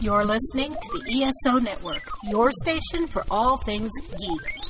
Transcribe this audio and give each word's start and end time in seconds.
You're 0.00 0.24
listening 0.24 0.74
to 0.74 0.98
the 0.98 1.22
ESO 1.24 1.58
Network, 1.58 2.02
your 2.24 2.50
station 2.62 3.06
for 3.08 3.24
all 3.30 3.56
things 3.58 3.90
geek. 4.18 4.60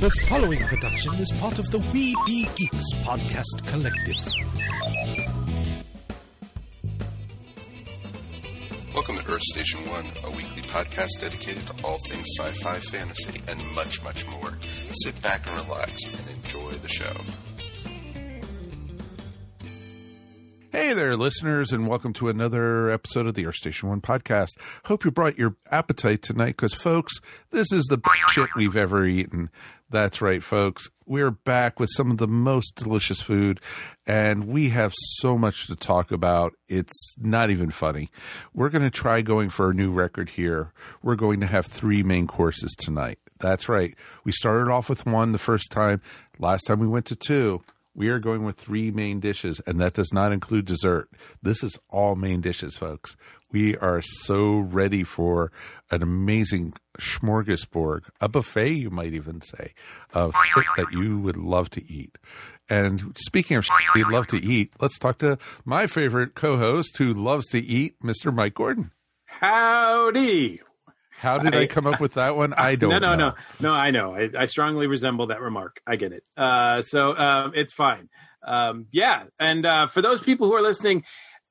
The 0.00 0.10
following 0.28 0.60
production 0.60 1.14
is 1.14 1.30
part 1.38 1.58
of 1.58 1.70
the 1.70 1.78
We 1.92 2.14
Be 2.26 2.48
Geeks 2.56 2.92
podcast 3.04 3.66
collective. 3.66 4.16
Welcome 8.94 9.16
to 9.18 9.32
Earth 9.32 9.42
Station 9.42 9.88
One, 9.88 10.06
a 10.24 10.30
weekly 10.30 10.62
podcast 10.62 11.20
dedicated 11.20 11.64
to 11.66 11.84
all 11.84 11.98
things 12.08 12.26
sci 12.38 12.52
fi, 12.62 12.78
fantasy, 12.78 13.42
and 13.48 13.64
much, 13.74 14.02
much 14.02 14.26
more. 14.28 14.52
Sit 15.04 15.20
back 15.22 15.46
and 15.46 15.56
relax 15.62 16.02
and 16.04 16.44
enjoy 16.44 16.72
the 16.72 16.88
show. 16.88 17.14
Hey 20.72 20.94
there, 20.94 21.18
listeners, 21.18 21.74
and 21.74 21.86
welcome 21.86 22.14
to 22.14 22.30
another 22.30 22.90
episode 22.90 23.26
of 23.26 23.34
the 23.34 23.44
Earth 23.44 23.56
Station 23.56 23.90
One 23.90 24.00
podcast. 24.00 24.52
Hope 24.86 25.04
you 25.04 25.10
brought 25.10 25.36
your 25.36 25.54
appetite 25.70 26.22
tonight, 26.22 26.56
because, 26.56 26.72
folks, 26.72 27.12
this 27.50 27.70
is 27.72 27.84
the 27.90 27.98
best 27.98 28.16
shit 28.30 28.48
we've 28.56 28.74
ever 28.74 29.04
eaten. 29.04 29.50
That's 29.90 30.22
right, 30.22 30.42
folks. 30.42 30.88
We're 31.04 31.30
back 31.30 31.78
with 31.78 31.90
some 31.92 32.10
of 32.10 32.16
the 32.16 32.26
most 32.26 32.76
delicious 32.76 33.20
food, 33.20 33.60
and 34.06 34.44
we 34.44 34.70
have 34.70 34.94
so 34.96 35.36
much 35.36 35.66
to 35.66 35.76
talk 35.76 36.10
about. 36.10 36.54
It's 36.70 37.16
not 37.18 37.50
even 37.50 37.68
funny. 37.70 38.10
We're 38.54 38.70
going 38.70 38.80
to 38.80 38.90
try 38.90 39.20
going 39.20 39.50
for 39.50 39.68
a 39.68 39.74
new 39.74 39.92
record 39.92 40.30
here. 40.30 40.72
We're 41.02 41.16
going 41.16 41.40
to 41.40 41.46
have 41.46 41.66
three 41.66 42.02
main 42.02 42.26
courses 42.26 42.74
tonight. 42.78 43.18
That's 43.40 43.68
right. 43.68 43.94
We 44.24 44.32
started 44.32 44.72
off 44.72 44.88
with 44.88 45.04
one 45.04 45.32
the 45.32 45.38
first 45.38 45.70
time. 45.70 46.00
Last 46.38 46.62
time 46.62 46.80
we 46.80 46.88
went 46.88 47.04
to 47.06 47.16
two. 47.16 47.62
We 47.94 48.08
are 48.08 48.18
going 48.18 48.44
with 48.44 48.56
three 48.56 48.90
main 48.90 49.20
dishes, 49.20 49.60
and 49.66 49.78
that 49.80 49.92
does 49.92 50.12
not 50.12 50.32
include 50.32 50.64
dessert. 50.64 51.10
This 51.42 51.62
is 51.62 51.78
all 51.90 52.14
main 52.14 52.40
dishes, 52.40 52.76
folks. 52.76 53.16
We 53.50 53.76
are 53.76 54.00
so 54.00 54.60
ready 54.60 55.04
for 55.04 55.52
an 55.90 56.02
amazing 56.02 56.72
smorgasbord, 56.98 58.04
a 58.18 58.28
buffet, 58.28 58.70
you 58.70 58.88
might 58.88 59.12
even 59.12 59.42
say, 59.42 59.74
of 60.14 60.34
shit 60.54 60.64
that 60.78 60.90
you 60.92 61.18
would 61.18 61.36
love 61.36 61.68
to 61.70 61.92
eat. 61.92 62.16
And 62.70 63.14
speaking 63.18 63.58
of 63.58 63.66
shit 63.66 63.74
you'd 63.94 64.10
love 64.10 64.26
to 64.28 64.42
eat, 64.42 64.72
let's 64.80 64.98
talk 64.98 65.18
to 65.18 65.36
my 65.66 65.86
favorite 65.86 66.34
co 66.34 66.56
host 66.56 66.96
who 66.96 67.12
loves 67.12 67.46
to 67.48 67.58
eat, 67.60 68.00
Mr. 68.00 68.34
Mike 68.34 68.54
Gordon. 68.54 68.90
Howdy. 69.26 70.60
How 71.22 71.38
did 71.38 71.54
I, 71.54 71.62
I- 71.62 71.66
come 71.68 71.86
up 71.86 72.00
with 72.00 72.14
that 72.14 72.34
one? 72.34 72.52
I 72.52 72.74
don't 72.76 72.90
know. 72.90 72.98
no, 72.98 73.14
no, 73.14 73.16
know. 73.16 73.34
no, 73.60 73.68
no. 73.70 73.74
I 73.74 73.90
know. 73.92 74.14
I, 74.14 74.28
I 74.36 74.46
strongly 74.46 74.88
resemble 74.88 75.28
that 75.28 75.40
remark. 75.40 75.80
I 75.86 75.94
get 75.94 76.12
it. 76.12 76.24
Uh, 76.36 76.82
so 76.82 77.16
um, 77.16 77.52
it's 77.54 77.72
fine. 77.72 78.08
Um, 78.44 78.86
yeah, 78.90 79.24
and 79.38 79.64
uh, 79.64 79.86
for 79.86 80.02
those 80.02 80.20
people 80.20 80.48
who 80.48 80.54
are 80.54 80.62
listening, 80.62 81.04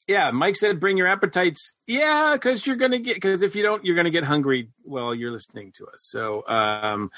yeah, 0.09 0.30
Mike 0.31 0.58
said 0.58 0.80
bring 0.81 0.97
your 0.97 1.08
appetites. 1.08 1.72
Yeah, 1.88 2.31
because 2.33 2.67
you're 2.67 2.75
gonna 2.75 3.00
get 3.00 3.16
because 3.16 3.41
if 3.41 3.55
you 3.55 3.63
don't, 3.63 3.86
you're 3.86 3.95
gonna 3.95 4.09
get 4.09 4.25
hungry 4.25 4.67
while 4.83 5.16
you're 5.16 5.31
listening 5.31 5.72
to 5.78 5.88
us. 5.88 6.00
So 6.09 6.45
um, 6.47 7.09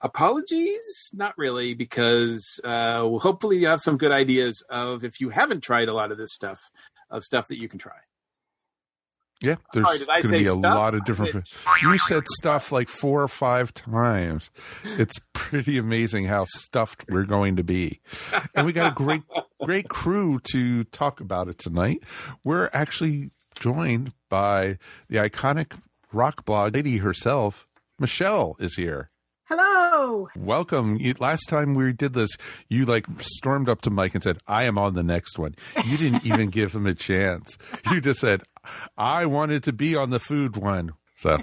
apologies, 0.00 1.10
not 1.12 1.36
really, 1.36 1.74
because 1.74 2.58
uh, 2.64 3.04
well, 3.04 3.18
hopefully 3.18 3.58
you 3.58 3.66
have 3.66 3.80
some 3.80 3.98
good 3.98 4.12
ideas 4.12 4.62
of 4.70 5.04
if 5.04 5.20
you 5.20 5.28
haven't 5.28 5.60
tried 5.60 5.88
a 5.88 5.92
lot 5.92 6.10
of 6.10 6.16
this 6.18 6.32
stuff 6.32 6.70
of 7.10 7.22
stuff 7.22 7.48
that 7.48 7.60
you 7.60 7.68
can 7.68 7.78
try. 7.78 7.92
Yeah, 9.40 9.54
there's 9.72 9.86
Sorry, 9.86 9.98
did 9.98 10.08
I 10.08 10.20
going 10.20 10.22
to 10.22 10.28
say 10.28 10.42
be 10.42 10.46
a 10.46 10.54
lot 10.54 10.94
of 10.94 11.04
different. 11.04 11.36
I 11.64 11.78
did. 11.78 11.82
You 11.82 11.98
said 11.98 12.24
stuff 12.38 12.72
like 12.72 12.88
four 12.88 13.22
or 13.22 13.28
five 13.28 13.72
times. 13.72 14.50
It's 14.82 15.14
pretty 15.32 15.78
amazing 15.78 16.24
how 16.24 16.44
stuffed 16.46 17.04
we're 17.08 17.24
going 17.24 17.56
to 17.56 17.62
be, 17.64 18.00
and 18.54 18.66
we 18.66 18.72
got 18.72 18.92
a 18.92 18.94
great, 18.94 19.22
great 19.62 19.88
crew 19.88 20.40
to 20.52 20.84
talk 20.84 21.20
about 21.20 21.48
it 21.48 21.58
tonight. 21.58 22.02
We're 22.42 22.68
actually 22.72 23.30
joined 23.54 24.12
by 24.28 24.78
the 25.08 25.18
iconic 25.18 25.78
rock 26.12 26.44
blog 26.44 26.74
lady 26.74 26.98
herself. 26.98 27.68
Michelle 28.00 28.56
is 28.58 28.74
here. 28.74 29.10
Hello. 29.44 30.28
Welcome. 30.36 30.96
You, 30.96 31.14
last 31.20 31.48
time 31.48 31.72
we 31.74 31.92
did 31.94 32.12
this, 32.12 32.30
you 32.68 32.84
like 32.84 33.06
stormed 33.20 33.68
up 33.68 33.80
to 33.82 33.90
Mike 33.90 34.14
and 34.14 34.22
said, 34.22 34.38
"I 34.46 34.64
am 34.64 34.76
on 34.76 34.94
the 34.94 35.02
next 35.02 35.38
one." 35.38 35.54
You 35.86 35.96
didn't 35.96 36.26
even 36.26 36.50
give 36.50 36.74
him 36.74 36.86
a 36.86 36.94
chance. 36.94 37.56
You 37.90 38.02
just 38.02 38.20
said, 38.20 38.42
"I 38.96 39.26
wanted 39.26 39.64
to 39.64 39.72
be 39.72 39.96
on 39.96 40.10
the 40.10 40.20
food 40.20 40.56
one." 40.56 40.92
So 41.16 41.38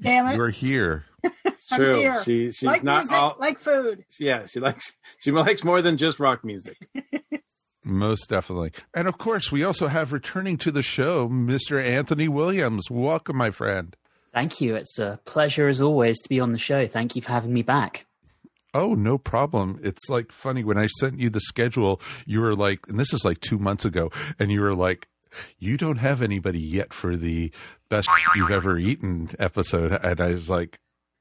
Damn 0.00 0.26
it. 0.28 0.36
you're 0.36 0.50
here. 0.50 1.04
It's 1.44 1.68
true. 1.68 1.96
here. 1.98 2.22
She 2.24 2.46
she's 2.46 2.62
like 2.62 2.82
not 2.82 3.00
music, 3.00 3.18
all. 3.18 3.36
like 3.38 3.58
food. 3.58 4.04
yeah, 4.18 4.46
she 4.46 4.60
likes 4.60 4.94
she 5.18 5.30
likes 5.30 5.62
more 5.62 5.82
than 5.82 5.98
just 5.98 6.18
rock 6.18 6.42
music. 6.42 6.78
Most 7.84 8.28
definitely. 8.30 8.72
And 8.94 9.06
of 9.08 9.18
course, 9.18 9.52
we 9.52 9.62
also 9.64 9.86
have 9.88 10.12
returning 10.14 10.56
to 10.58 10.70
the 10.70 10.80
show, 10.82 11.28
Mr. 11.28 11.82
Antony 11.82 12.28
Williams. 12.28 12.90
Welcome, 12.90 13.36
my 13.36 13.50
friend. 13.50 13.94
Thank 14.32 14.60
you. 14.60 14.74
It's 14.76 14.98
a 14.98 15.18
pleasure 15.24 15.68
as 15.68 15.80
always 15.82 16.18
to 16.22 16.28
be 16.28 16.40
on 16.40 16.52
the 16.52 16.58
show. 16.58 16.86
Thank 16.86 17.16
you 17.16 17.22
for 17.22 17.30
having 17.30 17.52
me 17.52 17.62
back. 17.62 18.06
Oh, 18.72 18.94
no 18.94 19.18
problem. 19.18 19.80
It's 19.82 20.08
like 20.08 20.30
funny 20.30 20.62
when 20.62 20.78
I 20.78 20.86
sent 20.86 21.18
you 21.18 21.28
the 21.30 21.40
schedule, 21.40 22.00
you 22.26 22.40
were 22.40 22.54
like, 22.54 22.80
and 22.88 22.98
this 22.98 23.12
is 23.12 23.24
like 23.24 23.40
two 23.40 23.58
months 23.58 23.84
ago, 23.84 24.10
and 24.38 24.50
you 24.52 24.60
were 24.60 24.74
like, 24.74 25.08
you 25.58 25.76
don't 25.76 25.98
have 25.98 26.22
anybody 26.22 26.60
yet 26.60 26.92
for 26.92 27.16
the 27.16 27.50
best 27.88 28.08
you've 28.34 28.50
ever 28.50 28.78
eaten 28.78 29.30
episode. 29.38 29.92
And 29.92 30.20
I 30.20 30.28
was 30.28 30.50
like, 30.50 30.78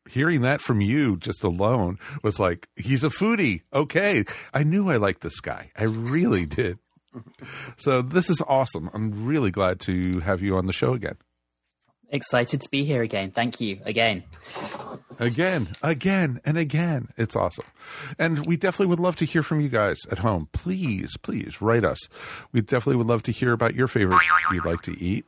hearing 0.10 0.42
that 0.42 0.62
from 0.62 0.82
you 0.82 1.18
just 1.18 1.44
alone 1.44 2.00
was 2.24 2.40
like, 2.40 2.68
he's 2.76 3.04
a 3.04 3.10
foodie. 3.10 3.62
Okay. 3.74 4.24
I 4.54 4.64
knew 4.64 4.90
I 4.90 4.98
liked 4.98 5.22
this 5.22 5.40
guy. 5.40 5.72
I 5.76 5.84
really 5.84 6.46
did. 6.46 6.80
So 7.78 8.02
this 8.02 8.30
is 8.30 8.42
awesome. 8.48 8.90
I'm 8.94 9.26
really 9.26 9.52
glad 9.52 9.80
to 9.82 10.20
have 10.20 10.42
you 10.42 10.58
on 10.58 10.68
the 10.68 10.74
show 10.74 10.94
again. 10.94 11.18
Excited 12.12 12.62
to 12.62 12.70
be 12.70 12.84
here 12.84 13.04
again. 13.04 13.32
Thank 13.32 13.62
you 13.62 13.80
again. 13.86 14.24
Again, 15.20 15.76
again, 15.84 16.40
and 16.44 16.58
again. 16.58 17.10
It's 17.18 17.36
awesome. 17.36 17.66
And 18.18 18.46
we 18.48 18.58
definitely 18.58 18.88
would 18.88 19.00
love 19.00 19.16
to 19.18 19.26
hear 19.26 19.44
from 19.44 19.62
you 19.62 19.70
guys 19.70 19.98
at 20.12 20.20
home. 20.20 20.48
Please, 20.52 21.16
please 21.18 21.62
write 21.62 21.86
us. 21.86 22.00
We 22.52 22.62
definitely 22.62 22.96
would 22.96 23.08
love 23.08 23.22
to 23.24 23.32
hear 23.32 23.52
about 23.52 23.76
your 23.76 23.88
favorite 23.88 24.22
you'd 24.52 24.66
like 24.66 24.82
to 24.84 25.00
eat. 25.00 25.26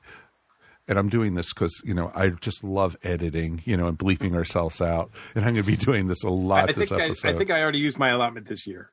And 0.87 0.97
I'm 0.97 1.09
doing 1.09 1.35
this 1.35 1.53
because, 1.53 1.79
you 1.85 1.93
know, 1.93 2.11
I 2.15 2.29
just 2.29 2.63
love 2.63 2.97
editing, 3.03 3.61
you 3.65 3.77
know, 3.77 3.87
and 3.87 3.97
bleeping 3.97 4.33
ourselves 4.33 4.81
out. 4.81 5.11
And 5.35 5.45
I'm 5.45 5.53
going 5.53 5.63
to 5.63 5.71
be 5.71 5.77
doing 5.77 6.07
this 6.07 6.23
a 6.23 6.29
lot 6.29 6.69
I 6.69 6.73
this 6.73 6.89
think 6.89 6.99
I, 6.99 7.05
episode. 7.05 7.27
I 7.29 7.37
think 7.37 7.51
I 7.51 7.61
already 7.61 7.79
used 7.79 7.99
my 7.99 8.09
allotment 8.09 8.47
this 8.47 8.65
year. 8.65 8.91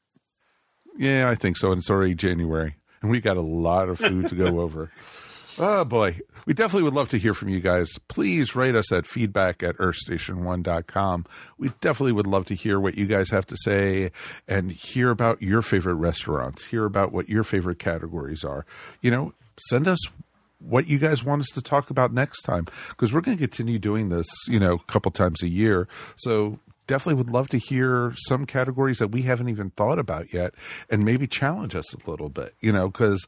Yeah, 0.98 1.30
I 1.30 1.34
think 1.36 1.56
so. 1.56 1.72
And 1.72 1.78
it's 1.78 1.90
already 1.90 2.14
January. 2.14 2.76
And 3.00 3.10
we 3.10 3.20
got 3.20 3.36
a 3.36 3.42
lot 3.42 3.88
of 3.88 3.98
food 3.98 4.28
to 4.28 4.34
go 4.34 4.60
over. 4.60 4.90
Oh 5.60 5.84
boy. 5.84 6.20
We 6.46 6.54
definitely 6.54 6.84
would 6.84 6.94
love 6.94 7.08
to 7.10 7.18
hear 7.18 7.34
from 7.34 7.48
you 7.48 7.60
guys. 7.60 7.98
Please 8.08 8.54
write 8.54 8.74
us 8.74 8.92
at 8.92 9.06
feedback 9.06 9.62
at 9.62 9.76
earthstation1.com. 9.76 11.26
We 11.58 11.72
definitely 11.80 12.12
would 12.12 12.26
love 12.26 12.46
to 12.46 12.54
hear 12.54 12.78
what 12.78 12.96
you 12.96 13.06
guys 13.06 13.30
have 13.30 13.44
to 13.46 13.56
say 13.56 14.12
and 14.46 14.70
hear 14.70 15.10
about 15.10 15.42
your 15.42 15.60
favorite 15.60 15.96
restaurants, 15.96 16.64
hear 16.64 16.84
about 16.84 17.12
what 17.12 17.28
your 17.28 17.42
favorite 17.42 17.78
categories 17.78 18.44
are. 18.44 18.64
You 19.02 19.10
know, 19.10 19.32
send 19.68 19.88
us 19.88 19.98
what 20.60 20.86
you 20.86 20.98
guys 20.98 21.24
want 21.24 21.42
us 21.42 21.48
to 21.54 21.62
talk 21.62 21.90
about 21.90 22.12
next 22.12 22.42
time 22.42 22.66
because 22.90 23.12
we're 23.12 23.20
going 23.20 23.36
to 23.36 23.42
continue 23.46 23.78
doing 23.78 24.08
this, 24.08 24.26
you 24.46 24.60
know, 24.60 24.74
a 24.74 24.92
couple 24.92 25.10
times 25.10 25.42
a 25.42 25.48
year. 25.48 25.88
So 26.16 26.60
definitely 26.86 27.14
would 27.14 27.30
love 27.30 27.48
to 27.48 27.58
hear 27.58 28.14
some 28.28 28.46
categories 28.46 28.98
that 28.98 29.08
we 29.08 29.22
haven't 29.22 29.48
even 29.48 29.70
thought 29.70 29.98
about 29.98 30.32
yet 30.32 30.54
and 30.88 31.04
maybe 31.04 31.26
challenge 31.26 31.74
us 31.74 31.92
a 31.94 32.10
little 32.10 32.28
bit, 32.28 32.54
you 32.60 32.72
know, 32.72 32.88
because 32.88 33.26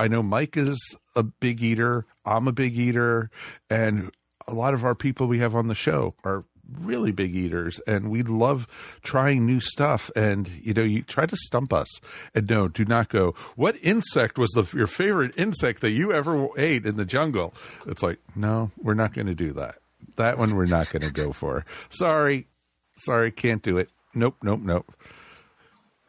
I 0.00 0.08
know 0.08 0.22
Mike 0.22 0.56
is 0.56 0.96
a 1.14 1.22
big 1.22 1.62
eater, 1.62 2.06
I'm 2.24 2.48
a 2.48 2.52
big 2.52 2.74
eater, 2.78 3.30
and 3.68 4.10
a 4.48 4.54
lot 4.54 4.72
of 4.72 4.82
our 4.82 4.94
people 4.94 5.26
we 5.26 5.40
have 5.40 5.54
on 5.54 5.68
the 5.68 5.74
show 5.74 6.14
are 6.24 6.44
really 6.80 7.12
big 7.12 7.36
eaters. 7.36 7.80
And 7.86 8.10
we 8.10 8.22
love 8.22 8.66
trying 9.02 9.44
new 9.44 9.60
stuff. 9.60 10.10
And 10.16 10.48
you 10.62 10.72
know 10.72 10.82
you 10.82 11.02
try 11.02 11.26
to 11.26 11.36
stump 11.36 11.74
us. 11.74 11.88
And 12.34 12.48
no 12.48 12.68
do 12.68 12.86
not 12.86 13.10
go 13.10 13.34
what 13.56 13.76
insect 13.82 14.38
was 14.38 14.50
the 14.52 14.64
your 14.74 14.86
favorite 14.86 15.34
insect 15.36 15.82
that 15.82 15.90
you 15.90 16.12
ever 16.12 16.48
ate 16.56 16.86
in 16.86 16.96
the 16.96 17.04
jungle? 17.04 17.52
It's 17.86 18.02
like 18.02 18.20
no 18.34 18.70
we're 18.78 18.94
not 18.94 19.12
going 19.12 19.26
to 19.26 19.34
do 19.34 19.52
that. 19.52 19.76
That 20.16 20.38
one 20.38 20.56
we're 20.56 20.64
not 20.64 20.90
going 20.90 21.02
to 21.02 21.12
go 21.12 21.32
for. 21.32 21.66
Sorry. 21.90 22.46
Sorry. 22.98 23.30
Can't 23.30 23.62
do 23.62 23.76
it. 23.76 23.90
Nope. 24.14 24.36
Nope. 24.42 24.60
Nope 24.62 24.94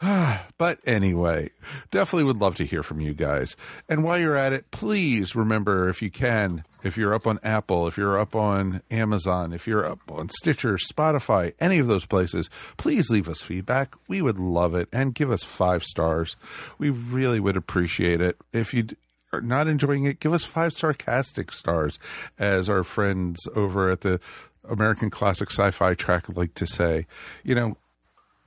but 0.58 0.80
anyway, 0.86 1.52
definitely 1.92 2.24
would 2.24 2.40
love 2.40 2.56
to 2.56 2.66
hear 2.66 2.82
from 2.82 3.00
you 3.00 3.14
guys. 3.14 3.56
And 3.88 4.04
while 4.04 4.20
you're 4.20 4.38
at 4.38 4.54
it, 4.54 4.72
please 4.72 5.36
remember 5.36 5.90
if 5.90 6.02
you 6.02 6.10
can, 6.10 6.64
if 6.84 6.98
you're 6.98 7.14
up 7.14 7.28
on 7.28 7.40
Apple, 7.44 7.88
if 7.88 7.98
you're 7.98 8.20
up 8.20 8.36
on 8.36 8.82
Amazon, 8.90 9.54
if 9.54 9.68
you're 9.68 9.86
up 9.86 10.00
on 10.10 10.30
Stitcher, 10.30 10.78
Spotify, 10.78 11.54
any 11.60 11.78
of 11.78 11.86
those 11.86 12.06
places, 12.06 12.50
please 12.78 13.12
leave 13.12 13.30
us 13.30 13.42
feedback. 13.42 13.94
We 14.08 14.24
would 14.24 14.40
love 14.40 14.74
it 14.74 14.90
and 14.92 15.14
give 15.14 15.30
us 15.30 15.44
five 15.44 15.84
stars. 15.84 16.36
We 16.80 16.90
really 16.90 17.40
would 17.40 17.58
appreciate 17.58 18.22
it. 18.22 18.38
If 18.52 18.74
you 18.74 18.88
are 19.32 19.42
not 19.42 19.68
enjoying 19.68 20.06
it, 20.06 20.20
give 20.20 20.34
us 20.34 20.44
five 20.44 20.74
sarcastic 20.74 21.52
stars, 21.52 22.00
as 22.40 22.70
our 22.70 22.84
friends 22.84 23.40
over 23.56 23.92
at 23.92 24.02
the 24.02 24.20
American 24.68 25.12
Classic 25.12 25.50
Sci 25.52 25.70
Fi 25.72 25.94
Track 25.94 26.26
like 26.36 26.56
to 26.56 26.66
say. 26.66 27.06
You 27.44 27.56
know, 27.56 27.78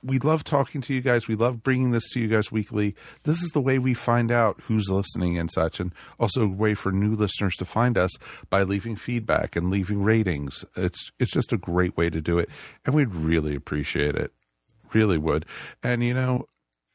we 0.05 0.19
love 0.19 0.43
talking 0.43 0.81
to 0.81 0.93
you 0.93 1.01
guys. 1.01 1.27
We 1.27 1.35
love 1.35 1.63
bringing 1.63 1.91
this 1.91 2.07
to 2.11 2.19
you 2.19 2.27
guys 2.27 2.51
weekly. 2.51 2.95
This 3.23 3.41
is 3.41 3.49
the 3.51 3.61
way 3.61 3.79
we 3.79 3.93
find 3.93 4.31
out 4.31 4.61
who's 4.67 4.87
listening 4.89 5.37
and 5.37 5.49
such, 5.51 5.79
and 5.79 5.91
also 6.19 6.43
a 6.43 6.47
way 6.47 6.75
for 6.75 6.91
new 6.91 7.15
listeners 7.15 7.55
to 7.55 7.65
find 7.65 7.97
us 7.97 8.11
by 8.49 8.63
leaving 8.63 8.95
feedback 8.95 9.55
and 9.55 9.71
leaving 9.71 10.03
ratings. 10.03 10.63
It's 10.75 11.11
it's 11.19 11.31
just 11.31 11.51
a 11.51 11.57
great 11.57 11.97
way 11.97 12.09
to 12.09 12.21
do 12.21 12.37
it, 12.37 12.49
and 12.85 12.93
we'd 12.93 13.13
really 13.15 13.55
appreciate 13.55 14.15
it. 14.15 14.31
Really 14.93 15.17
would. 15.17 15.45
And 15.81 16.03
you 16.03 16.13
know, 16.13 16.45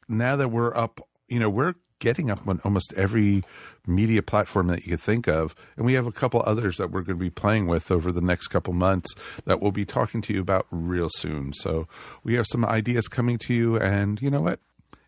now 0.09 0.37
that 0.37 0.49
we're 0.49 0.75
up, 0.77 1.01
you 1.29 1.41
know, 1.41 1.51
we're 1.51 1.75
getting 2.01 2.31
up 2.31 2.47
on 2.49 2.61
almost 2.65 2.93
every 2.97 3.45
media 3.87 4.23
platform 4.23 4.67
that 4.67 4.85
you 4.85 4.91
could 4.91 5.01
think 5.01 5.29
of. 5.29 5.55
And 5.77 5.87
we 5.87 5.95
have 5.95 6.07
a 6.07 6.13
couple 6.13 6.43
others 6.45 6.77
that 6.79 6.91
we're 6.91 7.03
going 7.03 7.19
to 7.19 7.25
be 7.25 7.31
playing 7.31 7.67
with 7.67 7.91
over 7.91 8.11
the 8.11 8.21
next 8.21 8.49
couple 8.49 8.73
months 8.73 9.15
that 9.45 9.61
we'll 9.61 9.71
be 9.71 9.85
talking 9.85 10.21
to 10.23 10.33
you 10.33 10.41
about 10.41 10.67
real 10.71 11.09
soon. 11.09 11.53
So 11.53 11.87
we 12.25 12.35
have 12.35 12.47
some 12.51 12.65
ideas 12.65 13.09
coming 13.09 13.39
to 13.39 13.55
you. 13.55 13.79
And 13.79 14.21
you 14.21 14.31
know 14.31 14.41
what? 14.41 14.61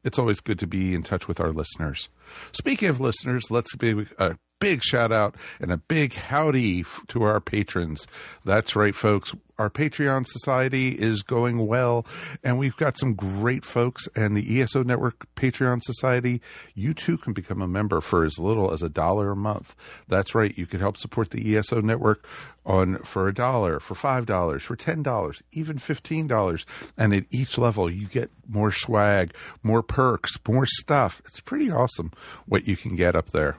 It's 0.04 0.18
always 0.18 0.40
good 0.40 0.58
to 0.60 0.66
be 0.66 0.94
in 0.94 1.02
touch 1.02 1.28
with 1.28 1.40
our 1.40 1.52
listeners. 1.52 2.08
Speaking 2.52 2.88
of 2.88 3.00
listeners, 3.00 3.50
let's 3.50 3.74
be 3.76 4.06
a 4.18 4.36
big 4.62 4.82
shout 4.82 5.12
out 5.12 5.34
and 5.60 5.72
a 5.72 5.76
big 5.76 6.14
howdy 6.14 6.84
to 7.08 7.22
our 7.22 7.40
patrons. 7.40 8.06
That's 8.44 8.74
right, 8.74 8.94
folks 8.94 9.34
our 9.62 9.70
Patreon 9.70 10.26
society 10.26 10.88
is 10.88 11.22
going 11.22 11.68
well, 11.68 12.04
and 12.42 12.58
we've 12.58 12.76
got 12.76 12.98
some 12.98 13.14
great 13.14 13.64
folks. 13.64 14.08
And 14.16 14.36
the 14.36 14.60
ESO 14.60 14.82
Network 14.82 15.26
Patreon 15.36 15.80
Society, 15.84 16.42
you 16.74 16.92
too 16.94 17.16
can 17.16 17.32
become 17.32 17.62
a 17.62 17.68
member 17.68 18.00
for 18.00 18.24
as 18.24 18.40
little 18.40 18.72
as 18.72 18.82
a 18.82 18.88
dollar 18.88 19.30
a 19.30 19.36
month. 19.36 19.76
That's 20.08 20.34
right, 20.34 20.56
you 20.58 20.66
can 20.66 20.80
help 20.80 20.96
support 20.96 21.30
the 21.30 21.56
ESO 21.56 21.80
Network 21.80 22.26
on 22.66 22.98
for 23.04 23.28
a 23.28 23.34
dollar, 23.34 23.78
for 23.78 23.94
five 23.94 24.26
dollars, 24.26 24.64
for 24.64 24.74
ten 24.74 25.00
dollars, 25.00 25.42
even 25.52 25.78
fifteen 25.78 26.26
dollars. 26.26 26.66
And 26.96 27.14
at 27.14 27.26
each 27.30 27.56
level, 27.56 27.88
you 27.88 28.08
get 28.08 28.32
more 28.48 28.72
swag, 28.72 29.32
more 29.62 29.82
perks, 29.84 30.32
more 30.48 30.66
stuff. 30.66 31.22
It's 31.26 31.40
pretty 31.40 31.70
awesome 31.70 32.10
what 32.46 32.66
you 32.66 32.76
can 32.76 32.96
get 32.96 33.14
up 33.14 33.30
there. 33.30 33.58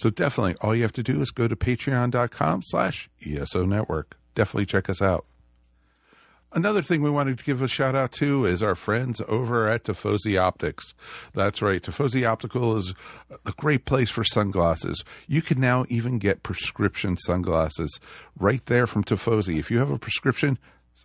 So 0.00 0.08
definitely, 0.08 0.54
all 0.62 0.74
you 0.74 0.80
have 0.80 0.92
to 0.92 1.02
do 1.02 1.20
is 1.20 1.30
go 1.30 1.46
to 1.46 1.54
patreon.com 1.54 2.62
slash 2.64 3.10
ESO 3.22 3.66
Network 3.66 4.16
definitely 4.34 4.66
check 4.66 4.88
us 4.88 5.02
out. 5.02 5.26
Another 6.52 6.80
thing 6.80 7.02
we 7.02 7.10
wanted 7.10 7.38
to 7.38 7.44
give 7.44 7.62
a 7.62 7.68
shout 7.68 7.94
out 7.94 8.10
to 8.12 8.46
is 8.46 8.62
our 8.62 8.74
friends 8.74 9.20
over 9.28 9.68
at 9.68 9.84
Tifosi 9.84 10.40
Optics. 10.40 10.94
That's 11.32 11.62
right, 11.62 11.80
Tifosi 11.80 12.26
Optical 12.26 12.76
is 12.76 12.94
a 13.46 13.52
great 13.52 13.84
place 13.84 14.10
for 14.10 14.24
sunglasses. 14.24 15.04
You 15.28 15.42
can 15.42 15.60
now 15.60 15.84
even 15.90 16.18
get 16.18 16.42
prescription 16.42 17.18
sunglasses 17.18 18.00
right 18.38 18.64
there 18.64 18.86
from 18.88 19.04
Tifosi. 19.04 19.60
If 19.60 19.70
you 19.70 19.78
have 19.78 19.90
a 19.90 19.98
prescription, 19.98 20.58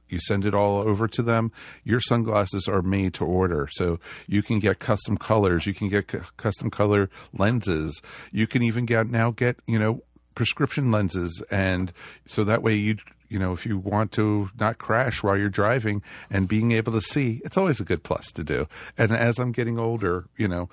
you 0.10 0.20
send 0.20 0.46
it 0.46 0.54
all 0.54 0.80
over 0.80 1.08
to 1.08 1.22
them. 1.22 1.52
Your 1.84 2.00
sunglasses 2.00 2.68
are 2.68 2.82
made 2.82 3.14
to 3.16 3.26
order, 3.26 3.68
so 3.72 4.00
you 4.28 4.44
can 4.44 4.60
get 4.60 4.80
custom 4.80 5.18
colors. 5.18 5.66
You 5.66 5.74
can 5.74 5.88
get 5.88 6.12
c- 6.12 6.20
custom 6.38 6.70
color 6.70 7.10
lenses. 7.34 8.02
You 8.32 8.48
can 8.48 8.64
even 8.64 8.86
get 8.86 9.10
now 9.10 9.32
get 9.32 9.58
you 9.68 9.80
know 9.80 10.04
prescription 10.36 10.92
lenses, 10.92 11.42
and 11.50 11.92
so 12.28 12.44
that 12.44 12.62
way 12.62 12.76
you 12.76 12.98
you 13.28 13.40
know, 13.40 13.54
if 13.54 13.66
you 13.66 13.78
want 13.78 14.12
to 14.14 14.50
not 14.60 14.78
crash 14.78 15.24
while 15.24 15.38
you're 15.38 15.50
driving 15.50 16.02
and 16.30 16.48
being 16.48 16.72
able 16.72 16.94
to 16.94 17.02
see, 17.02 17.42
it's 17.44 17.58
always 17.58 17.80
a 17.80 17.84
good 17.84 18.04
plus 18.04 18.32
to 18.34 18.44
do. 18.44 18.68
And 18.98 19.12
as 19.12 19.40
I'm 19.40 19.52
getting 19.52 19.80
older, 19.80 20.26
you 20.38 20.48
know, 20.48 20.70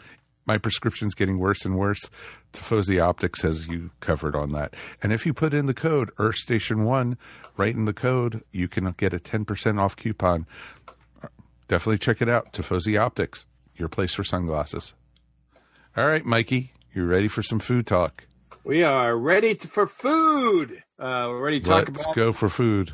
my 0.46 0.58
prescription's 0.58 1.14
getting 1.14 1.38
worse 1.38 1.64
and 1.64 1.76
worse. 1.76 2.10
Tifosi 2.52 3.02
Optics 3.02 3.42
has 3.42 3.68
you 3.68 3.90
covered 4.00 4.34
on 4.34 4.52
that. 4.52 4.74
And 5.02 5.12
if 5.12 5.24
you 5.24 5.32
put 5.32 5.54
in 5.54 5.66
the 5.66 5.74
code 5.74 6.10
Earth 6.18 6.36
Station 6.36 6.84
One, 6.84 7.16
right 7.56 7.74
in 7.74 7.84
the 7.84 7.92
code, 7.92 8.42
you 8.52 8.68
can 8.68 8.92
get 8.96 9.14
a 9.14 9.18
10% 9.18 9.80
off 9.80 9.96
coupon. 9.96 10.46
Definitely 11.68 11.98
check 11.98 12.20
it 12.20 12.28
out. 12.28 12.52
Tifosi 12.52 13.00
Optics, 13.00 13.46
your 13.76 13.88
place 13.88 14.14
for 14.14 14.24
sunglasses. 14.24 14.94
All 15.96 16.06
right, 16.06 16.24
Mikey, 16.24 16.72
you 16.94 17.04
ready 17.04 17.28
for 17.28 17.42
some 17.42 17.58
food 17.58 17.86
talk? 17.86 18.26
We 18.64 18.82
are 18.82 19.16
ready 19.16 19.54
to, 19.54 19.68
for 19.68 19.86
food. 19.86 20.82
Uh, 20.98 21.26
we're 21.28 21.42
ready 21.42 21.60
to 21.60 21.66
talk 21.66 21.88
Let's 21.88 22.04
about. 22.04 22.14
go 22.14 22.32
for 22.32 22.48
food. 22.48 22.92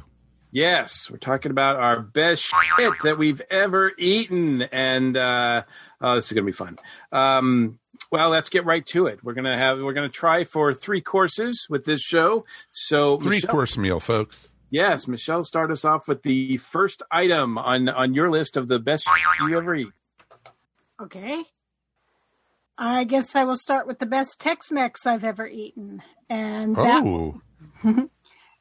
Yes, 0.50 1.10
we're 1.10 1.18
talking 1.18 1.50
about 1.50 1.76
our 1.76 2.00
best 2.00 2.42
shit 2.42 2.94
that 3.02 3.18
we've 3.18 3.42
ever 3.50 3.92
eaten, 3.98 4.62
and 4.62 5.14
uh, 5.14 5.64
oh, 6.00 6.14
this 6.14 6.26
is 6.26 6.32
gonna 6.32 6.46
be 6.46 6.52
fun. 6.52 6.78
Um, 7.12 7.78
well, 8.12 8.30
let's 8.30 8.48
get 8.48 8.64
right 8.64 8.84
to 8.86 9.06
it. 9.06 9.22
We're 9.22 9.34
gonna 9.34 9.56
have 9.58 9.78
we're 9.78 9.92
gonna 9.92 10.08
try 10.08 10.44
for 10.44 10.72
three 10.74 11.00
courses 11.00 11.66
with 11.68 11.84
this 11.84 12.00
show. 12.00 12.44
So 12.72 13.18
Three 13.18 13.36
Michelle- 13.36 13.50
course 13.50 13.76
meal, 13.76 14.00
folks. 14.00 14.48
Yes, 14.70 15.08
Michelle, 15.08 15.42
start 15.44 15.70
us 15.70 15.84
off 15.84 16.08
with 16.08 16.22
the 16.22 16.58
first 16.58 17.02
item 17.10 17.56
on 17.58 17.88
on 17.88 18.12
your 18.14 18.30
list 18.30 18.56
of 18.56 18.68
the 18.68 18.78
best 18.78 19.04
shit 19.04 19.48
you 19.48 19.56
ever 19.56 19.74
eat. 19.74 19.88
Okay. 21.00 21.42
I 22.76 23.04
guess 23.04 23.34
I 23.34 23.44
will 23.44 23.56
start 23.56 23.86
with 23.86 23.98
the 23.98 24.06
best 24.06 24.40
Tex 24.40 24.70
Mex 24.70 25.06
I've 25.06 25.24
ever 25.24 25.48
eaten. 25.48 26.00
And 26.30 26.76
that, 26.76 27.02
Oh, 27.04 27.40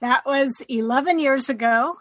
that 0.02 0.26
was 0.26 0.64
11 0.70 1.20
years 1.20 1.50
ago. 1.50 1.98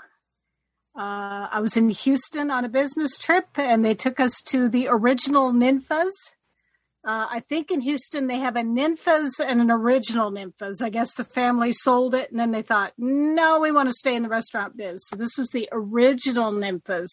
Uh, 0.96 1.48
I 1.52 1.60
was 1.60 1.76
in 1.76 1.90
Houston 1.90 2.50
on 2.50 2.64
a 2.64 2.70
business 2.70 3.18
trip, 3.18 3.48
and 3.56 3.84
they 3.84 3.94
took 3.94 4.18
us 4.18 4.40
to 4.46 4.68
the 4.68 4.88
original 4.88 5.52
Ninfas. 5.52 6.12
Uh, 7.04 7.26
I 7.30 7.40
think 7.40 7.70
in 7.70 7.82
Houston 7.82 8.26
they 8.26 8.38
have 8.38 8.56
a 8.56 8.62
Ninfas 8.62 9.38
and 9.38 9.60
an 9.60 9.70
original 9.70 10.32
Ninfas. 10.32 10.82
I 10.82 10.88
guess 10.88 11.14
the 11.14 11.22
family 11.22 11.72
sold 11.72 12.14
it, 12.14 12.30
and 12.30 12.40
then 12.40 12.50
they 12.50 12.62
thought, 12.62 12.94
no, 12.96 13.60
we 13.60 13.70
want 13.70 13.90
to 13.90 13.94
stay 13.94 14.16
in 14.16 14.22
the 14.22 14.30
restaurant 14.30 14.76
biz. 14.76 15.06
So 15.06 15.16
this 15.16 15.36
was 15.36 15.50
the 15.50 15.68
original 15.70 16.50
Ninfas 16.50 17.08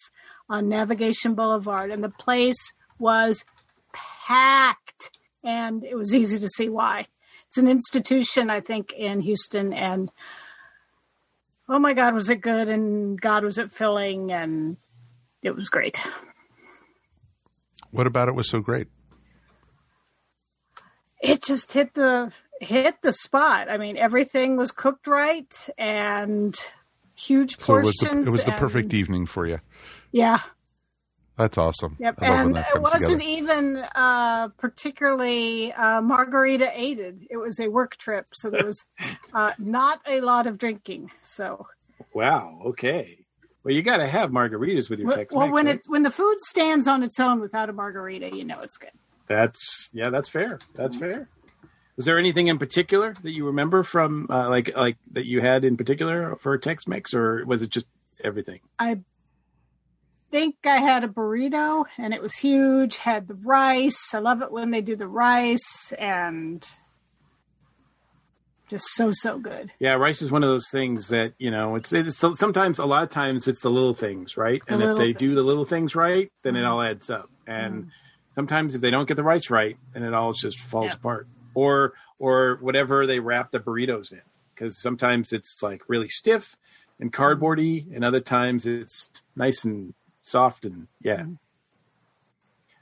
on 0.48 0.68
Navigation 0.68 1.34
Boulevard, 1.34 1.90
and 1.90 2.02
the 2.02 2.08
place 2.08 2.72
was 2.98 3.44
packed, 3.92 5.10
and 5.44 5.84
it 5.84 5.94
was 5.94 6.14
easy 6.14 6.38
to 6.38 6.48
see 6.48 6.70
why. 6.70 7.06
It's 7.46 7.58
an 7.58 7.68
institution, 7.68 8.48
I 8.48 8.60
think, 8.60 8.92
in 8.94 9.20
Houston, 9.20 9.74
and 9.74 10.10
oh 11.68 11.78
my 11.78 11.94
God, 11.94 12.14
was 12.14 12.30
it 12.30 12.40
good, 12.40 12.68
and 12.68 13.20
God, 13.20 13.44
was 13.44 13.58
it 13.58 13.70
filling, 13.70 14.32
and 14.32 14.76
it 15.42 15.54
was 15.54 15.68
great. 15.68 16.00
what 17.90 18.06
about 18.06 18.28
it 18.28 18.34
was 18.34 18.48
so 18.48 18.60
great? 18.60 18.88
It 21.22 21.42
just 21.42 21.72
hit 21.72 21.94
the 21.94 22.32
hit 22.60 22.96
the 23.02 23.12
spot. 23.12 23.68
I 23.70 23.78
mean, 23.78 23.96
everything 23.96 24.56
was 24.56 24.70
cooked 24.70 25.06
right 25.06 25.68
and 25.78 26.54
huge 27.14 27.58
So 27.58 27.76
it 27.76 27.84
was 27.84 27.96
portions. 27.98 28.24
the, 28.26 28.30
it 28.30 28.32
was 28.32 28.44
the 28.44 28.50
and- 28.52 28.60
perfect 28.60 28.94
evening 28.94 29.26
for 29.26 29.46
you. 29.46 29.60
Yeah. 30.12 30.40
That's 31.36 31.58
awesome. 31.58 31.96
Yep, 31.98 32.18
I 32.20 32.28
love 32.28 32.36
when 32.38 32.46
and 32.46 32.56
that 32.56 32.66
it 32.76 32.82
wasn't 32.82 33.20
together. 33.20 33.22
even 33.22 33.76
uh, 33.94 34.48
particularly 34.56 35.72
uh, 35.72 36.00
margarita 36.00 36.70
aided. 36.72 37.26
It 37.28 37.36
was 37.36 37.58
a 37.58 37.68
work 37.68 37.96
trip, 37.96 38.26
so 38.32 38.50
there 38.50 38.66
was 38.66 38.84
uh, 39.34 39.52
not 39.58 40.00
a 40.06 40.20
lot 40.20 40.46
of 40.46 40.58
drinking. 40.58 41.10
So, 41.22 41.66
Wow. 42.12 42.60
Okay. 42.66 43.18
Well, 43.64 43.74
you 43.74 43.82
got 43.82 43.96
to 43.96 44.06
have 44.06 44.30
margaritas 44.30 44.90
with 44.90 44.98
your 44.98 45.08
well, 45.08 45.16
Tex 45.16 45.34
well, 45.34 45.46
Mex. 45.46 45.54
when 45.54 45.66
it 45.68 45.80
when 45.86 46.02
the 46.02 46.10
food 46.10 46.38
stands 46.38 46.86
on 46.86 47.02
its 47.02 47.18
own 47.18 47.40
without 47.40 47.70
a 47.70 47.72
margarita, 47.72 48.36
you 48.36 48.44
know 48.44 48.60
it's 48.60 48.76
good. 48.76 48.90
That's 49.26 49.90
yeah, 49.92 50.10
that's 50.10 50.28
fair. 50.28 50.60
That's 50.74 50.96
fair. 50.96 51.28
Was 51.96 52.06
there 52.06 52.18
anything 52.18 52.48
in 52.48 52.58
particular 52.58 53.14
that 53.22 53.30
you 53.30 53.46
remember 53.46 53.82
from 53.82 54.26
uh, 54.28 54.48
like 54.50 54.76
like 54.76 54.98
that 55.12 55.26
you 55.26 55.40
had 55.40 55.64
in 55.64 55.76
particular 55.76 56.36
for 56.36 56.58
Tex 56.58 56.86
Mex, 56.86 57.14
or 57.14 57.44
was 57.46 57.62
it 57.62 57.70
just 57.70 57.86
everything? 58.22 58.60
I 58.78 59.00
think 60.34 60.56
I 60.64 60.78
had 60.78 61.04
a 61.04 61.08
burrito, 61.08 61.84
and 61.96 62.12
it 62.12 62.20
was 62.20 62.34
huge. 62.34 62.98
Had 62.98 63.28
the 63.28 63.34
rice. 63.34 64.12
I 64.12 64.18
love 64.18 64.42
it 64.42 64.50
when 64.50 64.72
they 64.72 64.80
do 64.80 64.96
the 64.96 65.06
rice, 65.06 65.92
and 65.96 66.66
just 68.68 68.86
so 68.94 69.12
so 69.12 69.38
good. 69.38 69.70
Yeah, 69.78 69.92
rice 69.92 70.22
is 70.22 70.32
one 70.32 70.42
of 70.42 70.48
those 70.48 70.68
things 70.72 71.06
that 71.08 71.34
you 71.38 71.52
know. 71.52 71.76
It's, 71.76 71.92
it's 71.92 72.16
sometimes 72.16 72.80
a 72.80 72.84
lot 72.84 73.04
of 73.04 73.10
times 73.10 73.46
it's 73.46 73.60
the 73.60 73.70
little 73.70 73.94
things, 73.94 74.36
right? 74.36 74.60
The 74.66 74.74
and 74.74 74.82
if 74.82 74.96
they 74.96 75.12
do 75.12 75.36
the 75.36 75.42
little 75.42 75.64
things 75.64 75.94
right, 75.94 76.32
then 76.42 76.56
it 76.56 76.62
mm-hmm. 76.62 76.68
all 76.68 76.82
adds 76.82 77.10
up. 77.10 77.30
And 77.46 77.74
mm-hmm. 77.74 77.88
sometimes 78.34 78.74
if 78.74 78.80
they 78.80 78.90
don't 78.90 79.06
get 79.06 79.16
the 79.16 79.22
rice 79.22 79.50
right, 79.50 79.76
then 79.92 80.02
it 80.02 80.14
all 80.14 80.32
just 80.32 80.58
falls 80.58 80.94
apart. 80.94 81.28
Or 81.54 81.92
or 82.18 82.58
whatever 82.60 83.06
they 83.06 83.20
wrap 83.20 83.52
the 83.52 83.60
burritos 83.60 84.10
in, 84.10 84.22
because 84.52 84.82
sometimes 84.82 85.32
it's 85.32 85.62
like 85.62 85.82
really 85.86 86.08
stiff 86.08 86.56
and 86.98 87.12
cardboardy, 87.12 87.94
and 87.94 88.04
other 88.04 88.20
times 88.20 88.66
it's 88.66 89.12
nice 89.36 89.64
and 89.64 89.94
soft 90.24 90.64
and 90.64 90.88
yeah. 91.00 91.24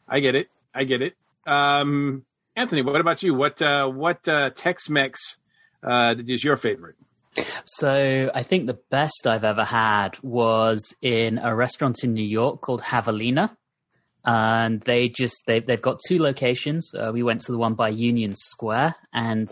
I 0.08 0.20
get 0.20 0.34
it. 0.34 0.48
I 0.74 0.84
get 0.84 1.02
it. 1.02 1.14
Um, 1.46 2.24
Antony, 2.56 2.82
what 2.82 3.00
about 3.00 3.22
you? 3.22 3.34
What 3.34 3.60
uh, 3.60 3.88
what 3.88 4.26
uh, 4.26 4.50
Tex-Mex 4.50 5.36
uh, 5.82 6.14
is 6.26 6.42
your 6.42 6.56
favorite? 6.56 6.96
So 7.64 8.30
I 8.34 8.42
think 8.42 8.66
the 8.66 8.78
best 8.90 9.26
I've 9.26 9.44
ever 9.44 9.64
had 9.64 10.18
was 10.22 10.94
in 11.00 11.38
a 11.38 11.54
restaurant 11.54 12.04
in 12.04 12.12
New 12.12 12.26
York 12.26 12.60
called 12.60 12.82
Javelina. 12.82 13.56
And 14.24 14.80
they 14.82 15.08
just 15.08 15.46
they 15.46 15.60
they've 15.60 15.82
got 15.82 15.98
two 16.06 16.20
locations. 16.20 16.92
Uh, 16.94 17.10
we 17.12 17.24
went 17.24 17.40
to 17.42 17.52
the 17.52 17.58
one 17.58 17.74
by 17.74 17.88
Union 17.88 18.34
Square, 18.36 18.94
and 19.12 19.48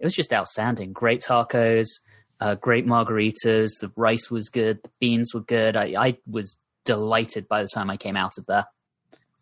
it 0.00 0.04
was 0.04 0.14
just 0.14 0.32
outstanding. 0.32 0.92
Great 0.92 1.20
tacos, 1.20 1.86
uh, 2.40 2.56
great 2.56 2.84
margaritas. 2.84 3.70
The 3.80 3.92
rice 3.94 4.28
was 4.28 4.48
good, 4.48 4.82
the 4.82 4.90
beans 4.98 5.32
were 5.32 5.42
good. 5.42 5.76
I, 5.76 5.94
I 5.96 6.18
was 6.26 6.56
delighted 6.88 7.46
by 7.48 7.60
the 7.60 7.68
time 7.68 7.90
I 7.90 7.98
came 7.98 8.16
out 8.16 8.38
of 8.38 8.46
there. 8.46 8.64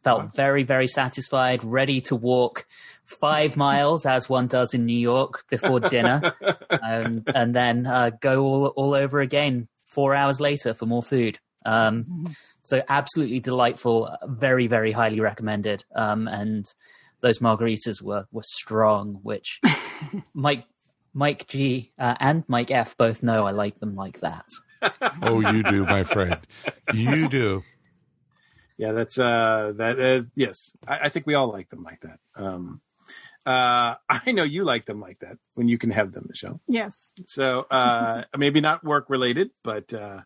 Felt 0.03 0.35
very, 0.35 0.65
very 0.65 0.89
satisfied, 0.89 1.63
ready 1.63 2.01
to 2.03 2.17
walk 2.17 2.67
five 3.05 3.57
miles 3.67 4.05
as 4.05 4.29
one 4.29 4.49
does 4.49 4.75
in 4.75 4.85
New 4.85 4.99
York 4.99 5.45
before 5.49 5.79
dinner, 5.79 6.35
um, 6.83 7.23
and 7.33 7.55
then 7.55 7.87
uh, 7.87 8.11
go 8.21 8.43
all 8.43 8.67
all 8.69 8.95
over 8.95 9.21
again 9.21 9.69
four 9.85 10.13
hours 10.13 10.41
later 10.41 10.75
for 10.75 10.87
more 10.87 11.05
food. 11.05 11.39
Um, 11.65 12.27
so 12.63 12.83
absolutely 12.89 13.39
delightful, 13.39 14.11
very, 14.27 14.67
very 14.67 14.91
highly 14.91 15.21
recommended. 15.21 15.85
Um, 15.95 16.27
and 16.27 16.67
those 17.21 17.39
margaritas 17.39 18.03
were 18.03 18.27
were 18.33 18.43
strong, 18.45 19.21
which 19.23 19.61
Mike 20.35 20.65
Mike 21.15 21.47
G 21.47 21.93
uh, 21.97 22.17
and 22.19 22.43
Mike 22.49 22.73
F 22.73 22.97
both 22.97 23.23
know 23.23 23.47
I 23.47 23.53
like 23.53 23.79
them 23.79 23.95
like 23.95 24.21
that. 24.21 24.47
Oh, 25.23 25.41
you 25.41 25.63
do, 25.63 25.85
my 25.85 26.05
friend. 26.05 26.39
You 26.93 27.29
do. 27.29 27.63
Yeah, 28.79 28.93
that's 28.93 29.19
uh 29.19 29.73
that 29.77 29.99
uh, 29.99 30.27
yes. 30.35 30.73
I, 30.87 30.99
I 31.05 31.09
think 31.09 31.27
we 31.27 31.35
all 31.35 31.51
like 31.51 31.71
them 31.71 31.83
like 31.83 32.01
that. 32.03 32.19
Um 32.35 32.81
uh 33.47 33.95
I 34.09 34.33
know 34.33 34.43
you 34.43 34.65
like 34.65 34.87
them 34.87 35.01
like 35.01 35.21
that 35.21 35.39
when 35.55 35.69
you 35.69 35.79
can 35.79 35.91
have 35.91 36.13
them, 36.13 36.27
Michelle. 36.29 36.61
Yes. 36.69 37.13
So 37.27 37.61
uh 37.71 38.25
maybe 38.37 38.61
not 38.61 38.85
work 38.85 39.09
related, 39.09 39.51
but 39.63 39.93
uh 39.95 40.21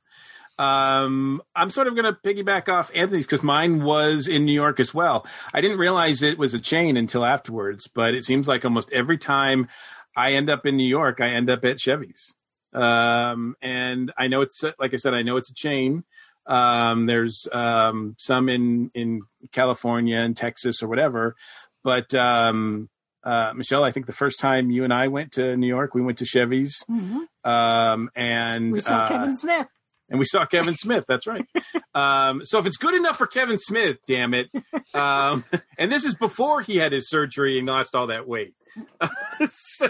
um 0.60 1.40
I'm 1.54 1.70
sort 1.70 1.86
of 1.86 1.94
gonna 1.94 2.18
piggyback 2.24 2.68
off 2.68 2.90
Antony's 2.94 3.24
because 3.26 3.42
mine 3.42 3.84
was 3.84 4.26
in 4.26 4.44
New 4.44 4.52
York 4.52 4.80
as 4.80 4.92
well. 4.92 5.26
I 5.54 5.60
didn't 5.60 5.78
realize 5.78 6.20
it 6.22 6.38
was 6.38 6.52
a 6.52 6.58
chain 6.58 6.96
until 6.96 7.24
afterwards, 7.24 7.86
but 7.86 8.14
it 8.14 8.24
seems 8.24 8.48
like 8.48 8.64
almost 8.64 8.92
every 8.92 9.16
time 9.16 9.68
I 10.16 10.32
end 10.32 10.50
up 10.50 10.66
in 10.66 10.76
New 10.76 10.88
York, 10.88 11.20
I 11.20 11.28
end 11.28 11.48
up 11.48 11.64
at 11.64 11.80
Chevy's. 11.80 12.34
Um 12.72 13.56
and 13.62 14.12
I 14.16 14.28
know 14.28 14.42
it's 14.42 14.62
like 14.78 14.94
I 14.94 14.96
said, 14.96 15.14
I 15.14 15.22
know 15.22 15.36
it's 15.36 15.50
a 15.50 15.54
chain. 15.54 16.04
Um, 16.46 17.06
there's 17.06 17.46
um, 17.52 18.16
some 18.18 18.48
in 18.48 18.90
in 18.94 19.20
California 19.52 20.18
and 20.18 20.36
Texas 20.36 20.82
or 20.82 20.88
whatever, 20.88 21.36
but 21.84 22.12
um, 22.14 22.88
uh, 23.22 23.52
Michelle, 23.54 23.84
I 23.84 23.92
think 23.92 24.06
the 24.06 24.12
first 24.12 24.40
time 24.40 24.70
you 24.70 24.82
and 24.82 24.92
I 24.92 25.08
went 25.08 25.32
to 25.32 25.56
New 25.56 25.66
York, 25.68 25.94
we 25.94 26.02
went 26.02 26.18
to 26.18 26.24
Chevy's, 26.24 26.82
hmm 26.88 27.18
um, 27.44 28.10
and 28.16 28.72
We 28.72 28.80
saw 28.80 28.96
uh, 29.04 29.08
Kevin 29.08 29.34
Smith. 29.36 29.66
and 30.08 30.18
we 30.18 30.24
saw 30.24 30.44
Kevin 30.46 30.74
Smith. 30.74 31.04
That's 31.06 31.26
right. 31.26 31.44
Um, 31.92 32.42
so 32.46 32.60
if 32.60 32.66
it's 32.66 32.76
good 32.76 32.94
enough 32.94 33.18
for 33.18 33.26
Kevin 33.26 33.58
Smith, 33.58 33.98
damn 34.06 34.32
it! 34.32 34.48
Um, 34.94 35.44
and 35.76 35.90
this 35.90 36.04
is 36.04 36.14
before 36.14 36.60
he 36.62 36.76
had 36.76 36.92
his 36.92 37.08
surgery 37.10 37.58
and 37.58 37.66
lost 37.66 37.96
all 37.96 38.06
that 38.06 38.28
weight. 38.28 38.54
so, 39.48 39.88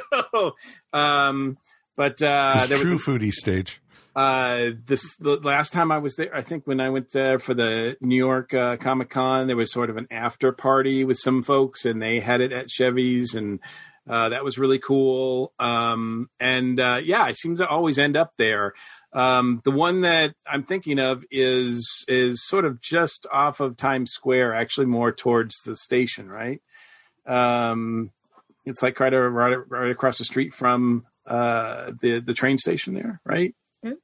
um, 0.94 1.58
but 2.00 2.22
uh, 2.22 2.64
there 2.66 2.78
was 2.78 2.88
true 2.88 2.96
a- 2.96 3.18
foodie 3.18 3.32
stage. 3.44 3.80
uh 4.16 4.70
this 4.86 5.16
the 5.16 5.36
last 5.54 5.70
time 5.72 5.92
i 5.92 5.98
was 5.98 6.16
there 6.16 6.34
i 6.34 6.42
think 6.48 6.66
when 6.66 6.80
i 6.80 6.88
went 6.88 7.12
there 7.12 7.38
for 7.38 7.54
the 7.62 7.96
new 8.00 8.16
york 8.16 8.54
uh, 8.54 8.76
comic 8.78 9.10
con 9.10 9.46
there 9.48 9.56
was 9.56 9.70
sort 9.70 9.90
of 9.90 9.96
an 9.96 10.06
after 10.10 10.50
party 10.50 11.04
with 11.04 11.18
some 11.18 11.42
folks 11.42 11.84
and 11.84 12.00
they 12.00 12.18
had 12.18 12.40
it 12.40 12.52
at 12.52 12.68
chevy's 12.70 13.34
and 13.34 13.60
uh, 14.08 14.30
that 14.30 14.42
was 14.42 14.58
really 14.58 14.78
cool. 14.80 15.52
Um 15.60 16.30
and 16.40 16.80
uh 16.80 17.00
yeah 17.12 17.22
i 17.22 17.32
seem 17.32 17.58
to 17.58 17.68
always 17.68 17.96
end 17.98 18.16
up 18.16 18.32
there. 18.38 18.72
Um 19.12 19.60
the 19.62 19.70
one 19.70 20.00
that 20.00 20.34
i'm 20.52 20.64
thinking 20.64 20.98
of 20.98 21.22
is 21.30 22.04
is 22.08 22.44
sort 22.52 22.64
of 22.64 22.80
just 22.80 23.26
off 23.30 23.60
of 23.60 23.76
times 23.76 24.10
square 24.10 24.50
actually 24.54 24.86
more 24.86 25.12
towards 25.12 25.54
the 25.66 25.76
station 25.76 26.28
right? 26.28 26.60
Um 27.26 28.10
it's 28.64 28.82
like 28.82 28.98
right, 29.00 29.12
right, 29.12 29.58
right 29.68 29.90
across 29.90 30.18
the 30.18 30.24
street 30.24 30.54
from 30.54 31.04
uh 31.30 31.92
the 32.02 32.20
the 32.20 32.34
train 32.34 32.58
station 32.58 32.94
there 32.94 33.20
right 33.24 33.54
Mm. 33.84 33.94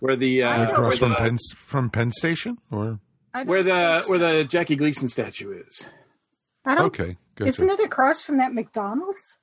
where 0.00 0.16
the 0.16 0.42
uh, 0.42 0.56
where 0.58 0.68
Across 0.70 0.98
from 0.98 1.10
the, 1.10 1.16
Penn 1.16 1.38
from 1.56 1.90
Penn 1.90 2.10
Station, 2.12 2.58
or 2.70 2.98
where 3.44 3.62
the 3.62 4.00
think 4.04 4.08
where 4.10 4.18
the 4.18 4.44
Jackie 4.44 4.76
Gleason 4.76 5.08
statue 5.08 5.52
is. 5.52 5.86
I 6.64 6.74
don't. 6.74 6.86
okay, 6.86 7.16
good. 7.36 7.48
Isn't 7.48 7.68
it 7.70 7.80
across 7.80 8.22
from 8.22 8.38
that 8.38 8.52
McDonald's? 8.52 9.36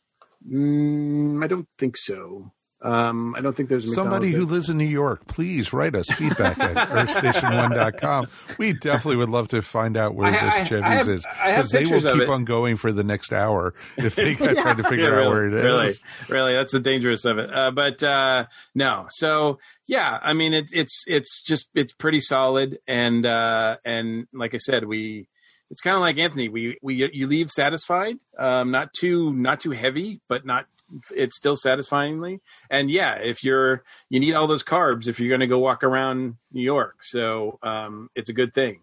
Mm, 0.49 1.43
I 1.43 1.47
don't 1.47 1.67
think 1.77 1.95
so. 1.97 2.51
Um, 2.81 3.35
I 3.35 3.41
don't 3.41 3.55
think 3.55 3.67
there's 3.67 3.93
Somebody 3.93 4.31
who 4.31 4.45
lives 4.45 4.69
in 4.69 4.77
New 4.77 4.85
York, 4.85 5.27
please 5.27 5.73
write 5.73 5.95
us 5.95 6.07
feedback 6.11 6.57
at 6.59 6.75
earthstation1.com. 6.89 8.27
We 8.57 8.73
definitely 8.73 9.17
would 9.17 9.29
love 9.29 9.49
to 9.49 9.61
find 9.61 9.97
out 9.97 10.15
where 10.15 10.27
I- 10.27 10.31
this 10.31 10.41
I- 10.55 10.59
I 10.59 10.63
Chevy's 10.63 10.83
have- 10.83 11.09
is 11.09 11.25
because 11.45 11.69
they 11.71 11.85
will 11.85 12.01
keep 12.01 12.21
it. 12.23 12.29
on 12.29 12.45
going 12.45 12.77
for 12.77 12.91
the 12.91 13.03
next 13.03 13.33
hour 13.33 13.73
if 13.97 14.15
they 14.15 14.35
try 14.55 14.73
to 14.73 14.83
figure 14.83 15.19
Yeah, 15.19 15.25
out 15.27 15.31
where 15.31 15.45
it 15.45 15.53
is. 15.53 15.63
Really, 15.63 15.93
really, 16.29 16.53
that's 16.53 16.71
the 16.71 16.79
dangerous 16.79 17.25
of 17.25 17.37
it. 17.37 17.53
Uh, 17.53 17.71
but 17.71 18.01
uh, 18.01 18.45
no, 18.75 19.07
so 19.09 19.59
yeah, 19.87 20.17
I 20.21 20.33
mean, 20.33 20.53
it's 20.53 20.71
it's 20.71 21.03
it's 21.07 21.41
just 21.41 21.67
it's 21.75 21.93
pretty 21.93 22.21
solid, 22.21 22.79
and 22.87 23.25
uh, 23.25 23.77
and 23.85 24.27
like 24.33 24.53
I 24.53 24.57
said, 24.59 24.85
we 24.85 25.27
it's 25.69 25.81
kind 25.81 25.95
of 25.95 26.01
like 26.01 26.17
Antony. 26.17 26.47
We 26.49 26.77
we 26.81 27.09
you 27.13 27.27
leave 27.27 27.51
satisfied, 27.51 28.15
um, 28.37 28.71
not 28.71 28.93
too 28.93 29.33
not 29.33 29.59
too 29.59 29.71
heavy, 29.71 30.21
but 30.29 30.45
not 30.45 30.65
it's 31.15 31.35
still 31.35 31.55
satisfyingly. 31.55 32.41
And 32.69 32.89
yeah, 32.89 33.15
if 33.15 33.43
you're 33.43 33.83
you 34.09 34.19
need 34.19 34.33
all 34.33 34.47
those 34.47 34.63
carbs 34.63 35.07
if 35.07 35.19
you're 35.19 35.29
going 35.29 35.41
to 35.41 35.47
go 35.47 35.59
walk 35.59 35.83
around 35.83 36.35
New 36.51 36.63
York, 36.63 37.03
so 37.03 37.59
um, 37.63 38.09
it's 38.15 38.29
a 38.29 38.33
good 38.33 38.53
thing. 38.53 38.81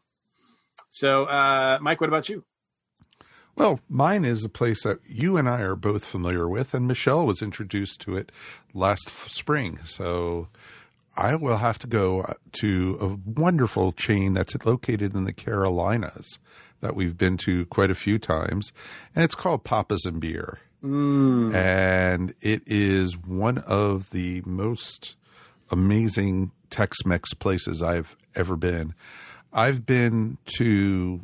So, 0.90 1.24
uh, 1.24 1.78
Mike, 1.80 2.00
what 2.00 2.08
about 2.08 2.28
you? 2.28 2.44
Well, 3.56 3.80
mine 3.88 4.26
is 4.26 4.44
a 4.44 4.50
place 4.50 4.82
that 4.82 4.98
you 5.06 5.38
and 5.38 5.48
I 5.48 5.62
are 5.62 5.76
both 5.76 6.04
familiar 6.04 6.46
with, 6.46 6.74
and 6.74 6.86
Michelle 6.86 7.24
was 7.24 7.40
introduced 7.40 8.00
to 8.02 8.16
it 8.16 8.30
last 8.74 9.08
spring. 9.08 9.78
So 9.86 10.48
I 11.16 11.34
will 11.34 11.56
have 11.56 11.78
to 11.80 11.86
go 11.86 12.20
uh, 12.20 12.34
to 12.60 12.98
a 13.00 13.30
wonderful 13.40 13.92
chain 13.92 14.34
that's 14.34 14.54
located 14.66 15.14
in 15.14 15.24
the 15.24 15.32
Carolinas 15.32 16.38
that 16.80 16.94
we've 16.94 17.16
been 17.16 17.38
to 17.38 17.64
quite 17.66 17.90
a 17.90 17.94
few 17.94 18.18
times, 18.18 18.74
and 19.14 19.24
it's 19.24 19.34
called 19.34 19.64
Papa's 19.64 20.04
and 20.04 20.20
Beer. 20.20 20.58
Mm. 20.86 21.54
And 21.54 22.34
it 22.40 22.62
is 22.66 23.16
one 23.16 23.58
of 23.58 24.10
the 24.10 24.42
most 24.44 25.16
amazing 25.70 26.52
Tex 26.70 27.04
Mex 27.04 27.34
places 27.34 27.82
I've 27.82 28.16
ever 28.34 28.56
been. 28.56 28.94
I've 29.52 29.84
been 29.84 30.38
to 30.58 31.20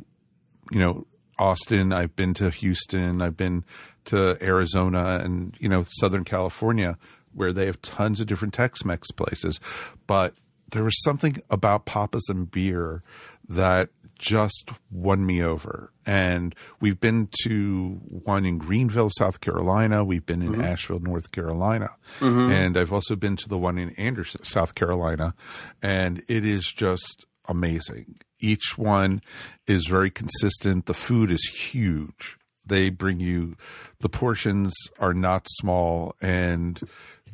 you 0.71 0.79
know 0.79 1.07
Austin. 1.39 1.93
I've 1.93 2.15
been 2.15 2.33
to 2.35 2.49
Houston. 2.49 3.21
I've 3.21 3.37
been 3.37 3.63
to 4.05 4.37
Arizona 4.43 5.19
and 5.23 5.55
you 5.59 5.69
know 5.69 5.85
Southern 5.89 6.25
California 6.25 6.97
where 7.33 7.53
they 7.53 7.65
have 7.65 7.81
tons 7.81 8.19
of 8.19 8.27
different 8.27 8.53
Tex-Mex 8.53 9.09
places. 9.11 9.59
But 10.05 10.35
there 10.71 10.83
was 10.83 11.01
something 11.03 11.41
about 11.49 11.85
Papa's 11.85 12.27
and 12.29 12.49
beer 12.49 13.01
that 13.49 13.89
just 14.23 14.71
won 14.89 15.25
me 15.25 15.43
over. 15.43 15.91
And 16.05 16.55
we've 16.79 16.99
been 16.99 17.27
to 17.43 17.99
one 18.07 18.45
in 18.45 18.57
Greenville, 18.57 19.09
South 19.17 19.41
Carolina. 19.41 20.05
We've 20.05 20.25
been 20.25 20.41
in 20.41 20.53
mm-hmm. 20.53 20.61
Asheville, 20.61 21.01
North 21.01 21.31
Carolina. 21.31 21.89
Mm-hmm. 22.19 22.51
And 22.51 22.77
I've 22.77 22.93
also 22.93 23.17
been 23.17 23.35
to 23.35 23.49
the 23.49 23.57
one 23.57 23.77
in 23.77 23.89
Anderson, 23.91 24.45
South 24.45 24.75
Carolina. 24.75 25.35
And 25.81 26.23
it 26.29 26.45
is 26.45 26.71
just 26.71 27.25
amazing. 27.49 28.15
Each 28.39 28.77
one 28.77 29.21
is 29.67 29.87
very 29.87 30.09
consistent. 30.09 30.85
The 30.85 30.93
food 30.93 31.29
is 31.29 31.43
huge. 31.43 32.37
They 32.65 32.89
bring 32.89 33.19
you 33.19 33.57
the 33.99 34.09
portions 34.09 34.73
are 34.99 35.13
not 35.13 35.47
small 35.49 36.15
and 36.21 36.79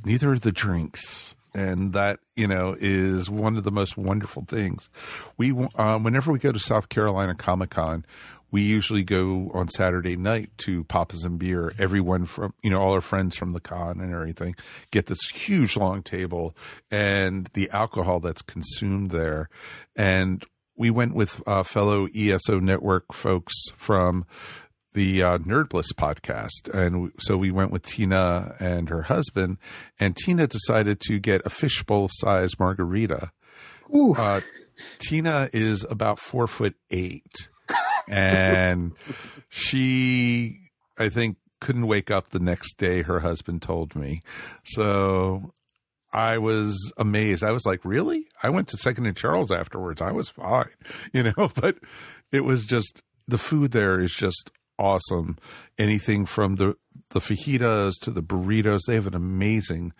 neither 0.03 0.31
are 0.31 0.39
the 0.39 0.51
drinks. 0.51 1.35
And 1.53 1.93
that, 1.93 2.19
you 2.35 2.47
know, 2.47 2.75
is 2.79 3.29
one 3.29 3.57
of 3.57 3.63
the 3.63 3.71
most 3.71 3.97
wonderful 3.97 4.45
things. 4.47 4.89
We, 5.37 5.51
uh, 5.75 5.97
whenever 5.97 6.31
we 6.31 6.39
go 6.39 6.51
to 6.51 6.59
South 6.59 6.89
Carolina 6.89 7.33
Comic 7.35 7.71
Con, 7.71 8.05
we 8.51 8.61
usually 8.61 9.03
go 9.03 9.51
on 9.53 9.69
Saturday 9.69 10.15
night 10.15 10.51
to 10.59 10.83
Papa's 10.85 11.23
and 11.23 11.37
Beer. 11.37 11.73
Everyone 11.77 12.25
from, 12.25 12.53
you 12.63 12.69
know, 12.69 12.79
all 12.79 12.93
our 12.93 13.01
friends 13.01 13.35
from 13.35 13.53
the 13.53 13.59
con 13.59 13.99
and 13.99 14.13
everything 14.13 14.55
get 14.91 15.05
this 15.05 15.21
huge 15.33 15.77
long 15.77 16.01
table 16.01 16.55
and 16.89 17.49
the 17.53 17.69
alcohol 17.71 18.19
that's 18.19 18.41
consumed 18.41 19.11
there. 19.11 19.49
And 19.95 20.43
we 20.75 20.89
went 20.89 21.13
with 21.13 21.41
uh, 21.45 21.63
fellow 21.63 22.07
ESO 22.15 22.59
network 22.59 23.13
folks 23.13 23.53
from 23.75 24.25
the 24.93 25.23
uh, 25.23 25.37
Nerd 25.39 25.69
Bliss 25.69 25.93
podcast. 25.93 26.69
And 26.73 27.11
so 27.19 27.37
we 27.37 27.51
went 27.51 27.71
with 27.71 27.83
Tina 27.83 28.55
and 28.59 28.89
her 28.89 29.03
husband, 29.03 29.57
and 29.99 30.15
Tina 30.15 30.47
decided 30.47 30.99
to 31.01 31.19
get 31.19 31.41
a 31.45 31.49
fishbowl 31.49 32.09
size 32.11 32.59
margarita. 32.59 33.31
Uh, 33.93 34.41
Tina 34.99 35.49
is 35.51 35.85
about 35.89 36.19
four 36.19 36.47
foot 36.47 36.75
eight, 36.91 37.49
and 38.07 38.93
she, 39.49 40.59
I 40.97 41.09
think, 41.09 41.37
couldn't 41.59 41.87
wake 41.87 42.11
up 42.11 42.29
the 42.29 42.39
next 42.39 42.77
day. 42.77 43.01
Her 43.01 43.19
husband 43.19 43.61
told 43.61 43.95
me, 43.95 44.21
so 44.63 45.53
I 46.13 46.37
was 46.37 46.91
amazed. 46.97 47.43
I 47.43 47.51
was 47.51 47.65
like, 47.65 47.83
really? 47.83 48.27
I 48.41 48.49
went 48.49 48.69
to 48.69 48.77
Second 48.77 49.05
and 49.05 49.17
Charles 49.17 49.51
afterwards. 49.51 50.01
I 50.01 50.11
was 50.11 50.29
fine, 50.29 50.69
you 51.13 51.23
know, 51.23 51.51
but 51.55 51.77
it 52.31 52.41
was 52.41 52.65
just 52.65 53.01
the 53.27 53.37
food 53.37 53.71
there 53.71 53.99
is 53.99 54.13
just 54.13 54.51
awesome. 54.79 55.37
Anything 55.77 56.25
from 56.25 56.55
the 56.55 56.75
the 57.11 57.19
fajitas 57.19 57.93
to 58.01 58.11
the 58.11 58.23
burritos, 58.23 58.81
they 58.87 58.95
have 58.95 59.07
an 59.07 59.15
amazing 59.15 59.93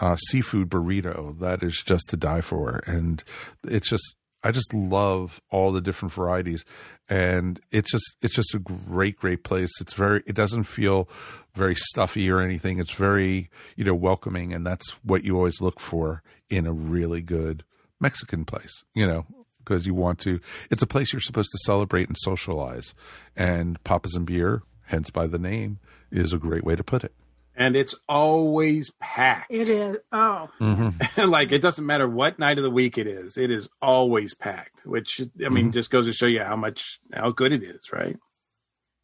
uh, 0.00 0.16
seafood 0.16 0.68
burrito 0.68 1.38
that 1.40 1.62
is 1.62 1.82
just 1.84 2.08
to 2.10 2.16
die 2.16 2.40
for, 2.40 2.82
and 2.86 3.22
it's 3.64 3.88
just 3.88 4.14
I 4.44 4.50
just 4.50 4.74
love 4.74 5.40
all 5.50 5.72
the 5.72 5.80
different 5.80 6.12
varieties, 6.12 6.64
and 7.08 7.58
it's 7.70 7.90
just 7.90 8.16
it's 8.20 8.34
just 8.34 8.54
a 8.54 8.58
great 8.58 9.16
great 9.16 9.42
place. 9.42 9.70
It's 9.80 9.94
very 9.94 10.22
it 10.26 10.34
doesn't 10.34 10.64
feel 10.64 11.08
very 11.54 11.74
stuffy 11.74 12.30
or 12.30 12.40
anything. 12.40 12.78
It's 12.78 12.92
very 12.92 13.50
you 13.76 13.84
know 13.84 13.94
welcoming, 13.94 14.52
and 14.52 14.66
that's 14.66 14.88
what 15.02 15.24
you 15.24 15.36
always 15.36 15.60
look 15.60 15.80
for 15.80 16.22
in 16.50 16.66
a 16.66 16.72
really 16.72 17.22
good 17.22 17.64
Mexican 18.00 18.44
place. 18.44 18.84
You 18.94 19.06
know, 19.06 19.26
because 19.64 19.86
you 19.86 19.94
want 19.94 20.18
to. 20.20 20.40
It's 20.70 20.82
a 20.82 20.86
place 20.86 21.12
you're 21.12 21.20
supposed 21.20 21.50
to 21.52 21.58
celebrate 21.64 22.08
and 22.08 22.16
socialize, 22.20 22.94
and 23.36 23.82
Papas 23.84 24.14
and 24.14 24.26
Beer, 24.26 24.62
hence 24.86 25.10
by 25.10 25.26
the 25.26 25.38
name, 25.38 25.78
is 26.10 26.32
a 26.32 26.38
great 26.38 26.64
way 26.64 26.76
to 26.76 26.84
put 26.84 27.04
it. 27.04 27.12
and 27.56 27.76
it's 27.76 27.94
always 28.08 28.90
packed. 29.00 29.50
It 29.50 29.68
is. 29.68 29.96
Oh, 30.12 30.48
like 31.26 31.52
it 31.52 31.62
doesn't 31.62 31.86
matter 31.86 32.08
what 32.08 32.38
night 32.38 32.58
of 32.58 32.64
the 32.64 32.70
week 32.70 32.98
it 32.98 33.06
is, 33.06 33.36
it 33.36 33.50
is 33.50 33.68
always 33.80 34.34
packed. 34.34 34.84
Which 34.84 35.20
I 35.44 35.48
mean, 35.48 35.72
just 35.72 35.90
goes 35.90 36.06
to 36.06 36.12
show 36.12 36.26
you 36.26 36.42
how 36.42 36.56
much 36.56 36.98
how 37.12 37.30
good 37.30 37.52
it 37.52 37.62
is, 37.62 37.92
right? 37.92 38.16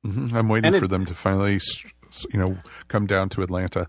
hmm 0.05 0.35
I'm 0.35 0.49
waiting 0.49 0.73
And 0.75 0.81
for 0.83 0.89
them 0.89 1.05
to 1.07 1.15
finally, 1.15 1.57
s- 1.57 1.85
s- 2.11 2.25
you 2.33 2.41
know, 2.41 2.57
come 2.89 3.07
down 3.07 3.29
to 3.31 3.43
Atlanta. 3.43 3.89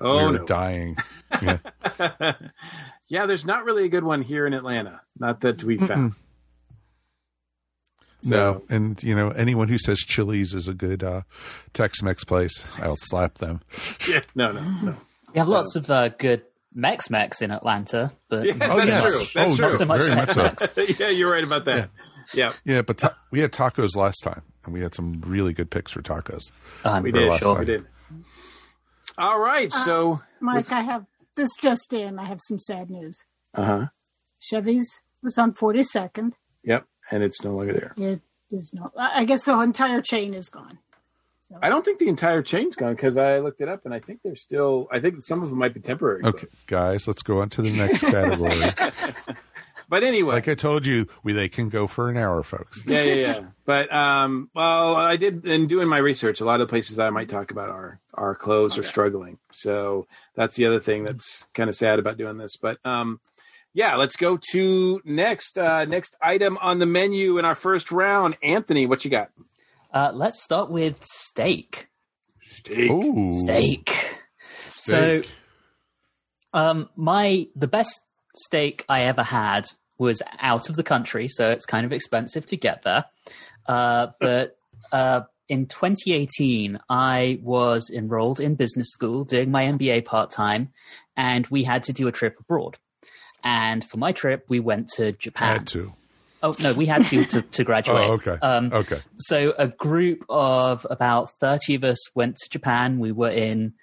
Oh 0.00 0.16
we 0.26 0.32
were 0.32 0.38
no, 0.38 0.46
dying. 0.46 0.96
Yeah. 1.42 1.58
yeah. 3.10 3.26
There's 3.26 3.44
not 3.44 3.64
really 3.66 3.84
a 3.84 3.88
good 3.90 4.04
one 4.04 4.22
here 4.22 4.46
in 4.46 4.54
Atlanta. 4.54 5.02
Not 5.18 5.42
that 5.42 5.62
we 5.62 5.76
found. 5.76 6.14
no, 8.24 8.62
and 8.68 9.02
you 9.02 9.14
know, 9.14 9.30
anyone 9.30 9.68
who 9.68 9.78
says 9.78 9.98
Chili's 9.98 10.54
is 10.54 10.68
a 10.68 10.74
good 10.74 11.02
uh, 11.02 11.22
Tex-Mex 11.74 12.24
place, 12.24 12.64
I'll 12.78 12.96
slap 12.96 13.38
them. 13.38 13.60
Yeah, 14.08 14.20
no, 14.34 14.52
no, 14.52 14.60
no. 14.82 14.96
We 15.34 15.38
have 15.38 15.48
lots 15.48 15.74
of 15.76 15.90
uh, 15.90 16.08
good 16.08 16.42
Mex-Mex 16.74 17.40
in 17.42 17.50
Atlanta, 17.50 18.12
but 18.28 18.46
Yeah, 18.46 18.54
Oh, 18.62 18.76
that's 18.76 18.86
yes. 18.86 19.02
true. 19.02 19.24
That's 19.34 19.52
Oh, 19.52 19.56
true. 19.56 19.66
not 19.68 19.76
so 19.78 19.84
much 19.86 20.02
Very 20.02 20.14
much 20.16 20.58
so. 20.58 20.82
Yeah, 21.04 21.10
you're 21.10 21.30
right 21.32 21.44
about 21.44 21.64
that. 21.66 21.90
Yeah, 22.34 22.52
Yeah, 22.64 22.82
but 22.82 22.98
ta- 22.98 23.16
we 23.30 23.40
had 23.40 23.52
tacos 23.52 23.96
last 23.96 24.18
time, 24.22 24.42
and 24.64 24.74
we 24.74 24.80
had 24.80 24.94
some 24.94 25.20
really 25.26 25.52
good 25.52 25.70
picks 25.70 25.90
for 25.92 26.02
tacos. 26.02 26.52
Um, 26.84 27.02
we 27.02 27.12
did. 27.12 27.28
Sure, 27.40 27.54
time. 27.54 27.58
we 27.60 27.64
did. 27.64 27.86
All 29.18 29.38
right, 29.40 29.70
so 29.72 30.20
Mike, 30.40 30.70
I 30.72 30.82
have 30.82 31.04
this 31.36 31.50
just 31.60 31.92
in. 31.92 32.18
I 32.18 32.26
have 32.26 32.38
some 32.40 32.58
sad 32.58 32.90
news. 32.90 33.18
uh 33.54 33.64
huh. 33.64 33.86
Chevy's 34.40 34.88
was 35.22 35.36
on 35.38 35.52
42nd. 35.52 36.32
Yep, 36.64 36.86
and 37.10 37.22
it's 37.22 37.42
no 37.44 37.50
longer 37.56 37.72
there. 37.74 37.94
It 37.96 38.20
is 38.50 38.72
no. 38.74 38.90
I 38.96 39.20
I 39.20 39.24
guess 39.24 39.44
the 39.44 39.52
whole 39.52 39.62
entire 39.62 40.00
chain 40.00 40.34
is 40.34 40.48
gone. 40.48 40.78
So 41.42 41.58
I 41.62 41.68
don't 41.68 41.84
think 41.84 41.98
the 41.98 42.08
entire 42.08 42.42
chain's 42.42 42.76
gone 42.76 42.94
because 42.94 43.16
I 43.16 43.38
looked 43.40 43.60
it 43.60 43.68
up 43.68 43.84
and 43.84 43.92
I 43.92 43.98
think 44.00 44.20
there's 44.22 44.40
still. 44.40 44.88
I 44.92 45.00
think 45.00 45.22
some 45.24 45.42
of 45.42 45.48
them 45.50 45.58
might 45.58 45.74
be 45.74 45.80
temporary. 45.80 46.22
Okay, 46.24 46.46
guys, 46.66 47.06
let's 47.06 47.22
go 47.22 47.40
on 47.42 47.48
to 47.50 47.62
the 47.62 47.70
next 47.72 48.00
category. 48.02 48.50
but 49.90 50.02
anyway, 50.02 50.34
like 50.34 50.48
I 50.48 50.54
told 50.54 50.86
you, 50.86 51.06
we 51.22 51.34
they 51.34 51.48
can 51.50 51.68
go 51.68 51.86
for 51.86 52.08
an 52.08 52.16
hour, 52.16 52.42
folks. 52.42 52.82
yeah, 52.86 53.02
yeah, 53.02 53.14
yeah. 53.14 53.40
But 53.66 53.92
um, 53.92 54.48
well, 54.54 54.96
I 54.96 55.16
did 55.16 55.46
in 55.46 55.66
doing 55.66 55.88
my 55.88 55.98
research. 55.98 56.40
A 56.40 56.44
lot 56.46 56.60
of 56.60 56.68
the 56.68 56.70
places 56.70 56.98
I 56.98 57.10
might 57.10 57.28
talk 57.28 57.50
about 57.50 57.68
are 57.68 58.00
are 58.14 58.34
closed 58.34 58.78
or 58.78 58.82
struggling. 58.82 59.38
So 59.52 60.06
that's 60.34 60.54
the 60.54 60.66
other 60.66 60.80
thing 60.80 61.04
that's 61.04 61.46
kind 61.52 61.68
of 61.68 61.76
sad 61.76 61.98
about 61.98 62.16
doing 62.16 62.38
this. 62.38 62.56
But 62.56 62.78
um, 62.86 63.20
yeah, 63.74 63.96
let's 63.96 64.16
go 64.16 64.38
to 64.52 65.02
next 65.04 65.58
uh, 65.58 65.84
next 65.84 66.16
item 66.22 66.56
on 66.62 66.78
the 66.78 66.86
menu 66.86 67.38
in 67.38 67.44
our 67.44 67.54
first 67.54 67.92
round. 67.92 68.36
Anthony, 68.42 68.86
what 68.86 69.04
you 69.04 69.10
got? 69.10 69.30
uh, 69.92 70.12
let's 70.14 70.42
start 70.42 70.70
with 70.70 71.04
steak. 71.04 71.88
Steak. 72.42 72.90
Ooh, 72.90 73.30
Steak. 73.32 74.16
So, 74.70 75.22
um, 76.54 76.88
my 76.96 77.48
the 77.54 77.68
best 77.68 78.00
steak 78.34 78.84
I 78.88 79.02
ever 79.02 79.22
had 79.22 79.66
was 80.00 80.22
out 80.40 80.70
of 80.70 80.76
the 80.76 80.82
country, 80.82 81.28
so 81.28 81.50
it's 81.50 81.66
kind 81.66 81.84
of 81.84 81.92
expensive 81.92 82.46
to 82.46 82.56
get 82.56 82.82
there. 82.82 83.04
Uh, 83.66 84.08
but 84.18 84.56
uh, 84.90 85.20
in 85.48 85.66
2018, 85.66 86.80
I 86.88 87.38
was 87.42 87.90
enrolled 87.90 88.40
in 88.40 88.54
business 88.54 88.88
school 88.90 89.24
doing 89.24 89.50
my 89.50 89.64
MBA 89.64 90.06
part 90.06 90.30
time, 90.30 90.72
and 91.16 91.46
we 91.48 91.64
had 91.64 91.82
to 91.84 91.92
do 91.92 92.08
a 92.08 92.12
trip 92.12 92.40
abroad. 92.40 92.78
And 93.44 93.84
for 93.84 93.98
my 93.98 94.12
trip, 94.12 94.46
we 94.48 94.58
went 94.58 94.88
to 94.96 95.12
Japan. 95.12 95.58
had 95.58 95.66
to. 95.68 95.92
Oh 96.42 96.56
no, 96.58 96.72
we 96.72 96.86
had 96.86 97.04
to 97.06 97.24
to, 97.26 97.42
to 97.42 97.64
graduate. 97.64 98.08
Oh, 98.08 98.12
okay. 98.14 98.36
Um, 98.40 98.72
okay. 98.72 99.00
so 99.18 99.52
a 99.58 99.68
group 99.68 100.24
of 100.30 100.86
about 100.88 101.30
30 101.32 101.74
of 101.74 101.84
us 101.84 101.98
went 102.16 102.36
to 102.36 102.48
Japan. 102.48 102.98
We 102.98 103.12
were 103.12 103.30
in 103.30 103.74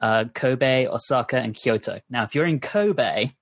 uh, 0.00 0.24
Kobe, 0.34 0.86
Osaka, 0.86 1.36
and 1.36 1.54
Kyoto. 1.54 2.00
Now, 2.08 2.22
if 2.22 2.34
you're 2.34 2.46
in 2.46 2.60
Kobe, 2.60 3.32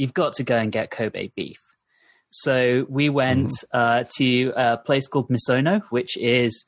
you've 0.00 0.14
got 0.14 0.32
to 0.32 0.42
go 0.42 0.56
and 0.56 0.72
get 0.72 0.90
Kobe 0.90 1.30
beef. 1.36 1.60
So 2.30 2.86
we 2.88 3.10
went 3.10 3.52
uh, 3.70 4.04
to 4.16 4.52
a 4.56 4.78
place 4.78 5.06
called 5.06 5.28
Misono, 5.28 5.82
which 5.90 6.16
is 6.16 6.64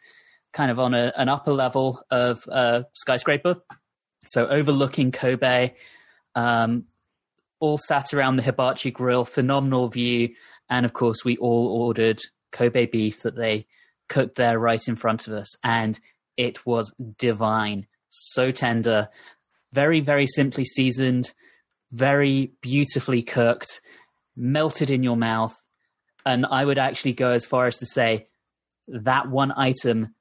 kind 0.53 0.71
of 0.71 0.79
on 0.79 0.93
a, 0.93 1.15
an 1.17 1.31
upper 1.31 1.53
level 1.53 2.05
of 2.11 2.47
a 2.49 2.85
skyscraper. 2.93 3.57
So 4.27 4.47
overlooking 4.47 5.13
Kobe, 5.13 5.73
um, 6.35 6.85
all 7.59 7.79
sat 7.79 8.13
around 8.13 8.37
the 8.37 8.43
hibachi 8.43 8.91
grill, 8.91 9.25
phenomenal 9.25 9.89
view. 9.89 10.35
And 10.69 10.85
of 10.85 10.93
course, 10.93 11.25
we 11.25 11.39
all 11.39 11.69
ordered 11.69 12.21
Kobe 12.51 12.85
beef 12.85 13.23
that 13.23 13.37
they 13.37 13.67
cooked 14.11 14.35
there 14.35 14.59
right 14.59 14.87
in 14.87 14.97
front 14.97 15.27
of 15.27 15.33
us. 15.33 15.49
And 15.65 15.99
it 16.37 16.67
was 16.67 16.95
divine. 17.17 17.87
So 18.11 18.51
tender, 18.51 19.09
very, 19.73 20.01
very 20.01 20.27
simply 20.27 20.67
seasoned, 20.67 21.33
very 21.93 22.53
beautifully 22.61 23.23
cooked, 23.23 23.81
melted 24.37 24.91
in 24.91 25.03
your 25.03 25.17
mouth. 25.17 25.55
And 26.25 26.47
I 26.47 26.65
would 26.65 26.79
actually 26.79 27.13
go 27.13 27.31
as 27.33 27.45
far 27.47 27.67
as 27.67 27.79
to 27.79 27.87
say 27.87 28.29
that 28.89 29.29
one 29.29 29.53
item 29.57 30.15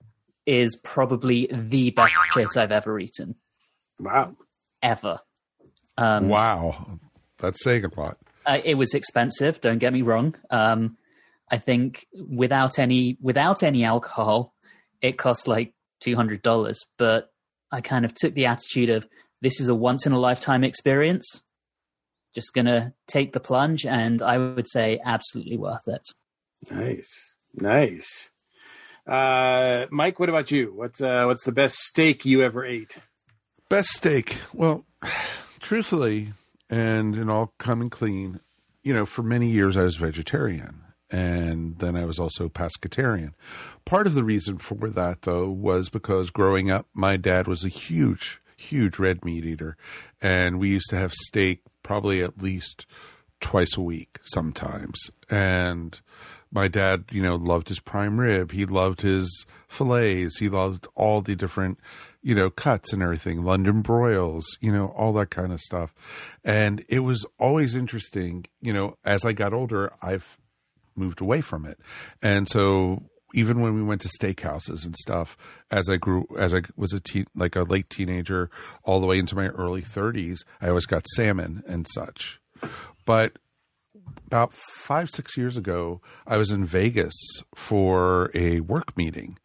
is 0.45 0.75
probably 0.83 1.47
the 1.51 1.91
best 1.91 2.13
shit 2.33 2.57
I've 2.57 2.71
ever 2.71 2.99
eaten. 2.99 3.35
Wow. 3.99 4.35
Ever. 4.81 5.19
Um, 5.97 6.29
Wow, 6.29 6.99
that's 7.37 7.63
saying 7.63 7.85
a 7.85 7.99
lot. 7.99 8.17
uh, 8.45 8.57
it 8.63 8.75
was 8.75 8.93
expensive. 8.95 9.61
Don't 9.61 9.77
get 9.77 9.93
me 9.93 10.01
wrong. 10.01 10.35
Um, 10.49 10.97
I 11.51 11.57
think 11.57 12.07
without 12.27 12.79
any 12.79 13.17
without 13.21 13.61
any 13.61 13.83
alcohol, 13.83 14.55
it 15.01 15.17
cost 15.17 15.47
like 15.47 15.73
two 15.99 16.15
hundred 16.15 16.41
dollars. 16.41 16.79
But 16.97 17.29
I 17.71 17.81
kind 17.81 18.05
of 18.05 18.15
took 18.15 18.33
the 18.33 18.45
attitude 18.47 18.89
of 18.89 19.07
this 19.41 19.59
is 19.59 19.69
a 19.69 19.75
once 19.75 20.05
in 20.07 20.13
a 20.13 20.19
lifetime 20.19 20.63
experience. 20.63 21.43
Just 22.33 22.53
gonna 22.53 22.93
take 23.07 23.33
the 23.33 23.39
plunge, 23.39 23.85
and 23.85 24.21
I 24.21 24.37
would 24.37 24.67
say 24.69 24.99
absolutely 25.03 25.57
worth 25.57 25.87
it. 25.87 26.03
Nice, 26.71 27.35
nice. 27.53 28.31
Uh, 29.07 29.87
Mike, 29.91 30.19
what 30.19 30.29
about 30.29 30.51
you? 30.51 30.71
What's 30.73 31.01
uh, 31.01 31.23
what's 31.25 31.43
the 31.43 31.51
best 31.51 31.77
steak 31.77 32.25
you 32.25 32.43
ever 32.43 32.65
ate? 32.65 32.97
Best 33.69 33.89
steak. 33.89 34.37
Well, 34.53 34.85
truthfully, 35.59 36.33
and 36.69 37.15
in 37.15 37.29
all 37.29 37.53
coming 37.57 37.89
clean, 37.89 38.39
you 38.83 38.93
know, 38.93 39.05
for 39.05 39.23
many 39.23 39.49
years 39.49 39.77
I 39.77 39.83
was 39.83 39.97
vegetarian. 39.97 40.83
And 41.09 41.77
then 41.79 41.97
I 41.97 42.05
was 42.05 42.19
also 42.19 42.47
pescatarian. 42.47 43.33
Part 43.83 44.07
of 44.07 44.13
the 44.13 44.23
reason 44.23 44.57
for 44.57 44.89
that, 44.89 45.23
though, 45.23 45.49
was 45.49 45.89
because 45.89 46.29
growing 46.29 46.71
up, 46.71 46.87
my 46.93 47.17
dad 47.17 47.47
was 47.47 47.65
a 47.65 47.69
huge, 47.69 48.39
huge 48.55 48.97
red 48.97 49.25
meat 49.25 49.43
eater. 49.43 49.75
And 50.21 50.57
we 50.57 50.69
used 50.69 50.89
to 50.91 50.97
have 50.97 51.13
steak 51.13 51.63
probably 51.83 52.23
at 52.23 52.41
least 52.41 52.85
twice 53.39 53.75
a 53.75 53.81
week 53.81 54.19
sometimes. 54.23 55.11
And 55.29 55.99
my 56.51 56.67
dad, 56.67 57.05
you 57.11 57.21
know, 57.21 57.35
loved 57.35 57.69
his 57.69 57.79
prime 57.79 58.19
rib. 58.19 58.51
He 58.51 58.65
loved 58.65 59.01
his 59.01 59.45
fillets. 59.67 60.39
He 60.39 60.49
loved 60.49 60.87
all 60.95 61.21
the 61.21 61.35
different, 61.35 61.79
you 62.21 62.35
know, 62.35 62.49
cuts 62.49 62.93
and 62.93 63.01
everything, 63.01 63.43
London 63.43 63.81
broils, 63.81 64.45
you 64.59 64.71
know, 64.71 64.87
all 64.97 65.13
that 65.13 65.31
kind 65.31 65.51
of 65.51 65.61
stuff. 65.61 65.93
And 66.43 66.83
it 66.89 66.99
was 66.99 67.25
always 67.39 67.75
interesting, 67.75 68.45
you 68.61 68.73
know, 68.73 68.97
as 69.05 69.25
I 69.25 69.31
got 69.31 69.53
older, 69.53 69.91
I've 70.01 70.37
moved 70.95 71.21
away 71.21 71.41
from 71.41 71.65
it. 71.65 71.79
And 72.21 72.47
so 72.47 73.03
even 73.33 73.61
when 73.61 73.75
we 73.75 73.83
went 73.83 74.01
to 74.01 74.09
steakhouses 74.09 74.85
and 74.85 74.95
stuff, 74.95 75.37
as 75.69 75.89
I 75.89 75.97
grew, 75.97 76.27
as 76.37 76.53
I 76.53 76.61
was 76.75 76.93
a 76.93 76.99
teen, 76.99 77.25
like 77.35 77.55
a 77.55 77.63
late 77.63 77.89
teenager, 77.89 78.49
all 78.83 78.99
the 78.99 79.07
way 79.07 79.19
into 79.19 79.35
my 79.35 79.47
early 79.47 79.81
30s, 79.81 80.39
I 80.61 80.69
always 80.69 80.85
got 80.85 81.07
salmon 81.15 81.63
and 81.67 81.87
such. 81.87 82.39
But 83.05 83.37
about 84.27 84.53
five, 84.53 85.09
six 85.09 85.37
years 85.37 85.57
ago, 85.57 86.01
I 86.25 86.37
was 86.37 86.51
in 86.51 86.65
Vegas 86.65 87.13
for 87.55 88.31
a 88.33 88.61
work 88.61 88.95
meeting. 88.97 89.37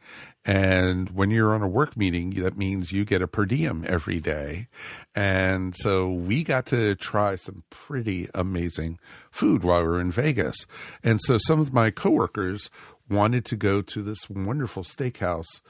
And 0.45 1.11
when 1.11 1.31
you're 1.31 1.55
on 1.55 1.63
a 1.63 1.69
work 1.69 1.97
meeting, 1.97 2.31
that 2.43 2.57
means 2.57 2.93
you 2.93 3.05
get 3.05 3.21
a 3.21 3.27
per 3.27 3.47
diem 3.47 3.85
every 3.89 4.21
day. 4.21 4.69
And 5.13 5.75
so 5.77 6.09
we 6.09 6.45
got 6.45 6.67
to 6.67 6.95
try 6.95 7.35
some 7.35 7.65
pretty 7.69 8.31
amazing 8.33 9.01
food 9.33 9.65
while 9.65 9.81
we 9.81 9.89
were 9.89 10.01
in 10.01 10.13
Vegas. 10.13 10.55
And 11.03 11.21
so 11.21 11.37
some 11.37 11.59
of 11.59 11.73
my 11.73 11.91
coworkers 11.91 12.71
wanted 13.09 13.45
to 13.47 13.57
go 13.57 13.83
to 13.83 14.03
this 14.03 14.29
wonderful 14.29 14.83
steakhouse 14.85 15.61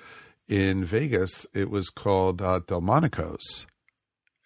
in 0.49 0.85
Vegas. 0.85 1.47
It 1.55 1.71
was 1.71 1.91
called 1.91 2.41
uh, 2.41 2.61
Delmonico's 2.67 3.67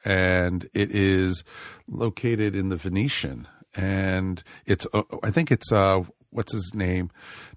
and 0.04 0.68
it 0.72 0.94
is 0.94 1.44
located 1.86 2.54
in 2.56 2.68
the 2.68 2.76
Venetian. 2.76 3.46
and 3.74 4.42
it's 4.66 4.86
uh, 4.92 5.02
I 5.22 5.30
think 5.30 5.52
it's 5.52 5.70
uh 5.72 6.02
what's 6.30 6.52
his 6.52 6.72
name, 6.74 7.10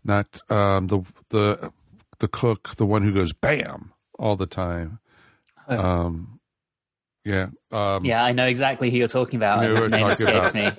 not 0.03 0.39
um 0.49 0.87
the 0.87 1.01
the 1.29 1.71
the 2.19 2.27
cook, 2.27 2.75
the 2.75 2.85
one 2.85 3.03
who 3.03 3.13
goes 3.13 3.33
bam 3.33 3.93
all 4.19 4.35
the 4.35 4.45
time. 4.45 4.99
Um, 5.67 6.39
yeah, 7.25 7.47
um, 7.71 8.03
Yeah, 8.03 8.23
I 8.23 8.31
know 8.33 8.45
exactly 8.45 8.91
who 8.91 8.97
you're 8.97 9.07
talking 9.07 9.37
about. 9.37 9.63
And 9.63 9.77
his 9.77 9.87
name 9.89 10.07
escapes 10.07 10.53
me. 10.53 10.69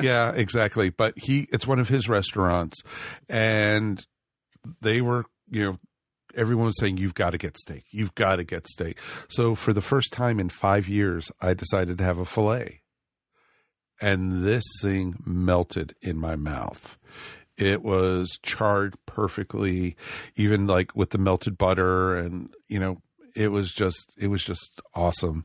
yeah, 0.00 0.30
exactly. 0.32 0.90
But 0.90 1.18
he, 1.18 1.48
it's 1.52 1.66
one 1.66 1.78
of 1.78 1.88
his 1.88 2.08
restaurants, 2.08 2.82
and 3.28 4.04
they 4.80 5.00
were, 5.00 5.24
you 5.50 5.64
know, 5.64 5.78
everyone 6.36 6.66
was 6.66 6.78
saying 6.78 6.96
you've 6.96 7.14
got 7.14 7.30
to 7.30 7.38
get 7.38 7.58
steak, 7.58 7.84
you've 7.90 8.14
got 8.14 8.36
to 8.36 8.44
get 8.44 8.68
steak. 8.68 8.98
So 9.28 9.54
for 9.54 9.72
the 9.72 9.80
first 9.80 10.12
time 10.12 10.38
in 10.38 10.48
five 10.48 10.86
years, 10.88 11.32
I 11.40 11.54
decided 11.54 11.98
to 11.98 12.04
have 12.04 12.18
a 12.18 12.24
fillet, 12.24 12.82
and 14.00 14.44
this 14.44 14.64
thing 14.80 15.16
melted 15.24 15.94
in 16.00 16.18
my 16.18 16.36
mouth. 16.36 16.98
It 17.56 17.82
was 17.82 18.38
charred 18.42 18.94
perfectly, 19.04 19.96
even 20.36 20.66
like 20.66 20.94
with 20.96 21.10
the 21.10 21.18
melted 21.18 21.58
butter, 21.58 22.16
and 22.16 22.54
you 22.68 22.78
know, 22.78 23.02
it 23.34 23.48
was 23.48 23.72
just, 23.72 24.12
it 24.16 24.28
was 24.28 24.42
just 24.44 24.80
awesome, 24.94 25.44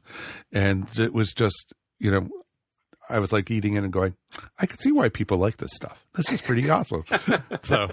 and 0.52 0.88
it 0.98 1.14
was 1.14 1.34
just, 1.34 1.74
you 2.00 2.12
know, 2.12 2.28
I 3.10 3.20
was 3.20 3.32
like 3.32 3.52
eating 3.52 3.76
it 3.76 3.84
and 3.84 3.94
going, 3.94 4.16
I 4.58 4.66
can 4.66 4.80
see 4.80 4.92
why 4.92 5.10
people 5.10 5.38
like 5.38 5.58
this 5.58 5.72
stuff. 5.74 6.06
This 6.16 6.32
is 6.32 6.42
pretty 6.42 6.70
awesome. 6.70 7.04
so, 7.64 7.90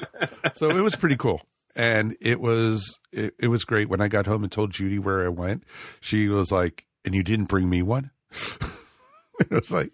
so 0.54 0.70
it 0.70 0.80
was 0.80 0.96
pretty 0.96 1.16
cool. 1.16 1.42
And 1.74 2.16
it 2.20 2.40
was, 2.40 2.96
it, 3.12 3.34
it 3.38 3.48
was 3.48 3.64
great. 3.64 3.88
When 3.88 4.00
I 4.00 4.08
got 4.08 4.26
home 4.26 4.42
and 4.42 4.50
told 4.52 4.70
Judy 4.72 4.98
where 4.98 5.24
I 5.24 5.28
went, 5.28 5.64
she 6.00 6.28
was 6.28 6.50
like, 6.50 6.86
and 7.04 7.14
you 7.14 7.22
didn't 7.22 7.46
bring 7.46 7.68
me 7.68 7.82
one? 7.82 8.10
I 9.50 9.54
was 9.54 9.70
like, 9.70 9.92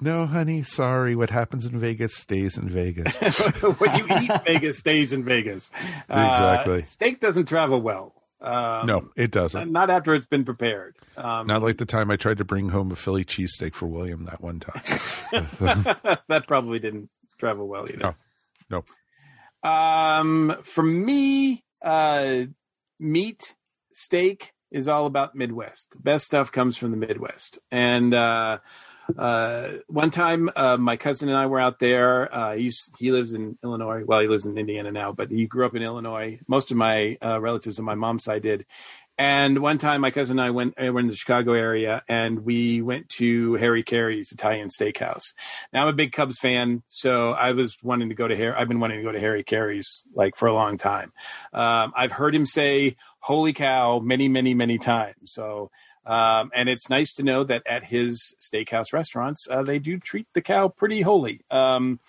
no, 0.00 0.26
honey, 0.26 0.62
sorry. 0.62 1.16
What 1.16 1.30
happens 1.30 1.66
in 1.66 1.78
Vegas 1.78 2.14
stays 2.14 2.56
in 2.56 2.68
Vegas. 2.68 3.16
what 3.78 3.98
you 3.98 4.06
eat 4.18 4.30
in 4.30 4.40
Vegas 4.46 4.78
stays 4.78 5.12
in 5.12 5.24
Vegas. 5.24 5.70
Uh, 6.08 6.28
Exactly. 6.30 6.82
steak 6.82 7.20
doesn't 7.20 7.46
travel 7.46 7.80
well. 7.80 8.14
Um, 8.44 8.86
no, 8.86 9.10
it 9.16 9.30
doesn't. 9.30 9.72
not 9.72 9.88
after 9.88 10.14
it's 10.14 10.26
been 10.26 10.44
prepared. 10.44 10.96
Um, 11.16 11.46
Not 11.46 11.62
like 11.62 11.78
the 11.78 11.86
time 11.86 12.10
I 12.10 12.16
tried 12.16 12.38
to 12.38 12.44
bring 12.44 12.68
home 12.68 12.92
a 12.92 12.96
Philly 12.96 13.24
cheesesteak 13.24 13.74
for 13.74 13.86
William 13.86 14.26
that 14.26 14.42
one 14.42 14.60
time. 14.60 14.82
that 16.28 16.44
probably 16.46 16.78
didn't 16.78 17.08
travel 17.38 17.66
well 17.66 17.88
either. 17.88 18.14
No. 18.68 18.84
Um, 19.62 20.58
for 20.62 20.82
me, 20.82 21.64
uh, 21.82 22.42
meat, 23.00 23.54
steak 23.94 24.52
is 24.70 24.88
all 24.88 25.06
about 25.06 25.34
Midwest. 25.34 25.92
The 25.92 26.00
best 26.00 26.26
stuff 26.26 26.52
comes 26.52 26.76
from 26.76 26.90
the 26.90 26.98
Midwest. 26.98 27.58
And 27.70 28.12
uh, 28.12 28.58
uh, 29.18 29.68
one 29.86 30.10
time, 30.10 30.50
uh, 30.56 30.76
my 30.76 30.96
cousin 30.96 31.28
and 31.28 31.36
I 31.36 31.46
were 31.46 31.60
out 31.60 31.78
there. 31.78 32.34
Uh, 32.34 32.54
he's 32.56 32.90
he 32.98 33.12
lives 33.12 33.34
in 33.34 33.58
Illinois. 33.62 34.02
Well, 34.04 34.20
he 34.20 34.28
lives 34.28 34.46
in 34.46 34.56
Indiana 34.56 34.92
now, 34.92 35.12
but 35.12 35.30
he 35.30 35.46
grew 35.46 35.66
up 35.66 35.74
in 35.74 35.82
Illinois. 35.82 36.40
Most 36.46 36.70
of 36.70 36.76
my 36.76 37.16
uh, 37.22 37.40
relatives 37.40 37.78
on 37.78 37.84
my 37.84 37.94
mom's 37.94 38.24
side 38.24 38.42
did. 38.42 38.66
And 39.16 39.60
one 39.60 39.78
time, 39.78 40.00
my 40.00 40.10
cousin 40.10 40.40
and 40.40 40.46
I 40.46 40.50
went 40.50 40.74
uh, 40.76 40.92
were 40.92 40.98
in 40.98 41.06
the 41.06 41.14
Chicago 41.14 41.52
area, 41.52 42.02
and 42.08 42.40
we 42.40 42.82
went 42.82 43.08
to 43.10 43.54
Harry 43.54 43.84
Caray's 43.84 44.32
Italian 44.32 44.68
Steakhouse. 44.68 45.34
Now 45.72 45.82
I'm 45.82 45.88
a 45.88 45.92
big 45.92 46.10
Cubs 46.10 46.38
fan, 46.38 46.82
so 46.88 47.30
I 47.30 47.52
was 47.52 47.76
wanting 47.80 48.08
to 48.08 48.16
go 48.16 48.26
to 48.26 48.36
Harry. 48.36 48.54
I've 48.56 48.66
been 48.66 48.80
wanting 48.80 48.98
to 48.98 49.04
go 49.04 49.12
to 49.12 49.20
Harry 49.20 49.44
Caray's 49.44 50.02
like 50.14 50.34
for 50.34 50.48
a 50.48 50.54
long 50.54 50.78
time. 50.78 51.12
Um, 51.52 51.92
I've 51.94 52.10
heard 52.10 52.34
him 52.34 52.44
say 52.44 52.96
"Holy 53.20 53.52
cow" 53.52 54.00
many, 54.00 54.26
many, 54.26 54.52
many 54.52 54.78
times. 54.78 55.32
So, 55.32 55.70
um, 56.06 56.50
and 56.54 56.68
it's 56.68 56.90
nice 56.90 57.12
to 57.14 57.22
know 57.22 57.44
that 57.44 57.62
at 57.66 57.84
his 57.84 58.34
steakhouse 58.40 58.92
restaurants, 58.92 59.46
uh, 59.50 59.62
they 59.62 59.78
do 59.78 59.98
treat 59.98 60.26
the 60.34 60.42
cow 60.42 60.68
pretty 60.68 61.02
holy. 61.02 61.40
Um, 61.50 62.00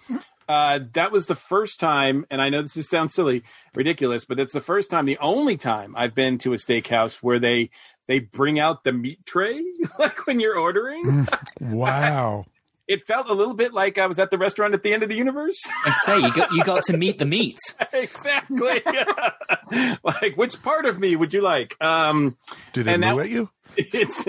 uh, 0.48 0.80
that 0.94 1.12
was 1.12 1.26
the 1.26 1.36
first 1.36 1.80
time, 1.80 2.26
and 2.30 2.42
I 2.42 2.50
know 2.50 2.62
this 2.62 2.78
is, 2.78 2.90
sounds 2.90 3.14
silly, 3.14 3.44
ridiculous, 3.74 4.26
but 4.26 4.40
it's 4.40 4.54
the 4.54 4.62
first 4.62 4.90
time, 4.90 5.06
the 5.06 5.18
only 5.20 5.58
time 5.58 5.96
I've 5.96 6.14
been 6.14 6.38
to 6.40 6.54
a 6.54 6.58
steakhouse 6.58 7.18
where 7.18 7.40
they 7.40 7.70
they 8.08 8.20
bring 8.20 8.60
out 8.60 8.84
the 8.84 8.92
meat 8.92 9.26
tray 9.26 9.64
like 10.00 10.28
when 10.28 10.40
you're 10.40 10.58
ordering. 10.58 11.28
wow. 11.60 12.46
It 12.88 13.02
felt 13.02 13.28
a 13.30 13.34
little 13.34 13.54
bit 13.56 13.74
like 13.74 13.98
I 13.98 14.06
was 14.06 14.19
at 14.19 14.30
the 14.32 14.38
restaurant 14.38 14.74
at 14.76 14.84
the 14.84 14.93
end 14.93 15.02
of 15.04 15.10
the 15.10 15.15
universe. 15.15 15.60
I'd 15.86 15.95
say 16.04 16.19
you 16.19 16.32
got 16.34 16.52
you 16.52 16.63
got 16.63 16.84
to 16.86 16.98
meet 16.98 17.17
the 17.19 17.26
meat. 17.26 17.58
exactly. 17.93 18.82
like 20.04 20.36
which 20.38 20.62
part 20.62 20.86
of 20.86 21.00
me 21.00 21.15
would 21.15 21.34
you 21.34 21.41
like? 21.41 21.76
Um, 21.82 22.38
Did 22.74 22.88
it 22.88 22.93
And 22.93 23.04
that- 23.04 23.17
at 23.17 23.30
you? 23.30 23.50
it's 23.78 24.26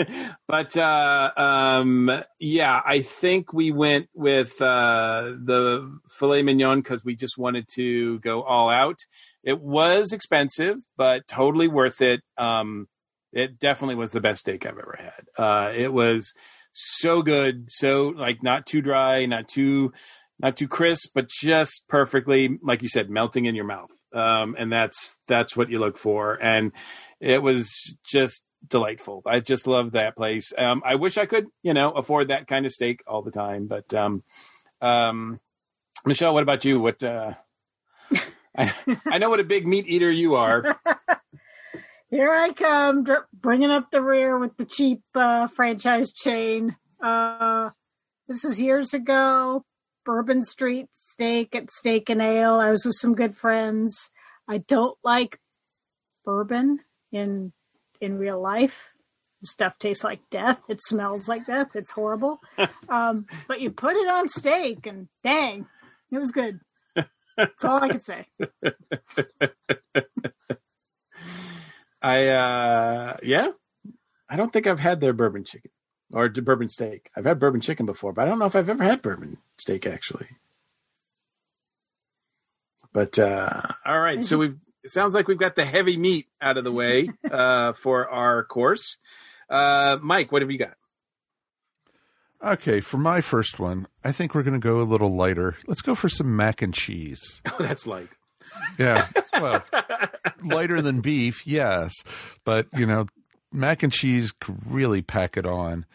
but 0.48 0.76
uh 0.76 1.30
um 1.36 2.10
yeah 2.40 2.80
i 2.84 3.00
think 3.02 3.52
we 3.52 3.70
went 3.70 4.08
with 4.12 4.60
uh 4.60 5.34
the 5.44 6.00
filet 6.08 6.42
mignon 6.42 6.80
because 6.80 7.04
we 7.04 7.14
just 7.14 7.38
wanted 7.38 7.68
to 7.72 8.18
go 8.20 8.42
all 8.42 8.68
out 8.70 8.96
it 9.44 9.60
was 9.60 10.12
expensive 10.12 10.78
but 10.96 11.28
totally 11.28 11.68
worth 11.68 12.00
it 12.00 12.22
um 12.38 12.88
it 13.32 13.56
definitely 13.60 13.94
was 13.94 14.10
the 14.10 14.20
best 14.22 14.40
steak 14.40 14.66
i've 14.66 14.78
ever 14.78 14.96
had 14.98 15.24
uh 15.38 15.70
it 15.76 15.92
was 15.92 16.32
so 16.78 17.22
good 17.22 17.64
so 17.68 18.08
like 18.08 18.42
not 18.42 18.66
too 18.66 18.82
dry 18.82 19.24
not 19.26 19.48
too 19.48 19.92
not 20.38 20.56
too 20.56 20.68
crisp 20.68 21.10
but 21.14 21.28
just 21.28 21.88
perfectly 21.88 22.58
like 22.62 22.82
you 22.82 22.88
said 22.88 23.08
melting 23.08 23.46
in 23.46 23.54
your 23.54 23.64
mouth 23.64 23.90
um 24.12 24.54
and 24.58 24.70
that's 24.70 25.16
that's 25.26 25.56
what 25.56 25.70
you 25.70 25.78
look 25.78 25.96
for 25.96 26.34
and 26.42 26.72
it 27.20 27.42
was 27.42 27.96
just 28.04 28.44
delightful. 28.68 29.22
I 29.26 29.40
just 29.40 29.66
love 29.66 29.92
that 29.92 30.16
place. 30.16 30.52
Um, 30.56 30.82
I 30.84 30.96
wish 30.96 31.18
I 31.18 31.26
could, 31.26 31.46
you 31.62 31.74
know, 31.74 31.90
afford 31.90 32.28
that 32.28 32.46
kind 32.46 32.66
of 32.66 32.72
steak 32.72 33.00
all 33.06 33.22
the 33.22 33.30
time. 33.30 33.66
But 33.66 33.92
um, 33.94 34.22
um, 34.80 35.40
Michelle, 36.04 36.34
what 36.34 36.42
about 36.42 36.64
you? 36.64 36.80
What 36.80 37.02
uh, 37.02 37.34
I, 38.58 38.72
I 39.06 39.18
know 39.18 39.30
what 39.30 39.40
a 39.40 39.44
big 39.44 39.66
meat 39.66 39.86
eater 39.88 40.10
you 40.10 40.34
are. 40.36 40.78
Here 42.16 42.32
I 42.32 42.50
come, 42.54 43.04
dr- 43.04 43.26
bringing 43.30 43.70
up 43.70 43.90
the 43.90 44.02
rear 44.02 44.38
with 44.38 44.56
the 44.56 44.64
cheap 44.64 45.02
uh, 45.14 45.48
franchise 45.48 46.12
chain. 46.12 46.74
Uh, 46.98 47.68
this 48.26 48.42
was 48.42 48.58
years 48.58 48.94
ago. 48.94 49.66
Bourbon 50.02 50.42
Street 50.42 50.86
Steak 50.92 51.54
at 51.54 51.70
Steak 51.70 52.08
and 52.08 52.22
Ale. 52.22 52.58
I 52.58 52.70
was 52.70 52.86
with 52.86 52.94
some 52.94 53.14
good 53.14 53.34
friends. 53.34 54.08
I 54.48 54.64
don't 54.66 54.96
like 55.04 55.40
bourbon 56.24 56.80
in 57.12 57.52
in 58.00 58.16
real 58.16 58.40
life. 58.40 58.92
Stuff 59.44 59.78
tastes 59.78 60.02
like 60.02 60.20
death. 60.30 60.62
It 60.70 60.80
smells 60.80 61.28
like 61.28 61.44
death. 61.44 61.76
It's 61.76 61.90
horrible. 61.90 62.40
um, 62.88 63.26
but 63.46 63.60
you 63.60 63.70
put 63.70 63.94
it 63.94 64.08
on 64.08 64.28
steak, 64.28 64.86
and 64.86 65.08
dang, 65.22 65.66
it 66.10 66.18
was 66.18 66.30
good. 66.30 66.60
That's 67.36 67.64
all 67.66 67.84
I 67.84 67.90
can 67.90 68.00
say. 68.00 68.26
I 72.02 72.28
uh, 72.28 73.16
yeah, 73.22 73.50
I 74.28 74.36
don't 74.36 74.52
think 74.52 74.66
I've 74.66 74.80
had 74.80 75.00
their 75.00 75.12
bourbon 75.12 75.44
chicken 75.44 75.70
or 76.12 76.28
bourbon 76.28 76.68
steak. 76.68 77.10
I've 77.16 77.24
had 77.24 77.38
bourbon 77.38 77.60
chicken 77.60 77.86
before, 77.86 78.12
but 78.12 78.22
I 78.22 78.28
don't 78.28 78.38
know 78.38 78.46
if 78.46 78.56
I've 78.56 78.68
ever 78.68 78.84
had 78.84 79.02
bourbon 79.02 79.38
steak 79.58 79.86
actually. 79.86 80.28
But 82.92 83.18
uh, 83.18 83.62
all 83.84 84.00
right, 84.00 84.24
so 84.24 84.38
we've 84.38 84.56
it 84.82 84.90
sounds 84.90 85.14
like 85.14 85.26
we've 85.26 85.38
got 85.38 85.56
the 85.56 85.64
heavy 85.64 85.96
meat 85.96 86.28
out 86.40 86.56
of 86.56 86.64
the 86.64 86.72
way 86.72 87.10
uh, 87.30 87.72
for 87.72 88.08
our 88.08 88.44
course. 88.44 88.98
Uh, 89.50 89.98
Mike, 90.00 90.30
what 90.32 90.42
have 90.42 90.50
you 90.50 90.58
got? 90.58 90.74
Okay, 92.44 92.80
for 92.80 92.98
my 92.98 93.20
first 93.20 93.58
one, 93.58 93.88
I 94.04 94.12
think 94.12 94.34
we're 94.34 94.42
going 94.42 94.54
to 94.54 94.60
go 94.60 94.80
a 94.80 94.82
little 94.82 95.14
lighter. 95.14 95.56
Let's 95.66 95.82
go 95.82 95.94
for 95.94 96.08
some 96.08 96.36
mac 96.36 96.62
and 96.62 96.72
cheese. 96.72 97.40
Oh, 97.46 97.56
that's 97.58 97.86
light. 97.86 98.08
Yeah, 98.78 99.08
well, 99.32 99.64
lighter 100.42 100.82
than 100.82 101.00
beef, 101.00 101.46
yes, 101.46 101.92
but 102.44 102.66
you 102.76 102.86
know, 102.86 103.06
mac 103.52 103.82
and 103.82 103.92
cheese 103.92 104.32
could 104.32 104.58
really 104.66 105.02
pack 105.02 105.36
it 105.36 105.46
on. 105.46 105.86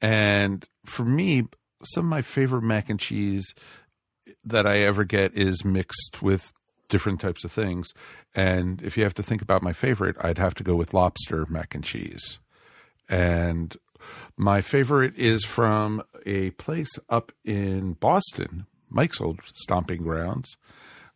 And 0.00 0.66
for 0.86 1.04
me, 1.04 1.46
some 1.84 2.06
of 2.06 2.10
my 2.10 2.22
favorite 2.22 2.62
mac 2.62 2.88
and 2.88 2.98
cheese 2.98 3.54
that 4.44 4.66
I 4.66 4.80
ever 4.80 5.04
get 5.04 5.36
is 5.36 5.64
mixed 5.64 6.22
with 6.22 6.52
different 6.88 7.20
types 7.20 7.44
of 7.44 7.52
things. 7.52 7.92
And 8.34 8.82
if 8.82 8.96
you 8.96 9.04
have 9.04 9.14
to 9.14 9.22
think 9.22 9.42
about 9.42 9.62
my 9.62 9.72
favorite, 9.72 10.16
I'd 10.20 10.38
have 10.38 10.54
to 10.56 10.64
go 10.64 10.74
with 10.74 10.94
lobster 10.94 11.46
mac 11.48 11.74
and 11.74 11.84
cheese. 11.84 12.38
And 13.08 13.76
my 14.36 14.60
favorite 14.60 15.16
is 15.16 15.44
from 15.44 16.02
a 16.26 16.50
place 16.52 16.90
up 17.08 17.32
in 17.44 17.94
Boston, 17.94 18.66
Mike's 18.88 19.20
old 19.20 19.40
stomping 19.54 20.02
grounds. 20.02 20.56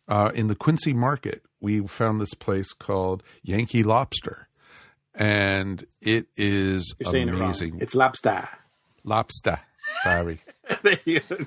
Uh, 0.07 0.31
in 0.35 0.47
the 0.47 0.55
Quincy 0.55 0.93
Market, 0.93 1.41
we 1.59 1.85
found 1.87 2.21
this 2.21 2.33
place 2.33 2.73
called 2.73 3.23
Yankee 3.41 3.83
Lobster, 3.83 4.47
and 5.15 5.85
it 6.01 6.27
is 6.37 6.93
amazing. 7.05 7.77
it. 7.77 7.83
It's 7.83 7.95
lobster. 7.95 8.47
lobster. 9.03 9.59
Sorry, 10.03 10.39
There 10.83 10.99
you 11.05 11.21
go. 11.21 11.37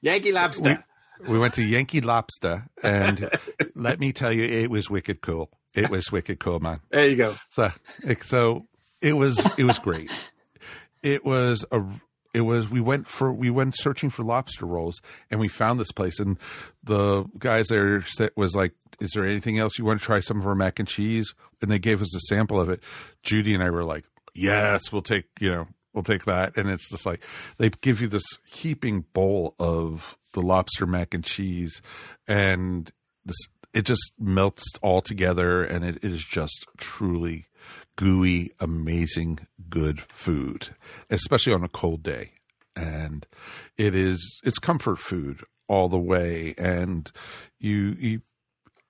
Yankee 0.00 0.32
lobster. 0.32 0.84
we 1.26 1.38
went 1.38 1.54
to 1.54 1.62
Yankee 1.62 2.00
Lobster, 2.00 2.66
and 2.82 3.28
let 3.74 3.98
me 4.00 4.12
tell 4.12 4.32
you, 4.32 4.42
it 4.44 4.70
was 4.70 4.88
wicked 4.90 5.20
cool. 5.20 5.50
It 5.74 5.90
was 5.90 6.10
wicked 6.12 6.38
cool, 6.40 6.60
man. 6.60 6.80
there 6.90 7.06
you 7.08 7.16
go. 7.16 7.34
So, 7.50 7.70
so 8.22 8.66
it 9.00 9.12
was 9.14 9.38
it 9.58 9.64
was 9.64 9.78
great. 9.78 10.10
It 11.02 11.24
was 11.24 11.64
a 11.70 11.82
it 12.36 12.42
was 12.42 12.68
we 12.68 12.82
went 12.82 13.08
for 13.08 13.32
we 13.32 13.48
went 13.48 13.74
searching 13.78 14.10
for 14.10 14.22
lobster 14.22 14.66
rolls 14.66 15.00
and 15.30 15.40
we 15.40 15.48
found 15.48 15.80
this 15.80 15.90
place 15.90 16.20
and 16.20 16.38
the 16.84 17.24
guys 17.38 17.68
there 17.68 18.04
was 18.36 18.54
like 18.54 18.72
is 19.00 19.12
there 19.14 19.24
anything 19.24 19.58
else 19.58 19.78
you 19.78 19.84
want 19.86 19.98
to 19.98 20.04
try? 20.04 20.20
Some 20.20 20.38
of 20.38 20.46
our 20.46 20.54
mac 20.54 20.78
and 20.78 20.86
cheese? 20.86 21.34
And 21.60 21.70
they 21.70 21.78
gave 21.78 22.00
us 22.00 22.14
a 22.14 22.20
sample 22.20 22.60
of 22.60 22.68
it. 22.68 22.80
Judy 23.22 23.54
and 23.54 23.62
i 23.62 23.70
were 23.70 23.84
like 23.84 24.04
yes 24.34 24.92
we'll 24.92 25.00
take 25.00 25.24
you 25.40 25.50
know 25.50 25.66
we'll 25.94 26.04
take 26.04 26.26
that. 26.26 26.58
And 26.58 26.68
it's 26.68 26.90
just 26.90 27.06
like 27.06 27.24
they 27.56 27.70
give 27.70 28.02
you 28.02 28.08
this 28.08 28.26
heaping 28.44 29.06
bowl 29.14 29.54
of 29.58 30.18
the 30.34 30.42
lobster 30.42 30.84
mac 30.84 31.14
and 31.14 31.24
cheese 31.24 31.80
and 32.28 32.92
this 33.24 33.38
it 33.72 33.86
just 33.86 34.12
melts 34.18 34.64
all 34.82 35.00
together 35.00 35.64
and 35.64 35.84
it, 35.84 35.96
it 36.02 36.12
is 36.12 36.22
just 36.22 36.66
truly 36.76 37.46
gooey 37.96 38.52
amazing 38.60 39.46
good 39.68 40.00
food 40.08 40.68
especially 41.10 41.52
on 41.52 41.64
a 41.64 41.68
cold 41.68 42.02
day 42.02 42.32
and 42.74 43.26
it 43.76 43.94
is 43.94 44.40
it's 44.44 44.58
comfort 44.58 44.98
food 44.98 45.42
all 45.68 45.88
the 45.88 45.98
way 45.98 46.54
and 46.58 47.10
you 47.58 47.96
you 47.98 48.20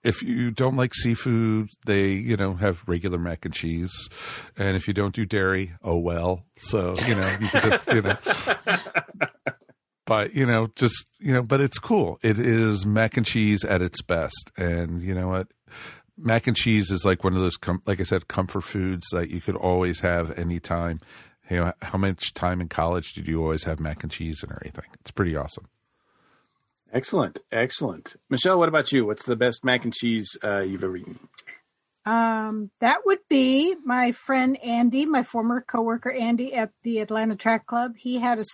if 0.07 0.23
you 0.23 0.53
don't 0.53 0.77
like 0.77 0.95
seafood, 0.95 1.69
they 1.85 2.11
you 2.11 2.37
know 2.37 2.55
have 2.55 2.85
regular 2.87 3.19
mac 3.19 3.45
and 3.45 3.53
cheese, 3.53 4.09
and 4.57 4.77
if 4.77 4.87
you 4.87 4.95
don't 4.95 5.13
do 5.13 5.27
dairy, 5.27 5.73
oh 5.83 5.99
well. 5.99 6.45
So 6.59 6.95
you 7.09 7.17
know 7.17 7.37
you 7.41 7.49
just 7.49 7.89
you 7.89 8.03
know. 8.03 8.17
But 10.07 10.35
you 10.35 10.47
know, 10.47 10.69
just 10.77 11.11
you 11.19 11.35
know, 11.35 11.43
but 11.43 11.61
it's 11.61 11.81
cool. 11.81 12.21
It 12.23 12.39
is 12.39 12.87
mac 12.87 13.17
and 13.17 13.27
cheese 13.27 13.65
at 13.65 13.83
its 13.83 14.01
best, 14.03 14.53
and 14.57 15.03
you 15.03 15.13
know 15.15 15.27
what? 15.27 15.49
Mac 16.19 16.47
and 16.47 16.57
cheese 16.57 16.91
is 16.91 17.05
like 17.05 17.25
one 17.25 17.35
of 17.35 17.43
those, 17.43 17.57
com- 17.57 17.83
like 17.87 18.01
I 18.01 18.05
said, 18.05 18.29
comfort 18.29 18.63
foods 18.63 19.07
that 19.13 19.31
you 19.31 19.41
could 19.41 19.57
always 19.57 20.01
have 20.01 20.37
anytime. 20.39 20.99
You 21.51 21.59
know, 21.59 21.73
how 21.83 21.99
much 21.99 22.35
time 22.35 22.61
in 22.61 22.69
college 22.69 23.13
did 23.13 23.29
you 23.29 23.43
always 23.43 23.65
have 23.65 23.79
mac 23.79 24.03
and 24.03 24.11
cheese 24.11 24.43
and 24.43 24.51
everything? 24.53 24.91
It's 25.01 25.11
pretty 25.11 25.37
awesome. 25.37 25.69
Excellent, 26.93 27.41
excellent. 27.53 28.17
Michelle, 28.31 28.59
what 28.59 28.69
about 28.69 28.91
you? 28.93 29.05
What's 29.07 29.27
the 29.27 29.37
best 29.37 29.65
mac 29.65 29.85
and 29.85 29.93
cheese 29.95 30.37
uh, 30.43 30.61
you've 30.61 30.83
ever 30.83 30.97
eaten? 30.97 31.29
Um, 32.05 32.71
that 32.81 32.99
would 33.05 33.19
be 33.29 33.75
my 33.85 34.13
friend 34.13 34.57
Andy, 34.63 35.07
my 35.07 35.23
former 35.25 35.61
coworker 35.61 36.13
Andy 36.13 36.55
at 36.55 36.71
the 36.85 37.01
Atlanta 37.01 37.35
Track 37.37 37.67
Club. 37.67 37.97
He 37.97 38.19
had 38.19 38.39
a 38.39 38.45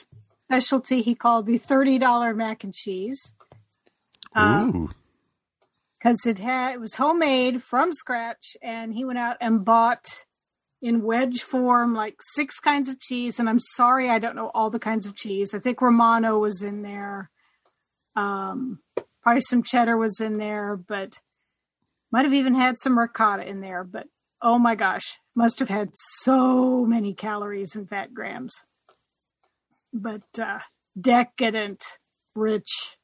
specialty 0.48 1.02
he 1.02 1.14
called 1.14 1.46
the 1.46 1.58
thirty 1.58 1.98
dollar 1.98 2.34
mac 2.34 2.64
and 2.64 2.74
cheese. 2.74 3.34
Ooh, 4.36 4.90
because 6.02 6.26
it 6.26 6.38
had 6.38 6.74
it 6.74 6.80
was 6.80 6.94
homemade 6.94 7.62
from 7.62 7.92
scratch 7.92 8.56
and 8.62 8.92
he 8.94 9.04
went 9.04 9.18
out 9.18 9.36
and 9.40 9.64
bought 9.64 10.04
in 10.80 11.02
wedge 11.02 11.42
form 11.42 11.94
like 11.94 12.16
six 12.20 12.58
kinds 12.58 12.88
of 12.88 12.98
cheese 12.98 13.38
and 13.38 13.48
i'm 13.48 13.60
sorry 13.60 14.10
i 14.10 14.18
don't 14.18 14.36
know 14.36 14.50
all 14.54 14.70
the 14.70 14.78
kinds 14.78 15.06
of 15.06 15.14
cheese. 15.14 15.54
I 15.54 15.58
think 15.58 15.80
romano 15.80 16.38
was 16.38 16.62
in 16.62 16.82
there. 16.82 17.30
Um 18.16 18.80
probably 19.22 19.42
some 19.42 19.62
cheddar 19.62 19.96
was 19.96 20.20
in 20.20 20.38
there 20.38 20.76
but 20.76 21.20
might 22.10 22.24
have 22.24 22.34
even 22.34 22.54
had 22.54 22.76
some 22.76 22.98
ricotta 22.98 23.48
in 23.48 23.60
there 23.60 23.84
but 23.84 24.06
oh 24.40 24.58
my 24.58 24.74
gosh 24.74 25.18
must 25.36 25.60
have 25.60 25.68
had 25.68 25.90
so 25.92 26.84
many 26.84 27.14
calories 27.14 27.76
and 27.76 27.88
fat 27.88 28.12
grams. 28.12 28.64
But 29.92 30.22
uh 30.40 30.58
decadent 31.00 31.84
rich 32.34 32.96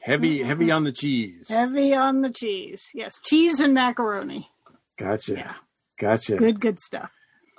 Heavy, 0.00 0.42
heavy 0.42 0.70
on 0.70 0.84
the 0.84 0.92
cheese. 0.92 1.48
Heavy 1.48 1.94
on 1.94 2.22
the 2.22 2.30
cheese. 2.30 2.90
Yes, 2.94 3.20
cheese 3.24 3.60
and 3.60 3.74
macaroni. 3.74 4.50
Gotcha. 4.98 5.34
Yeah. 5.34 5.54
Gotcha. 5.98 6.36
Good, 6.36 6.60
good 6.60 6.80
stuff. 6.80 7.10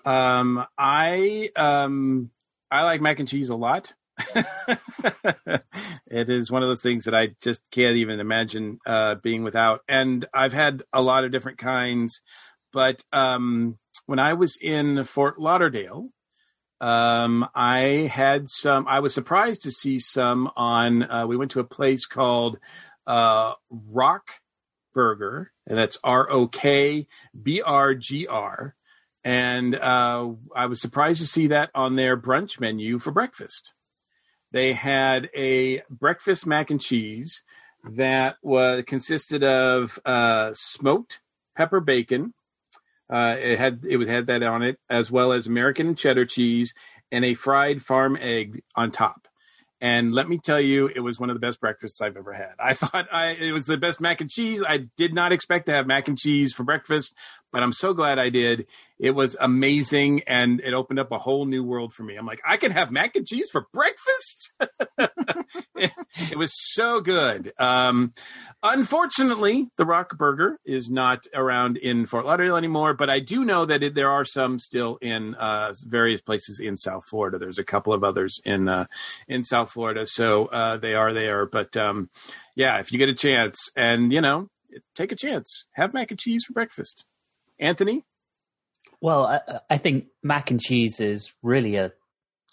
Um, 0.06 0.65
I 0.77 1.51
um, 1.56 2.32
I 2.71 2.84
like 2.84 3.01
mac 3.01 3.19
and 3.19 3.27
cheese 3.27 3.49
a 3.49 3.56
lot. 3.56 3.93
it 6.08 6.30
is 6.30 6.51
one 6.51 6.63
of 6.63 6.69
those 6.69 6.82
things 6.82 7.06
that 7.06 7.15
I 7.15 7.30
just 7.41 7.62
can't 7.71 7.97
even 7.97 8.19
imagine 8.19 8.80
uh, 8.86 9.15
being 9.15 9.43
without. 9.43 9.82
And 9.88 10.25
I've 10.34 10.54
had 10.54 10.84
a 10.91 11.01
lot 11.01 11.23
of 11.23 11.32
different 11.32 11.60
kinds, 11.60 12.21
but 12.73 13.04
um, 13.13 13.77
when 14.06 14.19
I 14.19 14.34
was 14.34 14.58
in 14.62 15.04
Fort 15.04 15.39
Lauderdale, 15.39 16.10
um, 16.82 17.48
I 17.54 18.10
had 18.12 18.50
some. 18.50 18.88
I 18.88 19.00
was 19.00 19.13
surprised 19.13 19.62
to 19.63 19.72
see 19.72 20.00
some 20.00 20.50
on. 20.58 21.04
Uh, 21.04 21.28
we 21.28 21.38
went 21.38 21.52
to 21.52 21.60
a 21.60 21.63
place 21.63 22.08
called 22.08 22.58
uh, 23.06 23.54
Rock 23.70 24.32
Burger, 24.94 25.52
and 25.67 25.78
that's 25.78 26.00
R 26.04 26.30
O 26.32 26.48
K 26.48 27.08
B 27.39 27.62
R 27.62 27.94
G 27.94 28.26
R. 28.26 28.76
And 29.24 29.76
uh, 29.76 30.32
I 30.56 30.65
was 30.65 30.82
surprised 30.82 31.20
to 31.20 31.28
see 31.28 31.48
that 31.48 31.70
on 31.76 31.96
their 31.96 32.17
brunch 32.17 32.60
menu 32.60 32.98
for 32.98 33.12
breakfast. 33.12 33.74
They 34.52 34.74
had 34.74 35.30
a 35.36 35.84
breakfast 35.88 36.48
mac 36.48 36.72
and 36.72 36.82
cheese 36.82 37.44
that 37.84 38.38
was 38.41 38.84
consisted 38.88 39.44
of 39.44 40.00
uh, 40.04 40.52
smoked 40.54 41.20
pepper 41.56 41.80
bacon. 41.80 42.34
Uh, 43.12 43.36
it 43.38 43.60
had 43.60 43.84
it 43.88 43.97
would 43.97 44.08
have 44.08 44.28
that 44.28 44.41
on 44.41 44.63
it, 44.63 44.80
as 44.89 45.12
well 45.12 45.34
as 45.34 45.47
American 45.47 45.95
cheddar 45.95 46.26
cheese 46.26 46.74
and 47.12 47.26
a 47.26 47.34
fried 47.34 47.82
farm 47.82 48.17
egg 48.19 48.63
on 48.76 48.91
top. 48.91 49.28
And 49.82 50.13
let 50.13 50.30
me 50.30 50.38
tell 50.38 50.62
you, 50.62 50.88
it 50.88 51.00
was 51.00 51.19
one 51.19 51.32
of 51.32 51.36
the 51.36 51.39
best 51.39 51.60
breakfasts 51.60 52.02
I've 52.02 52.15
ever 52.15 52.34
had. 52.34 52.54
I 52.60 52.74
thought 52.76 53.08
I, 53.12 53.30
it 53.30 53.52
was 53.52 53.65
the 53.65 53.78
best 53.78 54.00
mac 54.00 54.21
and 54.21 54.30
cheese. 54.30 54.63
I 54.65 54.86
did 54.95 55.13
not 55.13 55.32
expect 55.32 55.65
to 55.65 55.71
have 55.71 55.88
mac 55.88 56.08
and 56.08 56.17
cheese 56.17 56.54
for 56.54 56.63
breakfast, 56.63 57.15
but 57.52 57.64
I'm 57.64 57.74
so 57.74 57.94
glad 57.94 58.20
I 58.20 58.30
did. 58.30 58.68
It 59.00 59.12
was 59.12 59.36
amazing, 59.40 60.22
and 60.28 60.60
it 60.62 60.74
opened 60.74 61.00
up 61.00 61.12
a 61.12 61.18
whole 61.18 61.46
new 61.46 61.64
world 61.64 61.94
for 61.94 62.04
me. 62.04 62.16
I'm 62.16 62.26
like, 62.26 62.42
I 62.46 62.58
can 62.58 62.72
have 62.72 62.92
mac 62.92 63.16
and 63.16 63.26
cheese 63.26 63.50
for 63.52 63.66
breakfast. 63.74 64.54
it, 65.76 65.92
it 66.32 66.38
was 66.38 66.52
so 66.74 67.02
good. 67.02 67.52
Um, 67.60 68.14
unfortunately, 68.62 69.70
the 69.78 69.86
Rock 69.86 70.18
Burger 70.18 70.60
is 70.66 70.90
not 70.90 71.26
around 71.34 71.78
in 71.78 72.06
Fort 72.06 72.26
Lauderdale 72.26 72.58
anymore, 72.58 72.94
but 72.94 73.10
I 73.10 73.20
do 73.20 73.44
know 73.44 73.66
that 73.66 73.82
it, 73.82 73.96
there 73.96 74.12
are 74.12 74.24
some 74.24 74.60
still 74.60 74.98
in 75.02 75.34
uh, 75.36 75.74
various 75.86 76.22
places 76.22 76.60
in 76.60 76.78
South 76.78 77.06
Florida. 77.06 77.40
There's 77.40 77.60
a 77.60 77.64
couple 77.64 77.94
of 77.94 78.04
others 78.04 78.40
in 78.46 78.70
uh, 78.70 78.86
in 79.28 79.44
South 79.44 79.72
Florida, 79.72 80.06
so 80.06 80.46
uh, 80.48 80.78
they 80.78 80.94
are 80.94 81.12
there. 81.12 81.48
But 81.48 81.76
um, 81.76 82.10
yeah, 82.56 82.80
if 82.80 82.92
you 82.92 83.00
get 83.00 83.10
a 83.10 83.16
chance, 83.16 83.58
and 83.76 84.14
you 84.14 84.22
know, 84.22 84.50
take 84.96 85.12
a 85.12 85.16
chance, 85.16 85.66
have 85.74 85.94
mac 85.94 86.12
and 86.12 86.20
cheese 86.20 86.44
for 86.46 86.54
breakfast. 86.54 87.06
Antony, 87.62 88.04
Well, 89.02 89.26
I, 89.28 89.60
I 89.69 89.78
think 89.78 90.06
mac 90.24 90.52
and 90.52 90.60
cheese 90.60 91.00
is 91.00 91.34
really 91.43 91.76
a 91.78 91.93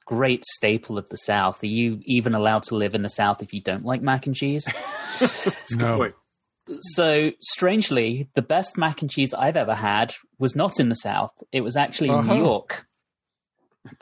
great 0.05 0.45
staple 0.45 0.97
of 0.99 1.09
the 1.09 1.17
South. 1.19 1.63
Are 1.63 1.67
you 1.67 2.01
even 2.05 2.35
allowed 2.35 2.63
to 2.65 2.75
live 2.77 2.95
in 2.95 3.03
the 3.03 3.09
South 3.09 3.43
if 3.43 3.53
you 3.53 3.61
don't 3.61 3.85
like 3.85 4.03
mac 4.03 4.27
and 4.27 4.37
cheese? 4.37 4.67
no. 5.77 6.11
So, 6.81 7.31
strangely, 7.41 8.29
the 8.35 8.43
best 8.43 8.77
mac 8.77 9.01
and 9.01 9.11
cheese 9.11 9.33
I've 9.33 9.57
ever 9.57 9.75
had 9.75 10.13
was 10.39 10.55
not 10.55 10.79
in 10.79 10.91
the 10.91 10.95
South. 10.95 11.33
It 11.51 11.63
was 11.63 11.77
actually 11.77 12.11
in 12.11 12.17
Uh-huh. 12.17 12.35
New 12.35 12.41
York. 12.43 12.87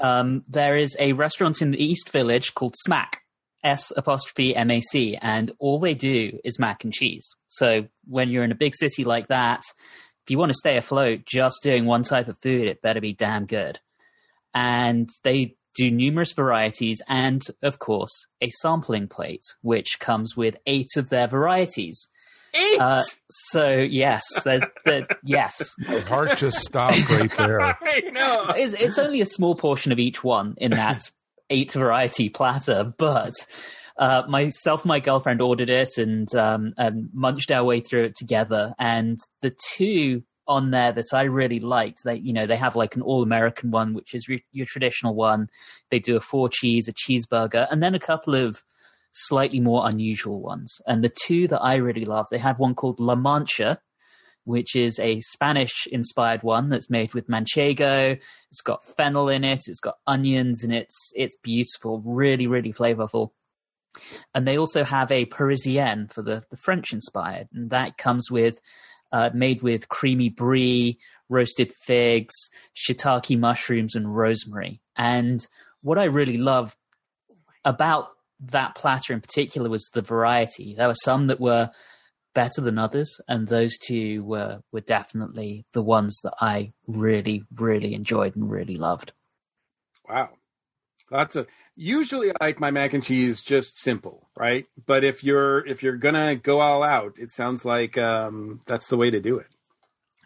Um, 0.00 0.42
there 0.48 0.76
is 0.76 0.96
a 0.98 1.12
restaurant 1.12 1.62
in 1.62 1.70
the 1.70 1.82
East 1.82 2.10
Village 2.10 2.54
called 2.54 2.74
S'MAC, 2.88 3.06
S 3.62 3.92
apostrophe 3.96 4.56
M 4.56 4.72
A 4.72 4.80
C, 4.80 5.16
and 5.22 5.52
all 5.60 5.78
they 5.78 5.94
do 5.94 6.38
is 6.44 6.58
mac 6.58 6.82
and 6.82 6.92
cheese. 6.92 7.28
So, 7.48 7.86
when 8.08 8.30
you're 8.30 8.42
in 8.44 8.50
a 8.52 8.56
big 8.56 8.74
city 8.74 9.04
like 9.04 9.28
that, 9.28 9.62
if 10.26 10.30
you 10.32 10.38
want 10.38 10.50
to 10.50 10.58
stay 10.58 10.76
afloat 10.76 11.24
just 11.24 11.62
doing 11.62 11.86
one 11.86 12.02
type 12.02 12.26
of 12.26 12.36
food, 12.38 12.66
it 12.66 12.82
better 12.82 13.00
be 13.00 13.12
damn 13.12 13.46
good. 13.46 13.78
And 14.52 15.08
they 15.22 15.54
do 15.76 15.88
numerous 15.88 16.32
varieties 16.32 17.00
and, 17.06 17.44
of 17.62 17.78
course, 17.78 18.26
a 18.40 18.50
sampling 18.50 19.06
plate, 19.06 19.44
which 19.62 20.00
comes 20.00 20.36
with 20.36 20.56
eight 20.66 20.88
of 20.96 21.10
their 21.10 21.28
varieties. 21.28 22.08
eight. 22.54 22.80
Uh, 22.80 23.02
so, 23.30 23.76
yes, 23.76 24.24
that, 24.42 24.68
that, 24.84 25.16
yes. 25.22 25.76
My 25.88 26.00
heart 26.00 26.36
just 26.38 26.58
stopped 26.58 27.08
right 27.08 27.30
there. 27.36 27.60
I 27.62 28.00
know. 28.10 28.46
It's, 28.56 28.74
it's 28.74 28.98
only 28.98 29.20
a 29.20 29.26
small 29.26 29.54
portion 29.54 29.92
of 29.92 30.00
each 30.00 30.24
one 30.24 30.56
in 30.56 30.72
that 30.72 31.08
eight 31.50 31.70
variety 31.70 32.30
platter, 32.30 32.92
but 32.98 33.34
uh, 33.98 34.22
myself 34.28 34.82
and 34.82 34.88
my 34.88 35.00
girlfriend 35.00 35.40
ordered 35.40 35.70
it 35.70 35.96
and, 35.98 36.34
um, 36.34 36.74
and 36.76 37.08
munched 37.12 37.50
our 37.50 37.64
way 37.64 37.80
through 37.80 38.04
it 38.04 38.16
together. 38.16 38.74
And 38.78 39.18
the 39.42 39.54
two 39.74 40.22
on 40.48 40.70
there 40.70 40.92
that 40.92 41.12
I 41.12 41.22
really 41.22 41.60
liked, 41.60 42.04
they 42.04 42.16
you 42.16 42.32
know 42.32 42.46
they 42.46 42.56
have 42.56 42.76
like 42.76 42.94
an 42.96 43.02
all 43.02 43.22
American 43.22 43.70
one, 43.70 43.94
which 43.94 44.14
is 44.14 44.28
re- 44.28 44.44
your 44.52 44.66
traditional 44.66 45.14
one. 45.14 45.48
They 45.90 45.98
do 45.98 46.16
a 46.16 46.20
four 46.20 46.48
cheese, 46.48 46.88
a 46.88 46.92
cheeseburger, 46.92 47.66
and 47.70 47.82
then 47.82 47.94
a 47.94 48.00
couple 48.00 48.34
of 48.34 48.62
slightly 49.12 49.60
more 49.60 49.88
unusual 49.88 50.40
ones. 50.40 50.76
And 50.86 51.02
the 51.02 51.12
two 51.24 51.48
that 51.48 51.60
I 51.60 51.76
really 51.76 52.04
love, 52.04 52.26
they 52.30 52.38
had 52.38 52.58
one 52.58 52.74
called 52.74 53.00
La 53.00 53.14
Mancha, 53.14 53.80
which 54.44 54.76
is 54.76 54.98
a 54.98 55.20
Spanish 55.20 55.86
inspired 55.90 56.42
one 56.42 56.68
that's 56.68 56.90
made 56.90 57.14
with 57.14 57.28
manchego. 57.28 58.18
It's 58.50 58.60
got 58.60 58.84
fennel 58.84 59.28
in 59.28 59.42
it, 59.42 59.64
it's 59.66 59.80
got 59.80 59.96
onions, 60.06 60.62
and 60.62 60.72
it's 60.72 61.12
it's 61.16 61.36
beautiful, 61.42 62.02
really, 62.04 62.46
really 62.46 62.72
flavorful. 62.72 63.30
And 64.34 64.46
they 64.46 64.58
also 64.58 64.84
have 64.84 65.10
a 65.10 65.24
Parisienne 65.26 66.08
for 66.08 66.22
the, 66.22 66.44
the 66.50 66.56
French 66.56 66.92
inspired, 66.92 67.48
and 67.52 67.70
that 67.70 67.98
comes 67.98 68.30
with 68.30 68.60
uh, 69.12 69.30
made 69.32 69.62
with 69.62 69.88
creamy 69.88 70.28
brie, 70.28 70.98
roasted 71.28 71.72
figs, 71.74 72.34
shiitake 72.74 73.38
mushrooms, 73.38 73.94
and 73.94 74.14
rosemary. 74.14 74.80
And 74.96 75.46
what 75.82 75.98
I 75.98 76.04
really 76.04 76.38
loved 76.38 76.76
about 77.64 78.08
that 78.40 78.74
platter 78.74 79.12
in 79.12 79.20
particular 79.20 79.70
was 79.70 79.88
the 79.92 80.02
variety. 80.02 80.74
There 80.74 80.88
were 80.88 80.94
some 80.94 81.28
that 81.28 81.40
were 81.40 81.70
better 82.34 82.60
than 82.60 82.78
others, 82.78 83.18
and 83.28 83.48
those 83.48 83.78
two 83.78 84.22
were 84.24 84.60
were 84.72 84.80
definitely 84.80 85.64
the 85.72 85.82
ones 85.82 86.18
that 86.22 86.34
I 86.40 86.72
really, 86.86 87.44
really 87.54 87.94
enjoyed 87.94 88.36
and 88.36 88.50
really 88.50 88.76
loved. 88.76 89.12
Wow. 90.08 90.30
Lots 91.10 91.36
of 91.36 91.46
usually 91.76 92.30
I 92.30 92.34
like 92.40 92.60
my 92.60 92.70
mac 92.70 92.94
and 92.94 93.02
cheese 93.02 93.42
just 93.42 93.78
simple, 93.78 94.28
right? 94.36 94.66
But 94.86 95.04
if 95.04 95.22
you're 95.22 95.64
if 95.66 95.82
you're 95.82 95.96
gonna 95.96 96.34
go 96.34 96.60
all 96.60 96.82
out, 96.82 97.18
it 97.18 97.30
sounds 97.30 97.64
like 97.64 97.96
um, 97.96 98.60
that's 98.66 98.88
the 98.88 98.96
way 98.96 99.10
to 99.10 99.20
do 99.20 99.38
it. 99.38 99.46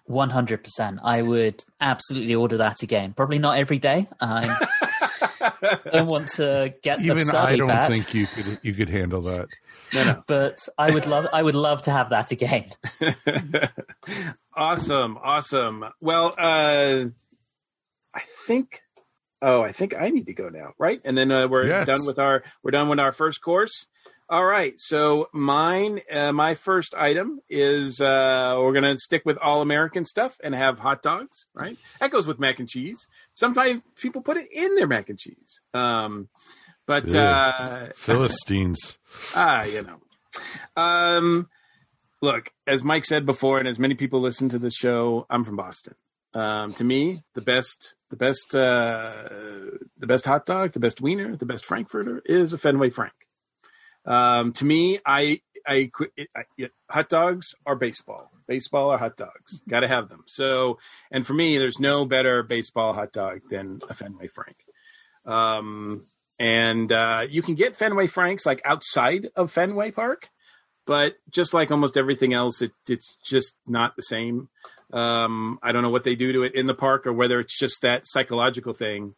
One 0.06 0.30
hundred 0.30 0.64
percent. 0.64 1.00
I 1.04 1.22
would 1.22 1.64
absolutely 1.80 2.34
order 2.34 2.56
that 2.58 2.82
again. 2.82 3.12
Probably 3.12 3.38
not 3.38 3.58
every 3.58 3.78
day. 3.78 4.08
I 4.20 4.66
don't 5.92 6.08
want 6.08 6.28
to 6.30 6.74
get 6.82 7.04
Even 7.04 7.28
I 7.30 7.56
don't 7.56 7.68
fat, 7.68 7.92
think 7.92 8.14
you 8.14 8.26
could 8.26 8.58
you 8.62 8.74
could 8.74 8.88
handle 8.88 9.22
that. 9.22 9.48
No, 9.92 10.04
no. 10.04 10.24
but 10.26 10.58
I 10.78 10.92
would 10.92 11.06
love. 11.06 11.26
I 11.32 11.42
would 11.42 11.54
love 11.54 11.82
to 11.82 11.90
have 11.90 12.10
that 12.10 12.30
again. 12.30 12.70
awesome, 14.54 15.18
awesome. 15.22 15.84
Well, 16.00 16.34
uh, 16.38 17.04
I 18.14 18.20
think. 18.46 18.80
Oh, 19.42 19.62
I 19.62 19.72
think 19.72 19.94
I 19.98 20.10
need 20.10 20.26
to 20.26 20.34
go 20.34 20.48
now, 20.48 20.72
right? 20.78 21.00
And 21.04 21.16
then 21.16 21.30
uh, 21.32 21.48
we're 21.48 21.66
Yes. 21.66 21.86
done 21.86 22.04
with 22.06 22.18
our 22.18 22.42
we're 22.62 22.70
done 22.72 22.88
with 22.88 23.00
our 23.00 23.12
first 23.12 23.40
course. 23.40 23.86
All 24.28 24.44
right, 24.44 24.74
so 24.76 25.28
mine, 25.32 26.02
uh, 26.08 26.30
my 26.32 26.54
first 26.54 26.94
item 26.94 27.40
is 27.48 28.00
uh, 28.00 28.54
we're 28.58 28.72
gonna 28.72 28.96
stick 28.96 29.22
with 29.24 29.36
all 29.38 29.60
American 29.60 30.04
stuff 30.04 30.36
and 30.44 30.54
have 30.54 30.78
hot 30.78 31.02
dogs, 31.02 31.46
right? 31.52 31.76
That 32.00 32.12
goes 32.12 32.28
with 32.28 32.38
mac 32.38 32.60
and 32.60 32.68
cheese. 32.68 33.08
Sometimes 33.34 33.82
people 33.96 34.22
put 34.22 34.36
it 34.36 34.46
in 34.52 34.76
their 34.76 34.86
mac 34.86 35.08
and 35.08 35.18
cheese, 35.18 35.60
um, 35.74 36.28
but 36.86 37.12
Ew. 37.12 37.18
uh, 37.18 37.88
Philistines. 37.96 38.98
ah, 39.34 39.64
you 39.64 39.82
know. 39.82 40.00
Um, 40.80 41.48
look, 42.22 42.50
as 42.68 42.84
Mike 42.84 43.04
said 43.06 43.26
before, 43.26 43.58
and 43.58 43.66
as 43.66 43.80
many 43.80 43.94
people 43.96 44.20
listen 44.20 44.48
to 44.50 44.60
the 44.60 44.70
show, 44.70 45.26
I'm 45.28 45.42
from 45.42 45.56
Boston. 45.56 45.94
Um, 46.34 46.72
to 46.74 46.84
me, 46.84 47.24
the 47.34 47.40
best, 47.40 47.96
the 48.10 48.16
best, 48.16 48.54
uh, 48.54 49.28
the 49.98 50.06
best 50.06 50.26
hot 50.26 50.44
dog, 50.46 50.72
the 50.72 50.80
best 50.80 51.00
wiener, 51.00 51.36
the 51.36 51.46
best 51.46 51.64
frankfurter 51.64 52.20
is 52.24 52.52
a 52.52 52.58
Fenway 52.58 52.90
Frank. 52.90 53.14
Um, 54.04 54.52
to 54.54 54.64
me, 54.64 54.98
I, 55.06 55.40
I, 55.66 55.90
I, 56.18 56.26
I 56.36 56.70
hot 56.90 57.08
dogs 57.08 57.54
are 57.66 57.76
baseball. 57.76 58.30
Baseball 58.46 58.90
are 58.90 58.98
hot 58.98 59.16
dogs. 59.16 59.62
Got 59.68 59.80
to 59.80 59.88
have 59.88 60.08
them. 60.08 60.24
So, 60.26 60.78
and 61.10 61.26
for 61.26 61.34
me, 61.34 61.58
there's 61.58 61.78
no 61.78 62.04
better 62.04 62.42
baseball 62.42 62.92
hot 62.92 63.12
dog 63.12 63.42
than 63.48 63.80
a 63.88 63.94
Fenway 63.94 64.28
Frank. 64.28 64.56
Um, 65.24 66.02
and 66.38 66.90
uh, 66.90 67.26
you 67.28 67.42
can 67.42 67.54
get 67.54 67.76
Fenway 67.76 68.06
Franks 68.06 68.46
like 68.46 68.62
outside 68.64 69.28
of 69.36 69.52
Fenway 69.52 69.90
Park, 69.90 70.30
but 70.86 71.14
just 71.30 71.54
like 71.54 71.70
almost 71.70 71.96
everything 71.96 72.32
else, 72.32 72.62
it, 72.62 72.72
it's 72.88 73.16
just 73.24 73.56
not 73.66 73.94
the 73.94 74.02
same. 74.02 74.48
Um, 74.92 75.58
I 75.62 75.72
don't 75.72 75.82
know 75.82 75.90
what 75.90 76.04
they 76.04 76.14
do 76.14 76.32
to 76.32 76.42
it 76.42 76.54
in 76.54 76.66
the 76.66 76.74
park 76.74 77.06
or 77.06 77.12
whether 77.12 77.40
it's 77.40 77.58
just 77.58 77.82
that 77.82 78.06
psychological 78.06 78.74
thing, 78.74 79.14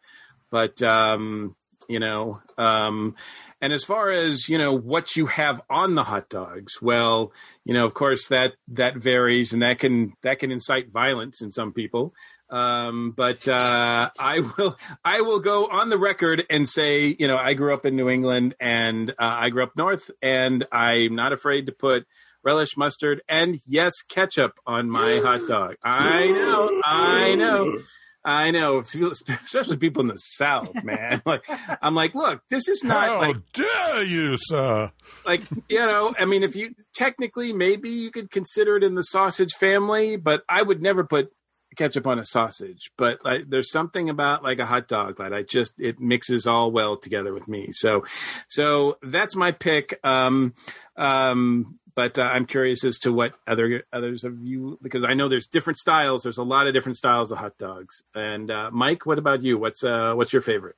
but 0.51 0.81
um, 0.81 1.55
you 1.87 1.99
know. 1.99 2.39
Um, 2.57 3.15
and 3.61 3.71
as 3.71 3.85
far 3.85 4.11
as 4.11 4.49
you 4.49 4.57
know, 4.57 4.73
what 4.73 5.15
you 5.15 5.27
have 5.27 5.61
on 5.69 5.95
the 5.95 6.03
hot 6.03 6.29
dogs, 6.29 6.81
well, 6.81 7.31
you 7.63 7.73
know, 7.73 7.85
of 7.85 7.93
course 7.93 8.27
that 8.27 8.53
that 8.69 8.97
varies, 8.97 9.53
and 9.53 9.61
that 9.61 9.79
can 9.79 10.13
that 10.21 10.39
can 10.39 10.51
incite 10.51 10.91
violence 10.91 11.41
in 11.41 11.51
some 11.51 11.71
people. 11.71 12.13
Um, 12.49 13.13
but 13.15 13.47
uh, 13.47 14.09
I 14.19 14.41
will 14.41 14.77
I 15.03 15.21
will 15.21 15.39
go 15.39 15.67
on 15.67 15.89
the 15.89 15.97
record 15.97 16.45
and 16.49 16.67
say, 16.67 17.15
you 17.17 17.27
know, 17.27 17.37
I 17.37 17.53
grew 17.53 17.73
up 17.73 17.85
in 17.85 17.95
New 17.95 18.09
England 18.09 18.53
and 18.59 19.09
uh, 19.11 19.13
I 19.17 19.49
grew 19.49 19.63
up 19.63 19.75
north, 19.75 20.11
and 20.21 20.65
I'm 20.71 21.15
not 21.15 21.33
afraid 21.33 21.65
to 21.65 21.71
put 21.71 22.05
relish, 22.43 22.75
mustard, 22.77 23.21
and 23.27 23.59
yes, 23.65 23.93
ketchup 24.07 24.53
on 24.65 24.89
my 24.89 25.19
hot 25.23 25.41
dog. 25.47 25.75
I 25.83 26.27
know, 26.27 26.81
I 26.83 27.35
know. 27.35 27.79
I 28.25 28.51
know, 28.51 28.77
especially 29.43 29.75
people 29.75 30.01
in 30.01 30.07
the 30.07 30.15
South, 30.15 30.81
man. 30.83 31.21
Like, 31.25 31.45
I'm 31.81 31.93
like, 31.93 32.15
look, 32.15 32.41
this 32.49 32.69
is 32.69 32.81
not 32.83 33.07
How 33.07 33.19
like 33.19 33.37
dare 33.53 34.03
you, 34.03 34.37
sir? 34.39 34.91
like 35.25 35.41
you 35.69 35.79
know 35.79 36.13
i 36.17 36.25
mean 36.25 36.43
if 36.43 36.55
you 36.55 36.73
technically 36.93 37.53
maybe 37.53 37.89
you 37.89 38.11
could 38.11 38.31
consider 38.31 38.75
it 38.77 38.83
in 38.83 38.95
the 38.95 39.01
sausage 39.03 39.53
family 39.53 40.15
but 40.15 40.43
i 40.49 40.61
would 40.61 40.81
never 40.81 41.03
put 41.03 41.31
ketchup 41.77 42.05
on 42.07 42.19
a 42.19 42.25
sausage 42.25 42.91
but 42.97 43.23
like 43.23 43.49
there's 43.49 43.71
something 43.71 44.09
about 44.09 44.43
like 44.43 44.59
a 44.59 44.65
hot 44.65 44.87
dog 44.87 45.17
that 45.17 45.33
i 45.33 45.41
just 45.41 45.73
it 45.79 45.99
mixes 45.99 46.45
all 46.47 46.71
well 46.71 46.97
together 46.97 47.33
with 47.33 47.47
me 47.47 47.67
so 47.71 48.03
so 48.47 48.97
that's 49.01 49.35
my 49.35 49.51
pick 49.51 49.99
um 50.03 50.53
um 50.97 51.79
but 51.95 52.17
uh, 52.19 52.23
i'm 52.23 52.45
curious 52.45 52.83
as 52.85 52.97
to 52.99 53.11
what 53.11 53.33
other 53.47 53.83
others 53.93 54.23
of 54.23 54.39
you 54.41 54.77
because 54.81 55.03
i 55.03 55.13
know 55.13 55.27
there's 55.29 55.47
different 55.47 55.77
styles. 55.77 56.23
There's 56.23 56.37
a 56.37 56.43
lot 56.43 56.67
of 56.67 56.73
different 56.73 56.97
styles 56.97 57.31
of 57.31 57.37
hot 57.37 57.57
dogs. 57.57 58.01
And 58.15 58.49
uh 58.51 58.69
mike 58.71 59.05
what 59.05 59.17
about 59.17 59.43
you? 59.43 59.57
What's 59.57 59.83
uh 59.83 60.13
what's 60.15 60.33
your 60.33 60.41
favorite? 60.41 60.75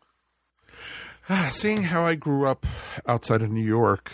Ah, 1.29 1.49
Seeing 1.51 1.83
how 1.83 2.05
I 2.05 2.15
grew 2.15 2.47
up 2.47 2.65
outside 3.07 3.41
of 3.41 3.49
New 3.51 3.65
York, 3.65 4.11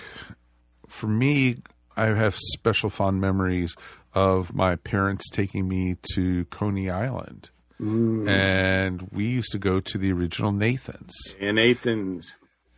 for 0.87 1.07
me, 1.07 1.57
I 1.97 2.05
have 2.05 2.35
special 2.55 2.89
fond 2.89 3.19
memories 3.19 3.75
of 4.13 4.53
my 4.55 4.77
parents 4.77 5.29
taking 5.29 5.67
me 5.67 5.97
to 6.13 6.45
Coney 6.45 6.89
Island. 6.89 7.49
And 7.79 9.09
we 9.11 9.25
used 9.25 9.51
to 9.53 9.57
go 9.59 9.79
to 9.79 9.97
the 9.97 10.11
original 10.13 10.51
Nathan's. 10.51 11.13
and 11.39 11.55
nathan's. 11.55 12.35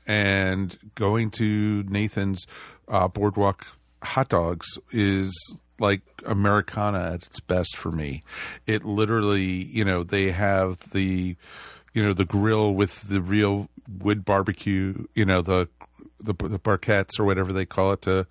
And 0.08 0.78
going 0.96 1.30
to 1.32 1.84
Nathan's 1.84 2.46
uh, 2.88 3.08
Boardwalk 3.10 3.68
hot 4.04 4.30
dogs 4.30 4.68
is 4.92 5.34
like 5.80 6.02
Americana 6.26 7.14
at 7.14 7.24
its 7.24 7.40
best 7.40 7.76
for 7.76 7.92
me. 7.92 8.24
It 8.68 8.86
literally, 8.86 9.44
you 9.44 9.84
know, 9.84 10.04
they 10.04 10.32
have 10.32 10.78
the, 10.92 11.36
you 11.94 12.04
know, 12.04 12.14
the 12.14 12.26
grill 12.26 12.74
with 12.74 13.02
the 13.08 13.22
real 13.22 13.70
wood 14.00 14.24
barbecue, 14.26 15.06
you 15.14 15.26
know, 15.26 15.42
the 15.42 15.68
the, 16.20 16.34
the 16.34 16.60
briquettes 16.60 17.20
or 17.20 17.26
whatever 17.26 17.52
they 17.52 17.66
call 17.66 17.92
it 17.92 18.02
to 18.04 18.26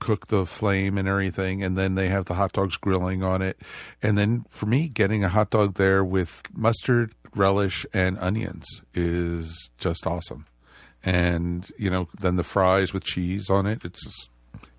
cook 0.00 0.26
the 0.28 0.44
flame 0.44 0.98
and 0.98 1.08
everything. 1.08 1.62
And 1.62 1.76
then 1.76 1.94
they 1.94 2.08
have 2.08 2.26
the 2.26 2.34
hot 2.34 2.52
dogs 2.52 2.76
grilling 2.76 3.22
on 3.22 3.40
it. 3.40 3.58
And 4.02 4.18
then 4.18 4.44
for 4.50 4.66
me 4.66 4.88
getting 4.88 5.24
a 5.24 5.28
hot 5.28 5.50
dog 5.50 5.74
there 5.74 6.04
with 6.04 6.42
mustard 6.52 7.14
relish 7.34 7.86
and 7.94 8.18
onions 8.18 8.66
is 8.92 9.70
just 9.78 10.06
awesome. 10.06 10.46
And 11.02 11.70
you 11.78 11.88
know 11.88 12.08
then 12.20 12.36
the 12.36 12.42
fries 12.42 12.92
with 12.92 13.04
cheese 13.04 13.48
on 13.48 13.66
it 13.66 13.80
it's 13.84 14.04
just, 14.04 14.28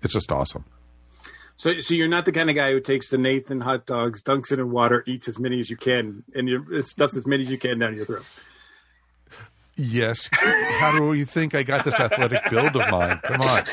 it's 0.02 0.12
just 0.12 0.30
awesome. 0.32 0.64
So, 1.56 1.78
so 1.80 1.94
you're 1.94 2.08
not 2.08 2.24
the 2.24 2.32
kind 2.32 2.50
of 2.50 2.56
guy 2.56 2.72
who 2.72 2.80
takes 2.80 3.10
the 3.10 3.18
Nathan 3.18 3.60
hot 3.60 3.86
dogs, 3.86 4.22
dunks 4.22 4.50
it 4.52 4.58
in 4.58 4.70
water, 4.70 5.04
eats 5.06 5.28
as 5.28 5.38
many 5.38 5.60
as 5.60 5.70
you 5.70 5.76
can, 5.76 6.24
and 6.34 6.48
you 6.48 6.82
stuffs 6.82 7.16
as 7.16 7.26
many 7.26 7.44
as 7.44 7.50
you 7.50 7.58
can 7.58 7.78
down 7.78 7.94
your 7.94 8.04
throat. 8.06 8.24
yes. 9.76 10.28
How 10.32 10.98
do 10.98 11.12
you 11.12 11.24
think 11.24 11.54
i 11.54 11.62
got 11.62 11.84
this 11.84 11.98
athletic 12.00 12.50
build 12.50 12.76
of 12.76 12.90
mine? 12.90 13.18
Come 13.22 13.40
on. 13.42 13.64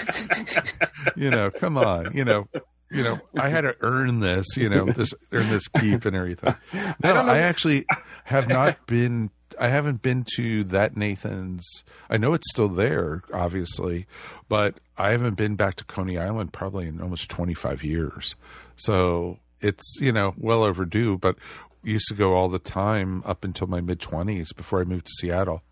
You 1.15 1.29
know 1.29 1.49
come 1.51 1.77
on. 1.77 2.15
You 2.15 2.25
know 2.25 2.47
you 2.91 3.03
know 3.03 3.19
i 3.37 3.49
had 3.49 3.61
to 3.61 3.75
earn 3.81 4.19
this 4.19 4.57
you 4.57 4.67
know 4.67 4.91
this 4.91 5.13
earn 5.31 5.47
this 5.49 5.67
keep 5.67 6.05
and 6.05 6.15
everything. 6.15 6.55
No 7.03 7.13
don't 7.13 7.29
I 7.29 7.39
actually 7.39 7.85
have 8.25 8.47
not 8.47 8.85
been 8.87 9.29
i 9.59 9.67
haven't 9.67 10.01
been 10.01 10.25
to 10.35 10.63
that 10.65 10.95
nathan's. 10.97 11.83
I 12.09 12.17
know 12.17 12.33
it's 12.33 12.49
still 12.51 12.69
there 12.69 13.23
obviously 13.33 14.07
but 14.47 14.79
i 14.99 15.11
haven't 15.11 15.35
been 15.35 15.55
back 15.55 15.75
to 15.75 15.85
coney 15.85 16.17
island 16.17 16.53
probably 16.53 16.87
in 16.87 17.01
almost 17.01 17.29
25 17.29 17.83
years. 17.83 18.35
So 18.75 19.39
it's 19.61 19.99
you 19.99 20.11
know 20.11 20.33
well 20.37 20.63
overdue 20.63 21.17
but 21.17 21.35
used 21.83 22.07
to 22.09 22.13
go 22.13 22.33
all 22.33 22.49
the 22.49 22.59
time 22.59 23.23
up 23.25 23.43
until 23.43 23.67
my 23.67 23.81
mid 23.81 23.99
20s 23.99 24.55
before 24.55 24.81
i 24.81 24.83
moved 24.83 25.07
to 25.07 25.13
seattle. 25.19 25.63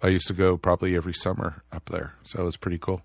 I 0.00 0.08
used 0.08 0.26
to 0.26 0.34
go 0.34 0.56
probably 0.56 0.96
every 0.96 1.14
summer 1.14 1.62
up 1.70 1.86
there 1.86 2.14
so 2.24 2.40
it 2.40 2.44
was 2.44 2.56
pretty 2.56 2.78
cool. 2.78 3.02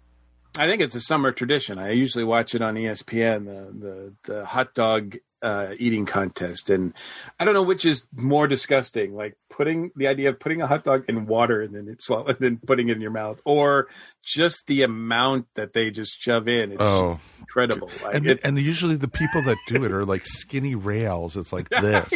I 0.56 0.68
think 0.68 0.82
it's 0.82 0.96
a 0.96 1.02
summer 1.02 1.32
tradition. 1.32 1.78
I 1.78 1.92
usually 1.92 2.24
watch 2.24 2.56
it 2.56 2.64
on 2.64 2.76
ESPN, 2.76 3.46
the 3.46 3.78
the, 3.78 4.34
the 4.34 4.46
hot 4.46 4.74
dog 4.74 5.18
uh, 5.42 5.70
eating 5.78 6.06
contest, 6.06 6.70
and 6.70 6.94
I 7.40 7.46
don't 7.46 7.54
know 7.54 7.64
which 7.64 7.86
is 7.86 8.08
more 8.16 8.48
disgusting, 8.48 9.16
like 9.16 9.38
putting 9.50 9.92
the 9.96 10.08
idea 10.08 10.30
of 10.30 10.40
putting 10.40 10.62
a 10.62 10.68
hot 10.68 10.84
dog 10.84 11.06
in 11.08 11.26
water 11.26 11.62
and 11.62 11.76
then 11.76 11.88
it's 11.88 12.10
and 12.10 12.38
then 12.40 12.58
putting 12.58 12.90
it 12.90 12.94
in 12.94 13.02
your 13.02 13.12
mouth, 13.12 13.42
or 13.46 13.88
just 14.24 14.68
the 14.68 14.84
amount 14.84 15.48
that 15.56 15.74
they 15.74 15.92
just 15.92 16.20
shove 16.20 16.48
in. 16.48 16.72
It's 16.74 16.82
oh 16.82 17.20
incredible. 17.40 17.90
Like, 18.04 18.16
and 18.16 18.28
it, 18.28 18.40
and 18.44 18.58
usually 18.58 18.96
the 18.96 19.08
people 19.08 19.42
that 19.44 19.58
do 19.68 19.84
it 19.84 19.92
are 19.92 20.06
like 20.06 20.26
skinny 20.26 20.76
rails. 20.76 21.38
It's 21.38 21.54
like 21.54 21.70
this. 21.82 22.14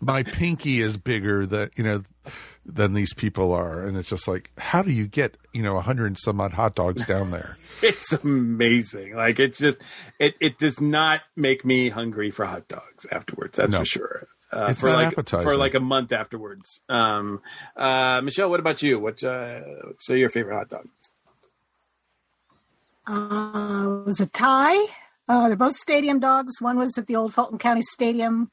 My 0.00 0.22
pinky 0.22 0.80
is 0.80 0.96
bigger 0.96 1.46
than 1.46 1.70
you 1.76 1.84
know 1.84 2.02
than 2.66 2.92
these 2.94 3.14
people 3.14 3.52
are, 3.52 3.84
and 3.86 3.96
it's 3.96 4.08
just 4.08 4.28
like, 4.28 4.50
how 4.58 4.82
do 4.82 4.90
you 4.92 5.06
get 5.06 5.36
you 5.52 5.62
know 5.62 5.76
a 5.76 5.80
hundred 5.80 6.06
and 6.06 6.18
some 6.18 6.40
odd 6.40 6.52
hot 6.52 6.74
dogs 6.74 7.04
down 7.06 7.30
there? 7.30 7.56
It's 7.82 8.12
amazing. 8.12 9.16
Like 9.16 9.38
it's 9.40 9.58
just 9.58 9.78
it 10.18 10.34
it 10.38 10.58
does 10.58 10.82
not 10.82 11.22
make 11.34 11.64
me 11.64 11.88
hungry 11.88 12.30
for 12.30 12.44
hot 12.44 12.68
dogs 12.68 13.06
afterwards. 13.10 13.56
That's 13.56 13.72
No. 13.72 13.78
for 13.78 13.84
sure. 13.86 14.26
uh, 14.52 14.74
for 14.74 14.92
like 14.92 15.08
appetizing. 15.08 15.48
for 15.48 15.56
like 15.56 15.74
a 15.74 15.80
month 15.80 16.12
afterwards. 16.12 16.82
Um, 16.90 17.40
uh, 17.76 18.20
Michelle, 18.22 18.50
what 18.50 18.60
about 18.60 18.82
you? 18.82 18.98
What 18.98 19.24
uh, 19.24 19.60
what's 19.86 20.06
your 20.10 20.28
favorite 20.28 20.56
hot 20.58 20.68
dog? 20.68 20.88
Uh, 23.06 24.00
it 24.02 24.06
was 24.06 24.20
a 24.20 24.26
tie. 24.26 24.86
Uh, 25.28 25.48
they're 25.48 25.56
both 25.56 25.74
stadium 25.74 26.20
dogs. 26.20 26.60
One 26.60 26.78
was 26.78 26.98
at 26.98 27.06
the 27.06 27.16
old 27.16 27.32
Fulton 27.32 27.58
County 27.58 27.82
Stadium. 27.82 28.50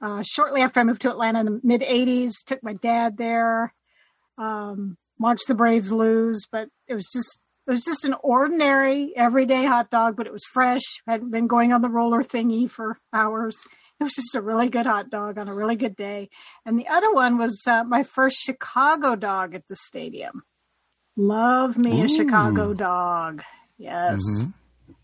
Uh, 0.00 0.22
shortly 0.24 0.60
after 0.60 0.80
I 0.80 0.84
moved 0.84 1.02
to 1.02 1.10
Atlanta 1.10 1.40
in 1.40 1.46
the 1.46 1.60
mid 1.62 1.80
80s, 1.80 2.44
took 2.46 2.62
my 2.62 2.74
dad 2.74 3.16
there, 3.16 3.74
um, 4.36 4.96
watched 5.18 5.48
the 5.48 5.54
Braves 5.54 5.92
lose, 5.92 6.46
but 6.50 6.68
it 6.86 6.94
was 6.94 7.08
just. 7.12 7.40
It 7.66 7.72
was 7.72 7.84
just 7.84 8.06
an 8.06 8.14
ordinary, 8.22 9.12
everyday 9.14 9.66
hot 9.66 9.90
dog, 9.90 10.16
but 10.16 10.26
it 10.26 10.32
was 10.32 10.42
fresh. 10.54 10.80
Hadn't 11.06 11.30
been 11.30 11.46
going 11.46 11.74
on 11.74 11.82
the 11.82 11.90
roller 11.90 12.22
thingy 12.22 12.70
for 12.70 12.98
hours. 13.12 13.58
It 14.00 14.04
was 14.04 14.14
just 14.14 14.34
a 14.34 14.40
really 14.40 14.70
good 14.70 14.86
hot 14.86 15.10
dog 15.10 15.36
on 15.36 15.48
a 15.48 15.54
really 15.54 15.76
good 15.76 15.94
day. 15.94 16.30
And 16.64 16.78
the 16.78 16.88
other 16.88 17.12
one 17.12 17.36
was 17.36 17.62
uh, 17.66 17.84
my 17.84 18.04
first 18.04 18.38
Chicago 18.38 19.16
dog 19.16 19.54
at 19.54 19.68
the 19.68 19.76
stadium. 19.76 20.44
Love 21.14 21.76
me 21.76 22.00
a 22.00 22.08
Chicago 22.08 22.72
dog. 22.72 23.42
Yes. 23.76 24.46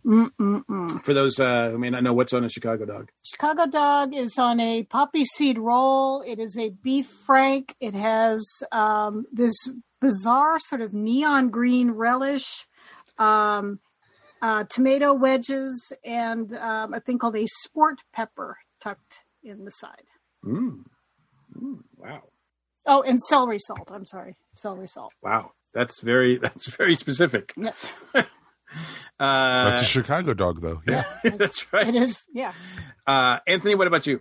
Mm-mm-mm. 0.07 1.03
For 1.05 1.15
those 1.15 1.41
uh, 1.41 1.71
who 1.71 1.79
may 1.79 1.91
not 1.91 2.03
know 2.03 2.13
what's 2.13 2.33
on 2.35 2.45
a 2.45 2.49
Chicago 2.51 2.85
dog, 2.85 3.11
Chicago 3.23 3.67
dog 3.67 4.15
is 4.15 4.39
on 4.39 4.61
a 4.61 4.83
poppy 4.83 5.25
seed 5.25 5.59
roll. 5.59 6.23
It 6.27 6.39
is 6.39 6.57
a 6.59 6.71
beef 6.71 7.07
frank. 7.07 7.75
It 7.81 7.95
has 7.95 8.47
um, 8.71 9.25
this 9.33 9.55
bizarre 10.01 10.59
sort 10.59 10.83
of 10.83 10.93
neon 10.93 11.49
green 11.49 11.93
relish, 11.93 12.67
um, 13.19 13.81
uh, 14.43 14.65
tomato 14.69 15.15
wedges, 15.15 15.93
and 16.05 16.53
um, 16.57 16.93
a 16.93 17.01
thing 17.01 17.19
called 17.19 17.37
a 17.37 17.47
sport 17.47 17.97
pepper 18.13 18.59
tucked 18.81 19.25
in 19.43 19.65
the 19.65 19.71
side. 19.71 20.05
mm. 20.45 20.81
Mm, 21.57 21.79
wow, 21.97 22.23
Oh, 22.85 23.03
and 23.03 23.21
celery 23.21 23.59
salt. 23.61 23.91
I'm 23.95 24.05
sorry, 24.07 24.35
celery 24.57 24.89
salt. 24.89 25.13
wow, 25.23 25.53
that's 25.73 26.01
very 26.03 26.37
that's 26.43 26.69
very 26.75 26.97
specific. 26.97 27.53
Yes, 27.57 27.87
Uh, 29.21 29.71
That's 29.71 29.83
a 29.83 29.87
Chicago 29.87 30.35
dog, 30.35 30.61
though. 30.61 30.81
Yeah. 30.89 31.05
that's 31.39 31.73
right. 31.73 31.89
it 31.89 31.95
is. 31.95 32.23
Yeah. 32.33 32.53
Uh, 33.07 33.39
Antony, 33.47 33.75
what 33.75 33.87
about 33.87 34.07
you? 34.07 34.21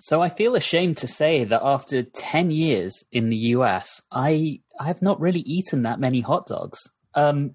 So 0.00 0.20
I 0.20 0.28
feel 0.28 0.54
ashamed 0.56 0.96
to 0.98 1.06
say 1.06 1.44
that 1.44 1.60
after 1.62 2.02
10 2.02 2.50
years 2.50 3.04
in 3.12 3.30
the 3.30 3.36
US, 3.56 4.02
I 4.10 4.60
I 4.78 4.86
have 4.86 5.00
not 5.02 5.20
really 5.20 5.40
eaten 5.40 5.82
that 5.82 6.00
many 6.00 6.20
hot 6.20 6.46
dogs. 6.46 6.80
Um, 7.14 7.54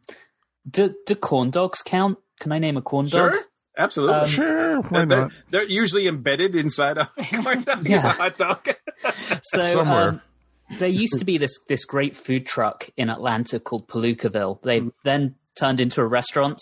do, 0.69 0.93
do 1.05 1.15
corn 1.15 1.49
dogs 1.49 1.81
count? 1.81 2.17
Can 2.39 2.51
I 2.51 2.59
name 2.59 2.77
a 2.77 2.81
corn 2.81 3.07
dog? 3.07 3.33
Sure, 3.33 3.43
absolutely. 3.77 4.15
Um, 4.15 4.27
Sure. 4.27 4.81
Why 4.81 5.05
they're, 5.05 5.21
not? 5.21 5.31
they're 5.49 5.63
usually 5.63 6.07
embedded 6.07 6.55
inside 6.55 6.97
a 6.97 7.05
corn 7.43 7.63
dog. 7.63 7.85
Yeah. 7.87 8.07
a 8.07 8.11
hot 8.11 8.37
dog. 8.37 8.67
So 9.43 9.63
Somewhere. 9.63 10.09
um, 10.09 10.21
there 10.79 10.89
used 10.89 11.19
to 11.19 11.25
be 11.25 11.37
this 11.37 11.57
this 11.67 11.85
great 11.85 12.15
food 12.15 12.45
truck 12.45 12.89
in 12.97 13.09
Atlanta 13.09 13.59
called 13.59 13.87
Palookaville. 13.87 14.61
They 14.63 14.81
then 15.03 15.35
turned 15.57 15.79
into 15.79 16.01
a 16.01 16.07
restaurant. 16.07 16.59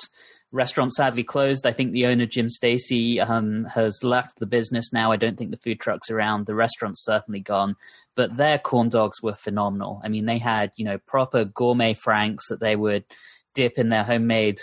Restaurant 0.52 0.94
sadly 0.94 1.24
closed. 1.24 1.68
I 1.68 1.74
think 1.74 1.92
the 1.92 2.06
owner 2.06 2.26
Jim 2.26 2.50
Stacy 2.50 3.20
um, 3.20 3.66
has 3.66 4.04
left 4.04 4.40
the 4.40 4.46
business 4.46 4.94
now. 4.94 5.12
I 5.12 5.18
don't 5.18 5.38
think 5.38 5.52
the 5.52 5.58
food 5.58 5.80
truck's 5.80 6.10
around. 6.10 6.46
The 6.46 6.56
restaurant's 6.56 7.04
certainly 7.04 7.42
gone. 7.42 7.76
But 8.16 8.38
their 8.38 8.58
corn 8.58 8.88
dogs 8.90 9.22
were 9.22 9.36
phenomenal. 9.36 10.00
I 10.04 10.08
mean, 10.08 10.26
they 10.26 10.38
had 10.38 10.72
you 10.78 10.86
know 10.86 10.98
proper 11.00 11.44
gourmet 11.44 11.94
franks 11.94 12.48
that 12.50 12.62
they 12.62 12.76
would 12.76 13.04
dip 13.54 13.78
in 13.78 13.90
their 13.90 14.04
homemade 14.04 14.60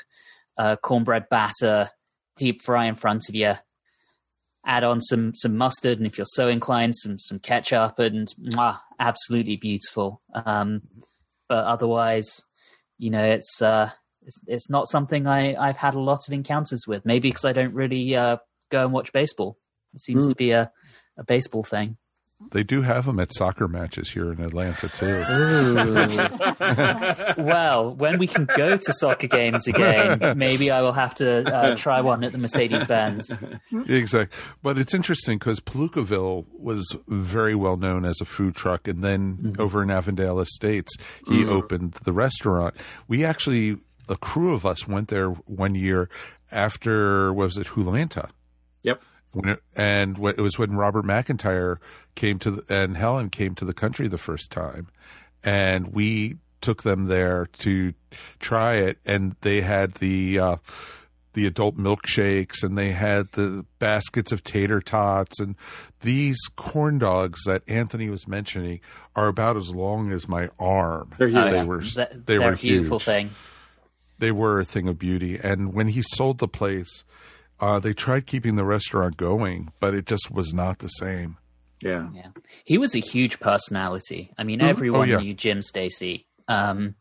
uh, 0.56 0.76
cornbread 0.76 1.28
batter, 1.28 1.90
deep 2.36 2.62
fry 2.62 2.86
in 2.86 2.94
front 2.94 3.28
of 3.28 3.34
you 3.34 3.54
add 4.64 4.84
on 4.84 5.00
some 5.00 5.34
some 5.34 5.56
mustard 5.56 5.98
and 5.98 6.06
if 6.06 6.16
you're 6.16 6.24
so 6.24 6.48
inclined 6.48 6.94
some 6.96 7.18
some 7.18 7.38
ketchup 7.38 7.98
and 7.98 8.32
mwah, 8.40 8.78
absolutely 8.98 9.56
beautiful 9.56 10.22
um 10.34 10.82
but 11.48 11.64
otherwise 11.64 12.42
you 12.98 13.10
know 13.10 13.24
it's 13.24 13.60
uh 13.60 13.90
it's, 14.26 14.40
it's 14.46 14.70
not 14.70 14.88
something 14.88 15.26
i 15.26 15.54
i've 15.56 15.76
had 15.76 15.94
a 15.94 16.00
lot 16.00 16.20
of 16.26 16.32
encounters 16.32 16.86
with 16.86 17.04
maybe 17.04 17.28
because 17.28 17.44
i 17.44 17.52
don't 17.52 17.74
really 17.74 18.14
uh 18.16 18.36
go 18.70 18.84
and 18.84 18.92
watch 18.92 19.12
baseball 19.12 19.56
it 19.94 20.00
seems 20.00 20.26
to 20.26 20.34
be 20.34 20.50
a 20.52 20.70
a 21.18 21.24
baseball 21.24 21.62
thing 21.62 21.96
They 22.50 22.64
do 22.64 22.82
have 22.82 23.04
them 23.06 23.20
at 23.20 23.32
soccer 23.32 23.68
matches 23.68 24.10
here 24.10 24.32
in 24.32 24.40
Atlanta, 24.40 24.88
too. 24.88 25.22
well 27.42 27.94
when 27.94 28.18
we 28.18 28.26
can 28.26 28.48
go 28.56 28.76
to 28.76 28.92
soccer 28.92 29.28
games 29.28 29.68
again 29.68 30.36
maybe 30.36 30.70
i 30.70 30.80
will 30.82 30.92
have 30.92 31.14
to 31.16 31.42
uh, 31.54 31.76
try 31.76 32.00
one 32.00 32.24
at 32.24 32.32
the 32.32 32.38
mercedes-benz 32.38 33.30
exactly. 33.88 34.38
But 34.62 34.78
it's 34.78 34.94
interesting 34.94 35.38
because 35.38 35.60
Palookaville 35.60 36.46
was 36.52 36.84
very 37.08 37.54
well 37.54 37.76
known 37.76 38.04
as 38.04 38.20
a 38.20 38.24
food 38.24 38.54
truck. 38.54 38.88
And 38.88 39.02
then 39.02 39.54
over 39.58 39.82
in 39.82 39.90
Avondale 39.90 40.40
Estates, 40.40 40.92
he 41.28 41.44
opened 41.46 41.92
the 42.04 42.12
restaurant. 42.12 42.74
We 43.08 43.24
actually, 43.24 43.78
a 44.08 44.16
crew 44.16 44.54
of 44.54 44.66
us 44.66 44.86
went 44.86 45.08
there 45.08 45.28
one 45.28 45.74
year 45.74 46.08
after, 46.50 47.32
was 47.32 47.56
it, 47.56 47.68
Hulanta? 47.68 48.30
Yep. 48.82 49.02
when 49.32 49.48
it, 49.50 49.62
and 49.74 50.18
when, 50.18 50.34
it 50.36 50.40
was 50.40 50.58
when 50.58 50.72
Robert 50.72 51.04
McIntyre 51.04 51.76
came 52.14 52.38
to 52.40 52.50
the, 52.50 52.64
and 52.68 52.96
Helen 52.96 53.30
came 53.30 53.54
to 53.56 53.64
the 53.64 53.72
country 53.72 54.08
the 54.08 54.18
first 54.18 54.50
time, 54.50 54.88
and 55.42 55.94
we 55.94 56.36
took 56.60 56.82
them 56.82 57.06
there 57.06 57.48
to 57.58 57.94
try 58.40 58.74
it, 58.74 58.98
and 59.04 59.36
they 59.40 59.60
had 59.62 59.92
the 59.94 60.38
uh, 60.38 60.56
the 61.34 61.46
adult 61.46 61.78
milkshakes, 61.78 62.62
and 62.62 62.76
they 62.76 62.92
had 62.92 63.32
the 63.32 63.64
baskets 63.78 64.32
of 64.32 64.44
tater 64.44 64.80
tots, 64.80 65.40
and 65.40 65.56
these 66.00 66.38
corn 66.56 66.98
dogs 66.98 67.40
that 67.46 67.62
Antony 67.66 68.10
was 68.10 68.28
mentioning 68.28 68.80
are 69.16 69.28
about 69.28 69.56
as 69.56 69.70
long 69.70 70.12
as 70.12 70.28
my 70.28 70.50
arm. 70.58 71.14
They're 71.18 71.28
huge. 71.28 71.44
They 71.44 71.56
yeah. 71.56 71.64
were 71.64 71.80
Th- 71.80 72.08
they 72.10 72.18
they're 72.36 72.40
were 72.40 72.52
a 72.52 72.56
beautiful 72.56 72.98
huge 72.98 73.04
thing 73.06 73.30
they 74.22 74.30
were 74.32 74.60
a 74.60 74.64
thing 74.64 74.88
of 74.88 74.98
beauty. 74.98 75.38
And 75.42 75.74
when 75.74 75.88
he 75.88 76.02
sold 76.14 76.38
the 76.38 76.48
place, 76.48 77.04
uh, 77.60 77.78
they 77.78 77.92
tried 77.92 78.26
keeping 78.26 78.54
the 78.56 78.64
restaurant 78.64 79.16
going, 79.16 79.70
but 79.80 79.94
it 79.94 80.06
just 80.06 80.30
was 80.30 80.54
not 80.54 80.78
the 80.78 80.88
same. 80.88 81.36
yeah. 81.82 82.08
Yeah, 82.14 82.28
he 82.64 82.78
was 82.78 82.94
a 82.94 83.00
huge 83.00 83.38
personality. 83.40 84.30
I 84.38 84.44
mean, 84.44 84.60
everyone 84.62 85.00
Oh, 85.00 85.12
yeah. 85.12 85.18
knew 85.18 85.34
Jim 85.34 85.60
Stacy. 85.62 86.26
Um, 86.48 86.94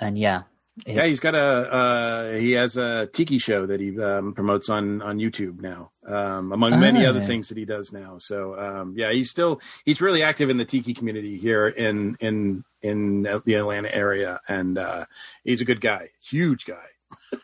and 0.00 0.18
yeah, 0.18 0.42
Yeah, 0.86 1.06
he's 1.06 1.20
got 1.20 1.34
a 1.34 1.46
uh, 1.46 2.32
he 2.44 2.52
has 2.52 2.76
a 2.76 3.06
tiki 3.12 3.38
show 3.38 3.64
that 3.66 3.78
he 3.80 3.90
um, 4.00 4.32
promotes 4.34 4.68
on 4.68 5.00
on 5.02 5.18
YouTube 5.18 5.60
now, 5.60 5.92
um, 6.06 6.52
among 6.52 6.80
many 6.80 7.06
Oh. 7.06 7.10
other 7.10 7.22
things 7.22 7.48
that 7.48 7.56
he 7.58 7.64
does 7.64 7.92
now. 7.92 8.16
So 8.18 8.58
um, 8.58 8.94
yeah, 8.96 9.12
he's 9.12 9.30
still 9.30 9.60
he's 9.84 10.00
really 10.00 10.22
active 10.22 10.50
in 10.50 10.56
the 10.56 10.64
tiki 10.64 10.92
community 10.94 11.36
here 11.38 11.68
in 11.68 12.16
in 12.20 12.64
in 12.84 13.22
the 13.22 13.54
Atlanta 13.54 13.92
area, 13.92 14.40
and 14.46 14.76
uh, 14.76 15.06
he's 15.42 15.62
a 15.62 15.64
good 15.64 15.80
guy, 15.80 16.10
huge 16.22 16.66
guy. 16.66 16.86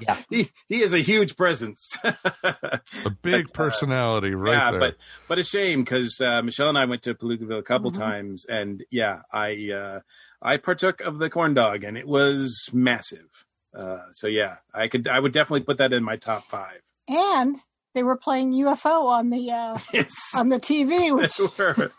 Yeah. 0.00 0.16
he 0.30 0.48
he 0.68 0.80
is 0.80 0.94
a 0.94 1.00
huge 1.00 1.36
presence. 1.36 1.94
A 2.04 3.10
big 3.20 3.52
personality 3.52 4.34
right 4.34 4.52
yeah, 4.52 4.70
there. 4.70 4.80
but 4.80 4.96
but 5.26 5.38
a 5.38 5.44
shame 5.44 5.82
because 5.82 6.18
uh, 6.22 6.40
Michelle 6.40 6.70
and 6.70 6.78
I 6.78 6.86
went 6.86 7.02
to 7.02 7.14
Palookaville 7.14 7.58
a 7.58 7.62
couple 7.62 7.90
times, 7.90 8.46
and 8.48 8.82
yeah, 8.90 9.22
I 9.30 9.70
uh, 9.70 10.00
I 10.40 10.56
partook 10.56 11.00
of 11.00 11.18
the 11.18 11.28
corn 11.28 11.52
dog, 11.52 11.84
and 11.84 11.98
it 11.98 12.06
was 12.06 12.70
massive. 12.72 13.44
Uh, 13.76 14.04
so 14.12 14.26
yeah, 14.26 14.56
I 14.72 14.88
could 14.88 15.06
I 15.06 15.20
would 15.20 15.32
definitely 15.32 15.64
put 15.64 15.78
that 15.78 15.92
in 15.92 16.02
my 16.02 16.16
top 16.16 16.44
five. 16.48 16.80
And 17.08 17.56
they 17.94 18.02
were 18.02 18.16
playing 18.16 18.52
UFO 18.52 19.06
on 19.06 19.30
the 19.30 19.50
uh, 19.50 19.78
Yes, 19.92 20.14
on 20.36 20.48
the 20.48 20.58
TV, 20.58 21.14
which 21.14 21.40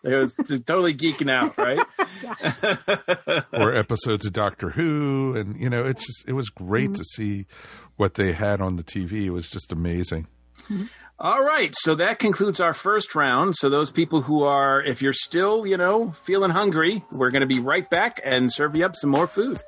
it 0.04 0.16
was 0.16 0.36
totally 0.66 0.94
geeking 0.94 1.30
out, 1.30 1.58
right? 1.58 1.86
or 3.54 3.74
episodes 3.74 4.26
of 4.26 4.34
Doctor 4.34 4.70
Who, 4.70 5.36
and 5.36 5.60
you 5.60 5.70
know, 5.70 5.86
it's 5.86 6.06
just 6.06 6.28
it 6.28 6.34
was 6.34 6.50
great 6.50 6.96
to 6.96 7.04
see 7.04 7.46
what 7.98 8.16
they 8.16 8.34
had 8.34 8.62
on 8.62 8.76
the 8.76 8.84
TV. 8.84 9.26
It 9.26 9.32
was 9.32 9.48
just 9.48 9.72
amazing. 9.72 10.28
All 11.22 11.44
right, 11.44 11.76
so 11.76 11.96
that 11.96 12.20
concludes 12.20 12.62
our 12.62 12.74
first 12.74 13.14
round. 13.16 13.56
So 13.58 13.70
those 13.70 13.92
people 13.92 14.22
who 14.22 14.44
are, 14.44 14.82
if 14.82 15.02
you're 15.02 15.12
still, 15.14 15.66
you 15.66 15.76
know, 15.76 16.12
feeling 16.24 16.52
hungry, 16.52 17.04
we're 17.12 17.32
going 17.32 17.42
to 17.42 17.48
be 17.48 17.60
right 17.60 17.90
back 17.90 18.22
and 18.24 18.52
serve 18.52 18.76
you 18.76 18.86
up 18.86 18.96
some 18.96 19.10
more 19.10 19.28
food. 19.28 19.62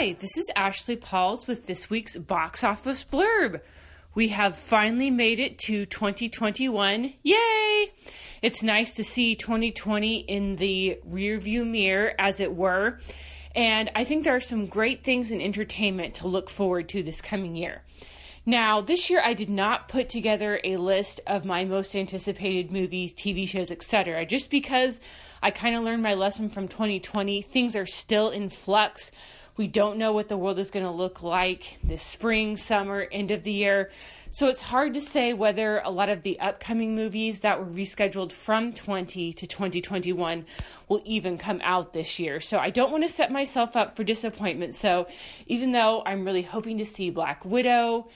Hi, 0.00 0.16
this 0.18 0.38
is 0.38 0.50
Ashley 0.56 0.96
Pauls 0.96 1.46
with 1.46 1.66
this 1.66 1.90
week's 1.90 2.16
box 2.16 2.64
office 2.64 3.04
blurb. 3.04 3.60
We 4.14 4.28
have 4.28 4.56
finally 4.56 5.10
made 5.10 5.38
it 5.38 5.58
to 5.66 5.84
2021. 5.84 7.12
Yay! 7.22 7.92
It's 8.40 8.62
nice 8.62 8.94
to 8.94 9.04
see 9.04 9.34
2020 9.34 10.20
in 10.20 10.56
the 10.56 10.98
rearview 11.06 11.68
mirror, 11.68 12.14
as 12.18 12.40
it 12.40 12.56
were. 12.56 12.98
And 13.54 13.90
I 13.94 14.04
think 14.04 14.24
there 14.24 14.34
are 14.34 14.40
some 14.40 14.68
great 14.68 15.04
things 15.04 15.30
in 15.30 15.42
entertainment 15.42 16.14
to 16.14 16.28
look 16.28 16.48
forward 16.48 16.88
to 16.88 17.02
this 17.02 17.20
coming 17.20 17.54
year. 17.54 17.82
Now, 18.46 18.80
this 18.80 19.10
year 19.10 19.20
I 19.22 19.34
did 19.34 19.50
not 19.50 19.90
put 19.90 20.08
together 20.08 20.62
a 20.64 20.78
list 20.78 21.20
of 21.26 21.44
my 21.44 21.66
most 21.66 21.94
anticipated 21.94 22.72
movies, 22.72 23.12
TV 23.12 23.46
shows, 23.46 23.70
etc., 23.70 24.24
just 24.24 24.50
because 24.50 24.98
I 25.42 25.50
kind 25.50 25.76
of 25.76 25.84
learned 25.84 26.02
my 26.02 26.14
lesson 26.14 26.48
from 26.48 26.68
2020. 26.68 27.42
Things 27.42 27.76
are 27.76 27.84
still 27.84 28.30
in 28.30 28.48
flux. 28.48 29.10
We 29.60 29.68
don't 29.68 29.98
know 29.98 30.12
what 30.14 30.30
the 30.30 30.38
world 30.38 30.58
is 30.58 30.70
going 30.70 30.86
to 30.86 30.90
look 30.90 31.22
like 31.22 31.76
this 31.84 32.02
spring, 32.02 32.56
summer, 32.56 33.06
end 33.12 33.30
of 33.30 33.42
the 33.42 33.52
year. 33.52 33.90
So 34.30 34.48
it's 34.48 34.62
hard 34.62 34.94
to 34.94 35.02
say 35.02 35.34
whether 35.34 35.80
a 35.80 35.90
lot 35.90 36.08
of 36.08 36.22
the 36.22 36.40
upcoming 36.40 36.94
movies 36.94 37.40
that 37.40 37.60
were 37.60 37.66
rescheduled 37.66 38.32
from 38.32 38.72
20 38.72 39.34
to 39.34 39.46
2021 39.46 40.46
will 40.88 41.02
even 41.04 41.36
come 41.36 41.60
out 41.62 41.92
this 41.92 42.18
year. 42.18 42.40
So 42.40 42.56
I 42.56 42.70
don't 42.70 42.90
want 42.90 43.02
to 43.02 43.10
set 43.10 43.30
myself 43.30 43.76
up 43.76 43.96
for 43.96 44.02
disappointment. 44.02 44.76
So 44.76 45.08
even 45.46 45.72
though 45.72 46.02
I'm 46.06 46.24
really 46.24 46.40
hoping 46.40 46.78
to 46.78 46.86
see 46.86 47.10
Black 47.10 47.44
Widow, 47.44 48.08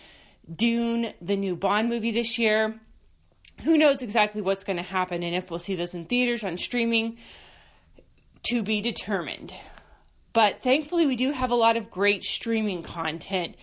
Dune, 0.50 1.12
the 1.20 1.36
new 1.36 1.56
Bond 1.56 1.90
movie 1.90 2.12
this 2.12 2.38
year, 2.38 2.80
who 3.64 3.76
knows 3.76 4.00
exactly 4.00 4.40
what's 4.40 4.64
going 4.64 4.78
to 4.78 4.82
happen 4.82 5.22
and 5.22 5.36
if 5.36 5.50
we'll 5.50 5.58
see 5.58 5.74
those 5.74 5.94
in 5.94 6.06
theaters 6.06 6.42
on 6.42 6.56
streaming 6.56 7.18
to 8.44 8.62
be 8.62 8.80
determined. 8.80 9.54
But 10.34 10.62
thankfully, 10.62 11.06
we 11.06 11.16
do 11.16 11.30
have 11.30 11.50
a 11.50 11.54
lot 11.54 11.78
of 11.78 11.90
great 11.90 12.24
streaming 12.24 12.82
content 12.82 13.54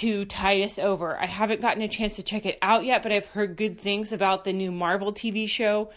to 0.00 0.24
tide 0.26 0.62
us 0.62 0.78
over. 0.78 1.16
I 1.16 1.26
haven't 1.26 1.62
gotten 1.62 1.80
a 1.80 1.88
chance 1.88 2.16
to 2.16 2.22
check 2.22 2.44
it 2.44 2.58
out 2.60 2.84
yet, 2.84 3.02
but 3.02 3.12
I've 3.12 3.26
heard 3.26 3.56
good 3.56 3.80
things 3.80 4.12
about 4.12 4.44
the 4.44 4.52
new 4.52 4.70
Marvel 4.70 5.14
TV 5.14 5.48
show, 5.48 5.90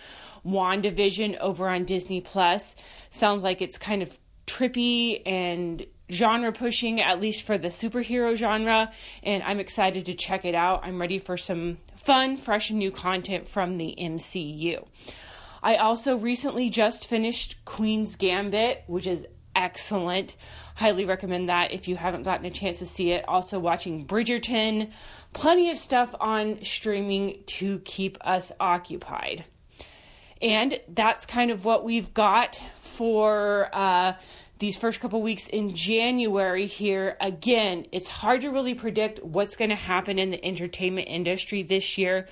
WandaVision, 0.46 1.40
over 1.40 1.68
on 1.68 1.86
Disney 1.86 2.22
Plus. 2.22 2.76
Sounds 3.10 3.44
like 3.44 3.62
it's 3.62 3.78
kind 3.78 4.04
of 4.04 4.18
trippy 4.46 5.22
and 5.26 5.86
genre 6.12 6.52
pushing, 6.52 7.02
at 7.02 7.20
least 7.20 7.44
for 7.44 7.58
the 7.58 7.70
superhero 7.70 8.36
genre, 8.36 8.92
and 9.24 9.42
I'm 9.42 9.60
excited 9.60 10.06
to 10.06 10.14
check 10.14 10.46
it 10.46 10.56
out. 10.56 10.82
I'm 10.84 11.02
ready 11.02 11.18
for 11.18 11.36
some 11.36 11.80
fun, 11.96 12.38
fresh, 12.38 12.70
and 12.70 12.78
new 12.78 12.92
content 12.92 13.48
from 13.48 13.78
the 13.78 13.96
MCU. 14.00 14.86
I 15.64 15.76
also 15.78 16.16
recently 16.16 16.70
just 16.70 17.08
finished 17.08 17.64
Queen's 17.66 18.16
Gambit, 18.16 18.84
which 18.88 19.08
is 19.08 19.26
excellent. 19.56 20.36
Highly 20.76 21.06
recommend 21.06 21.50
that 21.50 21.72
if 21.72 21.88
you 21.88 21.96
haven't 21.96 22.24
gotten 22.24 22.46
a 22.46 22.52
chance 22.52 22.80
to 22.80 22.86
see 22.86 23.12
it. 23.12 23.26
Also, 23.28 23.60
watching 23.60 24.06
Bridgerton. 24.06 24.92
Plenty 25.34 25.70
of 25.70 25.78
stuff 25.78 26.14
on 26.20 26.64
streaming 26.64 27.44
to 27.58 27.80
keep 27.80 28.18
us 28.22 28.52
occupied. 28.60 29.46
And 30.42 30.80
that's 30.88 31.26
kind 31.26 31.52
of 31.52 31.66
what 31.66 31.84
we've 31.84 32.14
got 32.14 32.60
for 32.82 33.70
uh, 33.74 34.14
these 34.60 34.78
first 34.78 35.00
couple 35.00 35.22
weeks 35.22 35.48
in 35.48 35.76
January 35.76 36.66
here. 36.66 37.16
Again, 37.22 37.86
it's 37.92 38.08
hard 38.08 38.42
to 38.42 38.50
really 38.50 38.74
predict 38.74 39.24
what's 39.24 39.56
going 39.56 39.70
to 39.70 39.76
happen 39.76 40.18
in 40.18 40.32
the 40.32 40.44
entertainment 40.44 41.08
industry 41.08 41.62
this 41.64 41.98
year 41.98 42.28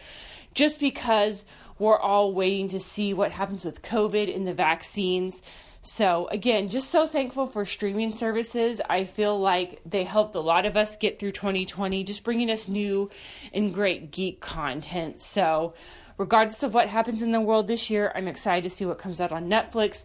just 0.53 0.79
because 0.79 1.45
we're 1.77 1.97
all 1.97 2.33
waiting 2.33 2.69
to 2.69 2.79
see 2.79 3.13
what 3.13 3.31
happens 3.31 3.63
with 3.63 3.81
COVID 3.81 4.35
and 4.35 4.47
the 4.47 4.53
vaccines. 4.53 5.41
So, 5.81 6.27
again, 6.29 6.67
just 6.67 6.89
so 6.89 7.05
thankful 7.05 7.47
for 7.47 7.63
streaming 7.63 8.11
services. 8.11 8.81
I 8.89 9.05
feel 9.05 9.39
like 9.39 9.81
they 9.85 10.03
helped 10.03 10.35
a 10.35 10.41
lot 10.41 10.65
of 10.65 10.75
us 10.75 10.97
get 10.97 11.19
through 11.19 11.31
2020, 11.31 12.03
just 12.03 12.23
bringing 12.23 12.51
us 12.51 12.67
new 12.67 13.09
and 13.53 13.73
great 13.73 14.11
geek 14.11 14.41
content. 14.41 15.21
So, 15.21 15.73
regardless 16.17 16.63
of 16.63 16.73
what 16.73 16.89
happens 16.89 17.21
in 17.21 17.31
the 17.31 17.39
world 17.39 17.67
this 17.67 17.89
year, 17.89 18.11
I'm 18.13 18.27
excited 18.27 18.69
to 18.69 18.75
see 18.75 18.85
what 18.85 18.99
comes 18.99 19.21
out 19.21 19.31
on 19.31 19.49
Netflix, 19.49 20.03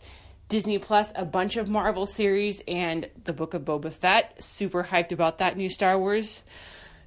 Disney 0.48 0.78
Plus, 0.78 1.10
a 1.16 1.24
bunch 1.24 1.56
of 1.56 1.68
Marvel 1.68 2.06
series, 2.06 2.62
and 2.68 3.08
the 3.24 3.32
Book 3.32 3.52
of 3.52 3.62
Boba 3.62 3.92
Fett. 3.92 4.42
Super 4.42 4.84
hyped 4.84 5.10
about 5.10 5.38
that 5.38 5.56
new 5.56 5.68
Star 5.68 5.98
Wars 5.98 6.42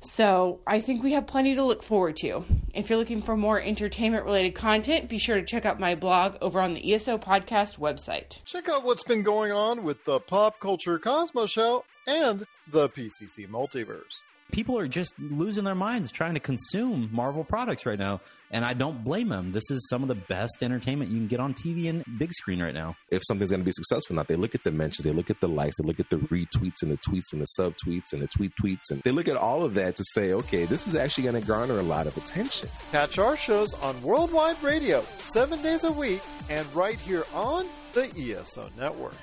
so 0.01 0.59
I 0.65 0.81
think 0.81 1.03
we 1.03 1.13
have 1.13 1.27
plenty 1.27 1.55
to 1.55 1.63
look 1.63 1.83
forward 1.83 2.15
to. 2.17 2.43
If 2.73 2.89
you're 2.89 2.99
looking 2.99 3.21
for 3.21 3.35
more 3.35 3.61
entertainment 3.61 4.25
related 4.25 4.55
content, 4.55 5.09
be 5.09 5.17
sure 5.17 5.35
to 5.35 5.45
check 5.45 5.65
out 5.65 5.79
my 5.79 5.95
blog 5.95 6.35
over 6.41 6.61
on 6.61 6.73
the 6.73 6.93
ESO 6.93 7.17
Podcast 7.17 7.79
website. 7.79 8.43
Check 8.45 8.69
out 8.69 8.83
what's 8.83 9.03
been 9.03 9.23
going 9.23 9.51
on 9.51 9.83
with 9.83 10.03
the 10.05 10.19
Pop 10.19 10.59
Culture 10.59 10.99
Cosmos 10.99 11.51
Show 11.51 11.83
and 12.05 12.45
the 12.71 12.89
PCC 12.89 13.47
Multiverse 13.49 14.25
people 14.51 14.77
are 14.77 14.87
just 14.87 15.13
losing 15.19 15.63
their 15.63 15.75
minds 15.75 16.11
trying 16.11 16.33
to 16.33 16.39
consume 16.39 17.09
Marvel 17.11 17.43
products 17.43 17.85
right 17.85 17.99
now. 17.99 18.21
And 18.49 18.63
I 18.63 18.73
don't 18.73 19.03
blame 19.03 19.29
them. 19.29 19.51
This 19.51 19.69
is 19.69 19.85
some 19.89 20.03
of 20.03 20.07
the 20.07 20.15
best 20.15 20.57
entertainment 20.61 21.11
you 21.11 21.17
can 21.17 21.27
get 21.27 21.39
on 21.39 21.53
TV 21.53 21.89
and 21.89 22.05
big 22.17 22.31
screen 22.33 22.61
right 22.61 22.73
now. 22.73 22.95
If 23.11 23.23
something's 23.25 23.51
going 23.51 23.59
to 23.59 23.65
be 23.65 23.73
successful 23.73 24.15
or 24.15 24.17
not, 24.17 24.29
they 24.29 24.37
look 24.37 24.55
at 24.55 24.63
the 24.63 24.71
mentions, 24.71 25.03
they 25.03 25.11
look 25.11 25.29
at 25.29 25.41
the 25.41 25.49
likes, 25.49 25.75
they 25.77 25.85
look 25.85 25.99
at 25.99 26.09
the 26.09 26.17
retweets 26.17 26.81
and 26.81 26.91
the 26.91 26.97
tweets 26.97 27.33
and 27.33 27.41
the 27.41 27.47
subtweets 27.59 28.13
and 28.13 28.21
the 28.21 28.27
tweet 28.27 28.53
tweets. 28.61 28.89
And 28.89 29.01
they 29.03 29.11
look 29.11 29.27
at 29.27 29.35
all 29.35 29.63
of 29.63 29.73
that 29.73 29.97
to 29.97 30.03
say, 30.13 30.31
okay, 30.33 30.65
this 30.65 30.87
is 30.87 30.95
actually 30.95 31.25
going 31.25 31.41
to 31.41 31.45
garner 31.45 31.79
a 31.79 31.83
lot 31.83 32.07
of 32.07 32.15
attention. 32.15 32.69
Catch 32.91 33.19
our 33.19 33.35
shows 33.35 33.73
on 33.75 34.01
Worldwide 34.01 34.61
Radio 34.63 35.05
seven 35.15 35.61
days 35.61 35.83
a 35.83 35.91
week 35.91 36.21
and 36.49 36.73
right 36.73 36.99
here 36.99 37.25
on 37.33 37.65
the 37.93 38.09
ESO 38.17 38.69
Network. 38.77 39.13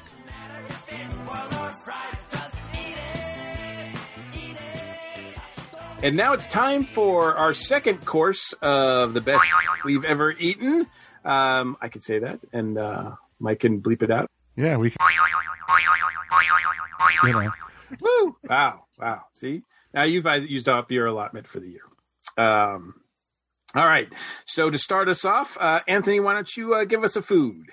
And 6.05 6.17
now 6.17 6.35
it's 6.35 6.47
time 6.47 6.85
for 6.85 7.35
our 7.35 7.55
second 7.55 8.05
course 8.05 8.53
of 8.61 9.15
the 9.15 9.23
best 9.23 9.43
we've 9.87 10.05
ever 10.05 10.33
eaten. 10.33 10.87
Um, 11.25 11.79
I 11.81 11.89
could 11.89 12.03
say 12.03 12.19
that, 12.19 12.41
and 12.53 12.77
uh, 12.77 13.13
Mike 13.41 13.61
can 13.61 13.81
bleep 13.81 14.03
it 14.03 14.11
out. 14.11 14.31
Yeah, 14.55 14.77
we 14.77 14.91
can. 14.91 14.99
You 17.23 17.33
know. 17.33 17.51
Woo! 18.03 18.37
Wow, 18.47 18.85
wow. 18.99 19.23
See, 19.37 19.63
now 19.95 20.03
you've 20.03 20.27
uh, 20.27 20.35
used 20.35 20.69
up 20.69 20.91
your 20.91 21.07
allotment 21.07 21.47
for 21.47 21.59
the 21.59 21.71
year. 21.71 21.85
Um, 22.37 23.01
all 23.75 23.87
right. 23.87 24.09
So 24.45 24.69
to 24.69 24.77
start 24.77 25.09
us 25.09 25.25
off, 25.25 25.57
uh, 25.59 25.81
Antony, 25.89 26.21
why 26.21 26.35
don't 26.35 26.55
you 26.55 26.75
uh, 26.75 26.85
give 26.85 27.03
us 27.03 27.17
a 27.17 27.23
food? 27.23 27.65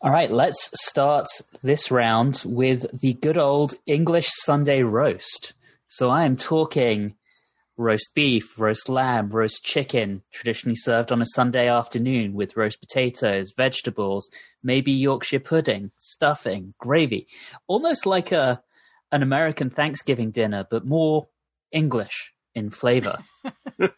All 0.00 0.12
right, 0.12 0.30
let's 0.30 0.70
start 0.80 1.26
this 1.64 1.90
round 1.90 2.40
with 2.44 3.00
the 3.00 3.14
good 3.14 3.36
old 3.36 3.74
English 3.84 4.28
Sunday 4.30 4.84
roast. 4.84 5.54
So 5.88 6.08
I 6.10 6.24
am 6.24 6.36
talking 6.36 7.16
roast 7.76 8.10
beef, 8.14 8.58
roast 8.58 8.88
lamb, 8.88 9.30
roast 9.30 9.64
chicken, 9.64 10.22
traditionally 10.32 10.76
served 10.76 11.10
on 11.10 11.20
a 11.20 11.26
Sunday 11.26 11.68
afternoon 11.68 12.34
with 12.34 12.56
roast 12.56 12.80
potatoes, 12.80 13.52
vegetables, 13.56 14.28
maybe 14.62 14.92
Yorkshire 14.92 15.40
pudding, 15.40 15.90
stuffing, 15.96 16.74
gravy. 16.78 17.26
Almost 17.66 18.06
like 18.06 18.32
a 18.32 18.62
an 19.12 19.22
American 19.22 19.70
Thanksgiving 19.70 20.30
dinner, 20.30 20.66
but 20.68 20.84
more 20.84 21.28
English 21.70 22.32
in 22.54 22.70
flavor. 22.70 23.18
wait, 23.78 23.90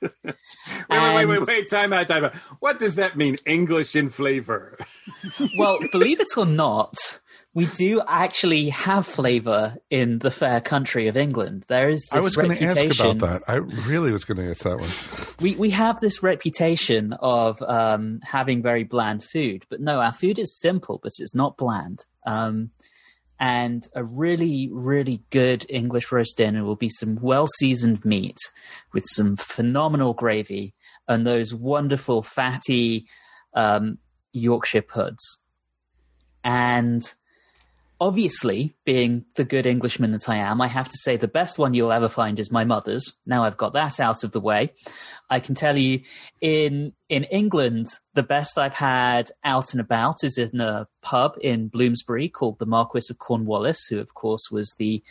wait, 0.90 1.14
wait, 1.14 1.26
wait, 1.26 1.46
wait, 1.46 1.70
time 1.70 1.92
out, 1.92 2.08
time 2.08 2.24
out. 2.24 2.34
What 2.60 2.78
does 2.78 2.96
that 2.96 3.16
mean, 3.16 3.36
English 3.46 3.96
in 3.96 4.10
flavor? 4.10 4.78
well, 5.58 5.78
believe 5.92 6.20
it 6.20 6.36
or 6.36 6.46
not, 6.46 7.20
we 7.56 7.64
do 7.64 8.02
actually 8.06 8.68
have 8.68 9.06
flavor 9.06 9.78
in 9.88 10.18
the 10.18 10.30
fair 10.30 10.60
country 10.60 11.08
of 11.08 11.16
England. 11.16 11.64
There 11.68 11.88
is. 11.88 12.02
This. 12.02 12.12
I 12.12 12.22
was 12.22 12.36
going 12.36 12.54
to 12.54 12.62
ask 12.62 13.00
about 13.00 13.18
that. 13.20 13.44
I 13.48 13.54
really 13.54 14.12
was 14.12 14.26
going 14.26 14.36
to 14.36 14.50
ask 14.50 14.62
that 14.64 14.78
one. 14.78 15.26
We 15.40 15.54
we 15.56 15.70
have 15.70 15.98
this 15.98 16.22
reputation 16.22 17.14
of 17.14 17.62
um, 17.62 18.20
having 18.22 18.60
very 18.60 18.84
bland 18.84 19.24
food, 19.24 19.64
but 19.70 19.80
no, 19.80 20.00
our 20.00 20.12
food 20.12 20.38
is 20.38 20.60
simple, 20.60 21.00
but 21.02 21.12
it's 21.18 21.34
not 21.34 21.56
bland. 21.56 22.04
Um, 22.26 22.72
and 23.40 23.82
a 23.94 24.04
really, 24.04 24.68
really 24.70 25.22
good 25.30 25.64
English 25.70 26.12
roast 26.12 26.36
dinner 26.36 26.62
will 26.62 26.76
be 26.76 26.90
some 26.90 27.16
well 27.22 27.46
seasoned 27.46 28.04
meat 28.04 28.36
with 28.92 29.04
some 29.06 29.34
phenomenal 29.34 30.12
gravy 30.12 30.74
and 31.08 31.26
those 31.26 31.54
wonderful 31.54 32.22
fatty 32.22 33.06
um, 33.54 33.96
Yorkshire 34.32 34.82
puds. 34.82 35.38
And 36.44 37.02
obviously, 38.00 38.74
being 38.84 39.24
the 39.34 39.44
good 39.44 39.66
Englishman 39.66 40.12
that 40.12 40.28
I 40.28 40.36
am, 40.36 40.60
I 40.60 40.68
have 40.68 40.88
to 40.88 40.98
say 40.98 41.16
the 41.16 41.28
best 41.28 41.58
one 41.58 41.74
you'll 41.74 41.92
ever 41.92 42.08
find 42.08 42.38
is 42.38 42.50
my 42.50 42.64
mother's. 42.64 43.14
Now 43.24 43.44
I've 43.44 43.56
got 43.56 43.72
that 43.72 44.00
out 44.00 44.24
of 44.24 44.32
the 44.32 44.40
way. 44.40 44.72
I 45.30 45.40
can 45.40 45.54
tell 45.54 45.76
you 45.76 46.00
in 46.40 46.92
in 47.08 47.24
England, 47.24 47.88
the 48.14 48.22
best 48.22 48.58
I've 48.58 48.74
had 48.74 49.30
out 49.44 49.72
and 49.72 49.80
about 49.80 50.16
is 50.22 50.38
in 50.38 50.60
a 50.60 50.86
pub 51.02 51.36
in 51.40 51.68
Bloomsbury 51.68 52.28
called 52.28 52.58
the 52.58 52.66
Marquis 52.66 53.10
of 53.10 53.18
Cornwallis, 53.18 53.86
who 53.88 53.98
of 53.98 54.14
course 54.14 54.50
was 54.50 54.74
the 54.78 55.02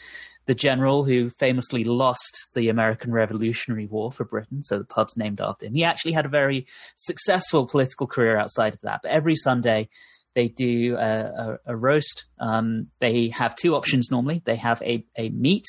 the 0.45 0.55
general 0.55 1.03
who 1.03 1.31
famously 1.31 1.83
lost 1.83 2.49
the 2.53 2.69
American 2.69 3.11
Revolutionary 3.11 3.87
War 3.87 4.11
for 4.11 4.25
Britain, 4.25 4.61
so 4.61 4.77
the 4.77 4.85
pub's 4.85 5.17
named 5.17 5.41
after 5.41 5.65
him. 5.65 5.73
He 5.73 5.83
actually 5.83 6.11
had 6.11 6.25
a 6.25 6.29
very 6.29 6.67
successful 6.95 7.65
political 7.65 8.05
career 8.05 8.37
outside 8.37 8.75
of 8.75 8.81
that. 8.81 8.99
But 9.01 9.11
every 9.11 9.35
Sunday, 9.35 9.89
they 10.35 10.49
do 10.49 10.97
a, 10.97 10.99
a, 10.99 11.57
a 11.67 11.75
roast. 11.75 12.25
Um, 12.39 12.87
they 12.99 13.29
have 13.29 13.55
two 13.55 13.75
options 13.75 14.11
normally. 14.11 14.41
They 14.45 14.57
have 14.57 14.81
a, 14.83 15.05
a 15.17 15.29
meat, 15.29 15.65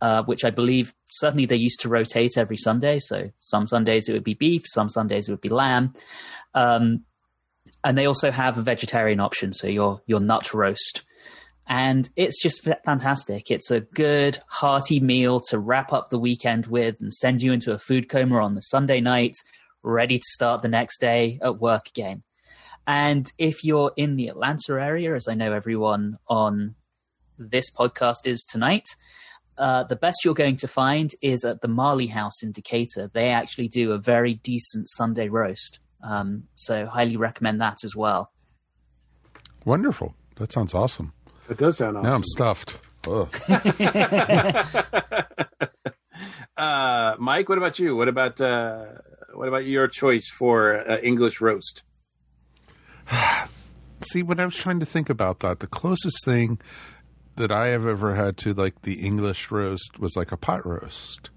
uh, 0.00 0.22
which 0.24 0.44
I 0.44 0.50
believe 0.50 0.94
certainly 1.10 1.46
they 1.46 1.56
used 1.56 1.80
to 1.80 1.88
rotate 1.88 2.36
every 2.36 2.56
Sunday. 2.56 2.98
So 2.98 3.30
some 3.40 3.66
Sundays 3.66 4.08
it 4.08 4.14
would 4.14 4.24
be 4.24 4.34
beef, 4.34 4.62
some 4.66 4.88
Sundays 4.88 5.28
it 5.28 5.32
would 5.32 5.40
be 5.40 5.50
lamb. 5.50 5.94
Um, 6.54 7.04
and 7.84 7.96
they 7.96 8.06
also 8.06 8.30
have 8.30 8.58
a 8.58 8.62
vegetarian 8.62 9.20
option, 9.20 9.52
so 9.52 9.66
your 9.66 10.02
your 10.06 10.20
nut 10.20 10.52
roast. 10.52 11.02
And 11.66 12.08
it's 12.16 12.42
just 12.42 12.68
fantastic. 12.84 13.50
It's 13.50 13.70
a 13.70 13.80
good, 13.80 14.38
hearty 14.48 14.98
meal 14.98 15.38
to 15.50 15.58
wrap 15.58 15.92
up 15.92 16.08
the 16.08 16.18
weekend 16.18 16.66
with 16.66 17.00
and 17.00 17.14
send 17.14 17.42
you 17.42 17.52
into 17.52 17.72
a 17.72 17.78
food 17.78 18.08
coma 18.08 18.42
on 18.42 18.56
the 18.56 18.60
Sunday 18.60 19.00
night, 19.00 19.36
ready 19.84 20.18
to 20.18 20.24
start 20.24 20.62
the 20.62 20.68
next 20.68 21.00
day 21.00 21.38
at 21.42 21.60
work 21.60 21.86
again. 21.88 22.24
And 22.86 23.30
if 23.38 23.64
you're 23.64 23.92
in 23.96 24.16
the 24.16 24.28
Atlanta 24.28 24.74
area, 24.74 25.14
as 25.14 25.28
I 25.28 25.34
know 25.34 25.52
everyone 25.52 26.18
on 26.28 26.74
this 27.40 27.70
podcast 27.70 28.26
is 28.26 28.44
tonight. 28.44 28.84
Uh, 29.56 29.84
the 29.84 29.96
best 29.96 30.24
you're 30.24 30.34
going 30.34 30.56
to 30.56 30.68
find 30.68 31.10
is 31.22 31.44
at 31.44 31.60
the 31.60 31.68
Marlay 31.68 32.08
House 32.08 32.42
in 32.42 32.52
Decatur. 32.52 33.10
They 33.12 33.28
actually 33.28 33.68
do 33.68 33.92
a 33.92 33.98
very 33.98 34.34
decent 34.34 34.88
Sunday 34.88 35.28
roast. 35.28 35.78
Um, 36.02 36.44
so, 36.54 36.86
highly 36.86 37.16
recommend 37.16 37.60
that 37.60 37.84
as 37.84 37.94
well. 37.94 38.32
Wonderful. 39.64 40.14
That 40.36 40.52
sounds 40.52 40.74
awesome. 40.74 41.12
It 41.50 41.58
does 41.58 41.78
sound 41.78 41.98
awesome. 41.98 42.08
Now 42.08 42.16
I'm 42.16 42.24
stuffed. 42.24 42.78
Uh, 46.56 47.14
Mike, 47.18 47.48
what 47.48 47.56
about 47.56 47.78
you? 47.78 47.96
What 47.96 48.08
about 48.08 48.38
uh, 48.38 48.84
what 49.32 49.48
about 49.48 49.64
your 49.64 49.88
choice 49.88 50.28
for 50.28 50.86
uh, 50.86 50.98
English 50.98 51.40
roast? 51.40 51.84
See, 54.02 54.22
when 54.22 54.40
I 54.40 54.44
was 54.44 54.54
trying 54.54 54.80
to 54.80 54.86
think 54.86 55.10
about 55.10 55.40
that, 55.40 55.60
the 55.60 55.66
closest 55.66 56.24
thing 56.24 56.58
that 57.36 57.52
I 57.52 57.68
have 57.68 57.86
ever 57.86 58.14
had 58.14 58.36
to 58.38 58.54
like 58.54 58.82
the 58.82 59.00
English 59.00 59.50
roast 59.50 59.98
was 59.98 60.16
like 60.16 60.32
a 60.32 60.36
pot 60.36 60.66
roast. 60.66 61.30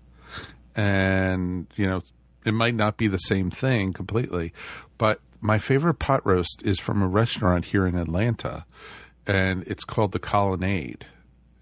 And, 0.76 1.68
you 1.76 1.86
know, 1.86 2.02
it 2.46 2.54
might 2.54 2.76
not 2.76 2.98
be 2.98 3.08
the 3.08 3.18
same 3.18 3.52
thing 3.52 3.94
completely, 3.94 4.54
but 4.98 5.20
my 5.40 5.58
favorite 5.60 5.96
pot 5.96 6.26
roast 6.26 6.62
is 6.64 6.80
from 6.80 7.02
a 7.02 7.08
restaurant 7.08 7.66
here 7.66 7.86
in 7.86 7.98
Atlanta, 7.98 8.66
and 9.28 9.64
it's 9.68 9.84
called 9.84 10.12
the 10.12 10.20
Colonnade 10.20 11.06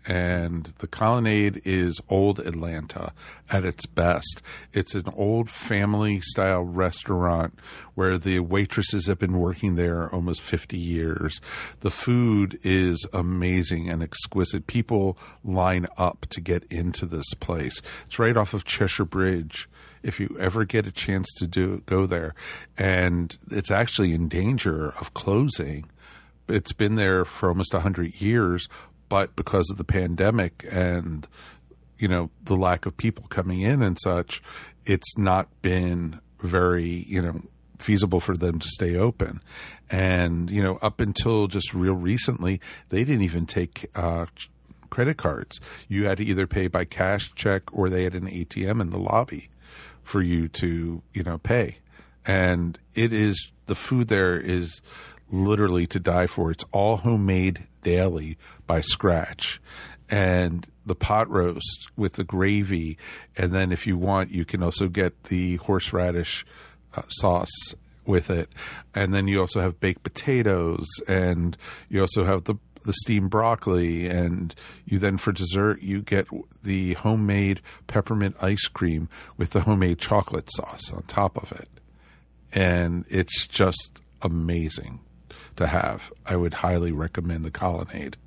and 0.05 0.73
the 0.79 0.87
colonnade 0.87 1.61
is 1.63 1.99
old 2.09 2.39
Atlanta 2.39 3.13
at 3.49 3.65
its 3.65 3.85
best. 3.85 4.41
It's 4.73 4.95
an 4.95 5.11
old 5.15 5.49
family 5.49 6.21
style 6.21 6.63
restaurant 6.63 7.57
where 7.95 8.17
the 8.17 8.39
waitresses 8.39 9.07
have 9.07 9.19
been 9.19 9.37
working 9.37 9.75
there 9.75 10.13
almost 10.13 10.41
50 10.41 10.77
years. 10.77 11.39
The 11.81 11.91
food 11.91 12.59
is 12.63 13.05
amazing 13.13 13.89
and 13.89 14.01
exquisite. 14.01 14.67
People 14.67 15.17
line 15.43 15.87
up 15.97 16.25
to 16.31 16.41
get 16.41 16.63
into 16.69 17.05
this 17.05 17.33
place. 17.35 17.81
It's 18.05 18.19
right 18.19 18.37
off 18.37 18.53
of 18.53 18.65
Cheshire 18.65 19.05
Bridge 19.05 19.69
if 20.03 20.19
you 20.19 20.35
ever 20.39 20.65
get 20.65 20.87
a 20.87 20.91
chance 20.91 21.27
to 21.37 21.45
do 21.45 21.83
go 21.85 22.07
there 22.07 22.33
and 22.75 23.37
it's 23.51 23.69
actually 23.69 24.13
in 24.13 24.27
danger 24.27 24.95
of 24.99 25.13
closing 25.13 25.87
it's 26.47 26.73
been 26.73 26.95
there 26.95 27.23
for 27.23 27.49
almost 27.49 27.73
100 27.73 28.19
years 28.19 28.67
but 29.11 29.35
because 29.35 29.69
of 29.69 29.75
the 29.75 29.83
pandemic 29.83 30.65
and 30.71 31.27
you 31.99 32.07
know 32.07 32.29
the 32.45 32.55
lack 32.55 32.85
of 32.85 32.95
people 32.95 33.25
coming 33.27 33.59
in 33.59 33.83
and 33.83 33.99
such, 34.01 34.41
it's 34.85 35.17
not 35.17 35.49
been 35.61 36.21
very 36.39 37.05
you 37.09 37.21
know 37.21 37.41
feasible 37.77 38.21
for 38.21 38.37
them 38.37 38.57
to 38.57 38.69
stay 38.69 38.95
open. 38.95 39.43
And 39.89 40.49
you 40.49 40.63
know 40.63 40.77
up 40.81 41.01
until 41.01 41.47
just 41.47 41.73
real 41.73 41.93
recently, 41.93 42.61
they 42.87 43.03
didn't 43.03 43.23
even 43.23 43.45
take. 43.45 43.91
Uh, 43.93 44.27
credit 44.89 45.15
cards. 45.15 45.61
You 45.87 46.05
had 46.07 46.17
to 46.17 46.25
either 46.25 46.47
pay 46.47 46.67
by 46.67 46.83
cash, 46.83 47.31
check, 47.33 47.63
or 47.71 47.89
they 47.89 48.03
had 48.03 48.13
an 48.13 48.27
ATM 48.27 48.81
in 48.81 48.89
the 48.89 48.99
lobby 48.99 49.49
for 50.03 50.21
you 50.21 50.49
to, 50.49 51.01
you 51.13 51.23
know, 51.23 51.37
pay. 51.37 51.77
And 52.25 52.77
it 52.93 53.13
is 53.13 53.53
the 53.67 53.75
food 53.75 54.09
there 54.09 54.37
is 54.37 54.81
literally 55.31 55.87
to 55.87 55.99
die 55.99 56.27
for. 56.27 56.51
It's 56.51 56.65
all 56.71 56.97
homemade 56.97 57.67
daily 57.83 58.37
by 58.67 58.81
scratch. 58.81 59.61
And 60.09 60.67
the 60.85 60.95
pot 60.95 61.29
roast 61.29 61.87
with 61.95 62.13
the 62.13 62.23
gravy. 62.23 62.97
And 63.37 63.53
then 63.53 63.71
if 63.71 63.87
you 63.87 63.97
want, 63.97 64.31
you 64.31 64.45
can 64.45 64.61
also 64.61 64.87
get 64.87 65.25
the 65.25 65.55
horseradish 65.57 66.45
uh, 66.95 67.03
sauce 67.07 67.75
with 68.05 68.29
it. 68.29 68.49
And 68.93 69.13
then 69.13 69.27
you 69.27 69.39
also 69.39 69.61
have 69.61 69.79
baked 69.79 70.03
potatoes 70.03 70.87
and 71.07 71.57
you 71.89 72.01
also 72.01 72.25
have 72.25 72.43
the 72.45 72.55
the 72.83 72.93
steamed 72.93 73.29
broccoli 73.29 74.09
and 74.09 74.55
you 74.85 74.97
then 74.97 75.15
for 75.15 75.31
dessert 75.31 75.83
you 75.83 76.01
get 76.01 76.25
the 76.63 76.95
homemade 76.95 77.61
peppermint 77.85 78.35
ice 78.41 78.67
cream 78.67 79.07
with 79.37 79.51
the 79.51 79.61
homemade 79.61 79.99
chocolate 79.99 80.49
sauce 80.51 80.91
on 80.91 81.03
top 81.03 81.37
of 81.37 81.51
it. 81.51 81.69
And 82.51 83.05
it's 83.07 83.45
just 83.45 83.99
amazing 84.23 84.99
to 85.61 85.67
have. 85.67 86.11
I 86.25 86.35
would 86.35 86.53
highly 86.55 86.91
recommend 86.91 87.45
the 87.45 87.51
Colonnade. 87.51 88.17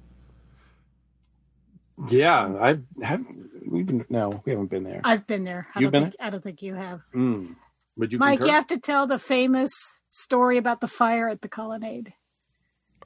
Yeah, 2.08 2.56
I 2.60 2.78
have. 3.04 3.24
We've 3.66 3.86
been 3.86 4.04
no, 4.08 4.42
we 4.44 4.52
haven't 4.52 4.70
been 4.70 4.82
there. 4.84 5.00
I've 5.04 5.26
been 5.26 5.44
there. 5.44 5.68
I 5.74 5.80
You've 5.80 5.92
don't 5.92 6.02
been 6.02 6.10
think, 6.10 6.20
I 6.20 6.30
don't 6.30 6.42
think 6.42 6.62
you 6.62 6.74
have. 6.74 7.02
Mm. 7.14 7.54
Would 7.96 8.12
you, 8.12 8.18
Mike, 8.18 8.40
concur? 8.40 8.46
you 8.48 8.54
have 8.54 8.66
to 8.68 8.78
tell 8.78 9.06
the 9.06 9.18
famous 9.18 9.70
story 10.10 10.58
about 10.58 10.80
the 10.80 10.88
fire 10.88 11.28
at 11.28 11.40
the 11.40 11.48
Colonnade. 11.48 12.12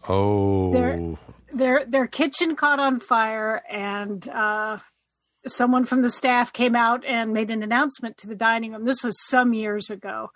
Oh, 0.08 0.72
Their 0.72 1.16
their 1.52 1.84
their 1.84 2.06
kitchen 2.06 2.56
caught 2.56 2.80
on 2.80 2.98
fire, 2.98 3.62
and 3.70 4.26
uh, 4.28 4.78
someone 5.46 5.84
from 5.84 6.00
the 6.00 6.10
staff 6.10 6.52
came 6.52 6.74
out 6.74 7.04
and 7.04 7.32
made 7.34 7.50
an 7.50 7.62
announcement 7.62 8.16
to 8.18 8.26
the 8.26 8.34
dining 8.36 8.72
room. 8.72 8.86
This 8.86 9.04
was 9.04 9.20
some 9.28 9.52
years 9.52 9.90
ago, 9.90 10.30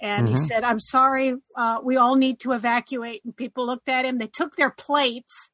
and 0.00 0.28
he 0.28 0.34
Mhm. 0.34 0.38
said, 0.38 0.64
"I'm 0.64 0.80
sorry, 0.80 1.34
uh, 1.56 1.78
we 1.82 1.96
all 1.96 2.16
need 2.16 2.40
to 2.40 2.52
evacuate." 2.52 3.24
And 3.24 3.34
people 3.36 3.66
looked 3.66 3.88
at 3.88 4.04
him. 4.04 4.16
They 4.18 4.26
took 4.32 4.56
their 4.56 4.70
plates 4.70 5.50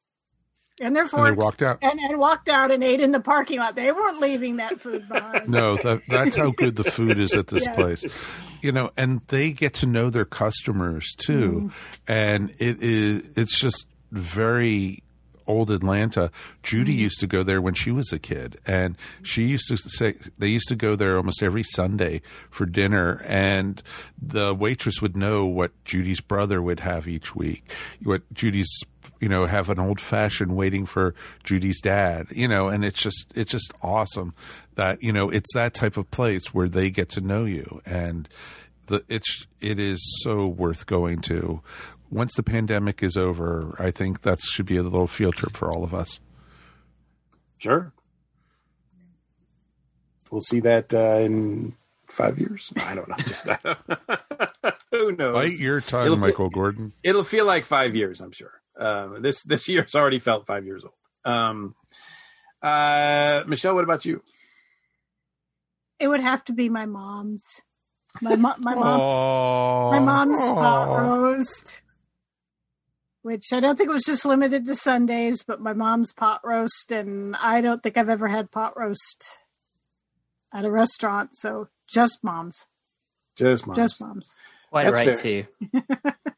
and 0.79 0.95
their 0.95 1.03
And 1.03 1.11
forks 1.11 1.29
they 1.31 1.35
walked 1.37 1.61
out. 1.61 1.77
and, 1.81 1.99
and 1.99 2.17
walked 2.17 2.49
out 2.49 2.71
and 2.71 2.83
ate 2.83 2.99
in 3.01 3.11
the 3.11 3.19
parking 3.19 3.59
lot. 3.59 3.75
They 3.75 3.91
weren't 3.91 4.19
leaving 4.19 4.57
that 4.57 4.81
food 4.81 5.07
behind. 5.07 5.49
No, 5.49 5.75
that, 5.77 6.01
that's 6.07 6.35
how 6.35 6.49
good 6.51 6.75
the 6.75 6.83
food 6.83 7.19
is 7.19 7.35
at 7.35 7.47
this 7.47 7.63
Yes. 7.65 7.75
place. 7.75 8.03
You 8.61 8.71
know, 8.71 8.89
and 8.97 9.21
they 9.27 9.51
get 9.51 9.75
to 9.75 9.85
know 9.85 10.09
their 10.09 10.25
customers 10.25 11.13
too, 11.17 11.71
and 12.07 12.49
it 12.59 12.81
is 12.81 13.29
it's 13.35 13.59
just 13.59 13.85
very 14.11 15.02
old 15.47 15.71
Atlanta. 15.71 16.31
Judy 16.61 16.93
mm-hmm. 16.93 17.01
used 17.01 17.19
to 17.19 17.27
go 17.27 17.43
there 17.43 17.61
when 17.61 17.73
she 17.73 17.91
was 17.91 18.11
a 18.11 18.19
kid, 18.19 18.59
and 18.65 18.97
she 19.21 19.43
used 19.43 19.67
to 19.67 19.77
say 19.77 20.15
they 20.37 20.47
used 20.47 20.67
to 20.69 20.75
go 20.75 20.95
there 20.95 21.17
almost 21.17 21.43
every 21.43 21.63
Sunday 21.63 22.21
for 22.49 22.65
dinner, 22.65 23.23
and 23.25 23.81
the 24.21 24.53
waitress 24.53 25.01
would 25.01 25.17
know 25.17 25.45
what 25.45 25.71
Judy's 25.85 26.21
brother 26.21 26.61
would 26.61 26.81
have 26.81 27.07
each 27.07 27.35
week, 27.35 27.71
what 28.03 28.21
Judy's 28.33 28.69
you 29.19 29.29
know 29.29 29.45
have 29.45 29.69
an 29.69 29.79
old 29.79 30.01
fashioned 30.01 30.55
waiting 30.55 30.85
for 30.85 31.15
Judy's 31.43 31.81
dad, 31.81 32.27
you 32.31 32.47
know, 32.47 32.67
and 32.67 32.83
it's 32.83 33.01
just 33.01 33.31
it's 33.35 33.51
just 33.51 33.73
awesome 33.81 34.33
that 34.75 35.01
you 35.01 35.13
know 35.13 35.29
it's 35.29 35.53
that 35.53 35.73
type 35.73 35.97
of 35.97 36.09
place 36.11 36.53
where 36.53 36.67
they 36.67 36.89
get 36.89 37.09
to 37.09 37.21
know 37.21 37.45
you. 37.45 37.81
And 37.85 38.27
the 38.87 39.03
it's 39.07 39.47
it 39.61 39.79
is 39.79 39.99
so 40.23 40.47
worth 40.47 40.85
going 40.85 41.21
to 41.21 41.61
once 42.13 42.33
the 42.35 42.43
pandemic 42.43 43.01
is 43.03 43.17
over 43.17 43.75
i 43.79 43.89
think 43.91 44.21
that 44.21 44.39
should 44.41 44.65
be 44.65 44.77
a 44.77 44.83
little 44.83 45.07
field 45.07 45.35
trip 45.35 45.55
for 45.57 45.71
all 45.71 45.83
of 45.83 45.93
us 45.93 46.19
Sure. 47.59 47.93
We'll 50.29 50.41
see 50.41 50.59
that 50.61 50.93
uh, 50.93 51.19
in 51.23 51.75
five 52.09 52.39
years. 52.39 52.73
I 52.75 52.93
don't 52.95 53.07
know. 53.07 53.15
Just, 53.19 53.47
who 54.91 55.11
knows? 55.13 55.33
bite 55.33 55.59
your 55.59 55.79
tongue 55.79 56.05
It'll- 56.07 56.17
michael 56.17 56.49
gordon 56.49 56.91
It'll 57.03 57.23
feel 57.23 57.45
like 57.45 57.65
five 57.65 57.95
years, 57.95 58.19
I'm 58.19 58.31
sure. 58.33 58.51
Um, 58.77 59.21
this 59.21 59.43
this 59.43 59.69
year's 59.69 59.93
already 59.95 60.19
felt 60.19 60.45
five 60.47 60.65
years 60.65 60.83
old. 60.83 60.93
Um, 61.31 61.75
uh, 62.61 63.43
Michelle, 63.47 63.75
what 63.75 63.83
about 63.83 64.03
you? 64.03 64.21
It 65.99 66.07
would 66.07 66.21
have 66.21 66.43
to 66.45 66.53
be 66.53 66.67
my 66.69 66.85
mom's. 66.85 67.43
My 68.21 68.35
mo- 68.35 68.55
my 68.57 68.75
mom 68.75 68.99
Aw. 68.99 69.91
my 69.91 69.99
mom's 69.99 70.39
pot 70.39 70.99
roast, 70.99 71.81
which 73.23 73.51
I 73.51 73.59
don't 73.59 73.75
think 73.77 73.89
it 73.89 73.93
was 73.93 74.03
just 74.05 74.25
limited 74.25 74.65
to 74.67 74.75
Sundays, 74.75 75.43
but 75.43 75.59
my 75.59 75.73
mom's 75.73 76.13
pot 76.13 76.41
roast, 76.43 76.91
and 76.91 77.35
I 77.35 77.61
don't 77.61 77.81
think 77.81 77.97
I've 77.97 78.09
ever 78.09 78.27
had 78.27 78.51
pot 78.51 78.77
roast 78.77 79.25
at 80.53 80.65
a 80.65 80.71
restaurant. 80.71 81.31
So 81.35 81.67
just 81.91 82.23
mom's, 82.23 82.65
Just 83.35 83.65
mom's. 83.65 83.77
just 83.77 83.99
mom's. 84.01 84.35
Quite 84.69 84.83
That's 84.91 84.93
right, 84.95 85.17
fair. 85.17 85.47
too. 85.73 85.81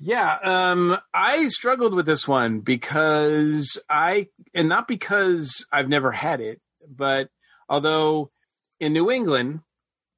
Yeah, 0.00 0.36
um, 0.44 0.96
I 1.12 1.48
struggled 1.48 1.92
with 1.92 2.06
this 2.06 2.28
one 2.28 2.60
because 2.60 3.82
I, 3.90 4.28
and 4.54 4.68
not 4.68 4.86
because 4.86 5.66
I've 5.72 5.88
never 5.88 6.12
had 6.12 6.40
it, 6.40 6.60
but 6.88 7.30
although 7.68 8.30
in 8.78 8.92
New 8.92 9.10
England 9.10 9.58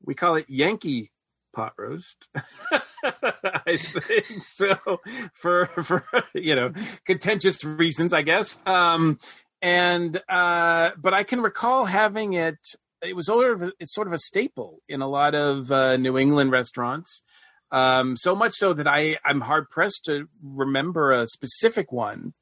we 0.05 0.15
call 0.15 0.35
it 0.37 0.45
Yankee 0.51 1.11
pot 1.53 1.73
roast, 1.79 2.29
I 3.05 3.77
think 3.77 4.45
so 4.45 4.77
for 5.35 5.67
for 5.67 6.05
you 6.35 6.55
know 6.55 6.73
contentious 7.05 7.65
reasons, 7.65 8.13
I 8.13 8.23
guess. 8.23 8.57
Um, 8.67 9.19
and 9.63 10.21
uh, 10.29 10.91
but 10.99 11.15
I 11.15 11.25
can 11.25 11.41
recall 11.41 11.85
having 11.85 12.35
it. 12.35 12.59
It 13.03 13.17
was 13.17 13.27
sort 13.27 13.63
of 13.63 13.73
it's 13.79 13.95
sort 13.95 14.07
of 14.07 14.13
a 14.13 14.19
staple 14.19 14.81
in 14.89 15.01
a 15.01 15.09
lot 15.09 15.35
of 15.35 15.73
uh, 15.73 15.97
New 15.97 16.19
England 16.19 16.51
restaurants. 16.51 17.23
Um, 17.73 18.17
so 18.17 18.35
much 18.35 18.53
so 18.53 18.73
that 18.73 18.87
I 18.87 19.19
I'm 19.25 19.41
hard 19.41 19.71
pressed 19.71 20.05
to 20.07 20.29
remember 20.43 21.13
a 21.13 21.27
specific 21.27 21.93
one 21.93 22.35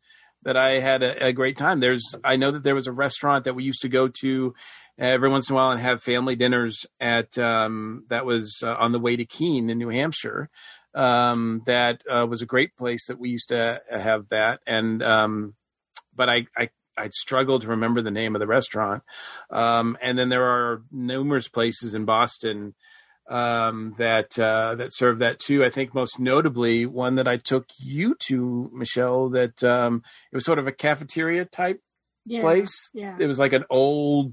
that 0.42 0.56
I 0.56 0.80
had 0.80 1.02
a, 1.02 1.26
a 1.26 1.32
great 1.32 1.56
time. 1.56 1.80
There's 1.80 2.14
I 2.24 2.36
know 2.36 2.50
that 2.50 2.62
there 2.62 2.74
was 2.74 2.86
a 2.86 2.92
restaurant 2.92 3.44
that 3.44 3.54
we 3.54 3.64
used 3.64 3.82
to 3.82 3.88
go 3.88 4.08
to 4.20 4.54
every 4.98 5.28
once 5.28 5.48
in 5.48 5.54
a 5.54 5.56
while 5.56 5.70
and 5.70 5.80
have 5.80 6.02
family 6.02 6.36
dinners 6.36 6.86
at 7.00 7.38
um, 7.38 8.04
that 8.08 8.26
was 8.26 8.62
uh, 8.62 8.74
on 8.74 8.92
the 8.92 8.98
way 8.98 9.16
to 9.16 9.24
Keene 9.24 9.70
in 9.70 9.78
New 9.78 9.88
Hampshire. 9.88 10.50
Um, 10.94 11.62
that 11.66 12.02
uh, 12.10 12.26
was 12.26 12.42
a 12.42 12.46
great 12.46 12.76
place 12.76 13.06
that 13.06 13.18
we 13.18 13.28
used 13.28 13.48
to 13.50 13.80
have 13.90 14.28
that 14.30 14.60
and 14.66 15.02
um, 15.02 15.54
but 16.14 16.28
I, 16.28 16.46
I 16.56 16.70
I 16.96 17.08
struggle 17.10 17.60
to 17.60 17.68
remember 17.68 18.02
the 18.02 18.10
name 18.10 18.34
of 18.34 18.40
the 18.40 18.46
restaurant. 18.46 19.04
Um, 19.50 19.96
and 20.02 20.18
then 20.18 20.30
there 20.30 20.44
are 20.44 20.82
numerous 20.90 21.48
places 21.48 21.94
in 21.94 22.04
Boston 22.04 22.74
um, 23.30 23.94
that 23.98 24.36
uh, 24.38 24.74
that 24.76 24.92
serve 24.92 25.20
that 25.20 25.38
too. 25.38 25.64
I 25.64 25.70
think 25.70 25.94
most 25.94 26.18
notably 26.18 26.86
one 26.86 27.14
that 27.16 27.28
I 27.28 27.36
took 27.36 27.66
you 27.78 28.16
to, 28.26 28.70
Michelle. 28.72 29.28
That 29.28 29.62
um, 29.62 30.02
it 30.32 30.34
was 30.34 30.44
sort 30.44 30.58
of 30.58 30.66
a 30.66 30.72
cafeteria 30.72 31.44
type 31.44 31.80
Yeah, 32.24 32.40
place. 32.40 32.90
yeah. 32.94 33.16
It 33.20 33.26
was 33.26 33.38
like 33.38 33.52
an 33.52 33.64
old, 33.70 34.32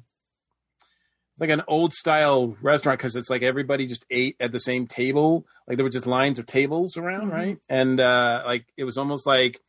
it's 1.36 1.42
like 1.42 1.50
an 1.50 1.64
old 1.68 1.94
style 1.94 2.56
restaurant 2.62 2.98
because 2.98 3.18
it's 3.18 3.30
like 3.30 3.44
everybody 3.44 3.86
just 3.88 4.06
ate 4.10 4.38
at 4.40 4.54
the 4.54 4.60
same 4.60 4.88
table. 4.88 5.46
Like 5.68 5.76
there 5.76 5.84
were 5.84 5.90
just 5.90 6.08
lines 6.08 6.40
of 6.40 6.46
tables 6.46 6.96
around, 6.96 7.28
Mhm. 7.30 7.34
right? 7.34 7.58
And 7.68 8.00
uh, 8.00 8.44
like 8.46 8.66
it 8.78 8.86
was 8.86 8.98
almost 8.98 9.28
like 9.28 9.60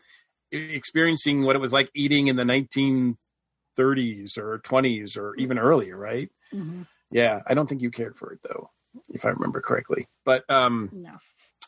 experiencing 0.52 1.42
what 1.44 1.56
it 1.56 1.58
was 1.58 1.72
like 1.72 1.90
eating 1.92 2.28
in 2.28 2.36
the 2.36 2.44
1930s 2.44 4.38
or 4.38 4.60
20s 4.60 5.16
or 5.16 5.34
even 5.36 5.58
earlier, 5.58 5.96
right? 5.96 6.30
Mhm. 6.54 6.86
Yeah, 7.10 7.40
I 7.46 7.54
don't 7.54 7.68
think 7.68 7.82
you 7.82 7.90
cared 7.90 8.16
for 8.16 8.32
it 8.32 8.40
though, 8.42 8.70
if 9.08 9.24
I 9.24 9.30
remember 9.30 9.60
correctly. 9.60 10.06
But 10.24 10.48
um, 10.50 10.90
No. 10.92 11.16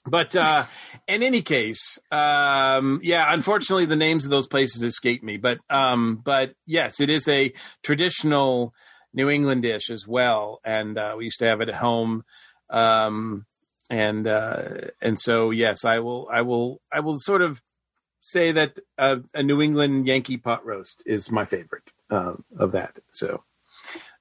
but 0.07 0.34
uh, 0.36 0.66
in 1.09 1.22
any 1.24 1.42
case, 1.42 1.99
um, 2.12 3.01
yeah, 3.03 3.32
unfortunately, 3.32 3.86
the 3.86 3.96
names 3.96 4.24
of 4.24 4.30
those 4.30 4.46
places 4.46 4.82
escape 4.84 5.22
me. 5.24 5.36
But 5.38 5.59
um, 5.70 6.20
but 6.24 6.55
yes, 6.66 7.01
it 7.01 7.11
is 7.11 7.26
a 7.28 7.53
traditional 7.82 8.74
New 9.12 9.28
England 9.28 9.62
dish 9.62 9.90
as 9.90 10.06
well, 10.06 10.61
and 10.64 10.98
uh, 10.98 11.14
we 11.16 11.24
used 11.24 11.38
to 11.40 11.46
have 11.46 11.61
it 11.61 11.68
at 11.68 11.76
home. 11.76 12.24
Um, 12.70 13.46
and 13.90 14.26
uh, 14.26 14.64
and 15.00 15.18
so 15.18 15.50
yes, 15.50 15.84
I 15.84 16.00
will 16.00 16.28
I 16.30 16.42
will 16.42 16.80
I 16.92 17.00
will 17.00 17.18
sort 17.18 17.42
of 17.42 17.62
say 18.20 18.52
that 18.52 18.78
uh, 18.98 19.16
a 19.34 19.42
New 19.42 19.62
England 19.62 20.06
Yankee 20.06 20.36
pot 20.36 20.64
roast 20.64 21.02
is 21.06 21.30
my 21.30 21.44
favorite 21.44 21.90
uh, 22.11 22.34
of 22.59 22.72
that. 22.72 22.98
So 23.12 23.44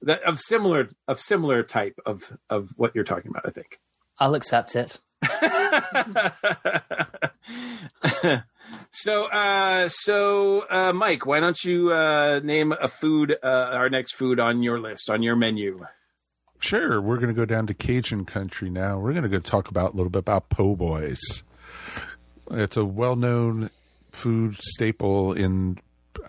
that 0.02 0.22
of 0.22 0.40
similar 0.40 0.88
of 1.06 1.20
similar 1.20 1.62
type 1.62 1.98
of 2.06 2.36
of 2.48 2.70
what 2.76 2.94
you're 2.94 3.04
talking 3.04 3.30
about, 3.30 3.46
I 3.46 3.50
think. 3.50 3.78
I'll 4.18 4.34
accept 4.34 4.74
it. 4.74 5.00
so, 8.90 9.24
uh, 9.26 9.88
so, 9.88 10.66
uh, 10.70 10.92
Mike, 10.92 11.26
why 11.26 11.40
don't 11.40 11.62
you 11.64 11.92
uh, 11.92 12.40
name 12.42 12.72
a 12.72 12.88
food, 12.88 13.36
uh, 13.42 13.46
our 13.46 13.88
next 13.88 14.14
food 14.14 14.40
on 14.40 14.62
your 14.62 14.80
list, 14.80 15.10
on 15.10 15.22
your 15.22 15.36
menu? 15.36 15.86
Sure, 16.60 17.00
we're 17.00 17.16
going 17.16 17.28
to 17.28 17.34
go 17.34 17.44
down 17.44 17.66
to 17.68 17.74
Cajun 17.74 18.24
country 18.24 18.68
now. 18.68 18.98
We're 18.98 19.12
going 19.12 19.22
to 19.22 19.28
go 19.28 19.38
talk 19.38 19.68
about 19.68 19.92
a 19.92 19.96
little 19.96 20.10
bit 20.10 20.20
about 20.20 20.48
po' 20.48 20.74
boys. 20.74 21.20
It's 22.50 22.76
a 22.76 22.84
well-known 22.84 23.70
food 24.10 24.56
staple 24.60 25.32
in. 25.32 25.78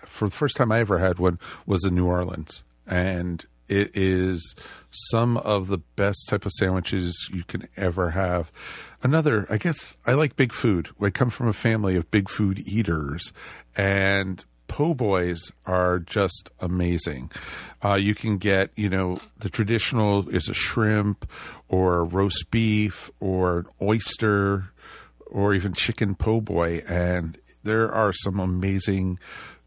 For 0.06 0.28
the 0.28 0.36
first 0.36 0.56
time 0.56 0.72
I 0.72 0.80
ever 0.80 1.00
had 1.00 1.18
one 1.18 1.40
was 1.66 1.84
in 1.86 1.96
New 1.96 2.06
Orleans, 2.06 2.64
and 2.86 3.46
it 3.70 3.92
is 3.96 4.56
some 4.92 5.38
of 5.38 5.68
the 5.68 5.78
best 5.96 6.28
type 6.28 6.46
of 6.46 6.52
sandwiches 6.54 7.30
you 7.34 7.44
can 7.44 7.68
ever 7.78 8.12
have. 8.12 8.52
Another, 9.02 9.48
I 9.50 9.58
guess, 9.58 9.96
I 10.06 10.14
like 10.14 10.36
big 10.36 10.52
food. 10.52 10.90
I 11.02 11.10
come 11.10 11.30
from 11.30 11.48
a 11.48 11.54
family 11.54 11.96
of 11.96 12.12
big 12.12 12.30
food 12.30 12.60
eaters, 12.60 13.32
and 13.76 14.44
po' 14.68 14.94
boys 14.94 15.52
are 15.66 16.00
just 16.00 16.50
amazing. 16.60 17.32
Uh, 17.84 17.96
you 17.96 18.16
can 18.16 18.38
get, 18.38 18.72
you 18.76 18.90
know, 18.90 19.18
the 19.40 19.50
traditional 19.50 20.30
is 20.30 20.48
a 20.48 20.54
shrimp 20.54 21.30
or 21.68 22.06
roast 22.06 22.52
beef 22.52 23.10
or 23.20 23.66
oyster 23.82 24.72
or 25.26 25.54
even 25.54 25.74
chicken 25.74 26.16
po' 26.16 26.42
boy, 26.42 26.84
and 26.88 27.38
there 27.64 27.92
are 27.92 28.14
some 28.14 28.40
amazing 28.40 29.20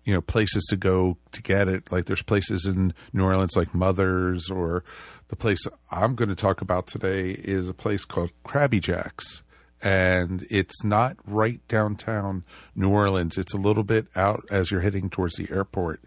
you 0.05 0.13
know 0.15 0.21
places 0.21 0.65
to 0.71 0.77
go 0.77 1.17
to 1.33 1.43
get 1.43 1.69
it. 1.69 1.91
Like 1.93 2.07
there's 2.07 2.23
places 2.23 2.67
in 2.67 2.95
new 3.13 3.25
orleans 3.25 3.57
like 3.57 3.75
mother's 3.75 4.51
or 4.51 4.85
the 5.29 5.37
place 5.37 5.61
i'm 5.91 6.15
going 6.15 6.29
to 6.29 6.35
talk 6.35 6.61
about 6.61 6.87
today 6.87 7.31
is 7.31 7.69
a 7.69 7.75
place 7.75 8.05
called 8.05 8.31
Crabby 8.45 8.81
Jack's. 8.81 9.43
And 9.85 10.47
it's 10.49 10.85
not 10.85 11.17
right 11.27 11.61
downtown 11.67 12.45
new 12.77 12.89
orleans. 12.89 13.37
It's 13.37 13.53
a 13.53 13.59
little 13.59 13.83
bit 13.83 14.07
out 14.15 14.45
as 14.49 14.71
you're 14.71 14.81
heading 14.81 15.11
towards 15.11 15.35
the 15.35 15.49
airport. 15.51 16.01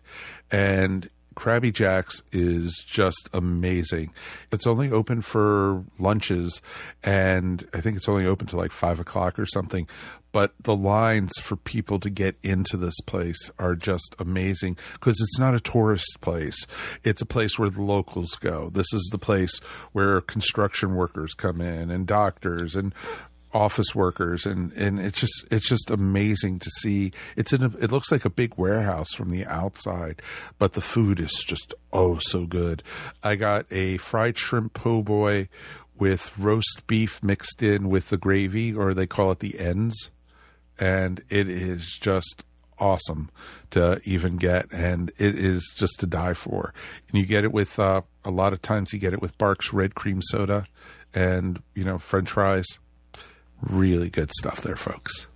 And 0.49 1.09
Crabby 1.35 1.71
Jack's 1.71 2.23
is 2.31 2.83
just 2.87 3.29
amazing. 3.33 4.11
It's 4.51 4.65
only 4.65 4.91
open 4.91 5.21
for 5.21 5.83
lunches, 5.99 6.61
and 7.03 7.67
I 7.73 7.81
think 7.81 7.97
it's 7.97 8.09
only 8.09 8.25
open 8.25 8.47
to 8.47 8.57
like 8.57 8.71
five 8.71 8.99
o'clock 8.99 9.37
or 9.37 9.45
something. 9.45 9.87
But 10.31 10.53
the 10.59 10.75
lines 10.75 11.31
for 11.41 11.55
people 11.55 11.97
to 12.01 12.09
get 12.09 12.35
into 12.43 12.75
this 12.75 12.99
place 13.05 13.51
are 13.57 13.73
just 13.73 14.15
amazing 14.19 14.77
because 14.93 15.15
it's 15.21 15.39
not 15.39 15.55
a 15.55 15.61
tourist 15.61 16.17
place. 16.19 16.57
It's 17.05 17.21
a 17.21 17.25
place 17.25 17.57
where 17.57 17.69
the 17.69 17.81
locals 17.81 18.35
go. 18.35 18.69
This 18.69 18.91
is 18.91 19.07
the 19.13 19.17
place 19.17 19.59
where 19.93 20.19
construction 20.19 20.95
workers 20.95 21.33
come 21.33 21.61
in 21.61 21.89
and 21.89 22.05
doctors 22.05 22.75
and 22.75 22.93
office 23.55 23.95
workers 23.95 24.45
and 24.45 24.73
and 24.73 24.99
it's 24.99 25.21
just 25.21 25.45
it's 25.49 25.67
just 25.67 25.89
amazing 25.89 26.59
to 26.59 26.69
see. 26.81 27.13
It's 27.37 27.53
in 27.53 27.63
a, 27.63 27.67
it 27.79 27.91
looks 27.91 28.11
like 28.11 28.25
a 28.25 28.29
big 28.29 28.55
warehouse 28.57 29.13
from 29.13 29.29
the 29.29 29.45
outside 29.45 30.21
but 30.59 30.73
the 30.73 30.81
food 30.81 31.21
is 31.21 31.31
just 31.47 31.73
oh 31.93 32.19
so 32.19 32.45
good. 32.45 32.83
I 33.23 33.35
got 33.35 33.65
a 33.71 33.97
fried 33.97 34.37
shrimp 34.37 34.73
po' 34.73 35.01
boy 35.01 35.47
with 35.97 36.37
roast 36.37 36.85
beef 36.85 37.23
mixed 37.23 37.63
in 37.63 37.87
with 37.87 38.09
the 38.09 38.17
gravy 38.17 38.73
or 38.73 38.93
they 38.93 39.07
call 39.07 39.31
it 39.31 39.39
the 39.39 39.57
ends 39.57 40.11
and 40.77 41.23
it 41.29 41.47
is 41.47 41.97
just 42.01 42.43
awesome 42.77 43.31
to 43.71 44.01
even 44.03 44.35
get 44.35 44.69
and 44.73 45.13
it 45.17 45.39
is 45.39 45.71
just 45.77 45.97
to 46.01 46.05
die 46.05 46.33
for. 46.33 46.73
And 47.07 47.17
you 47.17 47.25
get 47.25 47.45
it 47.45 47.53
with 47.53 47.79
uh, 47.79 48.01
a 48.25 48.31
lot 48.31 48.51
of 48.51 48.61
times 48.61 48.91
you 48.91 48.99
get 48.99 49.13
it 49.13 49.21
with 49.21 49.37
Barq's 49.37 49.71
red 49.71 49.95
cream 49.95 50.21
soda 50.21 50.65
and 51.13 51.63
you 51.73 51.85
know 51.85 51.97
french 51.97 52.31
fries 52.31 52.65
really 53.61 54.09
good 54.09 54.31
stuff 54.31 54.61
there 54.61 54.75
folks 54.75 55.27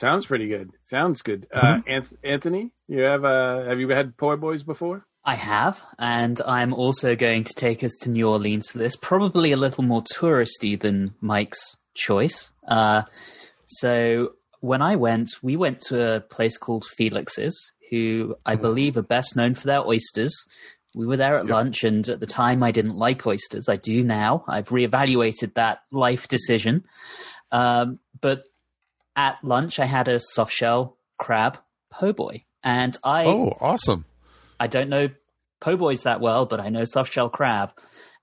Sounds 0.00 0.24
pretty 0.24 0.48
good. 0.48 0.70
Sounds 0.86 1.20
good. 1.20 1.46
Uh, 1.52 1.80
Anth- 1.86 2.16
Antony, 2.24 2.70
you 2.88 3.02
have 3.02 3.22
uh, 3.22 3.64
have 3.64 3.80
you 3.80 3.88
had 3.90 4.16
po' 4.16 4.34
boys 4.38 4.62
before? 4.62 5.04
I 5.26 5.34
have, 5.34 5.82
and 5.98 6.40
I'm 6.40 6.72
also 6.72 7.14
going 7.14 7.44
to 7.44 7.52
take 7.54 7.84
us 7.84 7.92
to 8.00 8.10
New 8.10 8.26
Orleans 8.26 8.70
for 8.70 8.78
this. 8.78 8.96
Probably 8.96 9.52
a 9.52 9.58
little 9.58 9.84
more 9.84 10.02
touristy 10.02 10.80
than 10.80 11.12
Mike's 11.20 11.76
choice. 11.92 12.50
Uh, 12.66 13.02
so 13.66 14.30
when 14.60 14.80
I 14.80 14.96
went, 14.96 15.28
we 15.42 15.54
went 15.54 15.80
to 15.88 16.16
a 16.16 16.20
place 16.20 16.56
called 16.56 16.86
Felix's, 16.96 17.72
who 17.90 18.36
I 18.46 18.54
believe 18.54 18.96
are 18.96 19.02
best 19.02 19.36
known 19.36 19.54
for 19.54 19.66
their 19.66 19.86
oysters. 19.86 20.34
We 20.94 21.06
were 21.06 21.18
there 21.18 21.36
at 21.36 21.44
lunch, 21.44 21.84
and 21.84 22.08
at 22.08 22.20
the 22.20 22.26
time, 22.26 22.62
I 22.62 22.70
didn't 22.70 22.96
like 22.96 23.26
oysters. 23.26 23.68
I 23.68 23.76
do 23.76 24.02
now. 24.02 24.44
I've 24.48 24.70
reevaluated 24.70 25.52
that 25.54 25.80
life 25.92 26.26
decision. 26.26 26.84
Um, 27.52 27.98
but 28.20 28.44
at 29.16 29.42
lunch, 29.42 29.78
I 29.78 29.86
had 29.86 30.08
a 30.08 30.20
soft 30.20 30.52
shell 30.52 30.96
crab 31.18 31.58
po' 31.90 32.12
boy, 32.12 32.44
and 32.62 32.96
I 33.04 33.24
oh 33.26 33.56
awesome 33.60 34.04
I 34.58 34.66
don't 34.66 34.88
know 34.88 35.08
po' 35.60 35.76
boys 35.76 36.04
that 36.04 36.20
well, 36.20 36.46
but 36.46 36.60
I 36.60 36.68
know 36.68 36.84
soft 36.84 37.12
shell 37.12 37.28
crab, 37.28 37.72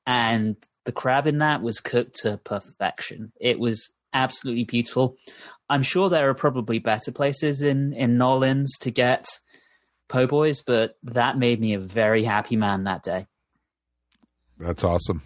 and 0.05 0.55
the 0.85 0.91
crab 0.91 1.27
in 1.27 1.39
that 1.39 1.61
was 1.61 1.79
cooked 1.79 2.21
to 2.21 2.37
perfection. 2.37 3.31
It 3.39 3.59
was 3.59 3.89
absolutely 4.13 4.63
beautiful. 4.63 5.17
I'm 5.69 5.83
sure 5.83 6.09
there 6.09 6.29
are 6.29 6.33
probably 6.33 6.79
better 6.79 7.11
places 7.11 7.61
in 7.61 7.93
in 7.93 8.17
Nolans 8.17 8.77
to 8.79 8.91
get 8.91 9.27
po' 10.07 10.27
boys, 10.27 10.61
but 10.61 10.97
that 11.03 11.37
made 11.37 11.59
me 11.59 11.73
a 11.73 11.79
very 11.79 12.23
happy 12.23 12.55
man 12.55 12.85
that 12.85 13.03
day. 13.03 13.27
that's 14.57 14.83
awesome 14.83 15.21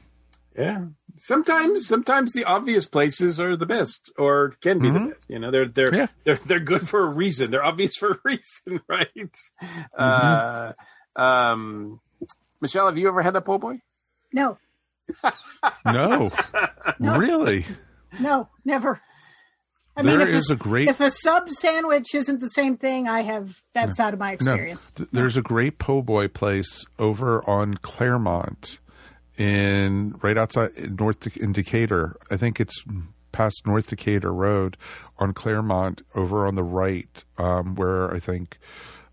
Yeah. 0.57 0.85
Sometimes, 1.17 1.87
sometimes 1.87 2.33
the 2.33 2.43
obvious 2.45 2.85
places 2.85 3.39
are 3.39 3.55
the 3.55 3.65
best, 3.65 4.11
or 4.17 4.53
can 4.61 4.79
be 4.79 4.89
Mhm. 4.89 4.93
the 4.93 5.13
best. 5.13 5.25
You 5.29 5.39
know, 5.39 5.51
they're 5.51 5.67
they're 5.67 5.93
Yeah. 5.95 6.07
they're 6.23 6.35
they're 6.45 6.59
good 6.59 6.87
for 6.89 7.01
a 7.03 7.07
reason. 7.07 7.51
They're 7.51 7.63
obvious 7.63 7.95
for 7.95 8.11
a 8.11 8.19
reason, 8.25 8.81
right? 8.87 9.09
Mm-hmm. 9.61 9.81
Uh, 9.97 11.21
um, 11.21 11.99
Michelle, 12.61 12.87
have 12.87 12.97
you 12.97 13.07
ever 13.07 13.21
had 13.21 13.35
a 13.35 13.41
po' 13.41 13.57
boy? 13.57 13.81
No, 14.33 14.57
no 15.85 16.31
really 16.99 17.65
no, 18.19 18.47
never. 18.65 19.01
I 19.95 20.03
There 20.03 20.17
mean, 20.19 20.27
if 20.27 20.33
is 20.33 20.49
a, 20.49 20.53
a 20.53 20.55
great- 20.55 20.87
if 20.87 21.01
a 21.01 21.09
sub 21.09 21.49
sandwich 21.49 22.15
isn't 22.15 22.39
the 22.39 22.47
same 22.47 22.77
thing, 22.77 23.07
I 23.09 23.21
have 23.23 23.61
that's 23.73 23.99
out 23.99 24.13
of 24.13 24.19
my 24.19 24.31
experience. 24.31 24.91
No, 24.97 25.03
th- 25.05 25.09
there's 25.11 25.35
a 25.37 25.41
great 25.41 25.79
po' 25.79 26.01
boy 26.01 26.27
place 26.29 26.85
over 26.97 27.47
on 27.49 27.75
Clairmont, 27.75 28.79
in 29.37 30.15
right 30.21 30.37
outside 30.37 30.99
North 30.99 31.35
in 31.37 31.51
Decatur. 31.51 32.17
I 32.29 32.37
think 32.37 32.59
it's 32.59 32.83
past 33.31 33.65
North 33.65 33.87
Decatur 33.87 34.33
Road 34.33 34.77
on 35.17 35.33
Clairmont, 35.33 36.01
over 36.15 36.45
on 36.45 36.55
the 36.55 36.63
right, 36.63 37.23
um, 37.37 37.75
where 37.75 38.13
I 38.13 38.19
think 38.19 38.57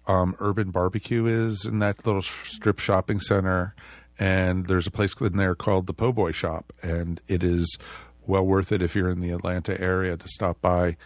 um, 0.06 0.34
Urban 0.40 0.70
Barbecue 0.70 1.26
is 1.26 1.64
in 1.64 1.78
that 1.80 2.04
little 2.06 2.22
strip 2.22 2.78
shopping 2.78 3.20
center. 3.20 3.74
And 4.18 4.66
there's 4.66 4.88
a 4.88 4.90
place 4.90 5.14
in 5.20 5.36
there 5.36 5.54
called 5.54 5.86
the 5.86 5.92
Po' 5.92 6.10
Boy 6.12 6.32
Shop, 6.32 6.72
and 6.82 7.20
it 7.28 7.44
is 7.44 7.78
well 8.26 8.44
worth 8.44 8.72
it 8.72 8.82
if 8.82 8.96
you're 8.96 9.10
in 9.10 9.20
the 9.20 9.30
Atlanta 9.30 9.80
area 9.80 10.16
to 10.16 10.28
stop 10.28 10.60
by. 10.60 10.96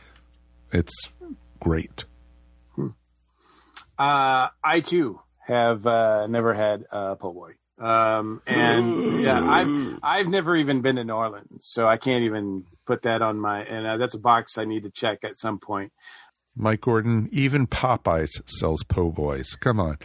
It's 0.73 0.95
great. 1.61 2.07
Uh, 3.99 4.49
I 4.65 4.81
too 4.81 5.21
have 5.47 5.87
uh, 5.87 6.27
never 6.27 6.55
had 6.55 6.85
a 6.91 7.17
po' 7.17 7.33
boy. 7.33 7.53
Um, 7.79 8.43
and 8.47 9.23
yeah, 9.23 9.43
I've 9.43 9.99
I've 10.03 10.29
never 10.29 10.57
even 10.57 10.83
been 10.83 10.97
to 10.97 11.05
New 11.05 11.13
Orleans, 11.13 11.61
so 11.61 11.87
I 11.87 11.97
can't 11.97 12.25
even 12.25 12.65
put 12.87 13.03
that 13.03 13.23
on 13.23 13.39
my. 13.39 13.63
And 13.65 13.87
uh, 13.87 13.97
that's 13.97 14.15
a 14.15 14.21
box 14.21 14.59
I 14.59 14.65
need 14.65 14.85
to 14.85 14.91
check 14.91 15.25
at 15.25 15.39
some 15.39 15.59
point. 15.59 15.93
Mike 16.55 16.83
Gordon, 16.83 17.29
even 17.33 17.67
Popeyes 17.67 18.43
sells 18.47 18.83
po' 18.83 19.11
boys. 19.11 19.55
Come 19.55 19.81
on. 19.81 19.99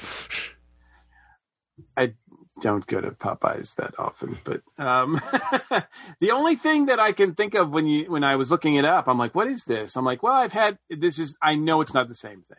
I 1.97 2.13
don't 2.61 2.88
go 2.88 3.01
to 3.01 3.11
Popeyes 3.11 3.76
that 3.76 3.93
often, 3.99 4.38
but 4.43 4.61
um, 4.80 5.22
the 6.20 6.32
only 6.32 6.55
thing 6.55 6.88
that 6.88 6.99
I 6.99 7.11
can 7.11 7.36
think 7.36 7.53
of 7.53 7.70
when 7.70 7.86
you 7.86 8.09
when 8.09 8.24
I 8.24 8.36
was 8.36 8.49
looking 8.49 8.76
it 8.76 8.86
up, 8.86 9.07
I'm 9.07 9.18
like, 9.18 9.36
what 9.36 9.47
is 9.47 9.65
this? 9.65 9.95
I'm 9.95 10.05
like, 10.05 10.24
well, 10.24 10.34
I've 10.34 10.53
had 10.53 10.78
this 10.89 11.20
is 11.20 11.38
I 11.41 11.55
know 11.55 11.82
it's 11.82 11.93
not 11.93 12.07
the 12.07 12.15
same 12.15 12.43
thing, 12.47 12.57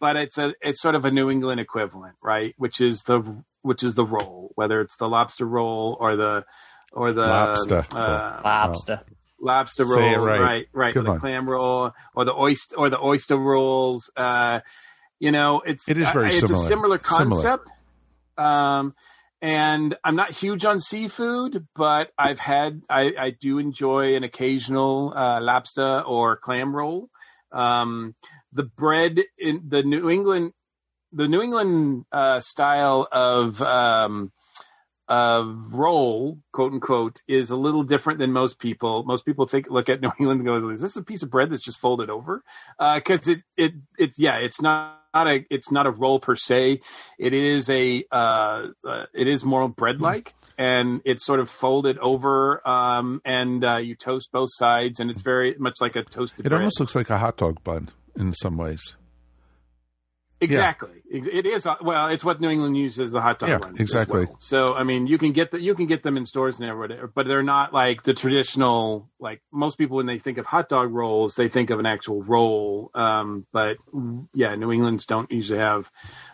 but 0.00 0.16
it's 0.16 0.38
a 0.38 0.54
it's 0.60 0.80
sort 0.80 0.94
of 0.94 1.04
a 1.04 1.10
New 1.10 1.30
England 1.30 1.60
equivalent, 1.60 2.16
right? 2.22 2.54
Which 2.56 2.80
is 2.80 3.02
the 3.02 3.44
which 3.68 3.82
is 3.82 3.94
the 3.94 4.04
roll, 4.04 4.50
whether 4.56 4.80
it's 4.80 4.96
the 4.96 5.08
lobster 5.08 5.46
roll 5.46 5.96
or 6.00 6.16
the 6.16 6.44
or 6.92 7.12
the 7.12 7.26
Lobster. 7.26 7.86
uh, 7.94 8.40
Lobster. 8.42 9.02
lobster 9.40 9.84
roll, 9.84 10.16
right. 10.18 10.40
right, 10.40 10.66
right, 10.72 10.96
or 10.96 11.02
the 11.02 11.10
on. 11.10 11.20
clam 11.20 11.48
roll, 11.48 11.92
or 12.14 12.24
the 12.24 12.34
oyster, 12.34 12.76
or 12.76 12.88
the 12.90 12.98
oyster 13.00 13.36
rolls. 13.36 14.10
Uh, 14.16 14.60
you 15.20 15.30
know, 15.30 15.60
it's 15.60 15.88
It 15.88 15.98
is 15.98 16.08
very 16.10 16.26
uh, 16.26 16.28
it's 16.28 16.40
similar. 16.40 16.64
a 16.64 16.68
similar 16.68 17.00
Similar. 17.04 17.42
concept. 17.42 17.70
Um, 18.38 18.94
and 19.40 19.96
I'm 20.02 20.16
not 20.16 20.32
huge 20.32 20.64
on 20.64 20.80
seafood, 20.80 21.66
but 21.76 22.10
I've 22.18 22.40
had 22.40 22.82
I, 22.88 23.12
I 23.18 23.30
do 23.30 23.58
enjoy 23.58 24.16
an 24.16 24.24
occasional 24.24 25.12
uh, 25.14 25.40
lobster 25.40 26.00
or 26.00 26.36
clam 26.36 26.74
roll. 26.74 27.08
Um, 27.52 28.14
the 28.52 28.64
bread 28.64 29.20
in 29.38 29.62
the 29.68 29.82
New 29.82 30.08
England, 30.10 30.52
the 31.12 31.28
New 31.28 31.42
England 31.42 32.04
uh, 32.12 32.40
style 32.40 33.08
of 33.10 33.60
um, 33.62 34.32
of 35.08 35.72
roll, 35.72 36.38
quote 36.52 36.72
unquote, 36.72 37.22
is 37.26 37.50
a 37.50 37.56
little 37.56 37.82
different 37.82 38.18
than 38.18 38.32
most 38.32 38.58
people. 38.58 39.04
Most 39.04 39.24
people 39.24 39.46
think 39.46 39.70
look 39.70 39.88
at 39.88 40.00
New 40.00 40.12
England 40.20 40.40
and 40.40 40.46
go, 40.46 40.68
"Is 40.70 40.82
this 40.82 40.96
a 40.96 41.02
piece 41.02 41.22
of 41.22 41.30
bread 41.30 41.50
that's 41.50 41.62
just 41.62 41.78
folded 41.78 42.10
over?" 42.10 42.42
Because 42.78 43.26
it 43.28 43.42
it 43.56 43.72
it's 43.98 44.18
yeah, 44.18 44.36
it's 44.36 44.60
not. 44.60 44.96
Not 45.14 45.26
a, 45.26 45.44
it's 45.48 45.72
not 45.72 45.86
a 45.86 45.90
roll 45.90 46.20
per 46.20 46.36
se. 46.36 46.82
It 47.18 47.32
is 47.32 47.70
a, 47.70 48.04
uh, 48.12 48.68
uh, 48.86 49.06
it 49.14 49.26
is 49.26 49.42
more 49.42 49.66
bread 49.66 50.02
like, 50.02 50.34
and 50.58 51.00
it's 51.06 51.24
sort 51.24 51.40
of 51.40 51.48
folded 51.48 51.98
over, 51.98 52.60
um, 52.68 53.22
and 53.24 53.64
uh, 53.64 53.76
you 53.76 53.96
toast 53.96 54.30
both 54.30 54.50
sides, 54.52 55.00
and 55.00 55.10
it's 55.10 55.22
very 55.22 55.56
much 55.58 55.76
like 55.80 55.96
a 55.96 56.02
toasted. 56.02 56.44
It 56.44 56.50
bread. 56.50 56.60
almost 56.60 56.78
looks 56.78 56.94
like 56.94 57.08
a 57.08 57.18
hot 57.18 57.38
dog 57.38 57.64
bun 57.64 57.90
in 58.16 58.34
some 58.34 58.58
ways. 58.58 58.96
Exactly. 60.40 61.02
Ex- 61.12 61.26
It 61.30 61.46
is 61.46 61.66
uh, 61.66 61.76
well. 61.80 62.08
It's 62.08 62.24
what 62.24 62.40
New 62.40 62.48
England 62.48 62.76
uses 62.76 63.00
as 63.00 63.14
a 63.14 63.20
hot 63.20 63.38
dog 63.38 63.48
Yeah, 63.48 63.70
exactly. 63.82 64.26
well. 64.26 64.36
So 64.38 64.74
I 64.74 64.84
mean, 64.84 65.06
you 65.06 65.18
can 65.18 65.32
get 65.32 65.50
the, 65.50 65.60
you 65.60 65.74
can 65.74 65.86
get 65.86 66.02
them 66.02 66.16
in 66.16 66.26
stores 66.26 66.60
and 66.60 66.68
everywhere, 66.68 67.08
but 67.08 67.26
they're 67.26 67.42
not 67.42 67.72
like 67.72 68.04
the 68.04 68.14
traditional. 68.14 69.08
Like 69.18 69.42
most 69.52 69.78
people, 69.78 69.96
when 69.96 70.06
they 70.06 70.18
think 70.18 70.38
of 70.38 70.46
hot 70.46 70.68
dog 70.68 70.92
rolls, 70.92 71.34
they 71.34 71.48
think 71.48 71.70
of 71.70 71.78
an 71.80 71.86
actual 71.86 72.22
roll. 72.22 72.90
Um, 72.94 73.46
but 73.52 73.78
yeah, 74.32 74.54
New 74.54 74.70
England's 74.72 75.06
don't 75.06 75.30
usually 75.30 75.58
have 75.58 75.90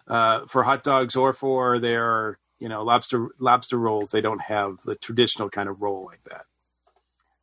uh, 0.07 0.47
for 0.49 0.63
hot 0.65 0.83
dogs 0.85 1.17
or 1.17 1.33
for 1.33 1.79
their 1.79 2.39
you 2.59 2.69
know 2.69 2.83
lobster 2.83 3.29
lobster 3.39 3.79
rolls. 3.79 4.11
They 4.11 4.21
don't 4.21 4.43
have 4.43 4.79
the 4.85 4.97
traditional 4.97 5.49
kind 5.49 5.69
of 5.69 5.81
roll 5.81 6.05
like 6.05 6.25
that. 6.25 6.45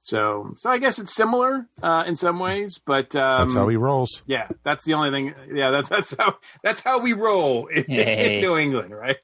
So, 0.04 0.54
so 0.56 0.70
I 0.72 0.80
guess 0.80 0.97
it's 0.97 1.14
similar 1.16 1.68
uh, 1.84 2.04
in 2.08 2.16
some 2.16 2.39
ways, 2.39 2.80
but 2.84 3.16
um, 3.16 3.45
That's 3.45 3.54
how 3.54 3.68
he 3.68 3.76
rolls. 3.78 4.24
yeah, 4.26 4.47
that's 4.64 4.84
the 4.84 4.95
only 4.95 5.12
thing. 5.12 5.34
Yeah, 5.54 5.70
that's 5.70 5.89
that's 5.89 6.16
how 6.18 6.38
that's 6.64 6.82
how 6.82 6.99
we 6.99 7.14
roll 7.14 7.68
in, 7.68 7.84
Hey. 7.84 8.36
in 8.38 8.41
New 8.41 8.58
England, 8.58 8.95
right? 8.95 9.18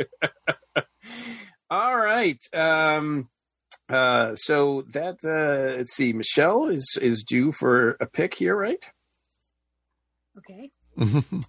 All 1.70 1.96
right. 1.96 2.38
Um, 2.52 3.28
uh, 3.88 4.34
so 4.34 4.82
that 4.92 5.18
uh, 5.24 5.76
let's 5.78 5.94
see, 5.94 6.12
Michelle 6.12 6.66
is 6.66 6.98
is 7.00 7.22
due 7.22 7.52
for 7.52 7.92
a 8.00 8.06
pick 8.06 8.34
here, 8.34 8.56
right? 8.56 8.84
Okay. 10.38 10.70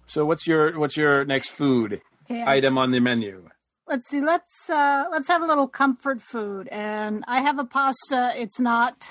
So 0.06 0.24
what's 0.24 0.46
your 0.46 0.78
what's 0.78 0.96
your 0.96 1.24
next 1.24 1.50
food 1.50 2.00
Okay. 2.24 2.42
I- 2.42 2.56
item 2.56 2.78
on 2.78 2.90
the 2.92 3.00
menu? 3.00 3.48
Let's 3.92 4.08
see. 4.08 4.20
Let's 4.22 4.70
uh, 4.70 5.04
let's 5.10 5.28
have 5.28 5.42
a 5.42 5.46
little 5.46 5.68
comfort 5.68 6.22
food, 6.22 6.66
and 6.68 7.24
I 7.28 7.42
have 7.42 7.58
a 7.58 7.64
pasta. 7.64 8.32
It's 8.34 8.58
not 8.58 9.06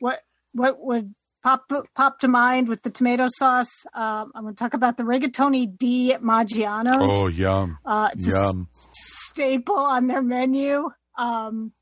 what 0.00 0.20
what 0.52 0.80
would 0.84 1.14
pop 1.44 1.70
pop 1.94 2.18
to 2.20 2.28
mind 2.28 2.68
with 2.68 2.82
the 2.82 2.90
tomato 2.90 3.26
sauce. 3.28 3.70
Um, 3.94 4.32
I'm 4.34 4.42
going 4.42 4.54
to 4.54 4.58
talk 4.58 4.74
about 4.74 4.96
the 4.96 5.04
rigatoni 5.04 5.78
di 5.78 6.14
Maggiano's. 6.20 7.10
Oh, 7.10 7.28
yum. 7.28 7.78
Uh, 7.86 8.10
it's 8.12 8.26
Yum. 8.26 8.66
a 8.68 8.70
s- 8.72 8.88
staple 8.92 9.76
on 9.78 10.08
their 10.08 10.22
menu. 10.22 10.90
Um, 11.16 11.72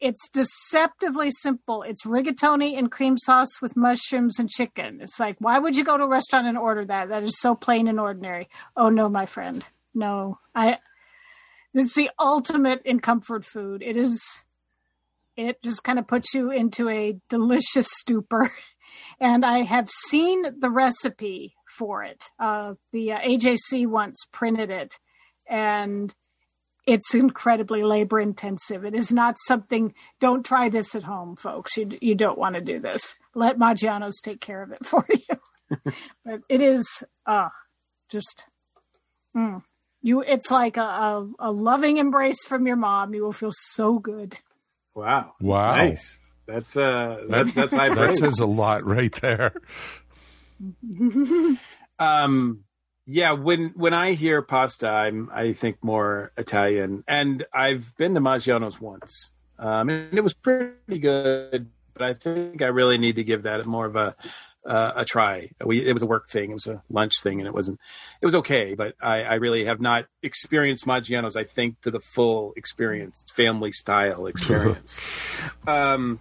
it's 0.00 0.30
deceptively 0.30 1.30
simple. 1.30 1.82
It's 1.82 2.06
rigatoni 2.06 2.78
and 2.78 2.90
cream 2.90 3.18
sauce 3.18 3.60
with 3.60 3.76
mushrooms 3.76 4.38
and 4.38 4.48
chicken. 4.48 5.00
It's 5.02 5.18
like, 5.20 5.36
why 5.40 5.58
would 5.58 5.76
you 5.76 5.84
go 5.84 5.98
to 5.98 6.04
a 6.04 6.08
restaurant 6.08 6.46
and 6.46 6.56
order 6.56 6.84
that? 6.86 7.08
That 7.10 7.22
is 7.24 7.38
so 7.40 7.54
plain 7.54 7.86
and 7.88 8.00
ordinary. 8.00 8.48
Oh 8.76 8.88
no, 8.88 9.08
my 9.08 9.26
friend, 9.26 9.64
no. 9.94 10.38
I. 10.54 10.78
This 11.72 11.86
is 11.86 11.94
the 11.94 12.10
ultimate 12.18 12.82
in 12.84 13.00
comfort 13.00 13.44
food. 13.44 13.82
It 13.82 13.96
is. 13.96 14.44
It 15.36 15.62
just 15.62 15.84
kind 15.84 15.98
of 15.98 16.06
puts 16.06 16.34
you 16.34 16.50
into 16.50 16.88
a 16.88 17.16
delicious 17.28 17.88
stupor, 17.90 18.52
and 19.20 19.44
I 19.44 19.62
have 19.62 19.88
seen 19.88 20.44
the 20.58 20.70
recipe 20.70 21.54
for 21.70 22.02
it. 22.02 22.30
Uh, 22.38 22.74
the 22.92 23.12
uh, 23.12 23.20
AJC 23.20 23.86
once 23.86 24.26
printed 24.32 24.70
it, 24.70 24.98
and 25.48 26.14
it's 26.86 27.14
incredibly 27.14 27.82
labor 27.82 28.18
intensive. 28.18 28.84
It 28.84 28.94
is 28.94 29.12
not 29.12 29.36
something. 29.38 29.94
Don't 30.18 30.44
try 30.44 30.68
this 30.68 30.94
at 30.94 31.04
home, 31.04 31.36
folks. 31.36 31.76
You 31.76 31.96
you 32.00 32.14
don't 32.14 32.38
want 32.38 32.56
to 32.56 32.60
do 32.60 32.80
this. 32.80 33.16
Let 33.34 33.58
Maggiano's 33.58 34.20
take 34.20 34.40
care 34.40 34.62
of 34.62 34.72
it 34.72 34.84
for 34.84 35.06
you. 35.08 35.82
but 36.24 36.40
it 36.48 36.60
is 36.60 37.04
uh 37.26 37.50
just 38.10 38.46
mm. 39.36 39.62
You. 40.02 40.22
It's 40.22 40.50
like 40.50 40.76
a, 40.76 40.80
a 40.80 41.30
a 41.38 41.50
loving 41.52 41.96
embrace 41.98 42.44
from 42.46 42.66
your 42.66 42.76
mom. 42.76 43.14
You 43.14 43.22
will 43.24 43.32
feel 43.32 43.52
so 43.52 43.98
good. 43.98 44.38
Wow, 44.94 45.34
Wow. 45.40 45.76
nice. 45.76 46.18
That's 46.46 46.76
uh, 46.76 47.22
that's 47.28 47.54
that's 47.54 47.74
high 47.74 47.88
That 47.94 48.16
says 48.16 48.38
a 48.40 48.46
lot 48.46 48.84
right 48.84 49.12
there. 49.20 49.52
Um, 51.98 52.64
yeah, 53.04 53.32
when 53.32 53.72
when 53.76 53.92
I 53.92 54.12
hear 54.14 54.40
pasta, 54.40 54.88
I'm 54.88 55.28
I 55.32 55.52
think 55.52 55.84
more 55.84 56.32
Italian, 56.38 57.04
and 57.06 57.44
I've 57.52 57.94
been 57.96 58.14
to 58.14 58.20
Maggiano's 58.20 58.80
once, 58.80 59.28
um, 59.58 59.90
and 59.90 60.16
it 60.16 60.22
was 60.22 60.32
pretty 60.32 60.98
good. 60.98 61.68
But 61.92 62.02
I 62.02 62.14
think 62.14 62.62
I 62.62 62.68
really 62.68 62.96
need 62.96 63.16
to 63.16 63.24
give 63.24 63.42
that 63.42 63.66
more 63.66 63.84
of 63.84 63.96
a 63.96 64.16
uh, 64.66 64.92
a 64.96 65.04
try. 65.04 65.50
We 65.64 65.86
it 65.86 65.92
was 65.92 66.02
a 66.02 66.06
work 66.06 66.28
thing, 66.28 66.50
it 66.50 66.54
was 66.54 66.66
a 66.66 66.82
lunch 66.90 67.14
thing, 67.22 67.40
and 67.40 67.46
it 67.46 67.54
wasn't. 67.54 67.78
It 68.20 68.26
was 68.26 68.34
okay, 68.36 68.74
but 68.74 68.94
I, 69.00 69.22
I 69.22 69.34
really 69.34 69.64
have 69.64 69.80
not 69.80 70.06
experienced 70.22 70.86
Maggiano's. 70.86 71.36
I 71.36 71.44
think 71.44 71.80
to 71.82 71.90
the 71.90 72.00
full 72.00 72.52
experience, 72.56 73.24
family 73.32 73.72
style 73.72 74.26
experience. 74.26 74.98
um, 75.66 76.20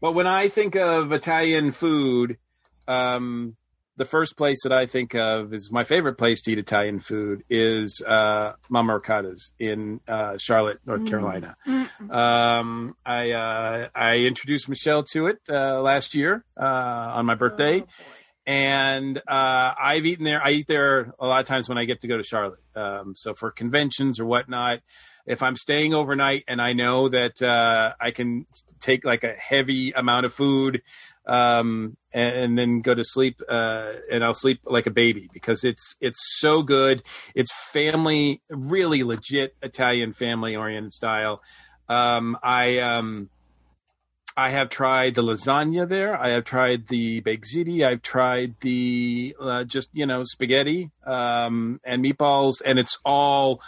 but 0.00 0.12
when 0.12 0.26
I 0.26 0.48
think 0.48 0.76
of 0.76 1.12
Italian 1.12 1.72
food, 1.72 2.38
um, 2.86 3.56
the 3.96 4.04
first 4.04 4.36
place 4.36 4.62
that 4.64 4.72
I 4.72 4.86
think 4.86 5.14
of 5.14 5.54
is 5.54 5.70
my 5.70 5.84
favorite 5.84 6.18
place 6.18 6.42
to 6.42 6.52
eat 6.52 6.58
Italian 6.58 7.00
food 7.00 7.44
is 7.48 8.02
uh, 8.02 8.54
Mama 8.68 8.94
Ricotta's 8.94 9.52
in 9.58 10.00
uh, 10.08 10.36
Charlotte, 10.36 10.80
North 10.84 11.06
Carolina. 11.06 11.56
Um, 12.10 12.96
I 13.06 13.30
uh, 13.32 13.88
I 13.94 14.16
introduced 14.18 14.68
Michelle 14.68 15.04
to 15.12 15.28
it 15.28 15.38
uh, 15.48 15.80
last 15.80 16.14
year 16.14 16.44
uh, 16.60 16.64
on 16.64 17.26
my 17.26 17.34
birthday, 17.34 17.84
and 18.46 19.18
uh, 19.18 19.74
I've 19.80 20.04
eaten 20.06 20.24
there. 20.24 20.42
I 20.44 20.50
eat 20.50 20.66
there 20.66 21.12
a 21.18 21.26
lot 21.26 21.40
of 21.40 21.46
times 21.46 21.68
when 21.68 21.78
I 21.78 21.84
get 21.84 22.00
to 22.00 22.08
go 22.08 22.16
to 22.16 22.24
Charlotte. 22.24 22.60
Um, 22.74 23.14
so 23.14 23.34
for 23.34 23.50
conventions 23.50 24.18
or 24.18 24.26
whatnot, 24.26 24.80
if 25.26 25.42
I'm 25.42 25.56
staying 25.56 25.94
overnight 25.94 26.44
and 26.48 26.60
I 26.60 26.72
know 26.72 27.08
that 27.08 27.40
uh, 27.40 27.92
I 28.00 28.10
can 28.10 28.46
take 28.80 29.04
like 29.04 29.24
a 29.24 29.32
heavy 29.32 29.92
amount 29.92 30.26
of 30.26 30.34
food 30.34 30.82
um, 31.26 31.96
and, 32.12 32.36
and 32.36 32.58
then 32.58 32.80
go 32.80 32.94
to 32.94 33.04
sleep, 33.04 33.40
uh, 33.48 33.92
and 34.10 34.24
I'll 34.24 34.34
sleep 34.34 34.60
like 34.64 34.86
a 34.86 34.90
baby 34.90 35.28
because 35.32 35.64
it's 35.64 35.96
it's 36.00 36.18
so 36.38 36.62
good. 36.62 37.02
It's 37.34 37.52
family, 37.72 38.42
really 38.48 39.02
legit 39.02 39.56
Italian 39.62 40.12
family 40.12 40.56
oriented 40.56 40.92
style. 40.92 41.42
Um, 41.88 42.38
I 42.42 42.78
um, 42.78 43.30
I 44.36 44.50
have 44.50 44.68
tried 44.68 45.14
the 45.14 45.22
lasagna 45.22 45.88
there. 45.88 46.20
I 46.20 46.30
have 46.30 46.44
tried 46.44 46.88
the 46.88 47.20
baked 47.20 47.46
ziti. 47.46 47.86
I've 47.86 48.02
tried 48.02 48.54
the 48.60 49.36
uh, 49.40 49.64
just 49.64 49.88
you 49.92 50.06
know 50.06 50.24
spaghetti 50.24 50.90
um, 51.06 51.80
and 51.84 52.04
meatballs, 52.04 52.54
and 52.64 52.78
it's 52.78 52.98
all 53.04 53.62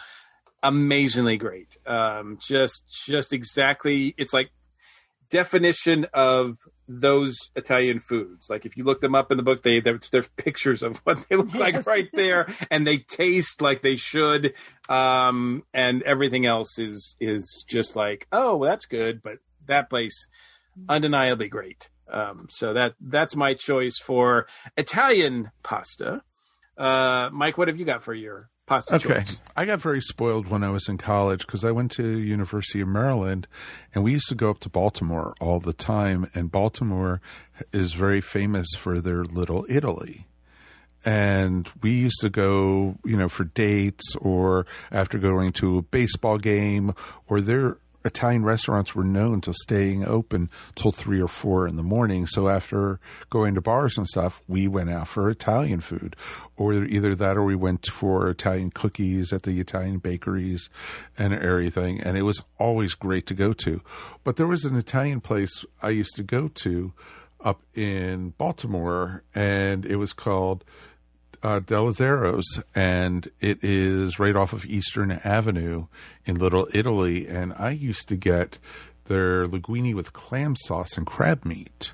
amazingly 0.62 1.36
great. 1.36 1.76
Um, 1.86 2.38
just 2.40 2.84
just 3.06 3.32
exactly. 3.32 4.14
It's 4.18 4.32
like 4.32 4.50
definition 5.30 6.06
of 6.12 6.56
those 6.88 7.34
Italian 7.54 8.00
foods. 8.00 8.46
Like 8.48 8.64
if 8.64 8.76
you 8.76 8.84
look 8.84 9.00
them 9.00 9.14
up 9.14 9.30
in 9.30 9.36
the 9.36 9.42
book, 9.42 9.62
they 9.62 9.80
there's, 9.80 10.08
there's 10.10 10.28
pictures 10.36 10.82
of 10.82 10.96
what 11.04 11.24
they 11.28 11.36
look 11.36 11.54
like 11.54 11.86
right 11.86 12.08
there, 12.12 12.48
and 12.70 12.86
they 12.86 12.98
taste 12.98 13.60
like 13.60 13.82
they 13.82 13.96
should. 13.96 14.54
Um, 14.88 15.64
and 15.74 16.02
everything 16.02 16.46
else 16.46 16.78
is 16.78 17.16
is 17.20 17.64
just 17.68 17.96
like, 17.96 18.26
oh, 18.32 18.56
well, 18.56 18.70
that's 18.70 18.86
good, 18.86 19.22
but 19.22 19.38
that 19.66 19.90
place 19.90 20.26
undeniably 20.88 21.48
great. 21.48 21.88
Um, 22.08 22.46
so 22.50 22.72
that 22.74 22.94
that's 23.00 23.34
my 23.34 23.54
choice 23.54 23.98
for 23.98 24.46
Italian 24.76 25.50
pasta. 25.62 26.22
Uh, 26.78 27.30
Mike, 27.32 27.58
what 27.58 27.68
have 27.68 27.78
you 27.78 27.84
got 27.84 28.02
for 28.02 28.14
your 28.14 28.50
pasta 28.66 28.96
Okay. 28.96 29.14
choice? 29.14 29.40
I 29.56 29.64
got 29.64 29.80
very 29.80 30.00
spoiled 30.00 30.48
when 30.48 30.62
I 30.64 30.70
was 30.70 30.88
in 30.88 30.98
college 30.98 31.46
because 31.46 31.64
I 31.64 31.70
went 31.70 31.92
to 31.92 32.18
University 32.18 32.80
of 32.80 32.88
Maryland 32.88 33.46
and 33.94 34.02
we 34.04 34.12
used 34.12 34.28
to 34.28 34.34
go 34.34 34.50
up 34.50 34.58
to 34.60 34.68
Baltimore 34.68 35.34
all 35.40 35.60
the 35.60 35.72
time 35.72 36.28
and 36.34 36.50
Baltimore 36.50 37.20
is 37.72 37.92
very 37.92 38.20
famous 38.20 38.68
for 38.76 39.00
their 39.00 39.24
little 39.24 39.64
Italy. 39.68 40.26
And 41.04 41.70
we 41.82 41.92
used 41.92 42.18
to 42.22 42.28
go, 42.28 42.96
you 43.04 43.16
know, 43.16 43.28
for 43.28 43.44
dates 43.44 44.16
or 44.16 44.66
after 44.90 45.18
going 45.18 45.52
to 45.52 45.78
a 45.78 45.82
baseball 45.82 46.36
game 46.38 46.94
or 47.28 47.40
their 47.40 47.78
Italian 48.06 48.44
restaurants 48.44 48.94
were 48.94 49.04
known 49.04 49.40
to 49.42 49.52
staying 49.52 50.06
open 50.06 50.48
till 50.76 50.92
three 50.92 51.20
or 51.20 51.28
four 51.28 51.66
in 51.66 51.76
the 51.76 51.82
morning. 51.82 52.26
So 52.26 52.48
after 52.48 53.00
going 53.28 53.54
to 53.54 53.60
bars 53.60 53.98
and 53.98 54.06
stuff, 54.06 54.40
we 54.46 54.68
went 54.68 54.90
out 54.90 55.08
for 55.08 55.28
Italian 55.28 55.80
food, 55.80 56.16
or 56.56 56.72
either 56.72 57.14
that 57.14 57.36
or 57.36 57.44
we 57.44 57.56
went 57.56 57.86
for 57.86 58.28
Italian 58.28 58.70
cookies 58.70 59.32
at 59.32 59.42
the 59.42 59.60
Italian 59.60 59.98
bakeries 59.98 60.70
and 61.18 61.34
everything. 61.34 62.00
And 62.00 62.16
it 62.16 62.22
was 62.22 62.42
always 62.58 62.94
great 62.94 63.26
to 63.26 63.34
go 63.34 63.52
to. 63.54 63.82
But 64.24 64.36
there 64.36 64.46
was 64.46 64.64
an 64.64 64.76
Italian 64.76 65.20
place 65.20 65.64
I 65.82 65.90
used 65.90 66.14
to 66.16 66.22
go 66.22 66.48
to 66.48 66.92
up 67.44 67.60
in 67.74 68.30
Baltimore, 68.38 69.22
and 69.34 69.84
it 69.84 69.96
was 69.96 70.12
called 70.12 70.64
uh, 71.42 71.60
and 72.74 73.28
it 73.40 73.58
is 73.62 74.18
right 74.18 74.36
off 74.36 74.52
of 74.52 74.64
Eastern 74.64 75.12
Avenue 75.12 75.86
in 76.24 76.36
Little 76.36 76.68
Italy. 76.72 77.26
And 77.26 77.52
I 77.54 77.70
used 77.70 78.08
to 78.08 78.16
get 78.16 78.58
their 79.06 79.46
linguine 79.46 79.94
with 79.94 80.12
clam 80.12 80.56
sauce 80.56 80.96
and 80.96 81.06
crab 81.06 81.44
meat, 81.44 81.92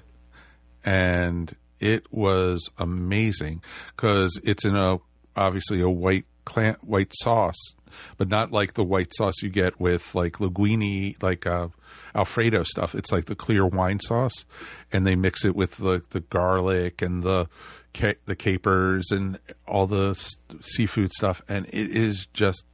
and 0.84 1.54
it 1.80 2.12
was 2.12 2.70
amazing 2.78 3.62
because 3.94 4.40
it's 4.44 4.64
in 4.64 4.76
a 4.76 4.98
obviously 5.36 5.80
a 5.80 5.88
white 5.88 6.26
clam 6.44 6.76
white 6.80 7.12
sauce, 7.14 7.74
but 8.16 8.28
not 8.28 8.52
like 8.52 8.74
the 8.74 8.84
white 8.84 9.12
sauce 9.14 9.42
you 9.42 9.50
get 9.50 9.80
with 9.80 10.14
like 10.14 10.34
linguine, 10.34 11.20
like 11.22 11.46
uh, 11.46 11.68
Alfredo 12.14 12.62
stuff. 12.64 12.94
It's 12.94 13.12
like 13.12 13.26
the 13.26 13.34
clear 13.34 13.66
wine 13.66 14.00
sauce, 14.00 14.44
and 14.92 15.06
they 15.06 15.16
mix 15.16 15.44
it 15.44 15.54
with 15.54 15.76
the 15.76 16.02
the 16.10 16.20
garlic 16.20 17.02
and 17.02 17.22
the 17.22 17.48
ca- 17.94 18.18
the 18.26 18.36
capers 18.36 19.10
and 19.10 19.38
all 19.66 19.86
the 19.86 20.14
seafood 20.60 21.12
stuff, 21.12 21.42
and 21.48 21.66
it 21.66 21.96
is 21.96 22.26
just 22.32 22.64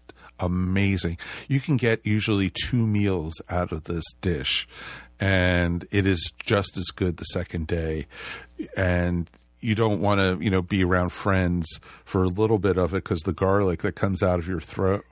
amazing. 0.40 1.18
You 1.48 1.60
can 1.60 1.76
get 1.76 2.04
usually 2.04 2.50
two 2.50 2.86
meals 2.86 3.34
out 3.48 3.72
of 3.72 3.84
this 3.84 4.04
dish, 4.20 4.68
and 5.20 5.86
it 5.90 6.06
is 6.06 6.32
just 6.38 6.76
as 6.76 6.86
good 6.86 7.16
the 7.16 7.24
second 7.24 7.66
day. 7.66 8.06
And 8.76 9.30
you 9.60 9.74
don't 9.74 10.00
want 10.00 10.20
to, 10.20 10.42
you 10.42 10.50
know, 10.50 10.62
be 10.62 10.84
around 10.84 11.10
friends 11.10 11.80
for 12.04 12.22
a 12.22 12.28
little 12.28 12.58
bit 12.58 12.78
of 12.78 12.94
it 12.94 13.02
because 13.04 13.20
the 13.20 13.32
garlic 13.32 13.82
that 13.82 13.96
comes 13.96 14.22
out 14.22 14.38
of 14.38 14.46
your 14.46 14.60
throat 14.60 15.04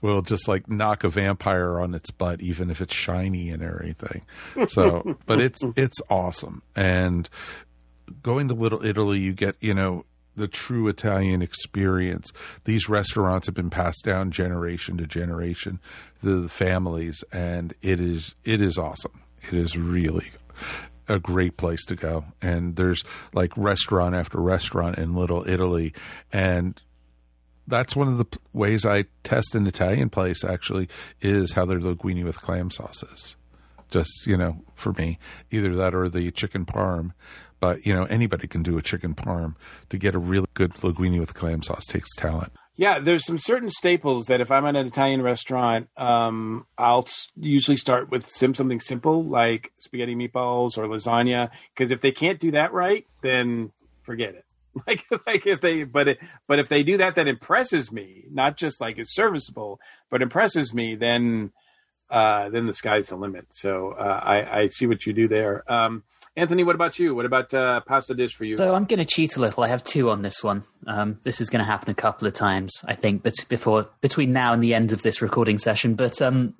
will 0.00 0.22
just 0.22 0.48
like 0.48 0.68
knock 0.68 1.04
a 1.04 1.08
vampire 1.08 1.78
on 1.80 1.94
its 1.94 2.10
butt, 2.10 2.40
even 2.40 2.70
if 2.70 2.80
it's 2.80 2.94
shiny 2.94 3.50
and 3.50 3.62
everything. 3.62 4.22
So, 4.68 5.16
but 5.26 5.40
it's 5.40 5.60
it's 5.76 6.00
awesome 6.08 6.62
and 6.74 7.28
going 8.22 8.48
to 8.48 8.54
Little 8.54 8.84
Italy, 8.84 9.18
you 9.18 9.32
get, 9.32 9.56
you 9.60 9.74
know, 9.74 10.04
the 10.36 10.48
true 10.48 10.88
Italian 10.88 11.42
experience. 11.42 12.32
These 12.64 12.88
restaurants 12.88 13.46
have 13.46 13.54
been 13.54 13.70
passed 13.70 14.04
down 14.04 14.30
generation 14.30 14.96
to 14.98 15.06
generation 15.06 15.80
the 16.22 16.48
families, 16.48 17.22
and 17.32 17.74
it 17.82 18.00
is 18.00 18.34
it 18.44 18.60
is 18.60 18.78
awesome. 18.78 19.22
It 19.42 19.54
is 19.54 19.76
really 19.76 20.30
a 21.08 21.18
great 21.18 21.56
place 21.56 21.84
to 21.86 21.96
go. 21.96 22.24
And 22.40 22.76
there's 22.76 23.02
like 23.32 23.56
restaurant 23.56 24.14
after 24.14 24.38
restaurant 24.38 24.98
in 24.98 25.14
Little 25.14 25.48
Italy, 25.48 25.92
and 26.32 26.80
that's 27.66 27.96
one 27.96 28.08
of 28.08 28.18
the 28.18 28.38
ways 28.52 28.84
I 28.84 29.04
test 29.24 29.54
an 29.54 29.66
Italian 29.66 30.10
place. 30.10 30.44
Actually, 30.44 30.88
is 31.20 31.52
how 31.52 31.64
their 31.64 31.80
linguine 31.80 32.24
with 32.24 32.40
clam 32.40 32.70
sauce 32.70 33.02
is 33.12 33.36
just 33.90 34.24
you 34.26 34.36
know 34.36 34.62
for 34.74 34.92
me 34.92 35.18
either 35.50 35.74
that 35.74 35.94
or 35.94 36.08
the 36.08 36.30
chicken 36.30 36.64
parm 36.64 37.12
but 37.60 37.86
you 37.86 37.94
know 37.94 38.04
anybody 38.04 38.48
can 38.48 38.62
do 38.62 38.76
a 38.78 38.82
chicken 38.82 39.14
parm 39.14 39.54
to 39.88 39.98
get 39.98 40.14
a 40.14 40.18
really 40.18 40.46
good 40.54 40.72
linguine 40.74 41.20
with 41.20 41.34
clam 41.34 41.62
sauce 41.62 41.86
takes 41.86 42.14
talent 42.16 42.52
Yeah, 42.76 42.98
there's 42.98 43.26
some 43.26 43.36
certain 43.38 43.68
staples 43.68 44.26
that 44.26 44.40
if 44.40 44.50
I'm 44.50 44.64
at 44.64 44.74
an 44.76 44.86
Italian 44.86 45.20
restaurant, 45.22 45.88
um, 45.98 46.66
I'll 46.78 47.06
usually 47.36 47.76
start 47.76 48.10
with 48.10 48.26
sim- 48.26 48.54
something 48.54 48.80
simple 48.80 49.22
like 49.22 49.72
spaghetti 49.78 50.14
meatballs 50.14 50.78
or 50.78 50.86
lasagna. 50.88 51.50
Because 51.74 51.90
if 51.90 52.00
they 52.00 52.12
can't 52.12 52.40
do 52.40 52.52
that 52.52 52.72
right, 52.72 53.04
then 53.22 53.72
forget 54.02 54.34
it. 54.34 54.44
Like, 54.86 55.04
like 55.26 55.46
if 55.46 55.60
they, 55.60 55.82
but 55.82 56.06
it, 56.08 56.18
but 56.46 56.58
if 56.60 56.68
they 56.68 56.82
do 56.84 56.96
that, 56.98 57.16
that 57.16 57.26
impresses 57.28 57.90
me. 57.92 58.24
Not 58.30 58.56
just 58.56 58.80
like 58.80 58.98
is 58.98 59.12
serviceable, 59.12 59.80
but 60.10 60.22
impresses 60.22 60.72
me. 60.72 60.94
Then, 60.94 61.52
uh, 62.08 62.48
then 62.50 62.66
the 62.66 62.72
sky's 62.72 63.08
the 63.08 63.16
limit. 63.16 63.46
So 63.50 63.90
uh, 63.90 64.20
I, 64.22 64.60
I 64.60 64.66
see 64.68 64.86
what 64.86 65.04
you 65.06 65.12
do 65.12 65.26
there. 65.28 65.70
Um, 65.70 66.04
Anthony, 66.36 66.62
what 66.62 66.76
about 66.76 66.98
you? 66.98 67.14
What 67.14 67.26
about 67.26 67.52
uh, 67.52 67.80
pasta 67.80 68.14
dish 68.14 68.34
for 68.34 68.44
you? 68.44 68.56
So 68.56 68.74
I'm 68.74 68.84
going 68.84 69.00
to 69.00 69.04
cheat 69.04 69.36
a 69.36 69.40
little. 69.40 69.64
I 69.64 69.68
have 69.68 69.82
two 69.82 70.10
on 70.10 70.22
this 70.22 70.44
one. 70.44 70.62
Um, 70.86 71.18
this 71.22 71.40
is 71.40 71.50
going 71.50 71.64
to 71.64 71.70
happen 71.70 71.90
a 71.90 71.94
couple 71.94 72.28
of 72.28 72.34
times, 72.34 72.72
I 72.84 72.94
think, 72.94 73.22
but 73.22 73.34
before 73.48 73.88
between 74.00 74.32
now 74.32 74.52
and 74.52 74.62
the 74.62 74.74
end 74.74 74.92
of 74.92 75.02
this 75.02 75.20
recording 75.20 75.58
session. 75.58 75.94
But 75.96 76.22
um, 76.22 76.54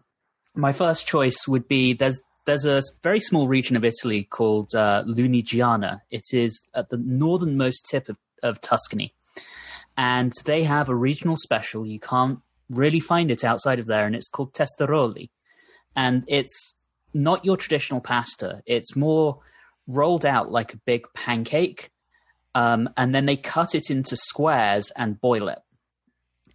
my 0.55 0.73
first 0.73 1.07
choice 1.07 1.47
would 1.47 1.69
be 1.69 1.93
there's 1.93 2.21
there's 2.47 2.65
a 2.65 2.83
very 3.03 3.21
small 3.21 3.47
region 3.47 3.77
of 3.77 3.85
Italy 3.85 4.25
called 4.25 4.75
uh, 4.75 5.05
Lunigiana. 5.07 6.01
It 6.11 6.25
is 6.33 6.69
at 6.75 6.89
the 6.89 6.97
northernmost 6.97 7.87
tip 7.89 8.09
of, 8.09 8.17
of 8.43 8.61
Tuscany, 8.61 9.15
and 9.97 10.33
they 10.45 10.65
have 10.65 10.89
a 10.89 10.97
regional 10.97 11.37
special. 11.37 11.87
You 11.87 12.01
can't 12.01 12.41
really 12.69 13.01
find 13.01 13.31
it 13.31 13.45
outside 13.45 13.79
of 13.79 13.87
there, 13.87 14.05
and 14.05 14.17
it's 14.17 14.29
called 14.29 14.53
testaroli, 14.53 15.31
and 15.95 16.25
it's 16.27 16.75
not 17.15 17.45
your 17.45 17.57
traditional 17.57 18.01
pasta. 18.01 18.63
It's 18.67 18.97
more 18.97 19.41
rolled 19.87 20.27
out 20.27 20.51
like 20.51 20.75
a 20.75 20.79
big 20.79 21.07
pancake, 21.15 21.91
um, 22.55 22.89
and 22.97 23.15
then 23.15 23.27
they 23.27 23.37
cut 23.37 23.75
it 23.75 23.91
into 23.91 24.17
squares 24.17 24.91
and 24.97 25.21
boil 25.21 25.49
it. 25.49 25.61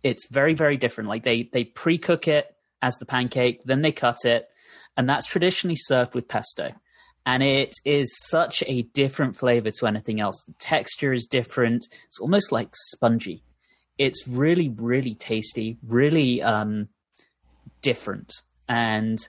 It's 0.04 0.28
very, 0.30 0.54
very 0.54 0.78
different. 0.78 1.10
Like 1.10 1.24
they 1.24 1.50
they 1.52 1.64
pre 1.64 1.98
cook 1.98 2.28
it 2.28 2.54
as 2.82 2.96
the 2.96 3.06
pancake, 3.06 3.62
then 3.66 3.82
they 3.82 3.92
cut 3.92 4.26
it, 4.26 4.48
and 4.96 5.10
that's 5.10 5.26
traditionally 5.26 5.78
served 5.78 6.16
with 6.16 6.28
pesto. 6.28 6.74
And 7.26 7.42
it 7.42 7.74
is 7.86 8.16
such 8.28 8.64
a 8.68 8.84
different 8.84 9.36
flavor 9.36 9.72
to 9.80 9.88
anything 9.88 10.20
else. 10.20 10.44
The 10.46 10.54
texture 10.60 11.12
is 11.12 11.26
different. 11.26 11.84
It's 12.06 12.20
almost 12.20 12.52
like 12.52 12.70
spongy. 12.76 13.44
It's 13.98 14.28
really, 14.28 14.70
really 14.70 15.16
tasty, 15.16 15.78
really 15.88 16.44
um, 16.44 16.90
different. 17.82 18.42
And 18.70 19.28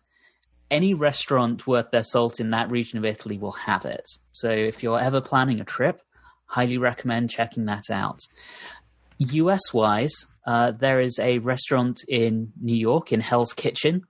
any 0.71 0.95
restaurant 0.95 1.67
worth 1.67 1.91
their 1.91 2.03
salt 2.03 2.41
in 2.41 2.51
that 2.51 2.71
region 2.71 2.99
of 2.99 3.05
Italy 3.05 3.39
will 3.39 3.53
have 3.53 3.85
it. 3.85 4.05
So 4.33 4.51
if 4.51 4.83
you're 4.83 5.01
ever 5.01 5.21
planning 5.21 5.61
a 5.61 5.65
trip, 5.65 6.03
highly 6.47 6.79
recommend 6.79 7.31
checking 7.31 7.67
that 7.67 7.91
out. 7.91 8.19
US 9.19 9.73
wise, 9.73 10.27
uh, 10.47 10.73
there 10.73 11.01
is 11.01 11.19
a 11.19 11.39
restaurant 11.39 12.01
in 12.09 12.53
New 12.61 12.77
York 12.77 13.13
in 13.13 13.21
Hell's 13.21 13.53
Kitchen 13.53 14.03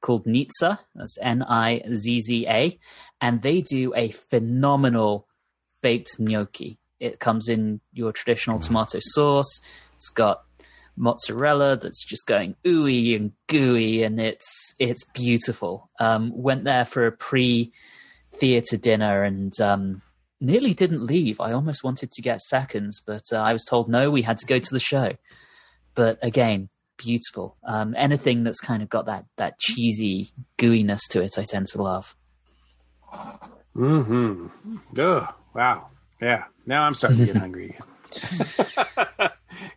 called 0.00 0.26
Nizza. 0.26 0.78
That's 0.94 1.18
N 1.20 1.42
I 1.42 1.82
Z 1.94 2.20
Z 2.20 2.46
A. 2.48 2.78
And 3.20 3.42
they 3.42 3.62
do 3.62 3.92
a 3.94 4.10
phenomenal 4.10 5.26
baked 5.80 6.18
gnocchi. 6.18 6.78
It 7.00 7.20
comes 7.20 7.48
in 7.48 7.80
your 7.92 8.12
traditional 8.12 8.58
tomato 8.58 8.98
sauce. 9.00 9.60
It's 9.96 10.08
got 10.08 10.42
mozzarella 10.96 11.76
that's 11.76 12.04
just 12.04 12.26
going 12.26 12.56
ooey 12.64 13.16
and 13.16 13.32
gooey, 13.46 14.02
and 14.02 14.20
it's 14.20 14.74
it's 14.78 15.04
beautiful. 15.04 15.90
Um, 15.98 16.32
went 16.34 16.64
there 16.64 16.84
for 16.84 17.06
a 17.06 17.12
pre 17.12 17.72
theater 18.32 18.76
dinner 18.76 19.22
and 19.22 19.58
um, 19.60 20.02
nearly 20.40 20.74
didn't 20.74 21.04
leave. 21.04 21.40
I 21.40 21.52
almost 21.52 21.84
wanted 21.84 22.10
to 22.12 22.22
get 22.22 22.40
seconds, 22.42 23.00
but 23.04 23.22
uh, 23.32 23.36
I 23.36 23.52
was 23.52 23.64
told 23.64 23.88
no, 23.88 24.10
we 24.10 24.22
had 24.22 24.38
to 24.38 24.46
go 24.46 24.58
to 24.58 24.70
the 24.70 24.80
show. 24.80 25.12
But 25.94 26.18
again, 26.22 26.68
beautiful. 26.96 27.56
Um, 27.66 27.94
anything 27.96 28.44
that's 28.44 28.60
kind 28.60 28.82
of 28.82 28.88
got 28.88 29.06
that 29.06 29.26
that 29.36 29.58
cheesy 29.58 30.32
gooiness 30.58 31.00
to 31.10 31.22
it, 31.22 31.38
I 31.38 31.44
tend 31.44 31.66
to 31.68 31.82
love. 31.82 32.14
Hmm. 33.74 34.46
Oh, 34.98 35.28
wow. 35.54 35.88
Yeah. 36.20 36.44
Now 36.66 36.82
I'm 36.82 36.94
starting 36.94 37.18
to 37.18 37.26
get 37.26 37.36
hungry 37.44 37.76
again. 37.76 39.30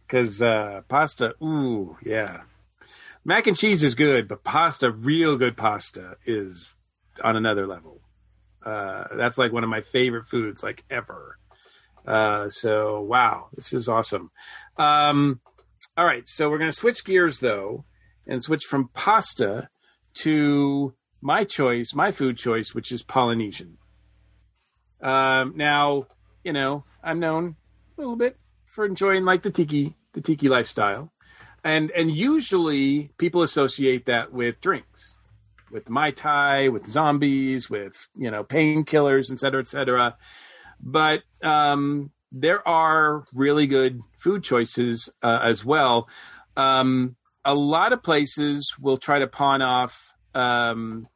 Because 0.08 0.42
uh, 0.42 0.82
pasta, 0.88 1.34
ooh, 1.44 1.98
yeah. 2.04 2.42
Mac 3.26 3.46
and 3.46 3.58
cheese 3.58 3.84
is 3.84 3.94
good, 3.94 4.28
but 4.28 4.44
pasta, 4.44 4.90
real 4.90 5.36
good 5.36 5.58
pasta, 5.58 6.16
is 6.26 6.74
on 7.24 7.36
another 7.36 7.68
level. 7.68 8.00
Uh, 8.66 9.06
that's 9.16 9.38
like 9.38 9.52
one 9.52 9.64
of 9.64 9.70
my 9.70 9.82
favorite 9.82 10.26
foods, 10.28 10.64
like 10.64 10.84
ever. 10.90 11.38
Uh, 12.06 12.48
so 12.48 13.02
wow, 13.02 13.48
this 13.54 13.74
is 13.74 13.90
awesome. 13.90 14.32
Um, 14.78 15.42
all 15.98 16.06
right, 16.06 16.28
so 16.28 16.50
we're 16.50 16.58
going 16.58 16.72
to 16.72 16.78
switch 16.78 17.04
gears 17.04 17.40
though, 17.40 17.84
and 18.26 18.42
switch 18.42 18.64
from 18.64 18.90
pasta 18.94 19.70
to 20.16 20.94
my 21.22 21.44
choice, 21.44 21.94
my 21.94 22.12
food 22.12 22.38
choice, 22.38 22.74
which 22.74 22.92
is 22.92 23.04
Polynesian. 23.04 23.78
Um, 25.02 25.54
now, 25.56 26.08
you 26.44 26.54
know, 26.54 26.86
I'm 27.04 27.20
known 27.20 27.56
a 27.98 28.02
little 28.02 28.16
bit 28.16 28.38
for 28.78 28.86
enjoying 28.86 29.26
like 29.26 29.42
the 29.42 29.50
tiki, 29.50 29.96
the 30.14 30.22
tiki 30.22 30.50
lifestyle, 30.50 31.12
and 31.64 31.90
and 31.90 32.12
usually 32.12 33.10
people 33.18 33.42
associate 33.42 34.06
that 34.06 34.32
with 34.32 34.62
drinks, 34.62 35.18
with 35.72 35.90
mai 35.90 36.12
tai, 36.12 36.70
with 36.70 36.86
zombies, 36.86 37.72
with 37.72 38.08
you 38.16 38.30
know 38.30 38.44
painkillers, 38.44 39.32
et 39.32 39.40
cetera, 39.40 39.62
et 39.62 39.68
cetera. 39.68 40.16
But 40.80 41.24
um, 41.42 42.12
there 42.32 42.66
are 42.68 43.26
really 43.34 43.66
good 43.66 44.00
food 44.20 44.44
choices 44.44 45.10
uh, 45.24 45.40
as 45.42 45.66
well. 45.66 46.08
Um, 46.56 47.16
a 47.44 47.56
lot 47.56 47.94
of 47.94 48.04
places 48.04 48.76
will 48.80 48.98
try 48.98 49.18
to 49.18 49.28
pawn 49.28 49.64
off 49.64 50.14
um, 50.36 51.08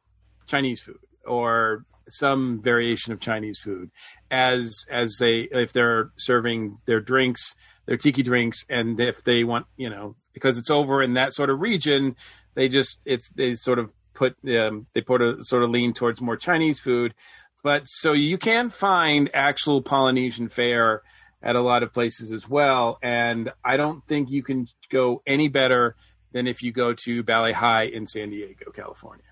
Chinese 0.48 0.80
food 0.80 0.98
or 1.24 1.84
some 2.12 2.60
variation 2.62 3.12
of 3.12 3.20
Chinese 3.20 3.58
food. 3.58 3.90
As 4.30 4.84
as 4.90 5.16
they 5.18 5.48
if 5.50 5.72
they're 5.72 6.10
serving 6.16 6.78
their 6.86 7.00
drinks, 7.00 7.54
their 7.86 7.96
tiki 7.96 8.22
drinks, 8.22 8.64
and 8.68 8.98
if 9.00 9.22
they 9.24 9.44
want 9.44 9.66
you 9.76 9.90
know 9.90 10.16
because 10.32 10.58
it's 10.58 10.70
over 10.70 11.02
in 11.02 11.14
that 11.14 11.34
sort 11.34 11.50
of 11.50 11.60
region, 11.60 12.16
they 12.54 12.68
just 12.68 13.00
it's 13.04 13.30
they 13.30 13.54
sort 13.54 13.78
of 13.78 13.90
put 14.14 14.36
um, 14.48 14.86
they 14.94 15.00
put 15.00 15.22
a 15.22 15.36
sort 15.40 15.62
of 15.62 15.70
lean 15.70 15.92
towards 15.92 16.20
more 16.20 16.36
Chinese 16.36 16.80
food, 16.80 17.14
but 17.62 17.84
so 17.84 18.12
you 18.12 18.38
can 18.38 18.70
find 18.70 19.30
actual 19.34 19.82
Polynesian 19.82 20.48
fare 20.48 21.02
at 21.42 21.56
a 21.56 21.60
lot 21.60 21.82
of 21.82 21.92
places 21.92 22.32
as 22.32 22.48
well, 22.48 22.98
and 23.02 23.52
I 23.64 23.76
don't 23.76 24.06
think 24.06 24.30
you 24.30 24.42
can 24.42 24.68
go 24.90 25.22
any 25.26 25.48
better 25.48 25.96
than 26.32 26.46
if 26.46 26.62
you 26.62 26.72
go 26.72 26.94
to 26.94 27.22
Bali 27.22 27.52
Hai 27.52 27.84
in 27.84 28.06
San 28.06 28.30
Diego, 28.30 28.70
California. 28.72 29.24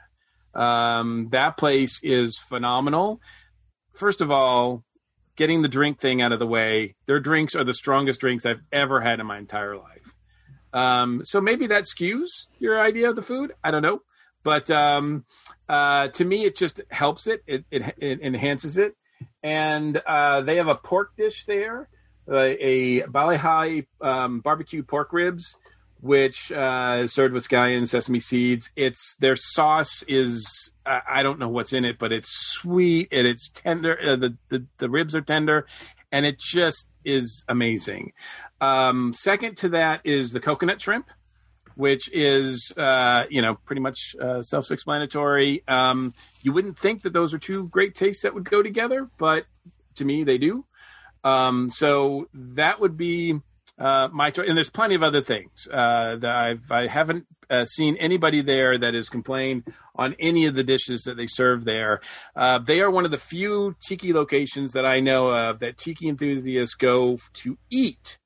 Um, 0.55 1.29
that 1.31 1.57
place 1.57 2.01
is 2.03 2.39
phenomenal. 2.39 3.21
First 3.95 4.21
of 4.21 4.31
all, 4.31 4.85
getting 5.37 5.63
the 5.63 5.69
drink 5.69 6.01
thing 6.01 6.21
out 6.23 6.33
of 6.33 6.39
the 6.39 6.47
way, 6.47 6.97
their 7.07 7.21
drinks 7.21 7.55
are 7.55 7.65
the 7.65 7.75
strongest 7.75 8.21
drinks 8.21 8.45
I've 8.45 8.63
ever 8.73 9.01
had 9.01 9.21
in 9.21 9.27
my 9.27 9.39
entire 9.39 9.77
life. 9.77 10.15
Um, 10.73 11.25
so 11.25 11.41
maybe 11.41 11.69
that 11.69 11.85
skews 11.85 12.47
your 12.59 12.81
idea 12.81 13.11
of 13.11 13.17
the 13.17 13.23
food. 13.23 13.53
I 13.63 13.71
don't 13.71 13.83
know, 13.83 14.03
but 14.43 14.71
um, 14.71 15.25
uh, 15.69 16.09
to 16.09 16.25
me, 16.25 16.45
it 16.45 16.57
just 16.57 16.81
helps 16.91 17.27
it. 17.27 17.43
It, 17.47 17.65
it, 17.71 17.95
it 17.99 18.21
enhances 18.21 18.79
it. 18.79 18.97
And 19.43 19.97
uh, 19.97 20.43
they 20.43 20.57
have 20.57 20.69
a 20.69 20.75
pork 20.75 21.17
dish 21.17 21.45
there, 21.45 21.89
uh, 22.31 22.37
a 22.37 23.03
Bali 23.03 23.37
Hai 23.37 23.87
um, 24.01 24.41
barbecue 24.41 24.83
pork 24.83 25.13
ribs 25.13 25.57
which 26.01 26.51
uh, 26.51 27.01
is 27.03 27.13
served 27.13 27.35
with 27.35 27.47
scallion 27.47 27.87
sesame 27.87 28.21
seeds. 28.21 28.71
It's 28.77 29.17
their 29.21 29.37
sauce 29.37 30.03
is 30.09 30.71
I, 30.87 31.01
I 31.09 31.23
don't 31.23 31.39
know 31.39 31.49
what's 31.49 31.73
in 31.73 31.85
it, 31.85 31.99
but 31.99 32.13
it's 32.13 32.31
sweet 32.31 33.09
and 33.13 33.27
it's 33.27 33.49
tender. 33.51 33.99
Uh, 34.01 34.17
the, 34.17 34.37
the 34.49 34.67
the 34.79 34.89
ribs 34.91 35.15
are 35.15 35.21
tender, 35.21 35.67
and 36.11 36.25
it 36.25 36.39
just 36.39 36.89
is 37.05 37.45
amazing. 37.49 38.13
Um, 38.61 39.13
second 39.15 39.59
to 39.59 39.71
that 39.71 40.01
is 40.05 40.33
the 40.33 40.41
coconut 40.41 40.81
shrimp, 40.81 41.09
which 41.75 42.11
is 42.13 42.73
uh, 42.77 43.25
you 43.29 43.43
know 43.43 43.57
pretty 43.67 43.83
much 43.83 44.17
uh, 44.21 44.43
self-explanatory. 44.43 45.65
Um, 45.69 46.15
you 46.43 46.53
wouldn't 46.53 46.79
think 46.79 47.03
that 47.03 47.13
those 47.13 47.35
are 47.35 47.39
two 47.39 47.69
great 47.69 47.95
tastes 47.95 48.23
that 48.23 48.35
would 48.35 48.49
go 48.49 48.63
together, 48.63 49.09
but 49.19 49.45
to 49.97 50.05
me 50.05 50.25
they 50.25 50.39
do. 50.39 50.65
Um, 51.25 51.69
so 51.69 52.29
that 52.33 52.81
would 52.81 52.97
be 52.97 53.41
uh, 53.81 54.09
my 54.13 54.31
choice. 54.31 54.49
And 54.49 54.57
there's 54.57 54.71
plenty 54.71 54.95
of 54.95 55.03
other 55.03 55.23
things 55.23 55.67
uh, 55.73 56.17
that 56.17 56.37
I've 56.37 56.71
I 56.71 56.87
haven't 56.87 57.27
uh, 57.49 57.65
seen 57.65 57.97
anybody 57.97 58.43
there 58.43 58.79
that 58.79 58.95
has 58.95 59.09
complained 59.09 59.65
on 59.97 60.15
any 60.21 60.47
of 60.47 60.55
the 60.55 60.63
dishes 60.63 61.03
that 61.03 61.17
they 61.17 61.27
serve 61.27 61.65
there. 61.65 62.01
Uh, 62.37 62.59
they 62.59 62.81
are 62.81 62.91
one 62.91 63.05
of 63.05 63.11
the 63.11 63.19
few 63.19 63.75
tiki 63.83 64.13
locations 64.13 64.73
that 64.73 64.87
I 64.87 65.01
know 65.01 65.29
of 65.29 65.59
that 65.61 65.79
tiki 65.79 66.09
enthusiasts 66.09 66.75
go 66.75 67.19
to 67.35 67.59
eat 67.71 68.19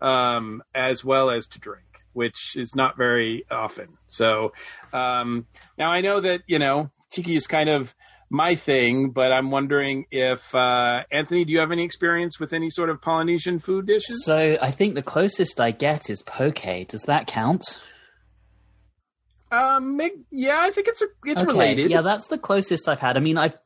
um, 0.00 0.62
as 0.74 1.04
well 1.04 1.30
as 1.30 1.46
to 1.48 1.58
drink. 1.58 1.84
Which 2.14 2.56
is 2.56 2.74
not 2.74 2.96
very 2.96 3.44
often. 3.48 3.96
So 4.08 4.52
um, 4.92 5.46
now 5.76 5.92
I 5.92 6.00
know 6.00 6.18
that 6.18 6.42
you 6.48 6.58
know 6.58 6.90
tiki 7.10 7.36
is 7.36 7.46
kind 7.46 7.68
of 7.68 7.94
my 8.30 8.54
thing, 8.54 9.10
but 9.10 9.32
I'm 9.32 9.50
wondering 9.50 10.06
if 10.10 10.54
uh, 10.54 11.04
Anthony, 11.10 11.44
do 11.44 11.52
you 11.52 11.60
have 11.60 11.72
any 11.72 11.84
experience 11.84 12.38
with 12.38 12.52
any 12.52 12.70
sort 12.70 12.90
of 12.90 13.00
Polynesian 13.00 13.58
food 13.58 13.86
dishes? 13.86 14.24
So 14.24 14.58
I 14.60 14.70
think 14.70 14.94
the 14.94 15.02
closest 15.02 15.60
I 15.60 15.70
get 15.70 16.10
is 16.10 16.22
poke. 16.22 16.62
Does 16.88 17.02
that 17.02 17.26
count? 17.26 17.78
Um, 19.50 19.98
yeah, 20.30 20.58
I 20.60 20.70
think 20.70 20.88
it's 20.88 21.00
a, 21.00 21.06
it's 21.24 21.40
okay. 21.42 21.50
related. 21.50 21.90
Yeah, 21.90 22.02
that's 22.02 22.26
the 22.26 22.38
closest 22.38 22.86
I've 22.86 23.00
had. 23.00 23.16
I 23.16 23.20
mean, 23.20 23.38
I've 23.38 23.56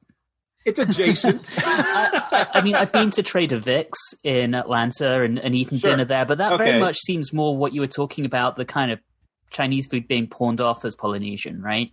it's 0.64 0.78
adjacent. 0.78 1.50
I, 1.58 2.22
I, 2.30 2.58
I, 2.58 2.62
mean, 2.62 2.76
I've 2.76 2.92
been 2.92 3.10
to 3.12 3.22
Trader 3.24 3.58
Vic's 3.58 3.98
in 4.22 4.54
Atlanta 4.54 5.22
and, 5.22 5.40
and 5.40 5.56
eaten 5.56 5.78
Sure. 5.78 5.90
dinner 5.90 6.04
there, 6.04 6.24
but 6.24 6.38
that 6.38 6.52
Okay. 6.52 6.64
very 6.64 6.78
much 6.78 6.98
seems 6.98 7.32
more 7.32 7.56
what 7.56 7.72
you 7.72 7.80
were 7.80 7.88
talking 7.88 8.24
about 8.24 8.54
the 8.54 8.64
kind 8.64 8.92
of 8.92 9.00
Chinese 9.50 9.88
food 9.88 10.06
being 10.06 10.28
pawned 10.28 10.60
off 10.60 10.84
as 10.84 10.94
Polynesian, 10.94 11.60
right? 11.60 11.90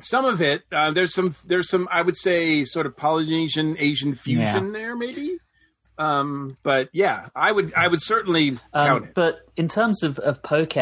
Some 0.00 0.24
of 0.24 0.42
it, 0.42 0.62
uh, 0.72 0.90
there's 0.92 1.14
some, 1.14 1.34
there's 1.46 1.68
some, 1.68 1.88
I 1.90 2.02
would 2.02 2.16
say, 2.16 2.64
sort 2.64 2.86
of 2.86 2.96
Polynesian 2.96 3.76
Asian 3.78 4.14
fusion 4.14 4.72
there, 4.72 4.96
maybe. 4.96 5.38
Um, 5.98 6.56
but 6.62 6.88
yeah, 6.92 7.26
I 7.36 7.52
would, 7.52 7.74
I 7.74 7.86
would 7.86 8.00
certainly 8.02 8.52
count 8.52 8.58
Um, 8.74 9.04
it. 9.04 9.14
but 9.14 9.40
in 9.56 9.68
terms 9.68 10.02
of, 10.02 10.18
of 10.20 10.42
poke, 10.42 10.72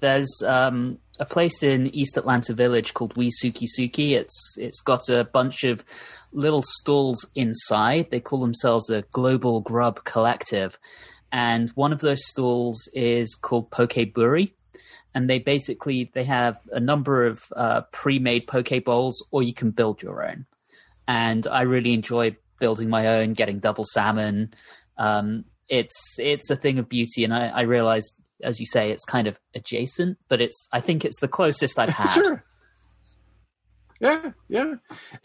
there's 0.00 0.40
um, 0.46 0.98
a 1.18 1.24
place 1.24 1.64
in 1.64 1.88
East 1.92 2.16
Atlanta 2.16 2.54
Village 2.54 2.94
called 2.94 3.14
Wisuki 3.16 3.66
Suki. 3.76 4.12
It's 4.12 4.54
it's 4.56 4.80
got 4.80 5.08
a 5.08 5.24
bunch 5.24 5.64
of 5.64 5.84
little 6.32 6.62
stalls 6.62 7.26
inside. 7.34 8.12
They 8.12 8.20
call 8.20 8.40
themselves 8.40 8.88
a 8.88 9.02
global 9.10 9.60
grub 9.62 10.04
collective, 10.04 10.78
and 11.32 11.70
one 11.70 11.92
of 11.92 11.98
those 12.00 12.24
stalls 12.28 12.88
is 12.94 13.34
called 13.34 13.72
Poke 13.72 14.12
Buri. 14.14 14.52
And 15.18 15.28
they 15.28 15.40
basically 15.40 16.12
they 16.14 16.22
have 16.22 16.60
a 16.70 16.78
number 16.78 17.26
of 17.26 17.42
uh, 17.56 17.80
pre-made 17.90 18.46
poke 18.46 18.84
bowls, 18.84 19.26
or 19.32 19.42
you 19.42 19.52
can 19.52 19.72
build 19.72 20.00
your 20.00 20.24
own. 20.24 20.46
And 21.08 21.44
I 21.48 21.62
really 21.62 21.92
enjoy 21.92 22.36
building 22.60 22.88
my 22.88 23.08
own, 23.08 23.32
getting 23.32 23.58
double 23.58 23.82
salmon. 23.84 24.54
Um, 24.96 25.44
it's 25.68 26.20
it's 26.20 26.50
a 26.50 26.54
thing 26.54 26.78
of 26.78 26.88
beauty, 26.88 27.24
and 27.24 27.34
I, 27.34 27.48
I 27.48 27.60
realized, 27.62 28.22
as 28.44 28.60
you 28.60 28.66
say, 28.66 28.92
it's 28.92 29.04
kind 29.04 29.26
of 29.26 29.40
adjacent, 29.56 30.18
but 30.28 30.40
it's 30.40 30.68
I 30.72 30.80
think 30.80 31.04
it's 31.04 31.18
the 31.18 31.26
closest 31.26 31.80
I've 31.80 31.88
had. 32.02 32.14
Sure. 32.14 32.44
Yeah, 34.00 34.30
yeah. 34.48 34.74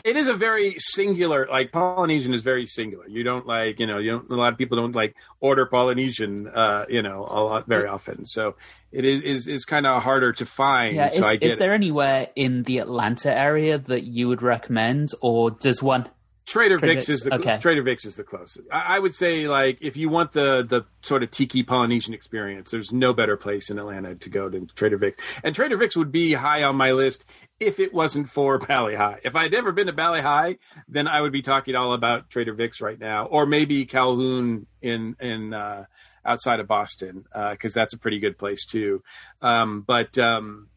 It 0.04 0.18
is 0.18 0.28
a 0.28 0.34
very 0.34 0.76
singular. 0.80 1.48
Like 1.48 1.72
Polynesian 1.72 2.34
is 2.34 2.42
very 2.42 2.66
singular. 2.66 3.08
You 3.08 3.24
don't 3.24 3.46
like, 3.46 3.80
you 3.80 3.86
know, 3.86 4.00
you 4.00 4.12
don't. 4.12 4.30
A 4.32 4.36
lot 4.36 4.52
of 4.52 4.58
people 4.58 4.78
don't 4.78 4.96
like 4.96 5.16
order 5.40 5.68
Polynesian, 5.68 6.48
uh, 6.48 6.86
you 6.90 7.04
know, 7.04 7.20
a 7.30 7.42
lot 7.42 7.68
very 7.68 7.88
often. 7.88 8.26
So 8.26 8.56
it 8.92 9.06
is 9.06 9.22
is, 9.22 9.48
is 9.48 9.66
kind 9.66 9.86
of 9.86 10.02
harder 10.02 10.34
to 10.34 10.46
find. 10.46 10.96
Yeah, 10.96 11.10
so 11.10 11.30
is, 11.30 11.54
is 11.54 11.58
there 11.58 11.74
anywhere 11.74 12.30
in 12.36 12.64
the 12.64 12.80
Atlanta 12.80 13.32
area 13.32 13.78
that 13.78 14.06
you 14.06 14.28
would 14.30 14.42
recommend, 14.42 15.10
or 15.22 15.52
does 15.52 15.84
one? 15.84 16.10
Trader, 16.46 16.78
Trader 16.78 16.94
Vic's 16.96 17.08
Vic's, 17.08 17.20
is 17.20 17.24
the 17.26 17.36
okay. 17.36 17.58
Trader 17.60 17.84
Vic's 17.84 18.06
is 18.06 18.16
the 18.16 18.24
closest. 18.24 18.68
I, 18.72 18.96
I 18.96 19.00
would 19.00 19.16
say 19.16 19.48
like 19.48 19.78
if 19.82 19.96
you 19.96 20.10
want 20.10 20.34
the 20.34 20.66
the 20.68 20.84
sort 21.02 21.24
of 21.24 21.32
tiki 21.32 21.64
Polynesian 21.64 22.14
experience, 22.14 22.72
there's 22.72 22.92
no 22.92 23.14
better 23.14 23.38
place 23.38 23.70
in 23.70 23.80
Atlanta 23.80 24.16
to 24.16 24.30
go 24.30 24.50
than 24.50 24.68
Trader 24.76 24.98
Vic's. 24.98 25.18
And 25.44 25.56
Trader 25.56 25.78
Vic's 25.78 25.96
would 25.96 26.12
be 26.12 26.34
high 26.34 26.64
on 26.64 26.76
my 26.76 26.92
list 26.92 27.26
if 27.60 27.80
it 27.80 27.94
wasn't 27.94 28.30
for 28.30 28.58
Bali 28.60 28.96
Hai. 28.96 29.20
If 29.24 29.36
I'd 29.36 29.54
ever 29.54 29.72
been 29.72 29.88
to 29.88 29.94
Bali 29.94 30.22
Hai, 30.22 30.58
then 30.88 31.08
I 31.08 31.22
would 31.22 31.32
be 31.32 31.42
talking 31.42 31.76
all 31.76 31.94
about 31.94 32.30
Trader 32.30 32.54
Vic's 32.54 32.82
right 32.82 33.00
now, 33.00 33.26
or 33.26 33.46
maybe 33.46 33.86
Kowloon 33.86 34.66
in 34.82 35.16
in 35.22 35.54
uh, 35.54 35.86
outside 36.26 36.60
of 36.60 36.68
Boston 36.68 37.24
because 37.52 37.74
that's 37.74 37.94
a 37.94 37.98
pretty 37.98 38.20
good 38.20 38.38
place 38.38 38.66
too. 38.66 39.02
Um, 39.42 39.82
but 39.82 40.18
um, 40.18 40.68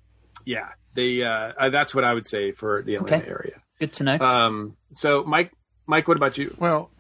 yeah, 0.44 0.68
they 0.94 1.22
uh, 1.22 1.52
uh, 1.59 1.68
that's 1.70 1.94
what 1.94 2.05
I 2.05 2.14
would 2.14 2.26
say 2.26 2.52
for 2.52 2.82
the 2.82 2.94
Atlanta 2.97 3.16
Okay. 3.22 3.30
area. 3.30 3.62
Good 3.78 3.93
to 3.94 4.05
know. 4.05 4.18
Um, 4.18 4.76
so, 4.94 5.22
Mike, 5.24 5.52
Mike, 5.87 6.09
what 6.09 6.17
about 6.17 6.37
you? 6.39 6.55
Well, 6.59 6.91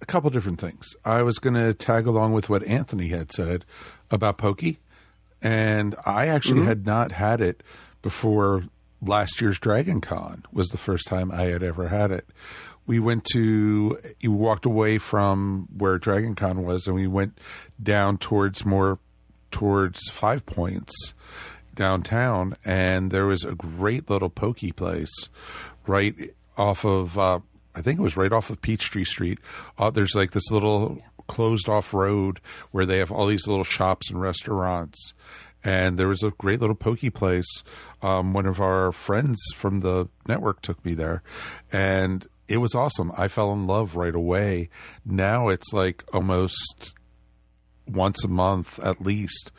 a 0.00 0.06
couple 0.06 0.30
different 0.30 0.60
things. 0.60 0.94
I 1.04 1.22
was 1.22 1.38
going 1.38 1.54
to 1.54 1.74
tag 1.74 2.06
along 2.06 2.32
with 2.32 2.48
what 2.48 2.62
Anthony 2.64 3.08
had 3.08 3.32
said 3.32 3.64
about 4.10 4.38
Pokey, 4.38 4.78
and 5.42 5.94
I 6.06 6.26
actually 6.28 6.60
Mhm. 6.62 6.66
had 6.66 6.86
not 6.86 7.12
had 7.12 7.40
it 7.40 7.62
before 8.02 8.64
last 9.02 9.40
year's 9.40 9.58
Dragon 9.58 10.00
Con 10.00 10.44
was 10.52 10.68
the 10.68 10.78
first 10.78 11.06
time 11.06 11.30
I 11.32 11.44
had 11.44 11.62
ever 11.62 11.88
had 11.88 12.10
it. 12.12 12.28
We 12.86 12.98
went 12.98 13.24
to, 13.32 13.98
we 14.22 14.28
walked 14.28 14.64
away 14.66 14.98
from 14.98 15.68
where 15.76 15.98
Dragon 15.98 16.34
Con 16.34 16.64
was, 16.64 16.86
and 16.86 16.94
we 16.96 17.06
went 17.06 17.38
down 17.82 18.18
towards 18.18 18.64
more 18.64 18.98
towards 19.50 19.98
Five 20.10 20.46
Points 20.46 21.14
downtown, 21.74 22.54
and 22.64 23.10
there 23.10 23.26
was 23.26 23.44
a 23.44 23.54
great 23.54 24.08
little 24.10 24.28
pokey 24.30 24.72
place 24.72 25.28
right 25.86 26.14
off 26.56 26.84
of 26.84 27.18
uh, 27.18 27.40
I 27.74 27.82
think 27.82 27.98
it 27.98 28.02
was 28.02 28.16
right 28.16 28.32
off 28.32 28.50
of 28.50 28.60
Peachtree 28.60 29.04
Street. 29.04 29.38
Uh, 29.78 29.90
there's 29.90 30.14
like 30.14 30.32
this 30.32 30.50
little 30.50 30.98
closed 31.28 31.68
off 31.68 31.94
road 31.94 32.40
where 32.72 32.86
they 32.86 32.98
have 32.98 33.12
all 33.12 33.26
these 33.26 33.46
little 33.46 33.64
shops 33.64 34.10
and 34.10 34.20
restaurants. 34.20 35.14
And 35.62 35.98
there 35.98 36.08
was 36.08 36.22
a 36.22 36.30
great 36.30 36.60
little 36.60 36.74
pokey 36.74 37.10
place. 37.10 37.62
Um, 38.02 38.32
one 38.32 38.46
of 38.46 38.60
our 38.60 38.92
friends 38.92 39.38
from 39.54 39.80
the 39.80 40.08
network 40.26 40.62
took 40.62 40.82
me 40.84 40.94
there, 40.94 41.22
and 41.70 42.26
it 42.48 42.56
was 42.56 42.74
awesome. 42.74 43.12
I 43.16 43.28
fell 43.28 43.52
in 43.52 43.66
love 43.66 43.94
right 43.94 44.14
away. 44.14 44.70
Now 45.04 45.48
it's 45.48 45.72
like 45.72 46.02
almost 46.14 46.94
once 47.86 48.24
a 48.24 48.28
month 48.28 48.78
at 48.80 49.02
least. 49.02 49.52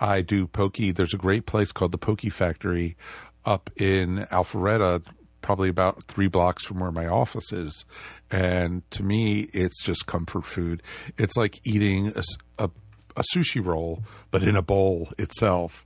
I 0.00 0.22
do 0.22 0.46
pokey. 0.46 0.92
There's 0.92 1.14
a 1.14 1.18
great 1.18 1.44
place 1.44 1.72
called 1.72 1.90
the 1.90 1.98
Pokey 1.98 2.30
Factory 2.30 2.96
up 3.44 3.68
in 3.76 4.26
Alpharetta, 4.30 5.02
probably 5.40 5.68
about 5.68 6.02
three 6.04 6.28
blocks 6.28 6.64
from 6.64 6.80
where 6.80 6.92
my 6.92 7.06
office 7.06 7.52
is. 7.52 7.84
And 8.30 8.88
to 8.92 9.02
me, 9.02 9.48
it's 9.52 9.82
just 9.82 10.06
comfort 10.06 10.44
food. 10.44 10.82
It's 11.16 11.36
like 11.36 11.60
eating 11.64 12.12
a, 12.14 12.22
a, 12.58 12.70
a 13.16 13.24
sushi 13.34 13.64
roll, 13.64 14.02
but 14.30 14.42
in 14.42 14.56
a 14.56 14.62
bowl 14.62 15.10
itself. 15.18 15.84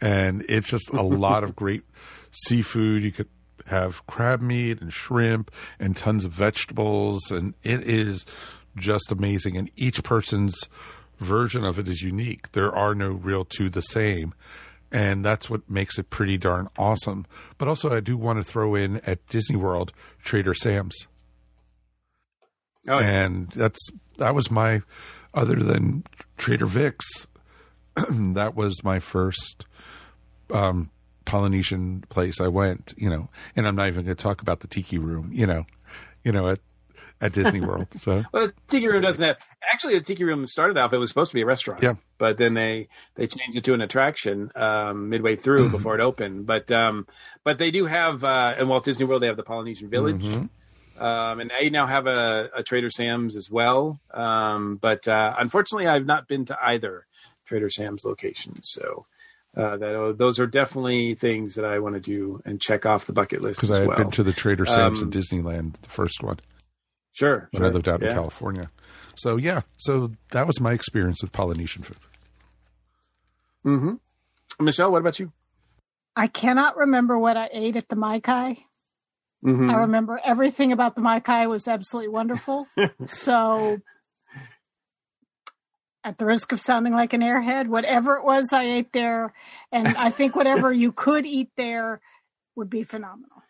And 0.00 0.44
it's 0.48 0.68
just 0.68 0.88
a 0.90 1.02
lot 1.02 1.44
of 1.44 1.54
great 1.56 1.84
seafood. 2.30 3.02
You 3.02 3.12
could 3.12 3.28
have 3.66 4.06
crab 4.06 4.40
meat 4.42 4.80
and 4.80 4.92
shrimp 4.92 5.50
and 5.78 5.96
tons 5.96 6.24
of 6.24 6.32
vegetables. 6.32 7.30
And 7.30 7.54
it 7.62 7.88
is 7.88 8.26
just 8.76 9.12
amazing. 9.12 9.56
And 9.56 9.70
each 9.76 10.02
person's 10.02 10.56
version 11.18 11.64
of 11.64 11.78
it 11.78 11.88
is 11.88 12.02
unique. 12.02 12.52
There 12.52 12.74
are 12.74 12.94
no 12.94 13.10
real 13.10 13.44
two 13.44 13.70
the 13.70 13.80
same 13.80 14.34
and 14.94 15.24
that's 15.24 15.50
what 15.50 15.68
makes 15.68 15.98
it 15.98 16.08
pretty 16.08 16.38
darn 16.38 16.68
awesome. 16.78 17.26
But 17.58 17.66
also, 17.66 17.94
I 17.94 17.98
do 17.98 18.16
want 18.16 18.38
to 18.38 18.44
throw 18.44 18.76
in 18.76 18.98
at 18.98 19.26
Disney 19.28 19.56
World 19.56 19.92
Trader 20.22 20.54
Sam's. 20.54 21.08
Oh, 22.88 23.00
yeah. 23.00 23.24
and 23.24 23.48
that's 23.50 23.80
that 24.18 24.36
was 24.36 24.52
my 24.52 24.82
other 25.34 25.56
than 25.56 26.04
Trader 26.36 26.66
Vic's. 26.66 27.26
that 27.96 28.54
was 28.54 28.84
my 28.84 29.00
first 29.00 29.66
um, 30.52 30.90
Polynesian 31.24 32.04
place 32.08 32.40
I 32.40 32.46
went. 32.46 32.94
You 32.96 33.10
know, 33.10 33.30
and 33.56 33.66
I'm 33.66 33.74
not 33.74 33.88
even 33.88 34.04
going 34.04 34.16
to 34.16 34.22
talk 34.22 34.42
about 34.42 34.60
the 34.60 34.68
Tiki 34.68 34.98
Room. 34.98 35.30
You 35.32 35.48
know, 35.48 35.66
you 36.22 36.30
know 36.30 36.48
at 36.48 36.60
at 37.24 37.32
Disney 37.32 37.60
World. 37.60 37.88
So 37.98 38.22
well, 38.32 38.48
the 38.48 38.54
Tiki 38.68 38.86
Room 38.86 39.02
doesn't 39.02 39.24
have. 39.24 39.38
Actually, 39.66 39.94
the 39.94 40.04
Tiki 40.04 40.24
Room 40.24 40.46
started 40.46 40.76
off. 40.76 40.92
It 40.92 40.98
was 40.98 41.08
supposed 41.08 41.30
to 41.30 41.34
be 41.34 41.40
a 41.40 41.46
restaurant. 41.46 41.82
Yeah. 41.82 41.94
But 42.18 42.36
then 42.36 42.54
they 42.54 42.88
they 43.14 43.26
changed 43.26 43.56
it 43.56 43.64
to 43.64 43.74
an 43.74 43.80
attraction 43.80 44.50
um, 44.54 45.08
midway 45.08 45.36
through 45.36 45.64
mm-hmm. 45.64 45.72
before 45.72 45.94
it 45.94 46.00
opened. 46.02 46.46
But 46.46 46.70
um, 46.70 47.06
but 47.44 47.56
they 47.58 47.70
do 47.70 47.86
have 47.86 48.22
uh, 48.22 48.56
in 48.58 48.68
Walt 48.68 48.84
Disney 48.84 49.06
World 49.06 49.22
they 49.22 49.26
have 49.26 49.36
the 49.36 49.42
Polynesian 49.42 49.88
Village. 49.88 50.24
Mm-hmm. 50.24 51.02
Um, 51.02 51.40
and 51.40 51.50
they 51.58 51.70
now 51.70 51.86
have 51.86 52.06
a, 52.06 52.50
a 52.54 52.62
Trader 52.62 52.90
Sam's 52.90 53.36
as 53.36 53.50
well. 53.50 54.00
Um, 54.12 54.76
but 54.76 55.08
uh, 55.08 55.34
unfortunately, 55.38 55.88
I've 55.88 56.06
not 56.06 56.28
been 56.28 56.44
to 56.46 56.58
either 56.62 57.06
Trader 57.46 57.70
Sam's 57.70 58.04
locations. 58.04 58.70
So 58.70 59.06
uh, 59.56 59.76
that 59.76 60.16
those 60.18 60.38
are 60.38 60.46
definitely 60.46 61.14
things 61.14 61.54
that 61.54 61.64
I 61.64 61.78
want 61.78 61.94
to 61.94 62.00
do 62.00 62.40
and 62.44 62.60
check 62.60 62.86
off 62.86 63.06
the 63.06 63.12
bucket 63.12 63.40
list. 63.40 63.60
Because 63.60 63.70
I 63.70 63.78
had 63.80 63.88
well. 63.88 63.98
been 63.98 64.10
to 64.12 64.22
the 64.22 64.32
Trader 64.32 64.66
Sam's 64.66 65.00
um, 65.00 65.06
in 65.06 65.10
Disneyland, 65.10 65.80
the 65.80 65.88
first 65.88 66.22
one. 66.22 66.38
Sure. 67.14 67.48
When 67.52 67.62
sure. 67.62 67.70
I 67.70 67.72
lived 67.72 67.88
out 67.88 68.02
yeah. 68.02 68.08
in 68.08 68.14
California. 68.14 68.70
So 69.16 69.36
yeah, 69.36 69.62
so 69.78 70.10
that 70.32 70.46
was 70.46 70.60
my 70.60 70.72
experience 70.72 71.22
with 71.22 71.32
Polynesian 71.32 71.82
food. 71.82 71.96
Mm-hmm. 73.64 74.64
Michelle, 74.64 74.92
what 74.92 75.00
about 75.00 75.18
you? 75.18 75.32
I 76.16 76.26
cannot 76.26 76.76
remember 76.76 77.18
what 77.18 77.36
I 77.36 77.48
ate 77.52 77.76
at 77.76 77.88
the 77.88 77.96
Mai 77.96 78.20
Kai. 78.20 78.58
Mm-hmm. 79.44 79.70
I 79.70 79.80
remember 79.80 80.20
everything 80.24 80.72
about 80.72 80.94
the 80.94 81.00
Mai 81.00 81.20
Kai 81.20 81.46
was 81.46 81.68
absolutely 81.68 82.08
wonderful. 82.08 82.66
so, 83.06 83.78
at 86.02 86.18
the 86.18 86.26
risk 86.26 86.52
of 86.52 86.60
sounding 86.60 86.92
like 86.92 87.12
an 87.12 87.20
airhead, 87.20 87.68
whatever 87.68 88.16
it 88.16 88.24
was 88.24 88.52
I 88.52 88.64
ate 88.64 88.92
there, 88.92 89.32
and 89.70 89.88
I 89.88 90.10
think 90.10 90.34
whatever 90.34 90.72
you 90.72 90.92
could 90.92 91.26
eat 91.26 91.50
there 91.56 92.00
would 92.56 92.70
be 92.70 92.84
phenomenal. 92.84 93.42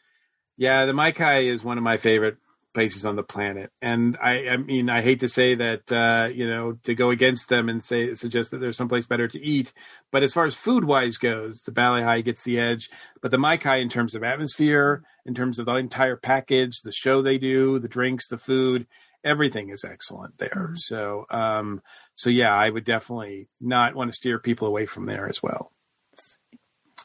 Yeah, 0.56 0.84
the 0.84 0.92
Mai 0.92 1.12
Kai 1.12 1.40
is 1.40 1.64
one 1.64 1.78
of 1.78 1.84
my 1.84 1.96
favorite 1.96 2.36
places 2.74 3.06
on 3.06 3.16
the 3.16 3.22
planet. 3.22 3.70
And 3.80 4.18
I, 4.20 4.48
I 4.48 4.56
mean, 4.56 4.90
I 4.90 5.00
hate 5.00 5.20
to 5.20 5.28
say 5.28 5.54
that, 5.54 5.92
uh, 5.92 6.28
you 6.28 6.46
know, 6.46 6.72
to 6.82 6.94
go 6.94 7.10
against 7.10 7.48
them 7.48 7.68
and 7.68 7.82
say 7.82 8.14
suggest 8.14 8.50
that 8.50 8.58
there's 8.58 8.76
someplace 8.76 9.06
better 9.06 9.28
to 9.28 9.40
eat. 9.40 9.72
But 10.10 10.22
as 10.22 10.32
far 10.32 10.44
as 10.44 10.54
food 10.54 10.84
wise 10.84 11.16
goes, 11.16 11.62
the 11.62 11.72
Hai 11.74 12.20
gets 12.20 12.42
the 12.42 12.58
edge. 12.58 12.90
But 13.22 13.30
the 13.30 13.38
Mai 13.38 13.56
Kai, 13.56 13.76
in 13.76 13.88
terms 13.88 14.14
of 14.14 14.22
atmosphere, 14.24 15.02
in 15.24 15.34
terms 15.34 15.58
of 15.58 15.66
the 15.66 15.74
entire 15.74 16.16
package, 16.16 16.80
the 16.80 16.92
show 16.92 17.22
they 17.22 17.38
do, 17.38 17.78
the 17.78 17.88
drinks, 17.88 18.28
the 18.28 18.38
food, 18.38 18.86
everything 19.22 19.70
is 19.70 19.84
excellent 19.84 20.36
there. 20.38 20.50
Mm-hmm. 20.50 20.76
So, 20.76 21.24
um, 21.30 21.80
so 22.14 22.28
yeah, 22.28 22.54
I 22.54 22.68
would 22.68 22.84
definitely 22.84 23.48
not 23.60 23.94
want 23.94 24.10
to 24.10 24.16
steer 24.16 24.38
people 24.38 24.68
away 24.68 24.86
from 24.86 25.06
there 25.06 25.28
as 25.28 25.42
well. 25.42 25.72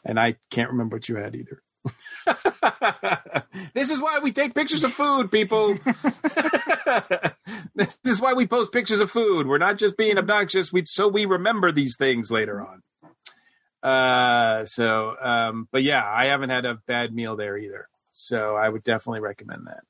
And 0.04 0.18
I 0.18 0.36
can't 0.50 0.70
remember 0.70 0.96
what 0.96 1.08
you 1.08 1.16
had 1.16 1.34
either. 1.34 1.62
this 3.74 3.90
is 3.90 4.00
why 4.00 4.18
we 4.18 4.32
take 4.32 4.54
pictures 4.54 4.84
of 4.84 4.92
food, 4.92 5.30
people. 5.30 5.78
this 7.74 7.98
is 8.04 8.20
why 8.20 8.34
we 8.34 8.46
post 8.46 8.72
pictures 8.72 9.00
of 9.00 9.10
food. 9.10 9.46
We're 9.46 9.58
not 9.58 9.78
just 9.78 9.96
being 9.96 10.18
obnoxious. 10.18 10.72
We 10.72 10.82
so 10.84 11.08
we 11.08 11.24
remember 11.24 11.72
these 11.72 11.96
things 11.98 12.30
later 12.30 12.60
on. 12.60 12.82
Uh, 13.82 14.64
so, 14.66 15.14
um, 15.20 15.68
but 15.72 15.82
yeah, 15.82 16.04
I 16.06 16.26
haven't 16.26 16.50
had 16.50 16.66
a 16.66 16.78
bad 16.86 17.14
meal 17.14 17.36
there 17.36 17.56
either. 17.56 17.88
So 18.12 18.56
I 18.56 18.68
would 18.68 18.82
definitely 18.82 19.20
recommend 19.20 19.66
that. 19.66 19.84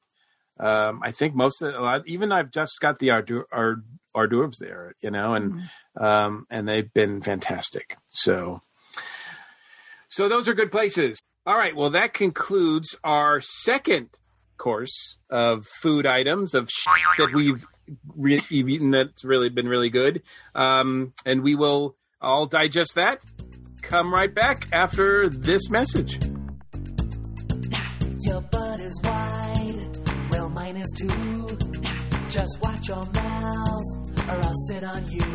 Um, 0.65 1.01
I 1.03 1.11
think 1.11 1.35
most 1.35 1.62
of 1.62 1.75
a 1.75 1.81
lot, 1.81 2.07
even 2.07 2.33
I've 2.33 2.51
just 2.51 2.81
got 2.81 2.99
the 2.99 3.11
hors 3.11 4.27
d'oeuvres 4.29 4.59
there, 4.59 4.95
you 5.01 5.11
know, 5.11 5.35
and 5.35 5.55
mm-hmm. 5.55 6.05
um, 6.05 6.47
and 6.51 6.69
they've 6.69 6.93
been 6.93 7.23
fantastic. 7.23 7.97
So, 8.11 8.61
so 10.09 10.29
those 10.29 10.49
are 10.49 10.55
good 10.55 10.71
places. 10.71 11.19
All 11.47 11.57
right. 11.57 11.75
Well, 11.75 11.91
that 11.91 12.12
concludes 12.12 12.97
our 13.03 13.41
second 13.41 14.11
course 14.57 15.17
of 15.31 15.67
food 15.67 16.07
items 16.07 16.55
of 16.55 16.69
that 17.17 17.33
we've 17.35 17.65
re- 18.15 18.43
eaten 18.51 18.91
that's 18.91 19.25
really 19.25 19.49
been 19.49 19.67
really 19.69 19.91
good. 19.91 20.23
Um, 20.55 21.15
and 21.25 21.43
we 21.43 21.55
will 21.55 21.97
all 22.21 22.47
digest 22.47 22.95
that. 22.97 23.25
Come 23.83 24.12
right 24.12 24.33
back 24.33 24.69
after 24.73 25.29
this 25.29 25.71
message. 25.71 26.19
Your 28.27 28.43
butt 28.43 28.81
is 28.81 29.01
wide. 29.03 29.99
Well, 30.31 30.51
mine 30.51 30.77
is 30.77 30.93
too. 30.99 31.49
Just 32.29 32.61
watch 32.61 32.87
your 32.87 33.05
mouth, 33.07 34.29
or 34.29 34.33
I'll 34.33 34.55
sit 34.69 34.85
on 34.85 35.09
you. 35.11 35.30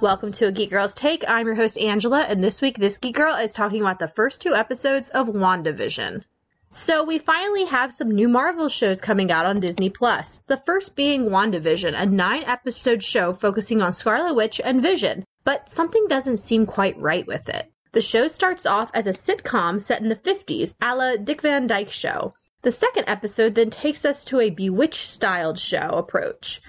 Welcome 0.00 0.32
to 0.32 0.48
a 0.48 0.52
Geek 0.52 0.70
Girl's 0.70 0.92
Take. 0.92 1.24
I'm 1.26 1.46
your 1.46 1.54
host 1.54 1.78
Angela, 1.78 2.22
and 2.22 2.42
this 2.42 2.60
week 2.60 2.76
this 2.76 2.98
Geek 2.98 3.14
Girl 3.14 3.36
is 3.36 3.52
talking 3.52 3.80
about 3.80 4.00
the 4.00 4.08
first 4.08 4.40
two 4.40 4.52
episodes 4.52 5.08
of 5.08 5.28
WandaVision. 5.28 6.24
So 6.70 7.04
we 7.04 7.18
finally 7.18 7.64
have 7.66 7.92
some 7.92 8.10
new 8.10 8.28
Marvel 8.28 8.68
shows 8.68 9.00
coming 9.00 9.30
out 9.30 9.46
on 9.46 9.60
Disney 9.60 9.90
Plus. 9.90 10.42
The 10.48 10.56
first 10.56 10.96
being 10.96 11.30
WandaVision, 11.30 11.94
a 11.96 12.06
nine-episode 12.06 13.04
show 13.04 13.32
focusing 13.32 13.80
on 13.80 13.92
Scarlet 13.92 14.34
Witch 14.34 14.60
and 14.62 14.82
Vision. 14.82 15.24
But 15.44 15.70
something 15.70 16.08
doesn't 16.08 16.38
seem 16.38 16.66
quite 16.66 16.98
right 16.98 17.26
with 17.26 17.48
it. 17.48 17.70
The 17.92 18.02
show 18.02 18.26
starts 18.26 18.66
off 18.66 18.90
as 18.94 19.06
a 19.06 19.10
sitcom 19.10 19.80
set 19.80 20.02
in 20.02 20.08
the 20.08 20.16
50s, 20.16 20.74
a 20.82 20.96
la 20.96 21.16
Dick 21.16 21.40
Van 21.42 21.68
Dyke 21.68 21.92
Show. 21.92 22.34
The 22.62 22.72
second 22.72 23.04
episode 23.06 23.54
then 23.54 23.70
takes 23.70 24.04
us 24.04 24.24
to 24.24 24.40
a 24.40 24.50
Bewitched-styled 24.50 25.58
show 25.58 25.90
approach. 25.90 26.60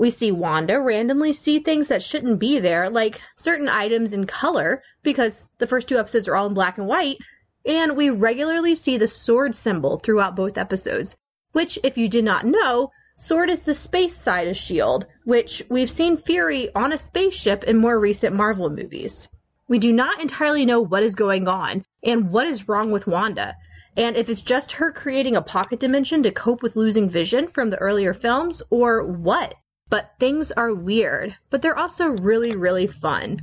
We 0.00 0.10
see 0.10 0.30
Wanda 0.30 0.80
randomly 0.80 1.32
see 1.32 1.58
things 1.58 1.88
that 1.88 2.04
shouldn't 2.04 2.38
be 2.38 2.60
there, 2.60 2.88
like 2.88 3.20
certain 3.36 3.68
items 3.68 4.12
in 4.12 4.26
color, 4.26 4.80
because 5.02 5.48
the 5.58 5.66
first 5.66 5.88
two 5.88 5.98
episodes 5.98 6.28
are 6.28 6.36
all 6.36 6.46
in 6.46 6.54
black 6.54 6.78
and 6.78 6.86
white, 6.86 7.18
and 7.66 7.96
we 7.96 8.08
regularly 8.10 8.76
see 8.76 8.96
the 8.96 9.06
S.W.O.R.D. 9.06 9.54
symbol 9.54 9.98
throughout 9.98 10.36
both 10.36 10.56
episodes, 10.56 11.16
which, 11.50 11.80
if 11.82 11.98
you 11.98 12.08
did 12.08 12.24
not 12.24 12.46
know, 12.46 12.92
S.W.O.R.D. 13.18 13.52
is 13.52 13.64
the 13.64 13.74
space 13.74 14.16
side 14.16 14.46
of 14.46 14.52
S.H.I.E.L.D., 14.52 15.06
which 15.24 15.64
we've 15.68 15.90
seen 15.90 16.16
Fury 16.16 16.72
on 16.76 16.92
a 16.92 16.98
spaceship 16.98 17.64
in 17.64 17.76
more 17.76 17.98
recent 17.98 18.36
Marvel 18.36 18.70
movies. 18.70 19.26
We 19.66 19.80
do 19.80 19.92
not 19.92 20.20
entirely 20.20 20.64
know 20.64 20.80
what 20.80 21.02
is 21.02 21.16
going 21.16 21.48
on 21.48 21.84
and 22.04 22.30
what 22.30 22.46
is 22.46 22.68
wrong 22.68 22.92
with 22.92 23.08
Wanda, 23.08 23.56
and 23.96 24.16
if 24.16 24.28
it's 24.28 24.42
just 24.42 24.70
her 24.70 24.92
creating 24.92 25.34
a 25.34 25.42
pocket 25.42 25.80
dimension 25.80 26.22
to 26.22 26.30
cope 26.30 26.62
with 26.62 26.76
losing 26.76 27.08
vision 27.10 27.48
from 27.48 27.70
the 27.70 27.78
earlier 27.78 28.14
films, 28.14 28.62
or 28.70 29.02
what. 29.04 29.56
But 29.90 30.12
things 30.18 30.52
are 30.52 30.74
weird, 30.74 31.36
but 31.50 31.62
they're 31.62 31.78
also 31.78 32.08
really, 32.08 32.50
really 32.50 32.86
fun. 32.86 33.38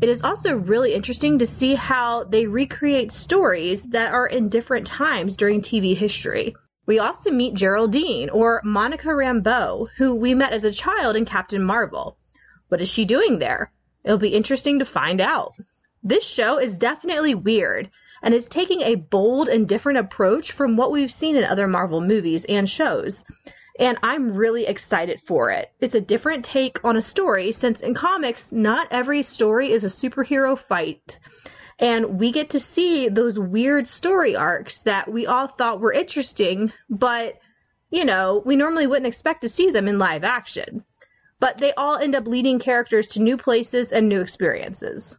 It 0.00 0.10
is 0.10 0.22
also 0.22 0.56
really 0.56 0.92
interesting 0.92 1.38
to 1.38 1.46
see 1.46 1.74
how 1.74 2.24
they 2.24 2.46
recreate 2.46 3.12
stories 3.12 3.82
that 3.84 4.12
are 4.12 4.26
in 4.26 4.50
different 4.50 4.86
times 4.86 5.36
during 5.36 5.62
TV 5.62 5.96
history. 5.96 6.54
We 6.84 6.98
also 6.98 7.30
meet 7.30 7.54
Geraldine, 7.54 8.28
or 8.28 8.60
Monica 8.62 9.08
Rambeau, 9.08 9.88
who 9.96 10.14
we 10.14 10.34
met 10.34 10.52
as 10.52 10.64
a 10.64 10.70
child 10.70 11.16
in 11.16 11.24
Captain 11.24 11.62
Marvel. 11.62 12.18
What 12.68 12.82
is 12.82 12.90
she 12.90 13.06
doing 13.06 13.38
there? 13.38 13.72
It'll 14.04 14.18
be 14.18 14.34
interesting 14.34 14.80
to 14.80 14.84
find 14.84 15.20
out. 15.20 15.54
This 16.02 16.24
show 16.24 16.58
is 16.58 16.76
definitely 16.76 17.34
weird, 17.34 17.90
and 18.22 18.34
it's 18.34 18.48
taking 18.48 18.82
a 18.82 18.96
bold 18.96 19.48
and 19.48 19.66
different 19.66 19.98
approach 19.98 20.52
from 20.52 20.76
what 20.76 20.92
we've 20.92 21.10
seen 21.10 21.36
in 21.36 21.44
other 21.44 21.66
Marvel 21.66 22.00
movies 22.00 22.44
and 22.44 22.68
shows. 22.68 23.24
And 23.78 23.98
I'm 24.02 24.34
really 24.34 24.66
excited 24.66 25.20
for 25.20 25.50
it. 25.50 25.70
It's 25.80 25.94
a 25.94 26.00
different 26.00 26.44
take 26.44 26.82
on 26.84 26.96
a 26.96 27.02
story 27.02 27.52
since 27.52 27.80
in 27.80 27.94
comics, 27.94 28.52
not 28.52 28.88
every 28.90 29.22
story 29.22 29.70
is 29.70 29.84
a 29.84 29.88
superhero 29.88 30.58
fight. 30.58 31.18
And 31.78 32.18
we 32.18 32.32
get 32.32 32.50
to 32.50 32.60
see 32.60 33.08
those 33.08 33.38
weird 33.38 33.86
story 33.86 34.34
arcs 34.34 34.80
that 34.82 35.12
we 35.12 35.26
all 35.26 35.46
thought 35.46 35.80
were 35.80 35.92
interesting, 35.92 36.72
but, 36.88 37.38
you 37.90 38.06
know, 38.06 38.42
we 38.46 38.56
normally 38.56 38.86
wouldn't 38.86 39.06
expect 39.06 39.42
to 39.42 39.48
see 39.50 39.70
them 39.70 39.88
in 39.88 39.98
live 39.98 40.24
action. 40.24 40.84
But 41.38 41.58
they 41.58 41.74
all 41.74 41.96
end 41.96 42.14
up 42.14 42.26
leading 42.26 42.58
characters 42.58 43.08
to 43.08 43.20
new 43.20 43.36
places 43.36 43.92
and 43.92 44.08
new 44.08 44.22
experiences. 44.22 45.14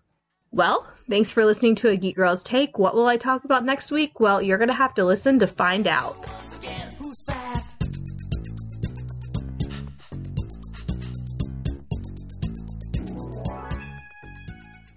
Well, 0.52 0.88
thanks 1.08 1.30
for 1.30 1.46
listening 1.46 1.76
to 1.76 1.90
a 1.90 1.96
Geek 1.96 2.16
Girls 2.16 2.42
Take. 2.42 2.80
What 2.80 2.96
will 2.96 3.06
I 3.06 3.18
talk 3.18 3.44
about 3.44 3.64
next 3.64 3.92
week? 3.92 4.20
Well, 4.20 4.42
you're 4.42 4.58
going 4.58 4.70
to 4.70 4.74
have 4.74 4.96
to 4.96 5.06
listen 5.06 5.38
to 5.40 5.48
find 5.48 5.86
out. 5.86 6.16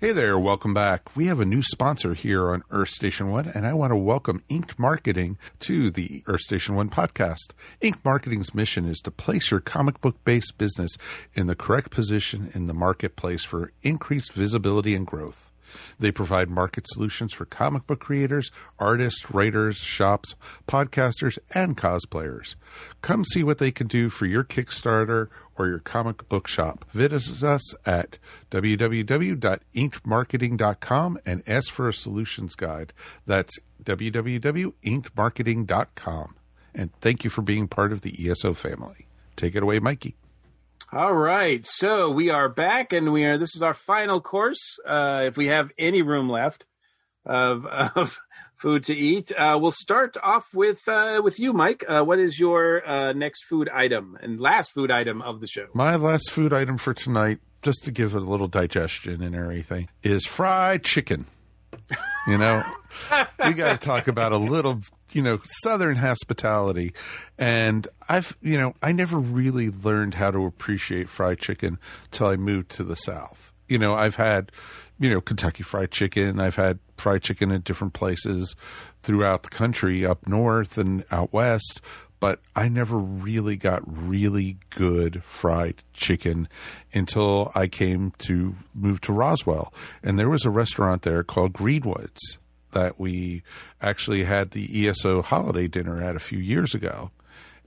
Hey 0.01 0.13
there, 0.13 0.39
welcome 0.39 0.73
back. 0.73 1.15
We 1.15 1.27
have 1.27 1.41
a 1.41 1.45
new 1.45 1.61
sponsor 1.63 2.15
here 2.15 2.53
on 2.53 2.63
Earth 2.71 2.89
Station 2.89 3.31
One, 3.31 3.47
and 3.47 3.67
I 3.67 3.75
want 3.75 3.91
to 3.91 3.97
welcome 3.97 4.43
Inked 4.49 4.79
Marketing 4.79 5.37
to 5.59 5.91
the 5.91 6.25
Earth 6.27 6.41
Station 6.41 6.75
One 6.75 6.89
podcast. 6.89 7.51
Inked 7.83 8.03
Marketing's 8.03 8.55
mission 8.55 8.87
is 8.87 9.01
to 9.01 9.11
place 9.11 9.51
your 9.51 9.61
comic 9.61 10.01
book 10.01 10.17
based 10.25 10.57
business 10.57 10.97
in 11.35 11.49
the 11.49 11.55
correct 11.55 11.91
position 11.91 12.51
in 12.55 12.67
the 12.67 12.73
marketplace 12.73 13.45
for 13.45 13.73
increased 13.83 14.33
visibility 14.33 14.95
and 14.95 15.07
growth. 15.07 15.50
They 15.99 16.11
provide 16.11 16.51
market 16.51 16.87
solutions 16.89 17.33
for 17.33 17.45
comic 17.45 17.87
book 17.87 18.01
creators, 18.01 18.51
artists, 18.79 19.31
writers, 19.31 19.79
shops, 19.79 20.35
podcasters, 20.67 21.39
and 21.55 21.77
cosplayers. 21.77 22.55
Come 23.03 23.25
see 23.25 23.43
what 23.43 23.59
they 23.59 23.71
can 23.71 23.87
do 23.87 24.09
for 24.09 24.25
your 24.27 24.45
Kickstarter 24.45 25.29
or 25.57 25.69
your 25.69 25.81
comic 25.81 26.27
book 26.29 26.49
shop. 26.49 26.85
Visit 26.93 27.45
us 27.45 27.75
at 27.87 28.19
www.inkmarketing.com 28.51 31.19
and 31.27 31.43
ask 31.47 31.73
for 31.73 31.89
a 31.89 31.93
solutions 31.93 32.55
guide. 32.55 32.93
That's 33.27 33.59
www.inkmarketing.com. 33.85 36.35
And 36.73 36.93
thank 37.01 37.25
you 37.25 37.31
for 37.31 37.43
being 37.43 37.67
part 37.69 37.93
of 37.93 38.03
the 38.03 38.29
ESO 38.29 38.55
family. 38.55 39.07
Take 39.37 39.57
it 39.57 39.63
away, 39.63 39.79
Mikey. 39.81 40.15
All 40.93 41.15
right, 41.15 41.65
so 41.65 42.11
we 42.11 42.31
are 42.31 42.49
back, 42.49 42.93
and 42.93 43.13
we 43.13 43.25
are. 43.25 43.39
This 43.39 43.55
is 43.55 43.63
our 43.63 43.75
final 43.75 44.21
course. 44.21 44.59
Uh, 44.85 45.23
if 45.25 45.37
we 45.37 45.47
have 45.47 45.71
any 45.79 46.03
room 46.03 46.29
left 46.29 46.67
of, 47.25 47.65
of 47.95 48.19
food 48.57 48.83
to 48.87 48.97
eat, 48.97 49.31
uh, 49.31 49.57
we'll 49.61 49.71
start 49.71 50.17
off 50.21 50.49
with 50.53 50.81
uh, 50.89 51.21
with 51.23 51.39
you, 51.39 51.53
Mike. 51.53 51.85
Uh, 51.89 52.03
what 52.03 52.19
is 52.19 52.41
your 52.41 52.85
uh, 52.85 53.13
next 53.13 53.45
food 53.45 53.69
item 53.69 54.19
and 54.21 54.41
last 54.41 54.73
food 54.73 54.91
item 54.91 55.23
of 55.23 55.41
the 55.41 55.47
show? 55.47 55.69
My 55.75 55.95
last 55.95 56.29
food 56.29 56.53
item 56.53 56.77
for 56.77 56.93
tonight, 56.93 57.39
just 57.63 57.85
to 57.85 57.93
give 57.93 58.17
a 58.17 58.21
little 58.21 58.49
digestion 58.49 59.23
and 59.23 59.37
everything, 59.37 59.91
is 60.03 60.27
fried 60.27 60.83
chicken. 60.83 61.27
You 62.27 62.39
know, 62.39 62.63
we 63.45 63.55
got 63.55 63.81
to 63.81 63.87
talk 63.87 64.09
about 64.09 64.33
a 64.33 64.37
little, 64.37 64.81
you 65.13 65.23
know, 65.23 65.39
Southern 65.63 65.97
hospitality. 65.97 66.93
And 67.39 67.89
I've, 68.09 68.37
you 68.43 68.59
know, 68.59 68.75
I 68.83 68.93
never 68.93 69.19
really 69.19 69.71
learned 69.71 70.15
how 70.15 70.31
to 70.31 70.45
appreciate 70.45 71.09
fried 71.09 71.39
chicken 71.39 71.79
till 72.11 72.27
I 72.27 72.37
moved 72.37 72.71
to 72.73 72.85
the 72.85 72.97
South. 72.97 73.53
You 73.69 73.79
know, 73.79 73.95
I've 73.95 74.17
had, 74.17 74.53
you 74.99 75.09
know, 75.11 75.21
Kentucky 75.21 75.63
fried 75.63 75.91
chicken. 75.91 76.41
I've 76.41 76.57
had 76.57 76.79
fried 76.99 77.23
chicken 77.23 77.51
in 77.51 77.63
different 77.63 77.95
places 77.95 78.55
throughout 79.03 79.45
the 79.45 79.51
country, 79.51 80.05
up 80.05 80.27
north 80.27 80.77
and 80.77 81.05
out 81.11 81.33
west 81.33 81.81
but 82.21 82.41
I 82.55 82.69
never 82.69 82.99
really 82.99 83.57
got 83.57 83.83
really 83.85 84.59
good 84.69 85.25
fried 85.25 85.83
chicken 85.95 86.49
until 86.93 87.51
I 87.55 87.67
came 87.67 88.13
to 88.19 88.55
move 88.75 89.01
to 89.03 89.13
Roswell. 89.13 89.73
And 90.03 90.19
there 90.19 90.29
was 90.29 90.45
a 90.45 90.51
restaurant 90.51 91.03
there 91.03 91.25
called 91.25 91.55
Greenwoods 91.55 92.19
that 92.73 93.01
we 93.01 93.43
actually 93.81 94.25
had 94.25 94.51
the 94.51 94.87
ESO 94.89 95.23
holiday 95.23 95.67
dinner 95.67 96.03
at 96.03 96.15
a 96.15 96.21
few 96.21 96.39
years 96.39 96.75
ago. 96.75 97.11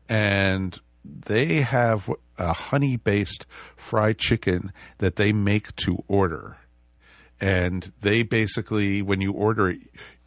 And 0.07 0.79
they 1.03 1.61
have 1.61 2.09
a 2.37 2.53
honey 2.53 2.95
based 2.95 3.45
fried 3.75 4.19
chicken 4.19 4.71
that 4.99 5.15
they 5.15 5.33
make 5.33 5.75
to 5.77 6.03
order. 6.07 6.57
And 7.41 7.91
they 8.01 8.21
basically, 8.21 9.01
when 9.01 9.19
you 9.19 9.33
order 9.33 9.69
it, 9.69 9.79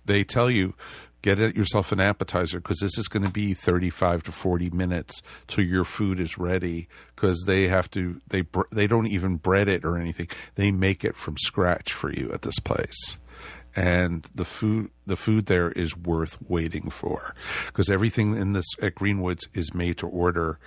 they 0.04 0.24
tell 0.24 0.50
you 0.50 0.74
get 1.22 1.38
yourself 1.56 1.92
an 1.92 2.00
appetizer 2.00 2.60
because 2.60 2.78
this 2.78 2.98
is 2.98 3.08
going 3.08 3.24
to 3.24 3.32
be 3.32 3.54
35 3.54 4.22
to 4.24 4.32
40 4.32 4.70
minutes 4.70 5.22
till 5.48 5.64
your 5.64 5.84
food 5.84 6.20
is 6.20 6.38
ready 6.38 6.88
because 7.14 7.42
they 7.46 7.68
have 7.68 7.90
to 7.90 8.20
they 8.28 8.44
they 8.70 8.86
don't 8.86 9.08
even 9.08 9.36
bread 9.36 9.68
it 9.68 9.84
or 9.84 9.98
anything. 9.98 10.28
They 10.54 10.70
make 10.70 11.04
it 11.04 11.16
from 11.16 11.36
scratch 11.38 11.92
for 11.92 12.12
you 12.12 12.30
at 12.32 12.42
this 12.42 12.58
place. 12.60 13.18
And 13.74 14.26
the 14.34 14.44
food 14.44 14.90
the 15.06 15.16
food 15.16 15.46
there 15.46 15.70
is 15.70 15.96
worth 15.96 16.38
waiting 16.48 16.88
for 16.88 17.34
because 17.66 17.90
everything 17.90 18.34
in 18.36 18.52
this 18.52 18.66
at 18.80 18.94
Greenwoods 18.94 19.48
is 19.52 19.74
made 19.74 19.98
to 19.98 20.06
order. 20.06 20.58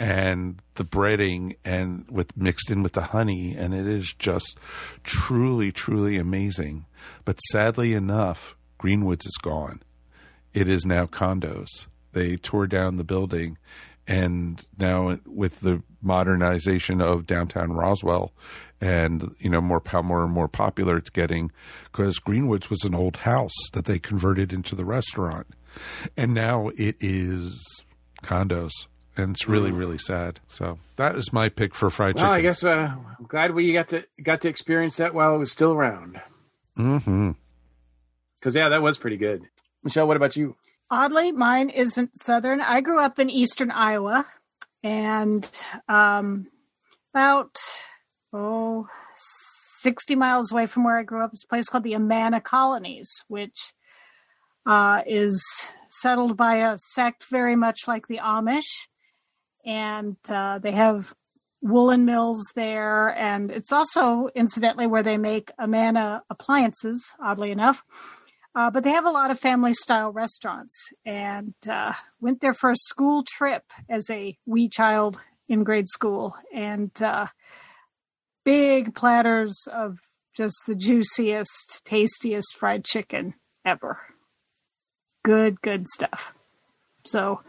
And 0.00 0.60
the 0.74 0.84
breading 0.84 1.56
and 1.64 2.06
with 2.10 2.36
mixed 2.36 2.70
in 2.70 2.82
with 2.82 2.94
the 2.94 3.02
honey 3.02 3.54
and 3.56 3.72
it 3.72 3.86
is 3.86 4.12
just 4.14 4.58
truly 5.04 5.70
truly 5.70 6.16
amazing. 6.16 6.86
But 7.24 7.38
sadly 7.52 7.94
enough 7.94 8.56
Greenwoods 8.80 9.26
is 9.26 9.36
gone 9.40 9.80
it 10.56 10.68
is 10.68 10.86
now 10.86 11.04
condos. 11.04 11.86
They 12.12 12.36
tore 12.36 12.66
down 12.66 12.96
the 12.96 13.04
building, 13.04 13.58
and 14.06 14.64
now 14.78 15.18
with 15.26 15.60
the 15.60 15.82
modernization 16.00 17.02
of 17.02 17.26
downtown 17.26 17.72
Roswell, 17.72 18.32
and 18.80 19.34
you 19.38 19.50
know 19.50 19.60
more 19.60 19.82
more 20.02 20.24
and 20.24 20.32
more 20.32 20.48
popular 20.48 20.96
it's 20.96 21.10
getting, 21.10 21.52
because 21.84 22.18
Greenwoods 22.18 22.70
was 22.70 22.84
an 22.84 22.94
old 22.94 23.18
house 23.18 23.54
that 23.74 23.84
they 23.84 23.98
converted 23.98 24.50
into 24.50 24.74
the 24.74 24.86
restaurant, 24.86 25.46
and 26.16 26.32
now 26.32 26.70
it 26.76 26.96
is 27.00 27.62
condos 28.22 28.86
and 29.14 29.36
it's 29.36 29.46
really 29.46 29.72
really 29.72 29.98
sad. 29.98 30.40
So 30.48 30.78
that 30.96 31.16
is 31.16 31.34
my 31.34 31.50
pick 31.50 31.74
for 31.74 31.90
fried 31.90 32.14
chicken. 32.14 32.28
Well, 32.28 32.32
I 32.32 32.40
guess 32.40 32.64
uh, 32.64 32.94
I'm 33.18 33.26
glad 33.26 33.54
we 33.54 33.74
got 33.74 33.88
to 33.88 34.06
got 34.22 34.40
to 34.40 34.48
experience 34.48 34.96
that 34.96 35.12
while 35.12 35.34
it 35.34 35.38
was 35.38 35.52
still 35.52 35.72
around. 35.72 36.20
Mm-hmm. 36.78 37.32
Because 38.36 38.54
yeah, 38.54 38.70
that 38.70 38.80
was 38.80 38.96
pretty 38.96 39.18
good. 39.18 39.42
Michelle, 39.86 40.08
what 40.08 40.16
about 40.16 40.36
you? 40.36 40.56
Oddly, 40.90 41.30
mine 41.30 41.70
isn't 41.70 42.18
southern. 42.18 42.60
I 42.60 42.80
grew 42.80 42.98
up 42.98 43.20
in 43.20 43.30
eastern 43.30 43.70
Iowa, 43.70 44.26
and 44.82 45.48
um, 45.88 46.48
about 47.14 47.56
oh, 48.32 48.88
60 49.14 50.16
miles 50.16 50.50
away 50.50 50.66
from 50.66 50.82
where 50.82 50.98
I 50.98 51.04
grew 51.04 51.22
up 51.22 51.32
is 51.32 51.44
a 51.44 51.48
place 51.48 51.68
called 51.68 51.84
the 51.84 51.94
Amana 51.94 52.40
Colonies, 52.40 53.08
which 53.28 53.74
uh, 54.66 55.02
is 55.06 55.40
settled 55.88 56.36
by 56.36 56.56
a 56.56 56.78
sect 56.78 57.22
very 57.30 57.54
much 57.54 57.82
like 57.86 58.08
the 58.08 58.18
Amish, 58.18 58.88
and 59.64 60.16
uh, 60.28 60.58
they 60.58 60.72
have 60.72 61.14
woolen 61.62 62.04
mills 62.04 62.42
there, 62.56 63.16
and 63.16 63.52
it's 63.52 63.70
also 63.70 64.30
incidentally 64.34 64.88
where 64.88 65.04
they 65.04 65.16
make 65.16 65.52
Amana 65.60 66.24
appliances. 66.28 67.14
Oddly 67.22 67.52
enough. 67.52 67.84
Uh, 68.56 68.70
but 68.70 68.82
they 68.82 68.90
have 68.90 69.04
a 69.04 69.10
lot 69.10 69.30
of 69.30 69.38
family 69.38 69.74
style 69.74 70.10
restaurants 70.10 70.88
and 71.04 71.52
uh, 71.70 71.92
went 72.22 72.40
there 72.40 72.54
for 72.54 72.70
a 72.70 72.76
school 72.76 73.22
trip 73.22 73.64
as 73.86 74.08
a 74.08 74.38
wee 74.46 74.66
child 74.66 75.20
in 75.46 75.62
grade 75.62 75.86
school 75.86 76.34
and 76.54 77.02
uh, 77.02 77.26
big 78.46 78.94
platters 78.94 79.68
of 79.70 79.98
just 80.34 80.56
the 80.66 80.74
juiciest, 80.74 81.82
tastiest 81.84 82.56
fried 82.56 82.82
chicken 82.82 83.34
ever. 83.62 83.98
Good, 85.22 85.60
good 85.60 85.86
stuff. 85.86 86.32
So, 87.04 87.42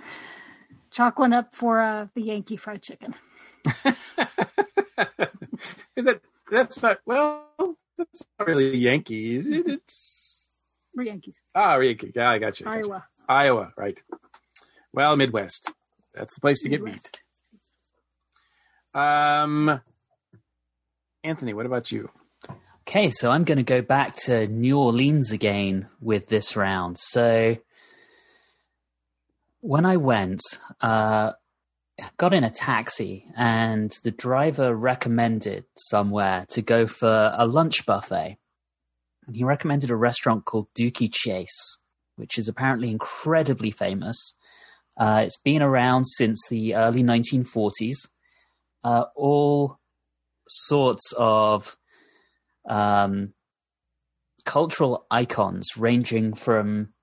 chalk 0.92 1.20
one 1.20 1.32
up 1.32 1.54
for 1.54 1.80
uh, 1.80 2.08
the 2.16 2.22
Yankee 2.22 2.58
fried 2.58 2.84
chicken. 2.84 3.16
Is 5.96 6.06
that 6.06 6.22
that's 6.52 6.82
not 6.82 7.00
well? 7.06 7.46
That's 7.98 8.24
not 8.38 8.48
really 8.48 8.78
Yankee, 8.78 9.38
is 9.38 9.48
it? 9.48 9.68
It's 9.68 10.07
we're 10.98 11.04
Yankees. 11.04 11.44
Ah, 11.56 11.78
Yankees. 11.78 12.12
Yeah, 12.16 12.30
I 12.30 12.40
got 12.40 12.60
you. 12.60 12.66
Iowa. 12.68 12.88
Got 12.88 13.04
you. 13.20 13.26
Iowa, 13.30 13.74
right. 13.78 14.02
Well, 14.92 15.16
Midwest. 15.16 15.72
That's 16.14 16.36
the 16.36 16.42
place 16.42 16.60
to 16.64 16.70
Midwest. 16.70 17.14
get 17.14 17.22
meat. 18.96 19.02
Um, 19.02 19.82
Anthony, 21.24 21.54
what 21.54 21.68
about 21.68 21.92
you? 21.92 22.10
Okay, 22.88 23.12
so 23.12 23.30
I'm 23.30 23.44
going 23.44 23.58
to 23.58 23.64
go 23.64 23.82
back 23.82 24.14
to 24.26 24.48
New 24.48 24.80
Orleans 24.80 25.32
again 25.32 25.88
with 26.02 26.28
this 26.28 26.56
round. 26.56 26.98
So 26.98 27.58
when 29.60 29.86
I 29.86 29.98
went, 29.98 30.42
uh, 30.82 31.34
got 32.18 32.34
in 32.34 32.44
a 32.44 32.50
taxi 32.50 33.26
and 33.36 33.92
the 34.04 34.12
driver 34.12 34.74
recommended 34.74 35.66
somewhere 35.76 36.46
to 36.50 36.62
go 36.62 36.88
for 36.88 37.34
a 37.36 37.46
lunch 37.46 37.86
buffet. 37.86 38.38
And 39.28 39.36
he 39.36 39.44
recommended 39.44 39.92
a 39.92 39.96
restaurant 39.96 40.46
called 40.46 40.68
Dooky 40.74 41.14
Chase, 41.14 41.78
which 42.16 42.38
is 42.38 42.48
apparently 42.48 42.90
incredibly 42.90 43.72
famous. 43.72 44.18
Uh, 44.96 45.24
it's 45.26 45.38
been 45.38 45.62
around 45.62 46.06
since 46.06 46.42
the 46.50 46.76
early 46.76 47.04
1940s. 47.04 48.08
Uh, 48.84 49.04
all 49.16 49.78
sorts 50.48 51.14
of 51.18 51.78
um, 52.70 53.34
cultural 54.46 55.06
icons, 55.12 55.68
ranging 55.78 56.34
from 56.34 56.94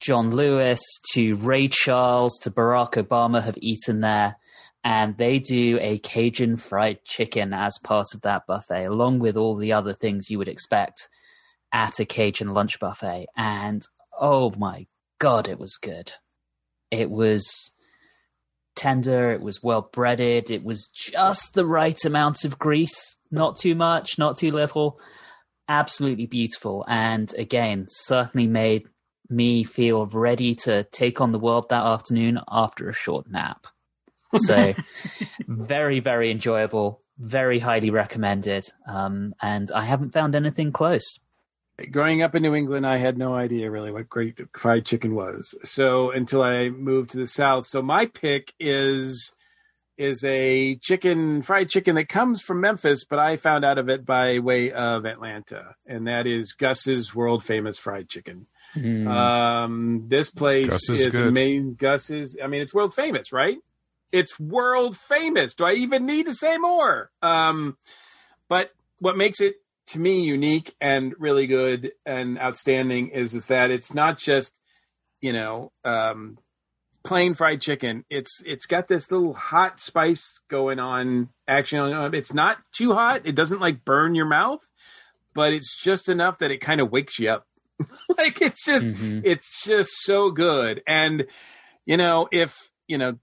John 0.00 0.30
Lewis 0.30 0.80
to 1.12 1.34
Ray 1.36 1.68
Charles 1.68 2.38
to 2.42 2.50
Barack 2.50 2.92
Obama, 2.94 3.42
have 3.42 3.58
eaten 3.60 4.00
there. 4.00 4.36
And 4.82 5.16
they 5.16 5.38
do 5.38 5.78
a 5.80 5.98
Cajun 5.98 6.56
fried 6.56 7.04
chicken 7.04 7.52
as 7.52 7.78
part 7.84 8.06
of 8.14 8.22
that 8.22 8.46
buffet, 8.48 8.86
along 8.86 9.20
with 9.20 9.36
all 9.36 9.54
the 9.54 9.72
other 9.72 9.92
things 9.92 10.28
you 10.28 10.38
would 10.38 10.48
expect 10.48 11.08
at 11.72 12.00
a 12.00 12.04
Cajun 12.04 12.48
lunch 12.48 12.78
buffet. 12.78 13.26
And 13.36 13.86
oh 14.18 14.52
my 14.56 14.86
God, 15.18 15.48
it 15.48 15.58
was 15.58 15.76
good. 15.76 16.12
It 16.90 17.10
was 17.10 17.72
tender, 18.74 19.32
it 19.32 19.40
was 19.40 19.62
well 19.62 19.88
breaded, 19.92 20.50
it 20.50 20.64
was 20.64 20.88
just 20.88 21.54
the 21.54 21.66
right 21.66 22.02
amount 22.04 22.44
of 22.44 22.58
grease, 22.58 23.16
not 23.30 23.56
too 23.56 23.74
much, 23.74 24.18
not 24.18 24.36
too 24.38 24.50
little. 24.50 24.98
Absolutely 25.68 26.26
beautiful. 26.26 26.84
And 26.88 27.32
again, 27.38 27.86
certainly 27.88 28.46
made 28.46 28.84
me 29.30 29.64
feel 29.64 30.06
ready 30.06 30.54
to 30.54 30.84
take 30.84 31.20
on 31.20 31.32
the 31.32 31.38
world 31.38 31.68
that 31.70 31.82
afternoon 31.82 32.40
after 32.50 32.88
a 32.88 32.94
short 32.94 33.30
nap. 33.30 33.66
So, 34.34 34.74
very, 35.46 36.00
very 36.00 36.30
enjoyable, 36.30 37.02
very 37.18 37.58
highly 37.58 37.90
recommended. 37.90 38.66
Um, 38.86 39.34
and 39.40 39.70
I 39.72 39.84
haven't 39.84 40.12
found 40.12 40.34
anything 40.34 40.72
close. 40.72 41.18
Growing 41.90 42.22
up 42.22 42.34
in 42.34 42.42
New 42.42 42.54
England, 42.54 42.86
I 42.86 42.96
had 42.96 43.18
no 43.18 43.34
idea 43.34 43.70
really 43.70 43.90
what 43.90 44.08
great 44.08 44.38
fried 44.56 44.84
chicken 44.84 45.14
was. 45.14 45.54
So 45.64 46.10
until 46.10 46.42
I 46.42 46.68
moved 46.68 47.10
to 47.10 47.18
the 47.18 47.26
South, 47.26 47.66
so 47.66 47.82
my 47.82 48.06
pick 48.06 48.52
is 48.60 49.32
is 49.98 50.24
a 50.24 50.76
chicken 50.76 51.42
fried 51.42 51.68
chicken 51.68 51.94
that 51.96 52.08
comes 52.08 52.42
from 52.42 52.60
Memphis, 52.60 53.04
but 53.04 53.18
I 53.18 53.36
found 53.36 53.64
out 53.64 53.78
of 53.78 53.88
it 53.88 54.04
by 54.04 54.38
way 54.38 54.72
of 54.72 55.04
Atlanta, 55.04 55.74
and 55.86 56.06
that 56.06 56.26
is 56.26 56.52
Gus's 56.52 57.14
world 57.14 57.44
famous 57.44 57.78
fried 57.78 58.08
chicken. 58.08 58.46
Mm. 58.74 59.06
Um, 59.06 60.04
this 60.08 60.30
place 60.30 60.70
Gus 60.70 60.88
is 60.88 61.00
is, 61.00 61.12
good. 61.12 61.26
amazing. 61.26 61.74
Gus's, 61.74 62.36
I 62.42 62.46
mean, 62.46 62.62
it's 62.62 62.72
world 62.74 62.94
famous, 62.94 63.32
right? 63.32 63.58
It's 64.10 64.38
world 64.40 64.96
famous. 64.96 65.54
Do 65.54 65.64
I 65.64 65.72
even 65.72 66.06
need 66.06 66.26
to 66.26 66.34
say 66.34 66.56
more? 66.58 67.10
Um, 67.20 67.76
but 68.48 68.70
what 68.98 69.16
makes 69.16 69.40
it 69.40 69.56
to 69.92 69.98
me 69.98 70.22
unique 70.22 70.74
and 70.80 71.14
really 71.18 71.46
good 71.46 71.92
and 72.06 72.38
outstanding 72.38 73.08
is 73.10 73.34
is 73.34 73.46
that 73.46 73.70
it's 73.70 73.94
not 73.94 74.18
just 74.18 74.56
you 75.20 75.32
know 75.32 75.70
um, 75.84 76.38
plain 77.04 77.34
fried 77.34 77.60
chicken. 77.60 78.04
It's 78.10 78.42
it's 78.44 78.66
got 78.66 78.88
this 78.88 79.10
little 79.10 79.34
hot 79.34 79.80
spice 79.80 80.40
going 80.48 80.78
on. 80.78 81.28
Actually, 81.46 82.16
it's 82.16 82.32
not 82.32 82.58
too 82.72 82.92
hot. 82.94 83.22
It 83.24 83.34
doesn't 83.34 83.60
like 83.60 83.84
burn 83.84 84.14
your 84.14 84.26
mouth, 84.26 84.60
but 85.34 85.52
it's 85.52 85.76
just 85.82 86.08
enough 86.08 86.38
that 86.38 86.50
it 86.50 86.58
kind 86.58 86.80
of 86.80 86.90
wakes 86.90 87.18
you 87.18 87.30
up. 87.30 87.46
like 88.18 88.40
it's 88.40 88.64
just 88.64 88.86
Mhm. 88.86 89.22
it's 89.24 89.64
just 89.64 89.90
so 90.02 90.30
good. 90.30 90.82
And 90.86 91.26
you 91.84 91.96
know 91.96 92.28
if 92.32 92.56
you 92.88 92.98
know 92.98 93.18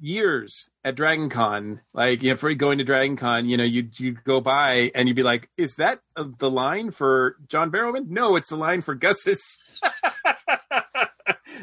years 0.00 0.68
at 0.84 0.94
Dragon 0.94 1.28
Con, 1.28 1.80
like 1.94 2.22
you 2.22 2.30
know, 2.30 2.36
for 2.36 2.52
going 2.54 2.78
to 2.78 2.84
Dragon 2.84 3.16
Con, 3.16 3.48
you 3.48 3.56
know, 3.56 3.64
you'd 3.64 3.98
you'd 3.98 4.24
go 4.24 4.40
by 4.40 4.90
and 4.94 5.08
you'd 5.08 5.14
be 5.14 5.22
like, 5.22 5.48
"Is 5.56 5.74
that 5.76 6.00
uh, 6.16 6.24
the 6.38 6.50
line 6.50 6.90
for 6.90 7.36
John 7.48 7.70
Barrowman?" 7.70 8.08
No, 8.08 8.36
it's 8.36 8.50
the 8.50 8.56
line 8.56 8.82
for 8.82 8.94
Gus's. 8.94 9.58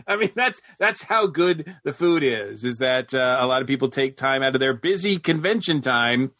I 0.07 0.15
mean, 0.17 0.31
that's 0.35 0.61
that's 0.79 1.03
how 1.03 1.27
good 1.27 1.75
the 1.83 1.93
food 1.93 2.23
is. 2.23 2.63
Is 2.63 2.77
that 2.77 3.13
uh, 3.13 3.37
a 3.39 3.47
lot 3.47 3.61
of 3.61 3.67
people 3.67 3.89
take 3.89 4.17
time 4.17 4.43
out 4.43 4.55
of 4.55 4.59
their 4.59 4.73
busy 4.73 5.17
convention 5.19 5.81
time 5.81 6.31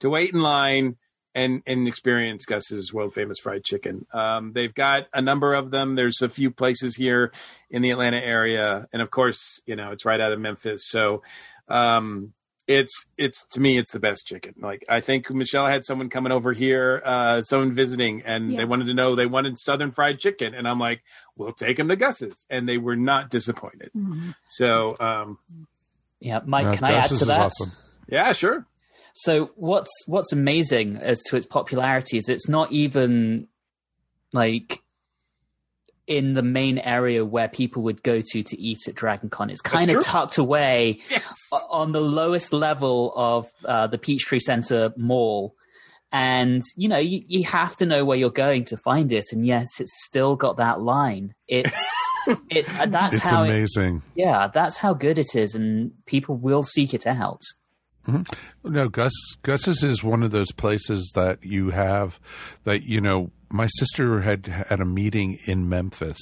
to 0.00 0.10
wait 0.10 0.34
in 0.34 0.42
line 0.42 0.96
and 1.34 1.62
and 1.66 1.88
experience 1.88 2.44
Gus's 2.44 2.92
world 2.92 3.14
famous 3.14 3.38
fried 3.38 3.64
chicken. 3.64 4.06
Um, 4.12 4.52
they've 4.52 4.74
got 4.74 5.06
a 5.12 5.20
number 5.22 5.54
of 5.54 5.70
them. 5.70 5.94
There's 5.94 6.20
a 6.22 6.28
few 6.28 6.50
places 6.50 6.96
here 6.96 7.32
in 7.70 7.82
the 7.82 7.90
Atlanta 7.90 8.18
area, 8.18 8.86
and 8.92 9.00
of 9.02 9.10
course, 9.10 9.60
you 9.66 9.76
know, 9.76 9.92
it's 9.92 10.04
right 10.04 10.20
out 10.20 10.32
of 10.32 10.40
Memphis. 10.40 10.88
So, 10.88 11.22
um, 11.68 12.32
it's 12.68 13.06
it's 13.18 13.44
to 13.52 13.60
me, 13.60 13.76
it's 13.76 13.92
the 13.92 13.98
best 13.98 14.26
chicken. 14.26 14.54
Like 14.60 14.84
I 14.88 15.00
think 15.00 15.28
Michelle 15.30 15.66
had 15.66 15.84
someone 15.84 16.08
coming 16.10 16.30
over 16.32 16.52
here, 16.52 17.02
uh, 17.04 17.42
someone 17.42 17.72
visiting, 17.72 18.22
and 18.22 18.52
Yeah. 18.52 18.58
they 18.58 18.64
wanted 18.64 18.86
to 18.86 18.94
know 18.94 19.14
they 19.16 19.26
wanted 19.26 19.58
Southern 19.58 19.90
fried 19.90 20.20
chicken, 20.20 20.54
and 20.54 20.68
I'm 20.68 20.78
like, 20.78 21.02
we'll 21.36 21.52
take 21.52 21.76
them 21.76 21.88
to 21.88 21.96
Gus's, 21.96 22.46
and 22.50 22.68
they 22.68 22.78
were 22.78 22.94
not 22.96 23.30
disappointed. 23.30 23.90
Mhm. 23.96 24.34
So, 24.46 24.96
um, 25.00 25.38
Yeah, 26.20 26.40
Mike, 26.46 26.66
Yeah, 26.66 26.72
can 26.76 26.84
I 26.84 26.92
add 26.92 27.08
to 27.10 27.24
that? 27.24 27.40
awesome. 27.40 27.70
yeah, 28.08 28.32
sure. 28.32 28.64
So 29.14 29.50
what's 29.56 29.90
what's 30.06 30.32
amazing 30.32 30.96
as 30.96 31.22
to 31.24 31.36
its 31.36 31.46
popularity 31.46 32.16
is 32.18 32.28
it's 32.28 32.48
not 32.48 32.72
even 32.72 33.48
like 34.32 34.80
in 36.06 36.34
the 36.34 36.42
main 36.42 36.78
area 36.78 37.24
where 37.24 37.48
people 37.48 37.82
would 37.84 38.02
go 38.02 38.20
to 38.20 38.42
to 38.42 38.60
eat 38.60 38.78
at 38.88 38.94
Dragon 38.94 39.30
Con. 39.30 39.50
It's 39.50 39.60
kind 39.60 39.90
of 39.90 39.94
true. 39.96 40.02
tucked 40.02 40.38
away 40.38 41.00
Yes. 41.10 41.36
on 41.70 41.92
the 41.92 42.00
lowest 42.00 42.52
level 42.52 43.12
of 43.14 43.46
uh, 43.64 43.86
the 43.86 43.98
Peachtree 43.98 44.40
Center 44.40 44.92
Mall. 44.96 45.54
And 46.14 46.62
you 46.76 46.88
know 46.88 46.98
you, 46.98 47.22
you 47.26 47.44
have 47.44 47.74
to 47.76 47.86
know 47.86 48.04
where 48.04 48.18
you're 48.18 48.30
going 48.30 48.64
to 48.66 48.76
find 48.76 49.10
it, 49.12 49.26
and 49.32 49.46
yes, 49.46 49.68
it's 49.80 50.04
still 50.04 50.36
got 50.36 50.58
that 50.58 50.80
line. 50.82 51.34
It's 51.48 51.90
it. 52.50 52.68
uh, 52.78 52.84
That's 52.86 53.14
It's 53.16 53.24
how. 53.24 53.44
It, 53.44 53.48
amazing. 53.50 54.02
yeah, 54.14 54.48
that's 54.52 54.76
how 54.76 54.92
good 54.92 55.18
it 55.18 55.34
is, 55.34 55.54
and 55.54 55.92
people 56.04 56.36
will 56.36 56.64
seek 56.64 56.92
it 56.92 57.06
out. 57.06 57.40
Mm-hmm. 58.06 58.72
No, 58.72 58.88
Gus 58.88 59.12
Gus's 59.42 59.84
is 59.84 60.02
one 60.02 60.22
of 60.22 60.32
those 60.32 60.50
places 60.52 61.12
that 61.14 61.44
you 61.44 61.70
have 61.70 62.18
that 62.64 62.82
you 62.82 63.00
know. 63.00 63.30
My 63.48 63.66
sister 63.66 64.22
had 64.22 64.46
had 64.46 64.80
a 64.80 64.84
meeting 64.84 65.38
in 65.44 65.68
Memphis, 65.68 66.18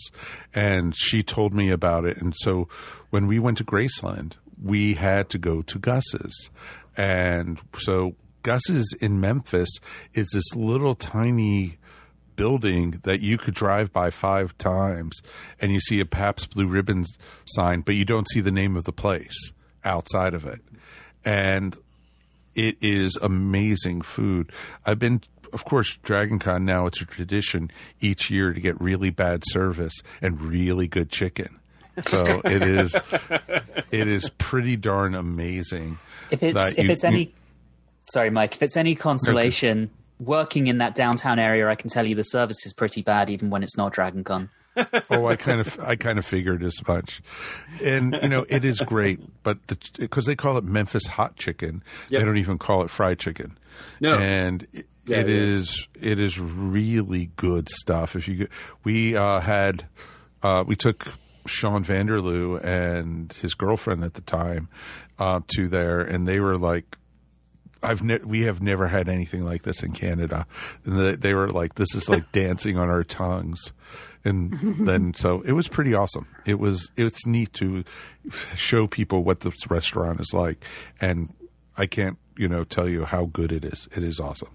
and 0.53 0.95
she 0.97 1.23
told 1.23 1.55
me 1.55 1.71
about 1.71 2.05
it. 2.05 2.19
And 2.21 2.35
so, 2.37 2.69
when 3.11 3.27
we 3.27 3.39
went 3.39 3.59
to 3.59 3.65
Graceland, 3.65 4.35
we 4.63 4.95
had 4.95 5.31
to 5.31 5.39
go 5.39 5.63
to 5.63 5.79
Gus's, 5.79 6.51
and 6.97 7.61
so 7.79 8.15
Gus's 8.43 8.95
in 9.01 9.21
Memphis 9.21 9.71
is 10.13 10.29
this 10.33 10.55
little 10.55 10.95
tiny 10.95 11.79
building 12.37 13.01
that 13.05 13.21
you 13.21 13.39
could 13.39 13.55
drive 13.55 13.93
by 13.93 14.11
five 14.11 14.57
times, 14.59 15.23
and 15.61 15.73
you 15.73 15.81
see 15.81 16.01
a 16.01 16.07
Pabst 16.07 16.51
Blue 16.51 16.67
Ribbon 16.67 17.05
sign, 17.47 17.81
but 17.81 17.95
you 17.95 18.05
don't 18.05 18.29
see 18.31 18.41
the 18.41 18.51
name 18.51 18.77
of 18.77 18.85
the 18.85 18.93
place 18.93 19.53
outside 19.85 20.35
of 20.35 20.45
it 20.45 20.61
and 21.25 21.77
it 22.55 22.77
is 22.81 23.17
amazing 23.23 24.03
food. 24.03 24.51
I've 24.85 24.99
been, 24.99 25.23
of 25.53 25.65
course, 25.65 25.97
Dragon 26.03 26.39
Con 26.39 26.65
now. 26.65 26.87
It's 26.87 27.01
a 27.01 27.05
tradition 27.05 27.71
each 28.01 28.31
year 28.31 28.53
to 28.53 28.61
get 28.61 28.81
really 28.81 29.11
bad 29.11 29.43
service 29.47 29.95
and 30.21 30.41
really 30.41 30.89
good 30.89 31.11
chicken. 31.11 31.59
So 32.07 32.25
it 32.45 32.63
is, 32.63 32.95
it 33.91 34.09
is 34.09 34.31
pretty 34.39 34.77
darn 34.77 35.15
amazing. 35.15 35.99
If 36.31 36.43
it's 36.43 36.73
if 36.73 36.79
you- 36.85 36.91
it's 36.91 37.05
any, 37.05 37.35
sorry, 38.13 38.31
Mike. 38.31 38.55
If 38.55 38.63
it's 38.63 38.77
any 38.77 38.95
consolation, 38.95 39.91
working 40.19 40.67
in 40.67 40.79
that 40.79 40.95
downtown 40.95 41.39
area, 41.39 41.69
I 41.69 41.75
can 41.75 41.91
tell 41.91 42.07
you 42.07 42.15
the 42.15 42.23
service 42.23 42.65
is 42.67 42.73
pretty 42.73 43.03
bad, 43.03 43.31
even 43.31 43.51
when 43.51 43.63
it's 43.63 43.77
not 43.77 43.93
Dragon 43.93 44.25
Con. 44.25 44.51
oh, 45.11 45.27
I 45.27 45.37
kind 45.37 45.61
of, 45.61 45.79
I 45.81 45.97
kind 45.97 46.19
of 46.19 46.27
figured 46.27 46.63
as 46.63 46.77
much, 46.87 47.23
and 47.83 48.19
you 48.23 48.29
know, 48.29 48.45
it 48.49 48.65
is 48.65 48.81
great, 48.81 49.21
but 49.43 49.59
because 49.99 50.27
they 50.27 50.37
call 50.37 50.57
it 50.57 50.65
Memphis 50.65 51.07
hot 51.07 51.37
chicken, 51.37 51.83
Yep. 52.09 52.21
they 52.21 52.25
don't 52.25 52.39
even 52.39 52.59
call 52.59 52.83
it 52.83 52.91
fried 52.91 53.19
chicken. 53.19 53.59
No. 54.01 54.19
and 54.19 54.67
it, 54.73 54.87
Yeah, 55.07 55.19
it 55.21 55.29
yeah. 55.29 55.35
is, 55.35 55.87
it 56.01 56.19
is 56.21 56.39
really 56.39 57.31
good 57.37 57.69
stuff. 57.69 58.15
If 58.17 58.29
you, 58.29 58.49
we 58.85 59.17
uh, 59.17 59.41
had, 59.41 59.87
uh, 60.43 60.65
we 60.67 60.77
took 60.77 61.09
Sean 61.47 61.85
Vanderloo 61.85 62.63
and 62.63 63.33
his 63.35 63.55
girlfriend 63.55 64.05
at 64.05 64.15
the 64.15 64.21
time 64.21 64.69
uh, 65.19 65.41
to 65.55 65.69
there, 65.69 66.01
and 66.01 66.27
they 66.29 66.41
were 66.41 66.57
like. 66.57 66.97
I've 67.83 68.03
ne- 68.03 68.19
we 68.23 68.43
have 68.43 68.61
never 68.61 68.89
had 68.89 69.09
anything 69.09 69.43
like 69.43 69.63
this 69.63 69.83
in 69.83 69.93
Canada, 69.93 70.47
and 70.85 70.99
they, 70.99 71.15
they 71.17 71.33
were 71.33 71.49
like, 71.49 71.77
"This 71.77 71.95
is 71.95 72.11
like 72.11 72.31
dancing 72.33 72.77
on 72.77 72.91
our 72.91 73.03
tongues," 73.03 73.73
and 74.25 74.53
then 74.87 75.15
so 75.15 75.43
it 75.43 75.53
was 75.53 75.69
pretty 75.69 75.95
awesome. 75.95 76.27
It 76.47 76.59
was 76.59 76.91
it's 76.97 77.27
neat 77.27 77.53
to 77.55 77.85
show 78.55 78.87
people 78.87 79.25
what 79.25 79.41
this 79.41 79.71
restaurant 79.71 80.21
is 80.21 80.33
like, 80.33 80.65
and 81.01 81.33
I 81.77 81.87
can't 81.87 82.19
you 82.37 82.49
know 82.49 82.65
tell 82.65 82.89
you 82.89 83.05
how 83.05 83.27
good 83.27 83.53
it 83.53 83.65
is. 83.65 83.89
It 83.97 84.03
is 84.03 84.21
awesome. 84.21 84.51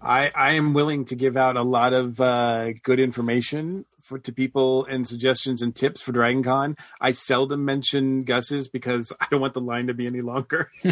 I, 0.00 0.30
I 0.36 0.52
am 0.52 0.72
willing 0.72 1.04
to 1.06 1.16
give 1.16 1.36
out 1.36 1.56
a 1.56 1.62
lot 1.62 1.92
of 1.92 2.20
uh, 2.20 2.72
good 2.84 3.00
information 3.00 3.86
for 4.02 4.18
to 4.20 4.32
people 4.32 4.84
and 4.84 5.06
suggestions 5.06 5.62
and 5.62 5.74
tips 5.74 6.00
for 6.00 6.12
Dragon 6.12 6.44
Con. 6.44 6.76
I 7.00 7.10
seldom 7.10 7.64
mention 7.64 8.22
Gus's 8.22 8.68
because 8.68 9.12
I 9.20 9.26
don't 9.30 9.40
want 9.40 9.54
the 9.54 9.60
line 9.60 9.88
to 9.88 9.94
be 9.94 10.06
any 10.06 10.20
longer. 10.20 10.70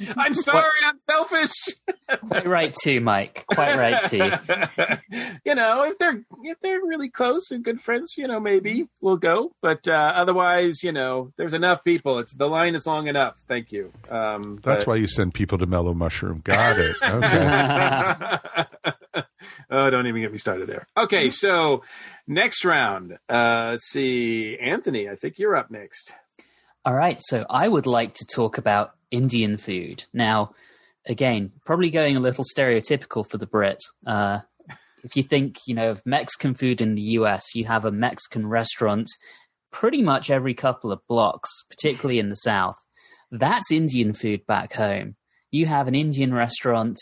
I'm 0.16 0.34
sorry, 0.34 0.70
I'm 0.84 0.98
selfish. 1.00 1.50
Quite 2.28 2.46
right 2.46 2.74
too, 2.82 3.00
Mike. 3.00 3.44
Quite 3.52 3.76
right 3.76 4.02
too. 4.04 4.18
you 5.44 5.54
know, 5.54 5.84
if 5.84 5.98
they're 5.98 6.22
if 6.42 6.60
they're 6.60 6.80
really 6.80 7.08
close 7.08 7.50
and 7.50 7.64
good 7.64 7.80
friends, 7.80 8.14
you 8.16 8.26
know, 8.28 8.40
maybe 8.40 8.88
we'll 9.00 9.16
go. 9.16 9.52
But 9.60 9.88
uh, 9.88 10.12
otherwise, 10.14 10.82
you 10.82 10.92
know, 10.92 11.32
there's 11.36 11.54
enough 11.54 11.84
people. 11.84 12.18
It's 12.18 12.34
the 12.34 12.48
line 12.48 12.74
is 12.74 12.86
long 12.86 13.08
enough. 13.08 13.36
Thank 13.48 13.72
you. 13.72 13.92
Um, 14.10 14.58
That's 14.62 14.84
but- 14.84 14.90
why 14.90 14.96
you 14.96 15.08
send 15.08 15.34
people 15.34 15.58
to 15.58 15.66
Mellow 15.66 15.94
Mushroom. 15.94 16.40
Got 16.44 16.78
it. 16.78 16.96
Okay. 17.08 19.24
oh, 19.70 19.90
don't 19.90 20.06
even 20.06 20.22
get 20.22 20.32
me 20.32 20.38
started 20.38 20.68
there. 20.68 20.86
Okay, 20.96 21.30
so 21.30 21.82
next 22.26 22.64
round. 22.64 23.18
Uh, 23.28 23.70
let's 23.72 23.88
see, 23.90 24.56
Anthony. 24.58 25.08
I 25.08 25.16
think 25.16 25.38
you're 25.38 25.56
up 25.56 25.70
next. 25.70 26.12
All 26.88 26.94
right, 26.94 27.20
so 27.22 27.44
I 27.50 27.68
would 27.68 27.84
like 27.84 28.14
to 28.14 28.24
talk 28.24 28.56
about 28.56 28.92
Indian 29.10 29.58
food. 29.58 30.04
Now, 30.14 30.54
again, 31.04 31.52
probably 31.66 31.90
going 31.90 32.16
a 32.16 32.20
little 32.20 32.44
stereotypical 32.44 33.28
for 33.28 33.36
the 33.36 33.46
Brit. 33.46 33.76
Uh, 34.06 34.38
if 35.04 35.14
you 35.14 35.22
think, 35.22 35.58
you 35.66 35.74
know, 35.74 35.90
of 35.90 36.06
Mexican 36.06 36.54
food 36.54 36.80
in 36.80 36.94
the 36.94 37.02
US, 37.18 37.54
you 37.54 37.66
have 37.66 37.84
a 37.84 37.92
Mexican 37.92 38.46
restaurant 38.46 39.06
pretty 39.70 40.00
much 40.00 40.30
every 40.30 40.54
couple 40.54 40.90
of 40.90 41.06
blocks, 41.06 41.50
particularly 41.68 42.18
in 42.18 42.30
the 42.30 42.36
South. 42.36 42.78
That's 43.30 43.70
Indian 43.70 44.14
food 44.14 44.46
back 44.46 44.72
home. 44.72 45.16
You 45.50 45.66
have 45.66 45.88
an 45.88 45.94
Indian 45.94 46.32
restaurant, 46.32 46.96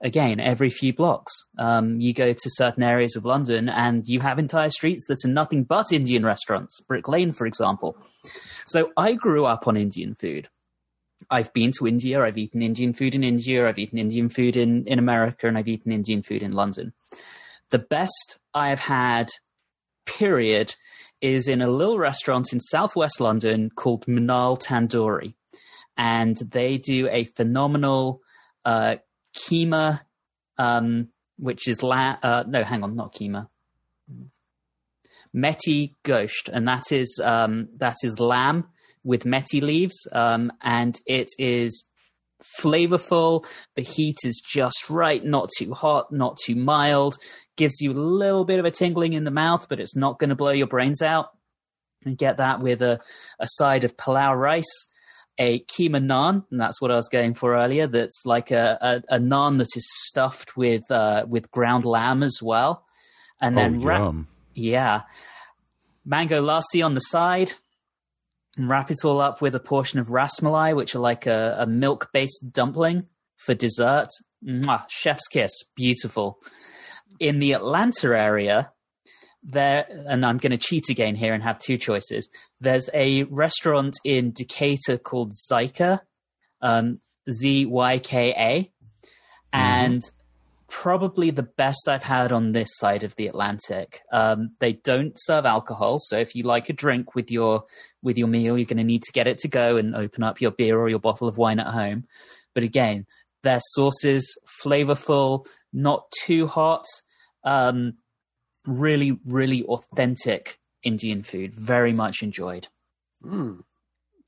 again, 0.00 0.38
every 0.38 0.70
few 0.70 0.94
blocks. 0.94 1.32
Um, 1.58 2.00
you 2.00 2.14
go 2.14 2.32
to 2.32 2.50
certain 2.50 2.84
areas 2.84 3.16
of 3.16 3.24
London 3.24 3.68
and 3.68 4.06
you 4.06 4.20
have 4.20 4.38
entire 4.38 4.70
streets 4.70 5.04
that 5.08 5.24
are 5.24 5.32
nothing 5.32 5.64
but 5.64 5.90
Indian 5.90 6.24
restaurants. 6.24 6.80
Brick 6.82 7.08
Lane, 7.08 7.32
for 7.32 7.48
example. 7.48 7.96
So 8.66 8.90
I 8.96 9.14
grew 9.14 9.44
up 9.44 9.66
on 9.68 9.76
Indian 9.76 10.14
food. 10.14 10.48
I've 11.30 11.52
been 11.52 11.72
to 11.78 11.86
India, 11.86 12.22
I've 12.22 12.38
eaten 12.38 12.62
Indian 12.62 12.92
food 12.92 13.14
in 13.14 13.24
India, 13.24 13.66
I've 13.66 13.78
eaten 13.78 13.98
Indian 13.98 14.28
food 14.28 14.56
in, 14.56 14.84
in 14.86 14.98
America, 14.98 15.48
and 15.48 15.56
I've 15.56 15.68
eaten 15.68 15.92
Indian 15.92 16.22
food 16.22 16.42
in 16.42 16.52
London. 16.52 16.92
The 17.70 17.78
best 17.78 18.38
I've 18.54 18.80
had, 18.80 19.28
period, 20.04 20.74
is 21.20 21.48
in 21.48 21.62
a 21.62 21.70
little 21.70 21.98
restaurant 21.98 22.52
in 22.52 22.60
southwest 22.60 23.20
London 23.20 23.70
called 23.70 24.06
Munal 24.06 24.60
Tandoori. 24.60 25.34
And 25.96 26.36
they 26.36 26.76
do 26.76 27.08
a 27.08 27.24
phenomenal 27.24 28.20
uh, 28.64 28.96
keema, 29.36 30.00
um, 30.58 31.08
which 31.38 31.66
is 31.66 31.82
la- 31.82 32.18
uh, 32.22 32.44
no, 32.46 32.62
hang 32.62 32.82
on, 32.82 32.94
not 32.94 33.14
keema. 33.14 33.48
Methi 35.36 35.92
gosht, 36.04 36.48
and 36.52 36.66
that 36.66 36.90
is 36.90 37.20
um, 37.22 37.68
that 37.76 37.96
is 38.02 38.18
lamb 38.18 38.64
with 39.04 39.24
methi 39.24 39.62
leaves, 39.62 39.96
um, 40.12 40.52
and 40.62 40.98
it 41.06 41.28
is 41.38 41.88
flavorful. 42.60 43.44
The 43.76 43.82
heat 43.82 44.18
is 44.24 44.42
just 44.46 44.90
right, 44.90 45.24
not 45.24 45.50
too 45.56 45.72
hot, 45.74 46.12
not 46.12 46.38
too 46.44 46.56
mild. 46.56 47.16
Gives 47.56 47.80
you 47.80 47.92
a 47.92 47.94
little 47.94 48.44
bit 48.44 48.58
of 48.58 48.64
a 48.64 48.70
tingling 48.70 49.14
in 49.14 49.24
the 49.24 49.30
mouth, 49.30 49.68
but 49.68 49.80
it's 49.80 49.96
not 49.96 50.18
going 50.18 50.30
to 50.30 50.36
blow 50.36 50.50
your 50.50 50.66
brains 50.66 51.02
out. 51.02 51.28
And 52.04 52.18
get 52.18 52.36
that 52.36 52.60
with 52.60 52.82
a, 52.82 53.00
a 53.40 53.46
side 53.48 53.82
of 53.82 53.96
pilau 53.96 54.34
rice, 54.34 54.88
a 55.38 55.60
keema 55.60 56.00
naan, 56.00 56.44
and 56.50 56.60
that's 56.60 56.80
what 56.80 56.90
I 56.90 56.94
was 56.94 57.08
going 57.08 57.34
for 57.34 57.56
earlier. 57.56 57.86
That's 57.86 58.22
like 58.24 58.50
a, 58.50 58.78
a, 59.10 59.16
a 59.16 59.18
naan 59.18 59.58
that 59.58 59.68
is 59.74 59.88
stuffed 60.04 60.56
with 60.56 60.88
uh, 60.90 61.24
with 61.28 61.50
ground 61.50 61.84
lamb 61.84 62.22
as 62.22 62.38
well, 62.42 62.84
and 63.40 63.56
then 63.56 63.80
oh, 63.82 63.86
wrap- 63.86 64.00
yum. 64.00 64.28
yeah. 64.54 65.02
Mango 66.06 66.40
lassi 66.40 66.82
on 66.82 66.94
the 66.94 67.00
side. 67.00 67.52
And 68.56 68.70
wrap 68.70 68.90
it 68.90 69.04
all 69.04 69.20
up 69.20 69.42
with 69.42 69.54
a 69.54 69.60
portion 69.60 69.98
of 69.98 70.06
rasmalai, 70.06 70.74
which 70.74 70.94
are 70.94 71.00
like 71.00 71.26
a, 71.26 71.56
a 71.58 71.66
milk 71.66 72.08
based 72.14 72.52
dumpling 72.52 73.06
for 73.36 73.54
dessert. 73.54 74.08
Mwah, 74.42 74.86
chef's 74.88 75.28
kiss. 75.28 75.52
Beautiful. 75.74 76.38
In 77.20 77.38
the 77.38 77.52
Atlanta 77.52 78.16
area, 78.16 78.72
there, 79.42 79.86
and 80.08 80.24
I'm 80.24 80.38
going 80.38 80.52
to 80.52 80.56
cheat 80.58 80.88
again 80.88 81.16
here 81.16 81.34
and 81.34 81.42
have 81.42 81.58
two 81.58 81.76
choices. 81.76 82.30
There's 82.60 82.88
a 82.94 83.24
restaurant 83.24 83.94
in 84.04 84.32
Decatur 84.32 84.96
called 84.96 85.34
Zyka, 85.52 86.00
um, 86.62 87.00
Z 87.30 87.66
Y 87.66 87.98
K 87.98 88.34
A, 88.38 88.72
and 89.52 90.00
probably 90.68 91.30
the 91.30 91.42
best 91.42 91.88
I've 91.88 92.02
had 92.02 92.32
on 92.32 92.52
this 92.52 92.68
side 92.76 93.04
of 93.04 93.14
the 93.16 93.28
Atlantic. 93.28 94.02
Um, 94.12 94.50
they 94.60 94.74
don't 94.74 95.14
serve 95.16 95.44
alcohol, 95.44 95.98
so 95.98 96.18
if 96.18 96.34
you 96.34 96.42
like 96.42 96.68
a 96.68 96.72
drink 96.72 97.14
with 97.14 97.30
your 97.30 97.64
with 98.02 98.18
your 98.18 98.28
meal, 98.28 98.56
you're 98.56 98.66
going 98.66 98.76
to 98.78 98.84
need 98.84 99.02
to 99.02 99.12
get 99.12 99.26
it 99.26 99.38
to 99.38 99.48
go 99.48 99.76
and 99.76 99.94
open 99.94 100.22
up 100.22 100.40
your 100.40 100.50
beer 100.50 100.78
or 100.78 100.88
your 100.88 100.98
bottle 100.98 101.28
of 101.28 101.36
wine 101.36 101.58
at 101.58 101.68
home. 101.68 102.04
But 102.54 102.62
again, 102.62 103.06
their 103.42 103.60
sauces 103.60 104.36
flavorful, 104.64 105.46
not 105.72 106.10
too 106.24 106.46
hot, 106.46 106.84
um, 107.44 107.94
really, 108.66 109.18
really 109.24 109.64
authentic 109.64 110.58
Indian 110.82 111.22
food. 111.22 111.54
Very 111.54 111.92
much 111.92 112.22
enjoyed. 112.22 112.68
Hmm. 113.22 113.60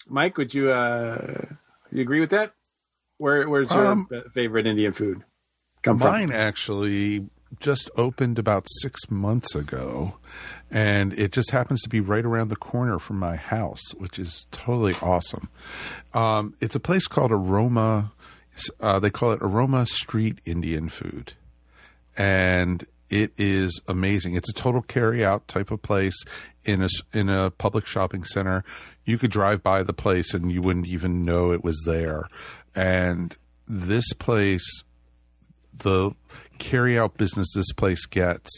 Mike, 0.08 0.36
would 0.38 0.54
you 0.54 0.70
uh, 0.70 1.46
you 1.90 2.00
agree 2.00 2.20
with 2.20 2.30
that? 2.30 2.52
Where 3.18 3.48
where's 3.48 3.70
your 3.72 3.86
Um, 3.86 4.08
favorite 4.32 4.66
Indian 4.66 4.92
food 4.92 5.24
come 5.88 5.98
from? 5.98 6.12
Mine 6.12 6.32
actually 6.32 7.26
just 7.60 7.90
opened 7.96 8.38
about 8.38 8.66
six 8.82 9.10
months 9.10 9.54
ago, 9.54 10.18
and 10.70 11.12
it 11.14 11.32
just 11.32 11.50
happens 11.50 11.80
to 11.82 11.88
be 11.88 12.00
right 12.00 12.24
around 12.24 12.48
the 12.48 12.56
corner 12.56 12.98
from 12.98 13.18
my 13.18 13.36
house, 13.36 13.82
which 13.96 14.18
is 14.18 14.46
totally 14.52 14.94
awesome. 15.00 15.48
Um, 16.14 16.54
it's 16.60 16.74
a 16.74 16.80
place 16.80 17.06
called 17.06 17.32
Aroma. 17.32 18.12
Uh, 18.80 18.98
they 18.98 19.10
call 19.10 19.32
it 19.32 19.38
Aroma 19.40 19.86
Street 19.86 20.40
Indian 20.44 20.88
Food, 20.88 21.34
and 22.16 22.84
it 23.10 23.32
is 23.38 23.80
amazing. 23.88 24.34
It's 24.34 24.50
a 24.50 24.54
total 24.54 24.82
carry 24.82 25.24
out 25.24 25.48
type 25.48 25.70
of 25.70 25.82
place 25.82 26.16
in 26.64 26.82
a 26.82 26.88
in 27.12 27.28
a 27.28 27.50
public 27.50 27.86
shopping 27.86 28.24
center. 28.24 28.64
You 29.04 29.16
could 29.16 29.30
drive 29.30 29.62
by 29.62 29.82
the 29.82 29.94
place 29.94 30.34
and 30.34 30.52
you 30.52 30.60
wouldn't 30.60 30.86
even 30.86 31.24
know 31.24 31.52
it 31.52 31.64
was 31.64 31.82
there. 31.86 32.28
And 32.74 33.34
this 33.66 34.12
place 34.14 34.82
the 35.80 36.12
carry 36.58 36.98
out 36.98 37.16
business 37.16 37.48
this 37.54 37.72
place 37.72 38.06
gets 38.06 38.50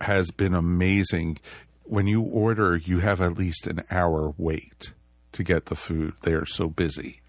has 0.00 0.30
been 0.30 0.54
amazing. 0.54 1.38
When 1.84 2.06
you 2.06 2.22
order, 2.22 2.76
you 2.76 3.00
have 3.00 3.20
at 3.20 3.38
least 3.38 3.66
an 3.66 3.84
hour 3.90 4.34
wait 4.36 4.92
to 5.32 5.44
get 5.44 5.66
the 5.66 5.76
food. 5.76 6.14
They 6.22 6.32
are 6.32 6.46
so 6.46 6.68
busy. 6.68 7.20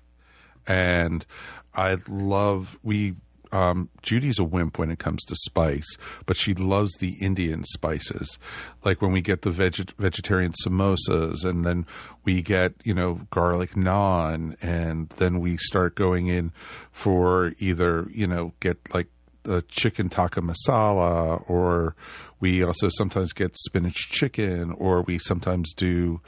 And 0.66 1.26
I 1.74 1.98
love 2.08 2.78
we 2.84 3.16
um, 3.52 3.90
Judy's 4.02 4.40
a 4.40 4.44
wimp 4.44 4.78
when 4.78 4.92
it 4.92 5.00
comes 5.00 5.24
to 5.26 5.36
spice, 5.46 5.98
but 6.26 6.38
she 6.38 6.54
loves 6.54 6.94
the 6.98 7.14
Indian 7.22 7.64
spices. 7.64 8.38
Like 8.84 9.02
when 9.02 9.12
we 9.12 9.22
get 9.22 9.42
the 9.44 9.52
veg- 9.52 9.94
vegetarian 9.98 10.54
samosas, 10.66 11.46
and 11.46 11.66
then 11.66 11.86
we 12.24 12.42
get 12.42 12.74
you 12.84 12.94
know 12.94 13.22
garlic 13.32 13.72
naan, 13.72 14.56
and 14.62 15.10
then 15.12 15.40
we 15.40 15.58
start 15.58 15.96
going 15.96 16.28
in 16.28 16.52
for 16.92 17.54
either 17.60 18.08
you 18.12 18.28
know 18.28 18.54
get 18.60 18.78
like 18.94 19.08
the 19.48 19.64
chicken 19.64 20.10
tikka 20.10 20.42
masala, 20.42 21.44
or 21.50 21.96
we 22.40 22.64
also 22.64 22.90
sometimes 22.90 23.34
get 23.34 23.58
spinach 23.58 24.10
chicken, 24.10 24.72
or 24.72 25.02
we 25.02 25.18
sometimes 25.18 25.74
do 25.74 26.22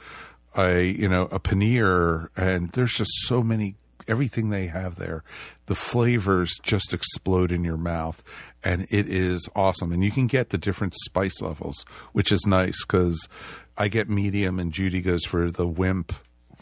a 0.56 0.82
you 0.82 1.08
know 1.08 1.28
a 1.30 1.38
paneer, 1.38 2.28
and 2.36 2.72
there's 2.72 2.94
just 2.94 3.12
so 3.26 3.42
many 3.42 3.76
everything 4.08 4.48
they 4.48 4.66
have 4.66 4.96
there. 4.96 5.22
The 5.66 5.74
flavors 5.74 6.58
just 6.62 6.92
explode 6.92 7.52
in 7.52 7.62
your 7.62 7.76
mouth, 7.76 8.22
and 8.64 8.86
it 8.90 9.08
is 9.08 9.48
awesome. 9.54 9.92
And 9.92 10.02
you 10.02 10.10
can 10.10 10.26
get 10.26 10.50
the 10.50 10.58
different 10.58 10.94
spice 11.04 11.40
levels, 11.40 11.84
which 12.12 12.32
is 12.32 12.44
nice 12.46 12.84
because 12.84 13.28
I 13.76 13.88
get 13.88 14.08
medium, 14.08 14.58
and 14.58 14.72
Judy 14.72 15.02
goes 15.02 15.24
for 15.24 15.50
the 15.50 15.66
wimp 15.66 16.12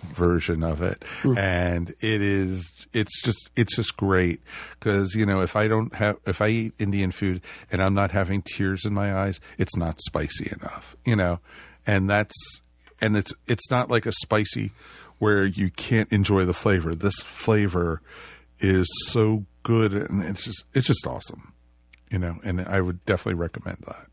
version 0.02 0.62
of 0.62 0.82
it. 0.82 1.04
Hmm. 1.22 1.38
And 1.38 1.90
it 2.00 2.22
is 2.22 2.70
it's 2.92 3.22
just 3.22 3.50
it's 3.56 3.76
just 3.76 3.96
great. 3.96 4.40
Because 4.78 5.14
you 5.14 5.26
know 5.26 5.40
if 5.40 5.56
i 5.56 5.68
don't 5.68 5.94
have 5.94 6.16
if 6.26 6.40
i 6.40 6.48
eat 6.48 6.72
indian 6.78 7.10
food 7.10 7.40
and 7.70 7.80
i'm 7.80 7.94
not 7.94 8.10
having 8.10 8.42
tears 8.42 8.84
in 8.84 8.94
my 8.94 9.14
eyes 9.14 9.40
it's 9.58 9.76
not 9.76 10.00
spicy 10.00 10.50
enough 10.60 10.96
you 11.04 11.16
know? 11.16 11.40
And 11.86 12.08
that's 12.08 12.34
and 13.00 13.16
it's 13.16 13.32
it's 13.46 13.70
not 13.70 13.90
like 13.90 14.06
a 14.06 14.12
spicy 14.12 14.72
where 15.18 15.44
you 15.44 15.70
can't 15.70 16.12
enjoy 16.12 16.44
the 16.44 16.52
flavor. 16.52 16.94
This 16.94 17.16
flavor 17.16 18.00
is 18.60 18.86
so 19.08 19.44
good 19.62 19.92
and 19.92 20.22
it's 20.24 20.44
just 20.44 20.64
it's 20.74 20.86
just 20.86 21.06
awesome 21.06 21.52
you 22.10 22.18
know? 22.18 22.38
And 22.42 22.60
i 22.62 22.80
would 22.80 23.04
definitely 23.04 23.40
recommend 23.40 23.78
that 23.86 24.06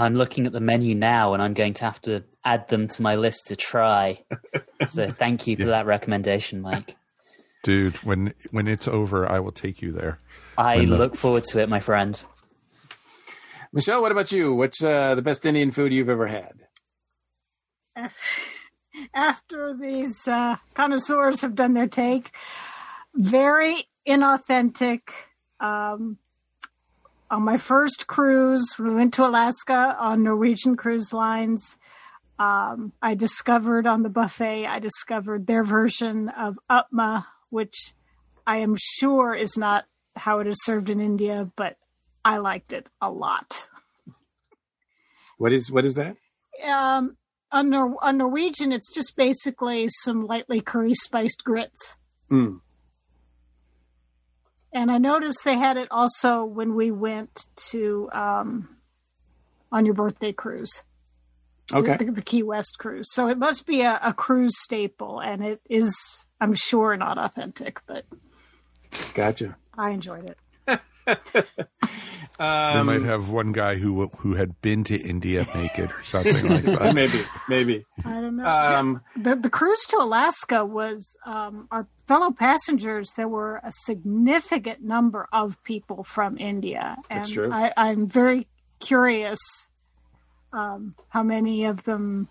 I'm 0.00 0.14
looking 0.14 0.46
at 0.46 0.52
the 0.52 0.60
menu 0.60 0.94
now 0.94 1.34
and 1.34 1.42
I'm 1.42 1.54
going 1.54 1.74
to 1.74 1.84
have 1.84 2.00
to 2.02 2.24
add 2.44 2.68
them 2.68 2.88
to 2.88 3.02
my 3.02 3.16
list 3.16 3.46
to 3.48 3.56
try. 3.56 4.24
so 4.86 5.10
thank 5.10 5.46
you 5.46 5.56
for 5.56 5.66
that 5.66 5.86
recommendation, 5.86 6.60
Mike. 6.62 6.96
dude 7.62 7.96
when 7.98 8.32
when 8.52 8.66
it's 8.66 8.88
over 8.88 9.30
i 9.30 9.38
will 9.38 9.52
take 9.52 9.82
you 9.82 9.92
there 9.92 10.18
I 10.56 10.76
When 10.76 10.86
the- 10.90 10.96
look 10.98 11.14
forward 11.16 11.44
to 11.52 11.60
it, 11.60 11.68
my 11.70 11.80
friend. 11.80 12.22
Michelle, 13.72 14.02
what 14.02 14.12
about 14.12 14.30
you? 14.32 14.52
What's 14.54 14.82
uh, 14.84 15.14
the 15.14 15.22
best 15.22 15.46
Indian 15.46 15.70
food 15.70 15.92
you've 15.92 16.08
ever 16.10 16.26
had? 16.26 16.52
After 19.14 19.74
these 19.80 20.26
uh, 20.28 20.56
connoisseurs 20.74 21.40
have 21.42 21.54
done 21.54 21.72
their 21.74 21.86
take, 21.88 22.30
very 23.14 23.88
inauthentic. 24.06 25.02
Um, 25.60 26.18
on 27.30 27.44
my 27.44 27.56
first 27.56 28.06
cruise, 28.06 28.74
we 28.78 28.90
went 28.90 29.14
to 29.14 29.26
Alaska 29.26 29.96
on 29.98 30.24
Norwegian 30.24 30.76
Cruise 30.76 31.12
Lines. 31.12 31.78
Um, 32.38 32.92
I 33.00 33.14
discovered 33.14 33.86
on 33.86 34.02
the 34.02 34.08
buffet, 34.08 34.66
I 34.66 34.78
discovered 34.78 35.46
their 35.46 35.62
version 35.62 36.28
of 36.30 36.58
upma, 36.70 37.26
which 37.50 37.94
I 38.46 38.58
am 38.58 38.76
sure 38.78 39.34
is 39.34 39.56
not 39.56 39.84
how 40.16 40.40
it 40.40 40.46
is 40.46 40.64
served 40.64 40.90
in 40.90 41.00
India, 41.00 41.50
but 41.56 41.76
I 42.24 42.38
liked 42.38 42.72
it 42.72 42.88
a 43.00 43.10
lot. 43.10 43.68
What 45.38 45.52
is 45.52 45.70
what 45.70 45.84
is 45.86 45.94
that? 45.94 46.16
Um, 46.66 47.16
on, 47.52 47.70
Nor- 47.70 48.04
on 48.04 48.18
Norwegian, 48.18 48.72
it's 48.72 48.92
just 48.92 49.16
basically 49.16 49.88
some 49.88 50.26
lightly 50.26 50.60
curry 50.60 50.94
spiced 50.94 51.44
grits. 51.44 51.96
Mm. 52.30 52.60
And 54.72 54.90
I 54.90 54.98
noticed 54.98 55.44
they 55.44 55.58
had 55.58 55.76
it 55.76 55.88
also 55.90 56.44
when 56.44 56.74
we 56.74 56.90
went 56.90 57.46
to 57.70 58.08
um, 58.12 58.76
on 59.72 59.84
your 59.84 59.94
birthday 59.94 60.32
cruise. 60.32 60.82
Okay. 61.72 61.96
The, 61.96 62.10
the 62.10 62.22
Key 62.22 62.42
West 62.42 62.76
cruise. 62.78 63.06
So 63.12 63.28
it 63.28 63.38
must 63.38 63.66
be 63.66 63.82
a, 63.82 64.00
a 64.02 64.12
cruise 64.12 64.58
staple, 64.58 65.20
and 65.20 65.44
it 65.44 65.60
is, 65.68 66.26
I'm 66.40 66.54
sure, 66.54 66.96
not 66.96 67.18
authentic, 67.18 67.80
but 67.86 68.04
Gotcha. 69.14 69.56
I 69.76 69.90
enjoyed 69.90 70.34
it. 70.66 70.80
they 72.40 72.78
Um, 72.80 72.86
might 72.86 73.02
have 73.02 73.28
one 73.28 73.52
guy 73.52 73.76
who 73.76 74.08
who 74.18 74.34
had 74.34 74.60
been 74.62 74.82
to 74.84 74.96
India 74.96 75.46
make 75.54 75.78
it 75.78 75.92
or 75.92 76.02
something 76.04 76.48
like 76.48 76.64
that. 76.64 76.94
maybe, 76.94 77.22
maybe. 77.48 77.84
I 78.04 78.20
don't 78.20 78.36
know. 78.36 78.46
Um, 78.46 79.02
the 79.14 79.36
the 79.36 79.50
cruise 79.50 79.84
to 79.90 79.98
Alaska 79.98 80.64
was 80.64 81.16
um, 81.26 81.68
our 81.70 81.86
fellow 82.06 82.30
passengers. 82.30 83.10
There 83.16 83.28
were 83.28 83.60
a 83.62 83.70
significant 83.70 84.82
number 84.82 85.28
of 85.32 85.62
people 85.64 86.02
from 86.02 86.38
India, 86.38 86.96
and 87.10 87.20
That's 87.20 87.30
true. 87.30 87.52
I, 87.52 87.72
I'm 87.76 88.06
very 88.08 88.48
curious 88.78 89.38
um, 90.54 90.94
how 91.10 91.22
many 91.22 91.66
of 91.66 91.84
them 91.84 92.28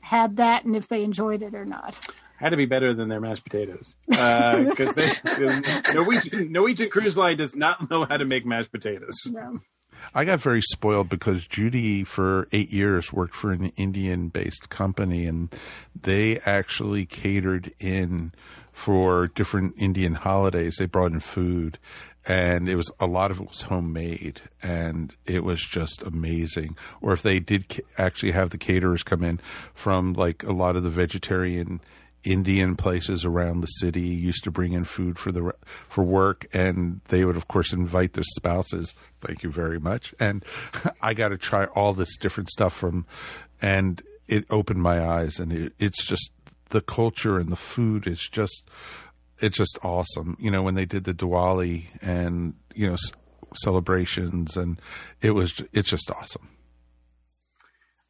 had 0.00 0.36
that 0.36 0.64
and 0.64 0.74
if 0.74 0.88
they 0.88 1.04
enjoyed 1.04 1.42
it 1.42 1.54
or 1.54 1.66
not. 1.66 2.08
Had 2.40 2.50
to 2.50 2.56
be 2.56 2.64
better 2.64 2.94
than 2.94 3.08
their 3.08 3.20
mashed 3.20 3.44
potatoes 3.44 3.94
uh, 4.16 4.64
because 4.64 4.96
Norwegian 5.94 6.50
Norwegian 6.50 6.88
Cruise 6.88 7.16
Line 7.16 7.36
does 7.36 7.54
not 7.54 7.90
know 7.90 8.06
how 8.06 8.16
to 8.16 8.24
make 8.24 8.46
mashed 8.46 8.72
potatoes. 8.72 9.14
I 10.14 10.24
got 10.24 10.40
very 10.40 10.62
spoiled 10.62 11.10
because 11.10 11.46
Judy, 11.46 12.02
for 12.02 12.48
eight 12.50 12.72
years, 12.72 13.12
worked 13.12 13.34
for 13.34 13.52
an 13.52 13.66
Indian 13.76 14.28
based 14.28 14.70
company, 14.70 15.26
and 15.26 15.54
they 16.00 16.40
actually 16.40 17.04
catered 17.04 17.74
in 17.78 18.32
for 18.72 19.26
different 19.26 19.74
Indian 19.76 20.14
holidays. 20.14 20.76
They 20.78 20.86
brought 20.86 21.12
in 21.12 21.20
food, 21.20 21.78
and 22.24 22.70
it 22.70 22.76
was 22.76 22.90
a 22.98 23.06
lot 23.06 23.30
of 23.30 23.40
it 23.40 23.48
was 23.48 23.62
homemade, 23.62 24.40
and 24.62 25.14
it 25.26 25.44
was 25.44 25.62
just 25.62 26.02
amazing. 26.02 26.78
Or 27.02 27.12
if 27.12 27.20
they 27.20 27.38
did 27.38 27.68
ca- 27.68 27.82
actually 27.98 28.32
have 28.32 28.48
the 28.48 28.58
caterers 28.58 29.02
come 29.02 29.22
in 29.22 29.40
from 29.74 30.14
like 30.14 30.42
a 30.42 30.52
lot 30.52 30.76
of 30.76 30.82
the 30.82 30.90
vegetarian 30.90 31.82
Indian 32.22 32.76
places 32.76 33.24
around 33.24 33.60
the 33.60 33.66
city 33.66 34.02
used 34.02 34.44
to 34.44 34.50
bring 34.50 34.72
in 34.72 34.84
food 34.84 35.18
for 35.18 35.32
the 35.32 35.52
for 35.88 36.04
work, 36.04 36.46
and 36.52 37.00
they 37.08 37.24
would 37.24 37.36
of 37.36 37.48
course 37.48 37.72
invite 37.72 38.12
their 38.12 38.24
spouses. 38.36 38.94
Thank 39.20 39.42
you 39.42 39.50
very 39.50 39.80
much. 39.80 40.14
And 40.20 40.44
I 41.02 41.14
got 41.14 41.28
to 41.28 41.38
try 41.38 41.64
all 41.66 41.94
this 41.94 42.16
different 42.16 42.50
stuff 42.50 42.74
from, 42.74 43.06
and 43.62 44.02
it 44.28 44.44
opened 44.50 44.82
my 44.82 45.04
eyes. 45.04 45.38
And 45.38 45.52
it, 45.52 45.72
it's 45.78 46.04
just 46.04 46.30
the 46.70 46.80
culture 46.80 47.38
and 47.38 47.50
the 47.50 47.56
food 47.56 48.06
is 48.06 48.28
just 48.28 48.68
it's 49.40 49.56
just 49.56 49.78
awesome. 49.82 50.36
You 50.38 50.50
know 50.50 50.62
when 50.62 50.74
they 50.74 50.84
did 50.84 51.04
the 51.04 51.14
Diwali 51.14 51.86
and 52.02 52.54
you 52.74 52.86
know 52.86 52.94
s- 52.94 53.12
celebrations, 53.54 54.56
and 54.56 54.80
it 55.22 55.30
was 55.30 55.62
it's 55.72 55.88
just 55.88 56.10
awesome. 56.10 56.48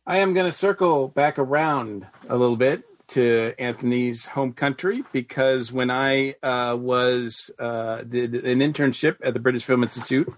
I 0.07 0.19
am 0.19 0.35
going 0.35 0.47
to 0.47 0.57
circle 0.57 1.09
back 1.09 1.39
around 1.39 2.07
a 2.28 2.37
little 2.37 2.57
bit 2.57 2.82
to 3.11 3.55
Antony's 3.59 4.27
home 4.27 4.53
country 4.53 5.05
because 5.12 5.73
when 5.73 5.91
I 5.91 6.35
uh, 6.43 6.77
was 6.78 7.51
uh, 7.59 8.03
did 8.03 8.35
an 8.35 8.61
internship 8.61 9.16
at 9.23 9.35
the 9.35 9.41
British 9.41 9.65
Film 9.65 9.82
Institute 9.82 10.28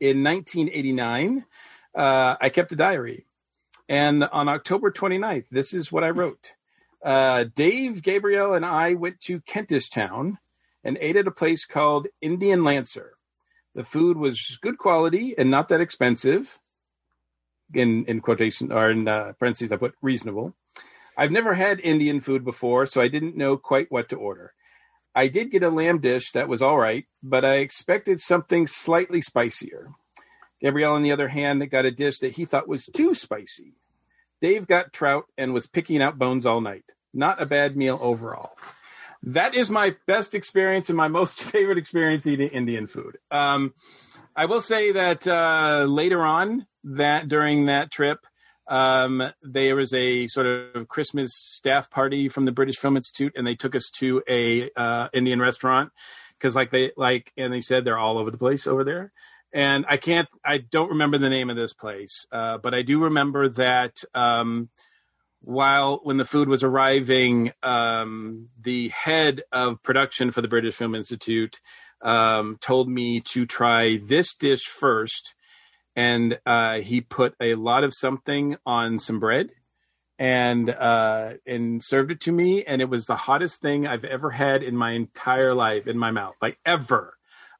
in 0.00 0.22
1989, 0.22 1.44
uh, 1.94 2.36
I 2.40 2.48
kept 2.48 2.72
a 2.72 2.76
diary, 2.76 3.26
and 3.88 4.24
on 4.24 4.48
October 4.48 4.90
29th, 4.90 5.46
this 5.50 5.72
is 5.72 5.90
what 5.90 6.04
I 6.04 6.10
wrote. 6.10 6.52
Uh, 7.04 7.44
Dave, 7.54 8.02
Gabriel, 8.02 8.54
and 8.54 8.66
I 8.66 8.94
went 8.94 9.20
to 9.22 9.40
Kentish 9.42 9.88
Town 9.90 10.38
and 10.82 10.98
ate 11.00 11.16
at 11.16 11.28
a 11.28 11.32
place 11.32 11.64
called 11.64 12.08
Indian 12.20 12.64
Lancer. 12.64 13.12
The 13.74 13.84
food 13.84 14.16
was 14.16 14.58
good 14.62 14.78
quality 14.78 15.34
and 15.38 15.50
not 15.50 15.68
that 15.68 15.80
expensive 15.80 16.58
in 17.74 18.04
in 18.06 18.20
quotation 18.20 18.72
or 18.72 18.90
in 18.90 19.06
uh, 19.06 19.32
parentheses 19.38 19.72
I 19.72 19.76
put 19.76 19.94
reasonable. 20.02 20.54
I've 21.16 21.30
never 21.30 21.54
had 21.54 21.80
Indian 21.80 22.20
food 22.20 22.44
before, 22.44 22.86
so 22.86 23.00
I 23.00 23.08
didn't 23.08 23.36
know 23.36 23.56
quite 23.56 23.90
what 23.90 24.10
to 24.10 24.16
order. 24.16 24.52
I 25.14 25.28
did 25.28 25.50
get 25.50 25.62
a 25.62 25.70
lamb 25.70 26.00
dish 26.00 26.32
that 26.32 26.48
was 26.48 26.60
all 26.60 26.76
right, 26.76 27.06
but 27.22 27.44
I 27.44 27.56
expected 27.56 28.20
something 28.20 28.66
slightly 28.66 29.22
spicier. 29.22 29.92
Gabriel, 30.60 30.92
on 30.92 31.02
the 31.02 31.12
other 31.12 31.28
hand, 31.28 31.68
got 31.70 31.86
a 31.86 31.90
dish 31.90 32.18
that 32.18 32.34
he 32.36 32.44
thought 32.44 32.68
was 32.68 32.86
too 32.86 33.14
spicy. 33.14 33.74
Dave 34.42 34.66
got 34.66 34.92
trout 34.92 35.24
and 35.38 35.54
was 35.54 35.66
picking 35.66 36.02
out 36.02 36.18
bones 36.18 36.44
all 36.44 36.60
night. 36.60 36.84
Not 37.14 37.40
a 37.40 37.46
bad 37.46 37.76
meal 37.76 37.98
overall. 38.02 38.50
That 39.22 39.54
is 39.54 39.70
my 39.70 39.96
best 40.06 40.34
experience 40.34 40.90
and 40.90 40.96
my 40.96 41.08
most 41.20 41.42
favorite 41.42 41.78
experience 41.78 42.26
eating 42.26 42.48
Indian 42.48 42.86
food. 42.86 43.18
Um, 43.30 43.72
I 44.34 44.44
will 44.44 44.60
say 44.60 44.92
that 44.92 45.26
uh, 45.26 45.86
later 45.88 46.22
on 46.22 46.66
that 46.84 47.28
during 47.28 47.66
that 47.66 47.90
trip, 47.90 48.26
um, 48.68 49.32
there 49.42 49.76
was 49.76 49.92
a 49.92 50.26
sort 50.28 50.46
of 50.46 50.88
Christmas 50.88 51.30
staff 51.34 51.90
party 51.90 52.28
from 52.28 52.44
the 52.44 52.52
British 52.52 52.76
Film 52.76 52.96
Institute, 52.96 53.32
and 53.36 53.46
they 53.46 53.54
took 53.54 53.74
us 53.74 53.90
to 53.98 54.22
a 54.28 54.70
uh, 54.76 55.08
Indian 55.12 55.40
restaurant 55.40 55.92
because, 56.38 56.56
like 56.56 56.70
they 56.70 56.92
like, 56.96 57.32
and 57.36 57.52
they 57.52 57.60
said 57.60 57.84
they're 57.84 57.98
all 57.98 58.18
over 58.18 58.30
the 58.30 58.38
place 58.38 58.66
over 58.66 58.84
there. 58.84 59.12
And 59.52 59.86
I 59.88 59.96
can't, 59.96 60.28
I 60.44 60.58
don't 60.58 60.90
remember 60.90 61.18
the 61.18 61.30
name 61.30 61.48
of 61.48 61.56
this 61.56 61.72
place, 61.72 62.26
uh, 62.32 62.58
but 62.58 62.74
I 62.74 62.82
do 62.82 63.04
remember 63.04 63.48
that 63.50 64.02
um, 64.14 64.68
while 65.40 66.00
when 66.02 66.16
the 66.16 66.24
food 66.24 66.48
was 66.48 66.64
arriving, 66.64 67.52
um, 67.62 68.48
the 68.60 68.88
head 68.88 69.42
of 69.52 69.82
production 69.82 70.32
for 70.32 70.42
the 70.42 70.48
British 70.48 70.74
Film 70.74 70.94
Institute 70.94 71.60
um, 72.02 72.58
told 72.60 72.88
me 72.88 73.20
to 73.32 73.46
try 73.46 73.98
this 74.04 74.34
dish 74.34 74.64
first, 74.64 75.34
and 75.96 76.38
uh, 76.44 76.80
he 76.80 77.00
put 77.00 77.34
a 77.40 77.54
lot 77.54 77.82
of 77.82 77.94
something 77.94 78.56
on 78.66 78.98
some 78.98 79.18
bread 79.18 79.50
and 80.18 80.70
uh, 80.70 81.34
and 81.46 81.82
served 81.82 82.10
it 82.10 82.20
to 82.20 82.32
me, 82.32 82.62
and 82.64 82.80
it 82.80 82.88
was 82.88 83.06
the 83.06 83.16
hottest 83.16 83.60
thing 83.60 83.86
I've 83.86 84.04
ever 84.04 84.30
had 84.30 84.62
in 84.62 84.76
my 84.76 84.92
entire 84.92 85.54
life 85.54 85.86
in 85.86 85.98
my 85.98 86.10
mouth, 86.10 86.34
like 86.40 86.58
ever. 86.64 87.14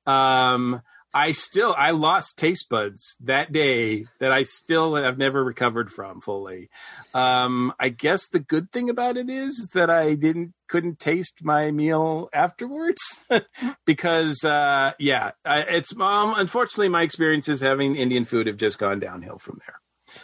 Um, 0.06 0.82
I 1.16 1.32
still 1.32 1.74
I 1.78 1.93
lost 1.93 2.36
taste 2.36 2.68
buds 2.68 3.16
that 3.20 3.51
day 3.51 4.05
that 4.20 4.32
I 4.32 4.43
still 4.43 4.97
have 4.97 5.16
never 5.16 5.43
recovered 5.43 5.90
from 5.90 6.20
fully. 6.20 6.68
Um, 7.14 7.72
I 7.80 7.88
guess 7.88 8.28
the 8.28 8.38
good 8.38 8.70
thing 8.70 8.90
about 8.90 9.16
it 9.16 9.30
is 9.30 9.70
that 9.72 9.88
I 9.88 10.12
didn't 10.12 10.52
couldn't 10.68 10.98
taste 11.01 11.38
my 11.43 11.70
meal 11.70 12.28
afterwards 12.34 13.01
because 13.86 14.44
uh, 14.44 14.93
yeah, 14.98 15.30
I, 15.43 15.60
it's 15.60 15.98
um, 15.98 16.34
unfortunately 16.36 16.90
my 16.90 17.01
experiences 17.01 17.62
having 17.62 17.97
Indian 17.97 18.26
food 18.26 18.47
have 18.47 18.59
just 18.59 18.78
gone 18.78 18.98
downhill 18.98 19.38
from 19.38 19.59
there. 19.66 19.80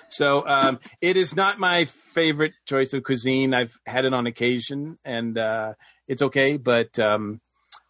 So 0.08 0.46
um, 0.46 0.78
it 1.00 1.16
is 1.16 1.34
not 1.34 1.58
my 1.58 1.86
favorite 1.86 2.52
choice 2.66 2.92
of 2.92 3.02
cuisine. 3.02 3.54
I've 3.54 3.72
had 3.86 4.04
it 4.04 4.12
on 4.12 4.26
occasion, 4.26 4.98
and 5.06 5.38
uh, 5.38 5.72
it's 6.06 6.20
okay, 6.20 6.58
but 6.58 6.98
um, 6.98 7.40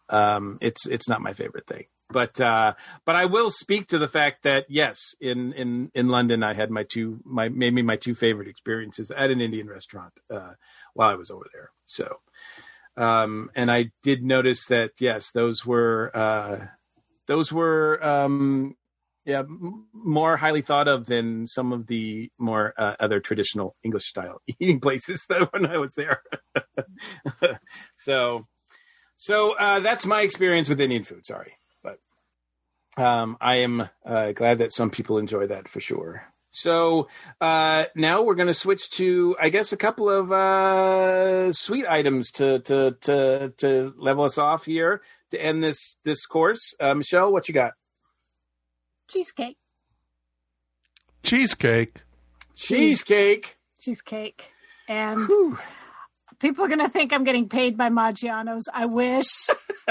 um, 0.07 0.57
it's 0.61 0.87
it's 0.87 1.09
not 1.09 1.19
my 1.19 1.33
favorite 1.33 1.67
thing. 1.67 1.83
But 2.13 2.39
uh, 2.39 2.75
but 3.03 3.15
I 3.15 3.25
will 3.25 3.51
speak 3.51 3.87
to 3.87 3.97
the 3.97 4.07
fact 4.07 4.43
that 4.43 4.65
yes, 4.69 4.97
in 5.19 5.51
in 5.53 5.91
in 5.93 6.07
London, 6.07 6.43
I 6.43 6.53
had 6.53 6.71
my 6.71 6.83
two 6.83 7.19
my 7.25 7.49
maybe 7.49 7.81
my 7.81 7.97
two 7.97 8.15
favorite 8.15 8.47
experiences 8.47 9.11
at 9.11 9.31
an 9.31 9.41
Indian 9.41 9.67
restaurant 9.67 10.13
uh, 10.31 10.53
while 10.93 11.09
I 11.09 11.15
was 11.15 11.29
over 11.29 11.45
there. 11.53 11.71
So. 11.85 12.19
Um, 12.95 13.49
and 13.55 13.71
I 13.71 13.91
did 14.03 14.23
notice 14.23 14.67
that 14.67 14.91
yes, 14.99 15.31
those 15.31 15.65
were 15.65 16.11
uh, 16.15 16.67
those 17.27 17.51
were 17.51 18.03
um, 18.05 18.75
yeah 19.25 19.43
more 19.93 20.37
highly 20.37 20.61
thought 20.61 20.87
of 20.87 21.05
than 21.07 21.47
some 21.47 21.73
of 21.73 21.87
the 21.87 22.29
more 22.37 22.73
uh, 22.77 22.95
other 22.99 23.19
traditional 23.19 23.75
English 23.83 24.05
style 24.05 24.41
eating 24.59 24.79
places 24.79 25.25
that 25.29 25.51
when 25.53 25.65
I 25.65 25.77
was 25.77 25.95
there. 25.95 26.21
so 27.95 28.47
so 29.15 29.55
uh, 29.57 29.79
that's 29.79 30.05
my 30.05 30.21
experience 30.21 30.69
with 30.69 30.79
Indian 30.79 31.03
food. 31.03 31.25
Sorry, 31.25 31.53
um, 32.97 33.37
I 33.41 33.57
am 33.57 33.89
uh, 34.05 34.31
glad 34.33 34.59
that 34.59 34.71
some 34.71 34.89
people 34.89 35.17
enjoy 35.17 35.47
that 35.47 35.67
for 35.67 35.79
sure. 35.79 36.23
So 36.51 37.07
uh, 37.41 37.85
now 37.95 38.21
we're 38.21 38.35
going 38.35 38.47
to 38.47 38.53
switch 38.53 38.91
to, 38.91 39.35
I 39.41 39.49
guess, 39.49 39.73
a 39.73 39.77
couple 39.77 40.07
of 40.07 40.31
uh, 40.31 41.51
sweet 41.51 41.87
items 41.87 42.29
to 42.31 42.59
to 42.59 42.95
to 43.01 43.53
to 43.57 43.93
level 43.97 44.23
us 44.23 44.37
off 44.37 44.65
here 44.65 45.01
to 45.31 45.41
end 45.41 45.63
this 45.63 45.97
this 46.03 46.27
course. 46.27 46.75
Uh, 46.79 46.93
Michelle, 46.93 47.31
what 47.31 47.47
you 47.47 47.55
got? 47.55 47.71
Cheesecake. 49.07 49.57
Cheesecake. 51.23 52.01
Cheesecake. 52.55 53.57
Cheesecake. 53.79 54.51
And 54.87 55.27
people 56.43 56.65
are 56.65 56.67
going 56.67 56.79
to 56.79 56.89
think 56.89 57.13
I'm 57.13 57.23
getting 57.23 57.47
paid 57.47 57.77
by 57.77 57.89
Maggiano's. 57.89 58.65
I 58.71 58.85
wish. 58.85 59.31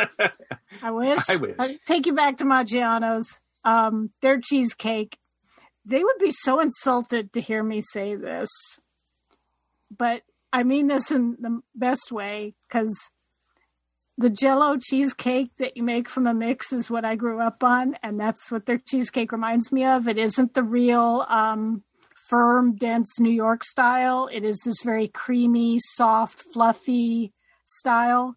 I 0.83 0.91
wish. 0.91 1.31
I 1.31 1.37
wish. 1.37 1.57
I'll 1.59 1.75
take 1.87 2.07
you 2.07 2.15
back 2.15 2.37
to 2.39 2.45
Maggiano's. 2.45 3.41
Um, 3.65 4.11
their 4.21 4.39
cheesecake. 4.39 5.19
They 5.85 6.05
would 6.05 6.19
be 6.21 6.31
so 6.31 6.61
insulted 6.61 7.33
to 7.33 7.41
hear 7.41 7.63
me 7.63 7.81
say 7.81 8.15
this. 8.15 8.51
But 9.97 10.23
I 10.53 10.63
mean 10.63 10.89
this 10.89 11.11
in 11.11 11.37
the 11.41 11.63
best 11.75 12.13
way 12.13 12.55
because 12.69 12.95
the 14.19 14.31
jello 14.31 14.77
cheesecake 14.77 15.57
that 15.59 15.77
you 15.77 15.83
make 15.83 16.09
from 16.09 16.27
a 16.27 16.35
mix 16.35 16.73
is 16.73 16.91
what 16.91 17.05
I 17.05 17.17
grew 17.17 17.41
up 17.41 17.65
on, 17.65 17.97
and 18.03 18.21
that's 18.21 18.53
what 18.53 18.67
their 18.67 18.79
cheesecake 18.79 19.33
reminds 19.33 19.73
me 19.73 19.85
of. 19.85 20.07
It 20.07 20.19
isn't 20.19 20.53
the 20.53 20.63
real 20.63 21.25
um, 21.29 21.83
firm, 22.33 22.75
dense 22.77 23.21
New 23.21 23.31
York 23.31 23.63
style. 23.63 24.27
It 24.33 24.43
is 24.43 24.63
this 24.65 24.83
very 24.83 25.07
creamy, 25.07 25.79
soft, 25.79 26.41
fluffy 26.55 27.35
style. 27.67 28.35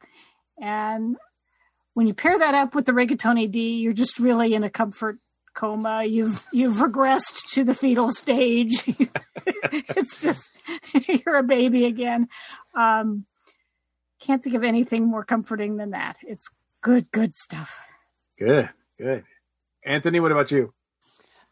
And 0.61 1.15
when 1.93 2.05
you 2.05 2.13
pair 2.13 2.37
that 2.37 2.53
up 2.53 2.75
with 2.75 2.85
the 2.85 2.91
Rigatoni 2.91 3.49
D, 3.49 3.75
you're 3.75 3.93
just 3.93 4.19
really 4.19 4.53
in 4.53 4.65
a 4.65 4.69
comfort 4.69 5.17
coma. 5.53 6.03
You've 6.03 6.45
you've 6.51 6.75
regressed 6.75 7.49
to 7.53 7.63
the 7.63 7.73
fetal 7.73 8.11
stage. 8.11 8.83
it's 9.47 10.19
just 10.21 10.51
you're 11.07 11.37
a 11.37 11.43
baby 11.43 11.85
again. 11.85 12.27
Um, 12.77 13.25
can't 14.19 14.43
think 14.43 14.57
of 14.57 14.63
anything 14.65 15.07
more 15.07 15.23
comforting 15.23 15.77
than 15.77 15.91
that. 15.91 16.17
It's 16.21 16.49
good, 16.83 17.09
good 17.11 17.33
stuff. 17.33 17.79
Good, 18.37 18.69
good. 18.99 19.23
Antony, 19.85 20.19
what 20.19 20.33
about 20.33 20.51
you? 20.51 20.73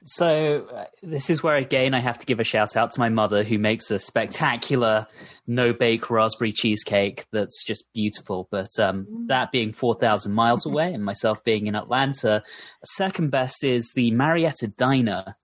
So 0.06 0.68
uh, 0.74 0.86
this 1.02 1.30
is 1.30 1.42
where 1.42 1.56
again 1.56 1.94
I 1.94 2.00
have 2.00 2.20
to 2.20 2.26
give 2.26 2.40
a 2.40 2.44
shout 2.44 2.76
out 2.76 2.92
to 2.92 3.00
my 3.00 3.10
mother 3.10 3.44
who 3.44 3.58
makes 3.58 3.90
a 3.90 4.00
spectacular 4.00 5.08
no 5.48 5.72
bake 5.74 6.10
raspberry 6.10 6.52
cheesecake 6.52 7.26
that's 7.32 7.64
just 7.64 7.86
beautiful. 7.94 8.48
But 8.52 8.78
um, 8.80 9.08
that 9.28 9.52
being 9.52 9.72
four 9.72 9.96
thousand 9.96 10.34
miles 10.34 10.66
away 10.66 10.94
and 10.94 11.06
myself 11.06 11.44
being 11.44 11.68
in 11.68 11.76
Atlanta, 11.76 12.44
second 12.84 13.32
best 13.32 13.64
is 13.64 13.94
the 13.96 14.12
Marietta 14.12 14.68
Diner 14.68 15.36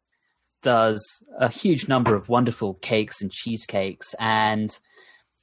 does 0.62 1.24
a 1.40 1.50
huge 1.50 1.88
number 1.88 2.16
of 2.16 2.28
wonderful 2.28 2.74
cakes 2.76 3.22
and 3.22 3.32
cheesecakes 3.32 4.14
and 4.20 4.78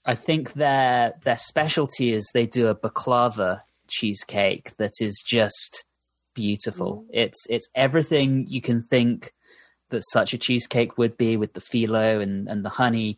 I 0.04 0.14
think 0.14 0.52
their 0.52 1.14
their 1.24 1.38
specialty 1.38 2.12
is 2.12 2.30
they 2.32 2.46
do 2.46 2.68
a 2.68 2.74
baklava 2.74 3.62
cheesecake 3.88 4.76
that 4.76 4.92
is 5.00 5.22
just 5.26 5.85
beautiful. 6.36 7.02
Mm. 7.02 7.06
It's 7.24 7.46
it's 7.50 7.68
everything 7.74 8.46
you 8.46 8.60
can 8.60 8.82
think 8.82 9.32
that 9.90 10.02
such 10.12 10.32
a 10.34 10.38
cheesecake 10.38 10.98
would 10.98 11.16
be 11.16 11.36
with 11.36 11.54
the 11.54 11.60
phyllo 11.60 12.22
and, 12.22 12.48
and 12.48 12.64
the 12.64 12.68
honey 12.70 13.16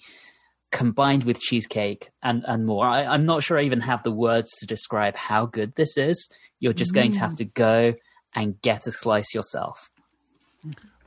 combined 0.71 1.25
with 1.25 1.41
cheesecake 1.41 2.11
and, 2.23 2.45
and 2.47 2.67
more. 2.67 2.85
I, 2.85 3.05
I'm 3.05 3.25
not 3.25 3.43
sure 3.43 3.59
I 3.59 3.63
even 3.63 3.81
have 3.81 4.03
the 4.03 4.13
words 4.13 4.51
to 4.61 4.67
describe 4.67 5.17
how 5.17 5.47
good 5.47 5.75
this 5.77 5.97
is. 5.97 6.29
You're 6.61 6.75
just 6.75 6.95
going 6.95 7.13
to 7.13 7.21
have 7.21 7.33
mm. 7.33 7.39
to 7.39 7.45
go 7.45 7.95
and 8.35 8.61
get 8.61 8.87
a 8.87 8.93
slice 8.93 9.35
yourself. 9.35 9.91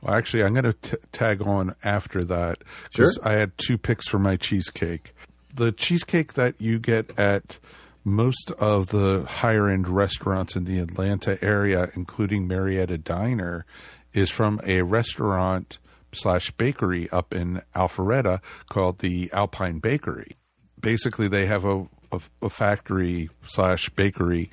Well, 0.00 0.14
actually, 0.16 0.42
I'm 0.42 0.54
going 0.54 0.72
to 0.72 0.98
tag 1.12 1.46
on 1.46 1.76
after 1.84 2.24
that 2.24 2.58
because 2.90 3.20
I 3.22 3.32
had 3.32 3.56
two 3.56 3.78
picks 3.78 4.08
for 4.08 4.18
my 4.18 4.36
cheesecake. 4.36 5.14
The 5.54 5.70
cheesecake 5.70 6.32
that 6.32 6.60
you 6.60 6.80
get 6.80 7.16
at 7.16 7.58
most 8.04 8.50
of 8.52 8.88
the 8.88 9.24
higher 9.28 9.68
end 9.68 9.88
restaurants 9.88 10.56
in 10.56 10.64
the 10.64 10.78
Atlanta 10.78 11.42
area, 11.42 11.90
including 11.94 12.46
Marietta 12.46 12.98
Diner, 12.98 13.64
is 14.12 14.30
from 14.30 14.60
a 14.64 14.82
restaurant 14.82 15.78
slash 16.12 16.50
bakery 16.52 17.08
up 17.10 17.32
in 17.32 17.62
Alpharetta 17.74 18.40
called 18.68 18.98
the 18.98 19.30
Alpine 19.32 19.78
Bakery. 19.78 20.36
Basically, 20.80 21.28
they 21.28 21.46
have 21.46 21.64
a, 21.64 21.86
a, 22.10 22.20
a 22.42 22.50
factory 22.50 23.30
slash 23.46 23.88
bakery 23.90 24.50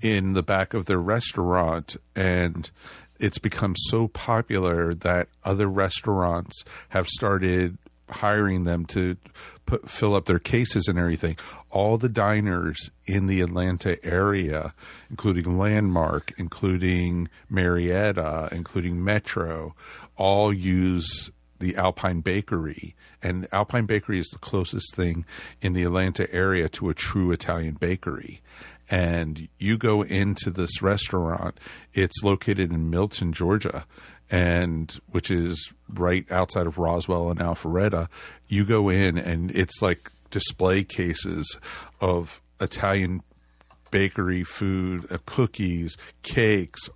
in 0.00 0.32
the 0.32 0.42
back 0.42 0.74
of 0.74 0.86
their 0.86 0.98
restaurant, 0.98 1.96
and 2.14 2.70
it's 3.18 3.38
become 3.38 3.74
so 3.88 4.08
popular 4.08 4.94
that 4.94 5.28
other 5.44 5.66
restaurants 5.66 6.64
have 6.90 7.08
started 7.08 7.78
hiring 8.08 8.64
them 8.64 8.84
to 8.84 9.16
put 9.66 9.88
fill 9.90 10.14
up 10.14 10.26
their 10.26 10.38
cases 10.38 10.88
and 10.88 10.98
everything. 10.98 11.36
All 11.74 11.98
the 11.98 12.08
diners 12.08 12.90
in 13.04 13.26
the 13.26 13.40
Atlanta 13.40 14.02
area, 14.04 14.74
including 15.10 15.58
Landmark, 15.58 16.32
including 16.38 17.28
Marietta, 17.50 18.48
including 18.52 19.02
Metro, 19.02 19.74
all 20.16 20.52
use 20.52 21.30
the 21.58 21.74
Alpine 21.74 22.20
Bakery. 22.20 22.94
And 23.20 23.48
Alpine 23.50 23.86
Bakery 23.86 24.20
is 24.20 24.28
the 24.28 24.38
closest 24.38 24.94
thing 24.94 25.24
in 25.60 25.72
the 25.72 25.82
Atlanta 25.82 26.32
area 26.32 26.68
to 26.70 26.90
a 26.90 26.94
true 26.94 27.32
Italian 27.32 27.74
bakery. 27.74 28.40
And 28.88 29.48
you 29.58 29.76
go 29.76 30.02
into 30.02 30.50
this 30.50 30.80
restaurant, 30.80 31.58
it's 31.92 32.22
located 32.22 32.70
in 32.70 32.90
Milton, 32.90 33.32
Georgia 33.32 33.84
and 34.30 35.00
which 35.10 35.30
is 35.30 35.72
right 35.88 36.30
outside 36.30 36.66
of 36.66 36.78
Roswell 36.78 37.30
and 37.30 37.40
Alpharetta, 37.40 38.08
you 38.48 38.64
go 38.64 38.88
in 38.88 39.18
and 39.18 39.50
it's 39.50 39.82
like 39.82 40.10
display 40.34 40.82
cases 40.82 41.56
of 42.00 42.42
Italian 42.60 43.22
bakery 43.92 44.42
food, 44.42 45.06
uh, 45.12 45.18
cookies, 45.26 45.96
cakes, 46.24 46.90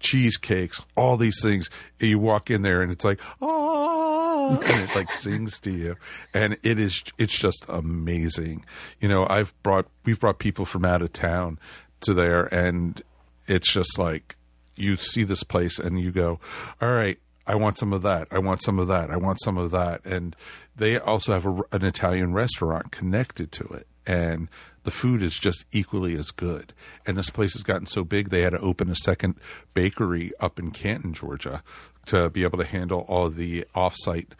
cheesecakes, 0.00 0.84
all 0.96 1.16
these 1.16 1.40
things. 1.40 1.70
You 2.00 2.18
walk 2.18 2.50
in 2.50 2.62
there 2.62 2.82
and 2.82 2.90
it's 2.90 3.04
like, 3.04 3.20
oh, 3.40 4.60
and 4.60 4.90
it 4.90 4.96
like 4.96 5.12
sings 5.12 5.60
to 5.60 5.70
you. 5.70 5.94
And 6.34 6.58
it 6.64 6.80
is, 6.80 7.04
it's 7.18 7.38
just 7.38 7.64
amazing. 7.68 8.64
You 9.00 9.08
know, 9.08 9.28
I've 9.30 9.54
brought, 9.62 9.86
we've 10.04 10.18
brought 10.18 10.40
people 10.40 10.64
from 10.64 10.84
out 10.84 11.02
of 11.02 11.12
town 11.12 11.60
to 12.00 12.14
there 12.14 12.52
and 12.52 13.00
it's 13.46 13.72
just 13.72 13.96
like, 13.96 14.34
you 14.74 14.96
see 14.96 15.22
this 15.22 15.44
place 15.44 15.78
and 15.78 16.00
you 16.00 16.10
go, 16.10 16.40
all 16.80 16.90
right, 16.90 17.18
I 17.46 17.54
want 17.54 17.78
some 17.78 17.92
of 17.92 18.02
that. 18.02 18.28
I 18.30 18.38
want 18.38 18.62
some 18.62 18.78
of 18.78 18.88
that. 18.88 19.10
I 19.10 19.16
want 19.16 19.40
some 19.42 19.58
of 19.58 19.70
that. 19.72 20.04
And 20.04 20.36
they 20.76 20.98
also 20.98 21.32
have 21.32 21.46
a, 21.46 21.62
an 21.72 21.84
Italian 21.84 22.32
restaurant 22.32 22.92
connected 22.92 23.52
to 23.52 23.64
it. 23.64 23.86
And 24.06 24.48
the 24.84 24.90
food 24.90 25.22
is 25.22 25.38
just 25.38 25.64
equally 25.72 26.14
as 26.16 26.30
good. 26.30 26.72
And 27.06 27.16
this 27.16 27.30
place 27.30 27.52
has 27.54 27.62
gotten 27.62 27.86
so 27.86 28.04
big, 28.04 28.30
they 28.30 28.42
had 28.42 28.50
to 28.50 28.58
open 28.58 28.90
a 28.90 28.96
second 28.96 29.36
bakery 29.74 30.32
up 30.40 30.58
in 30.58 30.70
Canton, 30.70 31.14
Georgia, 31.14 31.62
to 32.06 32.28
be 32.30 32.42
able 32.42 32.58
to 32.58 32.64
handle 32.64 33.04
all 33.08 33.28
the 33.28 33.64
offsite 33.74 34.32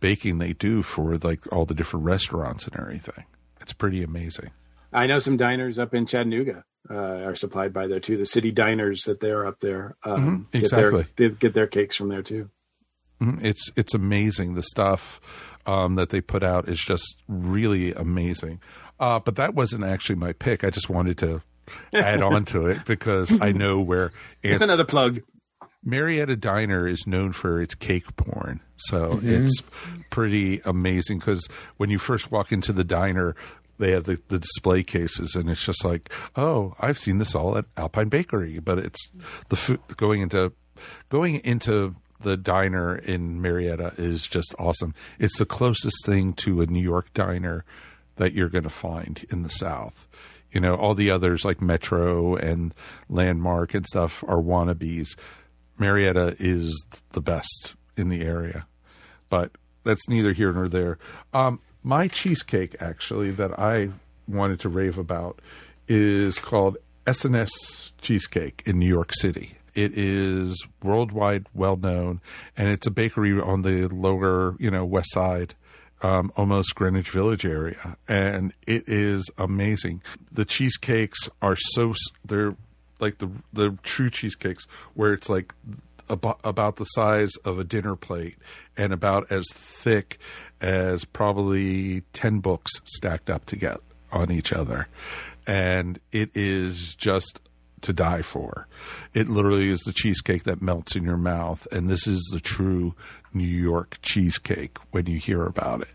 baking 0.00 0.38
they 0.38 0.52
do 0.52 0.82
for 0.82 1.16
like 1.16 1.50
all 1.52 1.64
the 1.64 1.74
different 1.74 2.04
restaurants 2.04 2.66
and 2.66 2.78
everything. 2.78 3.24
It's 3.60 3.72
pretty 3.72 4.02
amazing. 4.02 4.50
I 4.96 5.06
know 5.06 5.18
some 5.20 5.36
diners 5.36 5.78
up 5.78 5.94
in 5.94 6.06
Chattanooga 6.06 6.64
uh, 6.90 6.94
are 6.94 7.34
supplied 7.36 7.72
by 7.72 7.86
there 7.86 8.00
too. 8.00 8.16
The 8.16 8.24
city 8.26 8.50
diners 8.50 9.02
that 9.02 9.20
they're 9.20 9.46
up 9.46 9.60
there 9.60 9.96
um, 10.04 10.48
Mhm, 10.52 10.60
get 10.62 10.70
their 10.70 11.06
they 11.16 11.28
get 11.30 11.54
their 11.54 11.66
cakes 11.66 11.96
from 11.96 12.08
there 12.08 12.22
too. 12.22 12.50
Mhm. 13.22 13.44
It's 13.44 13.70
it's 13.76 13.94
amazing. 13.94 14.54
The 14.54 14.62
stuff 14.62 15.20
um, 15.66 15.96
that 15.96 16.10
they 16.10 16.20
put 16.20 16.42
out 16.42 16.68
is 16.68 16.80
just 16.80 17.16
really 17.28 17.92
amazing. 17.92 18.60
Uh, 18.98 19.18
but 19.18 19.36
that 19.36 19.54
wasn't 19.54 19.84
actually 19.84 20.16
my 20.16 20.32
pick. 20.32 20.64
I 20.64 20.70
just 20.70 20.88
wanted 20.88 21.18
to 21.18 21.42
add 21.92 22.22
on 22.22 22.44
to 22.46 22.66
it 22.66 22.84
because 22.86 23.38
I 23.40 23.52
know 23.52 23.80
where 23.80 24.12
It's 24.42 24.62
another 24.62 24.84
plug. 24.84 25.20
Marietta 25.84 26.36
Diner 26.36 26.86
is 26.88 27.06
known 27.06 27.32
for 27.32 27.60
its 27.60 27.74
cake 27.74 28.16
porn. 28.16 28.60
So 28.76 29.14
Mhm. 29.14 29.24
it's 29.24 29.62
pretty 30.10 30.60
amazing 30.64 31.18
because 31.18 31.46
when 31.76 31.90
you 31.90 31.98
first 31.98 32.30
walk 32.30 32.52
into 32.52 32.72
the 32.72 32.84
diner, 32.84 33.34
they 33.78 33.92
have 33.92 34.04
the, 34.04 34.18
the 34.28 34.38
display 34.38 34.82
cases, 34.82 35.34
and 35.34 35.50
it's 35.50 35.64
just 35.64 35.84
like, 35.84 36.12
oh, 36.36 36.74
I've 36.80 36.98
seen 36.98 37.18
this 37.18 37.34
all 37.34 37.56
at 37.56 37.66
Alpine 37.76 38.08
Bakery. 38.08 38.58
But 38.58 38.78
it's 38.78 39.10
the 39.48 39.56
food 39.56 39.80
going 39.96 40.22
into 40.22 40.52
going 41.08 41.36
into 41.36 41.96
the 42.20 42.36
diner 42.36 42.96
in 42.96 43.40
Marietta 43.40 43.94
is 43.98 44.26
just 44.26 44.54
awesome. 44.58 44.94
It's 45.18 45.38
the 45.38 45.46
closest 45.46 45.96
thing 46.04 46.32
to 46.34 46.60
a 46.60 46.66
New 46.66 46.82
York 46.82 47.12
diner 47.14 47.64
that 48.16 48.32
you're 48.32 48.48
going 48.48 48.64
to 48.64 48.70
find 48.70 49.24
in 49.30 49.42
the 49.42 49.50
South. 49.50 50.08
You 50.50 50.60
know, 50.60 50.74
all 50.74 50.94
the 50.94 51.10
others 51.10 51.44
like 51.44 51.60
Metro 51.60 52.34
and 52.36 52.72
Landmark 53.08 53.74
and 53.74 53.86
stuff 53.86 54.24
are 54.26 54.40
wannabes. 54.40 55.16
Marietta 55.78 56.36
is 56.38 56.84
the 57.12 57.20
best 57.20 57.74
in 57.96 58.08
the 58.08 58.22
area, 58.22 58.66
but 59.28 59.52
that's 59.84 60.08
neither 60.08 60.32
here 60.32 60.52
nor 60.52 60.68
there. 60.68 60.98
Um, 61.34 61.60
my 61.86 62.08
cheesecake, 62.08 62.74
actually, 62.80 63.30
that 63.30 63.56
I 63.60 63.90
wanted 64.26 64.58
to 64.60 64.68
rave 64.68 64.98
about 64.98 65.38
is 65.86 66.36
called 66.36 66.78
S&S 67.06 67.92
Cheesecake 68.02 68.64
in 68.66 68.80
New 68.80 68.88
York 68.88 69.12
City. 69.14 69.56
it 69.76 69.92
is 69.96 70.66
worldwide 70.82 71.46
well 71.54 71.76
known, 71.76 72.20
and 72.56 72.68
it's 72.68 72.88
a 72.88 72.90
bakery 72.90 73.40
on 73.40 73.62
the 73.62 73.86
lower, 73.86 74.56
you 74.58 74.68
know, 74.68 74.84
west 74.84 75.12
side. 75.12 75.54
Um, 76.02 76.30
almost 76.36 76.74
Greenwich 76.74 77.10
Village 77.10 77.46
area, 77.46 77.96
and 78.06 78.52
it 78.66 78.84
is 78.86 79.30
amazing. 79.38 80.02
The 80.30 80.44
cheesecakes 80.44 81.30
are 81.40 81.56
so 81.56 81.94
they're 82.24 82.54
like 83.00 83.18
the 83.18 83.30
the 83.52 83.78
true 83.82 84.10
cheesecakes 84.10 84.66
where 84.92 85.14
it's 85.14 85.30
like 85.30 85.54
about, 86.08 86.40
about 86.44 86.76
the 86.76 86.84
size 86.84 87.32
of 87.44 87.58
a 87.58 87.64
dinner 87.64 87.96
plate 87.96 88.36
and 88.76 88.92
about 88.92 89.30
as 89.30 89.44
thick 89.52 90.18
as 90.60 91.04
probably 91.04 92.02
10 92.12 92.40
books 92.40 92.72
stacked 92.84 93.30
up 93.30 93.44
together 93.46 93.80
on 94.12 94.30
each 94.30 94.52
other. 94.52 94.88
And 95.46 96.00
it 96.12 96.30
is 96.34 96.94
just 96.94 97.40
to 97.82 97.92
die 97.92 98.22
for. 98.22 98.66
It 99.14 99.28
literally 99.28 99.70
is 99.70 99.80
the 99.82 99.92
cheesecake 99.92 100.44
that 100.44 100.62
melts 100.62 100.96
in 100.96 101.04
your 101.04 101.16
mouth. 101.16 101.66
And 101.70 101.88
this 101.88 102.06
is 102.06 102.20
the 102.32 102.40
true 102.40 102.94
new 103.32 103.44
york 103.46 103.98
cheesecake 104.00 104.78
when 104.92 105.06
you 105.06 105.18
hear 105.18 105.44
about 105.44 105.82
it. 105.82 105.88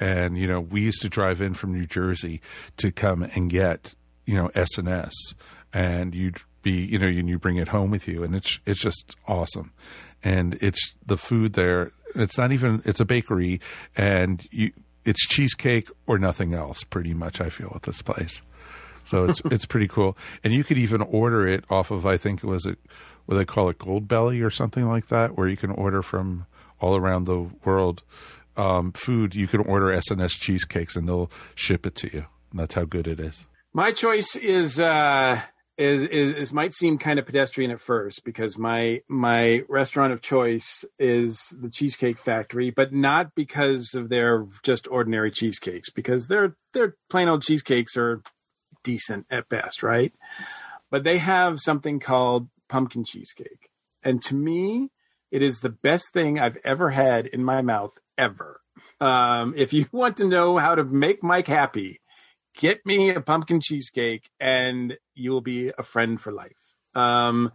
And 0.00 0.36
you 0.36 0.46
know 0.46 0.60
we 0.60 0.82
used 0.82 1.02
to 1.02 1.08
drive 1.08 1.40
in 1.40 1.54
from 1.54 1.72
new 1.72 1.86
jersey 1.86 2.40
to 2.78 2.90
come 2.90 3.22
and 3.22 3.48
get 3.48 3.94
you 4.26 4.34
know 4.34 4.50
s&s 4.54 5.14
and 5.72 6.14
you'd 6.14 6.38
be 6.62 6.72
you 6.72 6.98
know 6.98 7.06
and 7.06 7.28
you 7.28 7.38
bring 7.38 7.56
it 7.56 7.68
home 7.68 7.90
with 7.90 8.08
you. 8.08 8.24
And 8.24 8.34
it's 8.34 8.58
it's 8.66 8.80
just 8.80 9.16
awesome. 9.26 9.72
And 10.22 10.54
it's 10.60 10.94
the 11.04 11.18
food 11.18 11.52
there 11.52 11.92
it's 12.14 12.38
not 12.38 12.52
even 12.52 12.82
it's 12.84 13.00
a 13.00 13.04
bakery 13.04 13.60
and 13.96 14.46
you 14.50 14.72
it's 15.04 15.26
cheesecake 15.26 15.90
or 16.06 16.18
nothing 16.18 16.54
else 16.54 16.82
pretty 16.82 17.12
much 17.14 17.40
i 17.40 17.48
feel 17.48 17.72
at 17.74 17.82
this 17.82 18.02
place. 18.02 18.42
So 19.04 19.24
it's 19.24 19.40
it's 19.50 19.66
pretty 19.66 19.88
cool. 19.88 20.16
And 20.42 20.54
you 20.54 20.64
could 20.64 20.78
even 20.78 21.02
order 21.02 21.46
it 21.46 21.64
off 21.70 21.90
of 21.90 22.06
i 22.06 22.16
think 22.16 22.42
it 22.42 22.46
was 22.46 22.66
it 22.66 22.78
what 23.26 23.36
they 23.36 23.44
call 23.44 23.70
it 23.70 23.78
Goldbelly 23.78 24.44
or 24.44 24.50
something 24.50 24.86
like 24.86 25.08
that 25.08 25.36
where 25.36 25.48
you 25.48 25.56
can 25.56 25.70
order 25.70 26.02
from 26.02 26.46
all 26.80 26.96
around 26.96 27.24
the 27.24 27.48
world 27.64 28.02
um, 28.56 28.92
food. 28.92 29.34
You 29.34 29.48
can 29.48 29.60
order 29.60 29.92
s&s 29.92 30.32
cheesecakes 30.34 30.96
and 30.96 31.08
they'll 31.08 31.30
ship 31.54 31.86
it 31.86 31.94
to 31.96 32.12
you. 32.12 32.26
And 32.50 32.60
that's 32.60 32.74
how 32.74 32.84
good 32.84 33.06
it 33.06 33.18
is. 33.18 33.46
My 33.72 33.90
choice 33.92 34.36
is 34.36 34.78
uh 34.78 35.40
is, 35.76 36.04
is 36.04 36.36
is 36.36 36.52
might 36.52 36.72
seem 36.72 36.98
kind 36.98 37.18
of 37.18 37.26
pedestrian 37.26 37.70
at 37.70 37.80
first 37.80 38.24
because 38.24 38.56
my 38.56 39.00
my 39.08 39.62
restaurant 39.68 40.12
of 40.12 40.22
choice 40.22 40.84
is 40.98 41.52
the 41.60 41.68
Cheesecake 41.68 42.18
Factory, 42.18 42.70
but 42.70 42.92
not 42.92 43.34
because 43.34 43.94
of 43.94 44.08
their 44.08 44.46
just 44.62 44.86
ordinary 44.88 45.30
cheesecakes, 45.30 45.90
because 45.90 46.28
their 46.28 46.56
their 46.72 46.96
plain 47.10 47.28
old 47.28 47.42
cheesecakes 47.42 47.96
are 47.96 48.22
decent 48.84 49.26
at 49.30 49.48
best, 49.48 49.82
right? 49.82 50.12
But 50.90 51.02
they 51.02 51.18
have 51.18 51.58
something 51.58 51.98
called 51.98 52.48
pumpkin 52.68 53.04
cheesecake. 53.04 53.70
And 54.04 54.22
to 54.22 54.34
me, 54.34 54.90
it 55.32 55.42
is 55.42 55.58
the 55.58 55.70
best 55.70 56.12
thing 56.12 56.38
I've 56.38 56.58
ever 56.64 56.90
had 56.90 57.26
in 57.26 57.42
my 57.42 57.62
mouth 57.62 57.98
ever. 58.16 58.60
Um, 59.00 59.54
if 59.56 59.72
you 59.72 59.86
want 59.92 60.18
to 60.18 60.28
know 60.28 60.58
how 60.58 60.76
to 60.76 60.84
make 60.84 61.22
Mike 61.24 61.48
happy, 61.48 62.00
get 62.56 62.84
me 62.86 63.10
a 63.10 63.20
pumpkin 63.20 63.60
cheesecake 63.60 64.30
and 64.40 64.96
you 65.14 65.30
will 65.32 65.40
be 65.40 65.72
a 65.76 65.82
friend 65.82 66.20
for 66.20 66.32
life. 66.32 66.52
Um, 66.94 67.52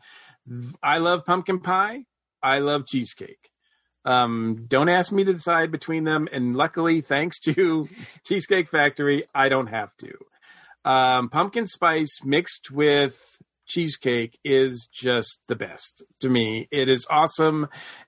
I 0.81 0.97
love 0.97 1.25
pumpkin 1.25 1.59
pie. 1.59 2.05
I 2.41 2.59
love 2.59 2.85
cheesecake. 2.85 3.51
Um, 4.05 4.65
don't 4.67 4.89
ask 4.89 5.11
me 5.11 5.23
to 5.23 5.33
decide 5.33 5.71
between 5.71 6.03
them. 6.03 6.27
And 6.31 6.55
luckily, 6.55 7.01
thanks 7.01 7.39
to 7.41 7.89
Cheesecake 8.25 8.69
Factory, 8.69 9.25
I 9.35 9.49
don't 9.49 9.67
have 9.67 9.95
to. 9.97 10.13
Um, 10.85 11.29
pumpkin 11.29 11.67
spice 11.67 12.23
mixed 12.23 12.71
with 12.71 13.41
cheesecake 13.67 14.39
is 14.43 14.87
just 14.91 15.41
the 15.47 15.55
best 15.55 16.03
to 16.21 16.29
me. 16.29 16.67
It 16.71 16.89
is 16.89 17.05
awesome. 17.09 17.67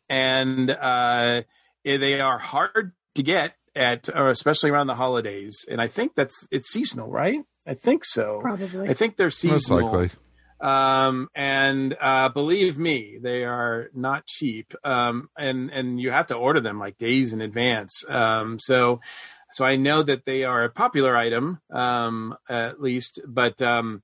And 0.10 0.72
uh, 0.72 1.44
they 1.84 2.20
are 2.20 2.40
hard 2.40 2.94
to 3.16 3.24
get 3.24 3.54
at, 3.76 4.10
or 4.14 4.30
especially 4.30 4.70
around 4.70 4.88
the 4.88 4.96
holidays. 4.96 5.66
And 5.70 5.82
I 5.82 5.88
think 5.88 6.16
that's 6.16 6.48
it's 6.52 6.72
seasonal, 6.72 7.10
right? 7.10 7.40
I 7.66 7.74
think 7.74 8.06
so. 8.06 8.40
Probably. 8.42 8.90
I 8.90 8.94
think 8.94 9.18
they're 9.18 9.30
seasonal. 9.30 9.56
most 9.56 9.64
seasonal. 9.64 9.92
likely 9.92 10.18
Um, 10.62 11.30
and 11.36 11.96
uh, 12.00 12.30
believe 12.30 12.78
me, 12.78 13.18
they 13.22 13.44
are 13.44 13.90
not 13.94 14.26
cheap. 14.26 14.74
Um, 14.84 15.30
and 15.38 15.70
and 15.72 16.00
you 16.00 16.12
have 16.12 16.28
to 16.28 16.36
order 16.36 16.60
them 16.60 16.80
like 16.80 16.98
days 16.98 17.34
in 17.34 17.42
advance. 17.42 18.04
Um, 18.08 18.60
so 18.60 19.00
so 19.52 19.66
I 19.66 19.76
know 19.76 20.02
that 20.04 20.26
they 20.26 20.44
are 20.44 20.64
a 20.64 20.70
popular 20.70 21.16
item, 21.16 21.60
um, 21.72 22.36
at 22.50 22.82
least. 22.82 23.20
But 23.28 23.62
um, 23.62 24.02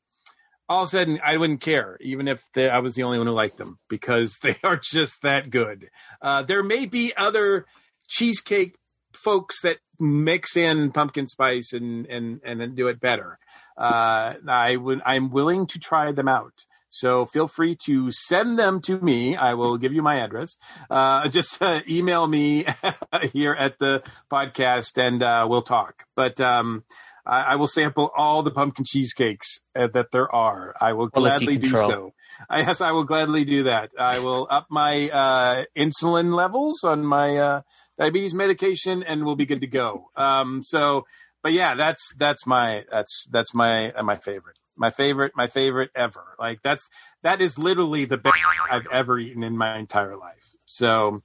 all 0.69 0.83
of 0.83 0.87
a 0.87 0.91
sudden, 0.91 1.19
I 1.23 1.37
wouldn't 1.37 1.61
care, 1.61 1.97
even 2.01 2.27
if 2.27 2.43
they, 2.53 2.69
I 2.69 2.79
was 2.79 2.95
the 2.95 3.03
only 3.03 3.17
one 3.17 3.27
who 3.27 3.33
liked 3.33 3.57
them, 3.57 3.79
because 3.89 4.37
they 4.43 4.57
are 4.63 4.77
just 4.77 5.21
that 5.23 5.49
good. 5.49 5.89
Uh, 6.21 6.43
there 6.43 6.63
may 6.63 6.85
be 6.85 7.13
other 7.15 7.65
cheesecake 8.07 8.75
folks 9.13 9.61
that 9.61 9.77
mix 9.99 10.55
in 10.55 10.91
pumpkin 10.91 11.27
spice 11.27 11.73
and 11.73 12.05
and 12.07 12.41
and 12.43 12.59
then 12.59 12.75
do 12.75 12.87
it 12.87 12.99
better. 12.99 13.39
Uh, 13.77 14.33
I 14.47 14.75
would 14.75 15.01
I'm 15.05 15.29
willing 15.29 15.67
to 15.67 15.79
try 15.79 16.11
them 16.11 16.27
out. 16.27 16.65
So 16.89 17.25
feel 17.25 17.47
free 17.47 17.77
to 17.85 18.11
send 18.11 18.57
them 18.57 18.81
to 18.81 18.99
me. 18.99 19.35
I 19.35 19.53
will 19.53 19.77
give 19.77 19.93
you 19.93 20.01
my 20.01 20.19
address. 20.21 20.55
Uh, 20.89 21.27
just 21.29 21.61
uh, 21.61 21.81
email 21.87 22.27
me 22.27 22.65
here 23.33 23.53
at 23.53 23.77
the 23.79 24.03
podcast, 24.31 24.97
and 24.97 25.21
uh, 25.21 25.45
we'll 25.49 25.61
talk. 25.61 26.05
But 26.15 26.39
um, 26.39 26.85
I, 27.25 27.41
I 27.41 27.55
will 27.55 27.67
sample 27.67 28.11
all 28.15 28.41
the 28.41 28.51
pumpkin 28.51 28.85
cheesecakes 28.87 29.59
uh, 29.75 29.87
that 29.87 30.11
there 30.11 30.33
are. 30.33 30.73
I 30.79 30.93
will 30.93 31.09
Quality 31.09 31.45
gladly 31.45 31.57
do 31.57 31.75
so. 31.75 32.13
I, 32.49 32.59
yes, 32.61 32.81
I 32.81 32.91
will 32.91 33.03
gladly 33.03 33.45
do 33.45 33.63
that. 33.63 33.91
I 33.99 34.19
will 34.19 34.47
up 34.49 34.67
my 34.69 35.09
uh, 35.09 35.63
insulin 35.75 36.33
levels 36.33 36.83
on 36.83 37.05
my 37.05 37.37
uh, 37.37 37.61
diabetes 37.97 38.33
medication, 38.33 39.03
and 39.03 39.25
we'll 39.25 39.35
be 39.35 39.45
good 39.45 39.61
to 39.61 39.67
go. 39.67 40.09
Um, 40.15 40.63
so, 40.63 41.05
but 41.43 41.53
yeah, 41.53 41.75
that's 41.75 42.13
that's 42.17 42.45
my 42.45 42.83
that's 42.91 43.25
that's 43.31 43.53
my 43.53 43.91
uh, 43.91 44.03
my 44.03 44.15
favorite. 44.15 44.57
My 44.75 44.91
favorite, 44.91 45.31
my 45.35 45.47
favorite 45.47 45.89
ever. 45.95 46.23
Like 46.37 46.59
that's 46.63 46.87
that 47.23 47.41
is 47.41 47.57
literally 47.57 48.05
the 48.05 48.17
best 48.17 48.37
I've 48.69 48.87
ever 48.91 49.17
eaten 49.17 49.43
in 49.43 49.57
my 49.57 49.77
entire 49.77 50.15
life. 50.15 50.55
So, 50.65 51.23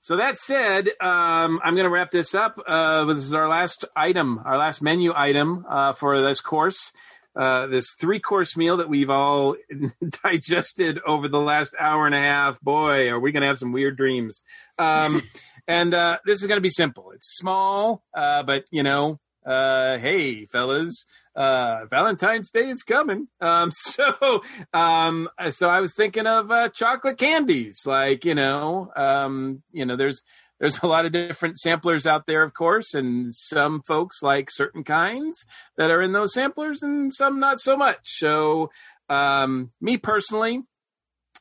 so 0.00 0.16
that 0.16 0.38
said, 0.38 0.88
um, 1.00 1.60
I'm 1.62 1.74
going 1.74 1.84
to 1.84 1.90
wrap 1.90 2.10
this 2.10 2.34
up. 2.34 2.58
Uh, 2.66 3.04
this 3.04 3.24
is 3.24 3.34
our 3.34 3.48
last 3.48 3.84
item, 3.94 4.40
our 4.44 4.56
last 4.56 4.80
menu 4.80 5.12
item 5.14 5.66
uh, 5.68 5.92
for 5.92 6.22
this 6.22 6.40
course. 6.40 6.92
Uh, 7.36 7.66
this 7.68 7.94
three 8.00 8.18
course 8.18 8.56
meal 8.56 8.78
that 8.78 8.88
we've 8.88 9.10
all 9.10 9.54
digested 10.24 10.98
over 11.06 11.28
the 11.28 11.40
last 11.40 11.74
hour 11.78 12.06
and 12.06 12.14
a 12.14 12.18
half. 12.18 12.60
Boy, 12.60 13.08
are 13.08 13.20
we 13.20 13.30
going 13.32 13.42
to 13.42 13.46
have 13.46 13.58
some 13.58 13.70
weird 13.70 13.96
dreams. 13.96 14.42
Um, 14.78 15.22
and 15.68 15.92
uh, 15.92 16.18
this 16.24 16.40
is 16.40 16.46
going 16.46 16.56
to 16.56 16.62
be 16.62 16.70
simple. 16.70 17.12
It's 17.12 17.36
small, 17.36 18.02
uh, 18.16 18.42
but 18.42 18.64
you 18.72 18.82
know, 18.82 19.20
uh, 19.46 19.98
hey, 19.98 20.46
fellas, 20.46 21.04
uh, 21.36 21.84
Valentine's 21.90 22.50
Day 22.50 22.68
is 22.68 22.82
coming. 22.82 23.28
Um, 23.40 23.70
so, 23.74 24.42
um, 24.72 25.28
so 25.50 25.68
I 25.68 25.80
was 25.80 25.94
thinking 25.94 26.26
of 26.26 26.50
uh, 26.50 26.70
chocolate 26.70 27.18
candies. 27.18 27.82
Like, 27.86 28.24
you 28.24 28.34
know, 28.34 28.90
um, 28.96 29.62
you 29.70 29.84
know, 29.84 29.94
there's 29.94 30.22
there's 30.58 30.80
a 30.82 30.86
lot 30.86 31.04
of 31.04 31.12
different 31.12 31.58
samplers 31.58 32.06
out 32.06 32.26
there, 32.26 32.42
of 32.42 32.54
course, 32.54 32.94
and 32.94 33.32
some 33.32 33.82
folks 33.86 34.22
like 34.22 34.50
certain 34.50 34.82
kinds 34.82 35.44
that 35.76 35.90
are 35.90 36.02
in 36.02 36.12
those 36.12 36.34
samplers, 36.34 36.82
and 36.82 37.12
some 37.14 37.38
not 37.38 37.60
so 37.60 37.76
much. 37.76 38.00
So, 38.04 38.70
um, 39.08 39.70
me 39.80 39.98
personally, 39.98 40.62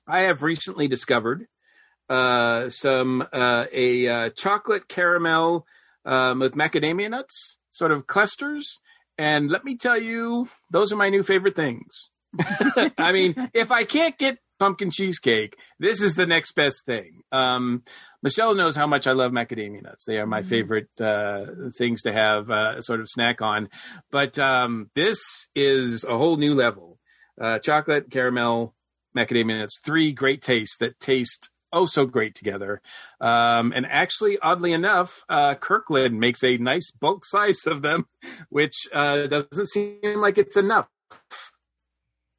I 0.05 0.21
have 0.21 0.43
recently 0.43 0.87
discovered 0.87 1.47
uh, 2.09 2.69
some 2.69 3.27
uh, 3.33 3.65
a 3.71 4.07
uh, 4.07 4.29
chocolate 4.31 4.87
caramel 4.87 5.65
um, 6.05 6.39
with 6.39 6.53
macadamia 6.53 7.09
nuts, 7.09 7.57
sort 7.71 7.91
of 7.91 8.07
clusters. 8.07 8.79
And 9.17 9.49
let 9.49 9.63
me 9.63 9.75
tell 9.75 9.99
you, 9.99 10.47
those 10.71 10.91
are 10.91 10.95
my 10.95 11.09
new 11.09 11.23
favorite 11.23 11.55
things. 11.55 12.11
I 12.97 13.11
mean, 13.11 13.49
if 13.53 13.71
I 13.71 13.83
can't 13.83 14.17
get 14.17 14.37
pumpkin 14.59 14.91
cheesecake, 14.91 15.57
this 15.79 16.01
is 16.01 16.15
the 16.15 16.25
next 16.25 16.53
best 16.53 16.85
thing. 16.85 17.21
Um, 17.31 17.83
Michelle 18.23 18.55
knows 18.55 18.75
how 18.75 18.87
much 18.87 19.07
I 19.07 19.13
love 19.13 19.31
macadamia 19.31 19.83
nuts. 19.83 20.05
They 20.05 20.17
are 20.17 20.27
my 20.27 20.43
favorite 20.43 20.89
uh, 20.99 21.45
things 21.75 22.03
to 22.03 22.13
have 22.13 22.49
uh, 22.49 22.81
sort 22.81 22.99
of 22.99 23.09
snack 23.09 23.41
on. 23.41 23.69
But 24.11 24.37
um, 24.39 24.89
this 24.95 25.47
is 25.55 26.03
a 26.03 26.17
whole 26.17 26.37
new 26.37 26.55
level. 26.55 26.99
Uh, 27.39 27.59
chocolate, 27.59 28.09
caramel, 28.09 28.73
macadamia 29.15 29.59
nuts, 29.59 29.79
three 29.83 30.11
great 30.11 30.41
tastes 30.41 30.77
that 30.77 30.99
taste 30.99 31.49
oh 31.77 31.85
so 31.85 32.05
great 32.05 32.35
together. 32.35 32.81
Um, 33.21 33.71
and 33.75 33.85
actually, 33.85 34.37
oddly 34.39 34.73
enough, 34.73 35.23
uh, 35.29 35.55
Kirkland 35.55 36.19
makes 36.19 36.43
a 36.43 36.57
nice 36.57 36.91
bulk 36.91 37.23
size 37.23 37.65
of 37.65 37.81
them, 37.81 38.07
which 38.49 38.87
uh, 38.93 39.27
doesn't 39.27 39.67
seem 39.67 40.19
like 40.19 40.37
it's 40.37 40.57
enough 40.57 40.87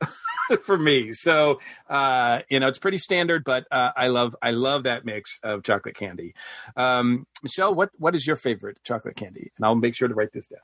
for 0.63 0.77
me. 0.77 1.13
So 1.13 1.61
uh, 1.89 2.41
you 2.51 2.61
know, 2.61 2.69
it's 2.69 2.79
pretty 2.79 2.99
standard, 2.99 3.45
but 3.45 3.67
uh, 3.71 3.93
I 3.97 4.09
love 4.09 4.35
I 4.43 4.51
love 4.51 4.83
that 4.85 5.05
mix 5.05 5.39
of 5.43 5.63
chocolate 5.63 5.95
candy. 5.95 6.35
Um, 6.77 7.27
Michelle, 7.43 7.75
what 7.75 7.91
what 7.97 8.15
is 8.15 8.27
your 8.27 8.37
favorite 8.37 8.79
chocolate 8.85 9.17
candy? 9.17 9.53
And 9.57 9.65
I'll 9.65 9.75
make 9.75 9.95
sure 9.95 10.09
to 10.09 10.15
write 10.15 10.33
this 10.33 10.49
down. 10.49 10.59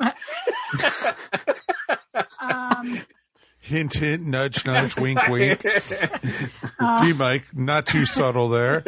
Um, 2.40 3.02
Hint, 3.68 3.94
hint, 3.94 4.24
nudge, 4.26 4.64
nudge, 4.66 4.96
wink, 5.00 5.20
wink. 5.28 5.64
Uh, 6.80 7.04
Gee, 7.04 7.12
Mike, 7.18 7.44
not 7.54 7.86
too 7.86 8.06
subtle 8.06 8.48
there. 8.48 8.82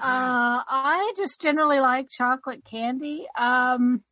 Uh, 0.00 0.62
I 0.66 1.12
just 1.16 1.40
generally 1.40 1.80
like 1.80 2.08
chocolate 2.10 2.64
candy. 2.64 3.26
Um, 3.36 4.02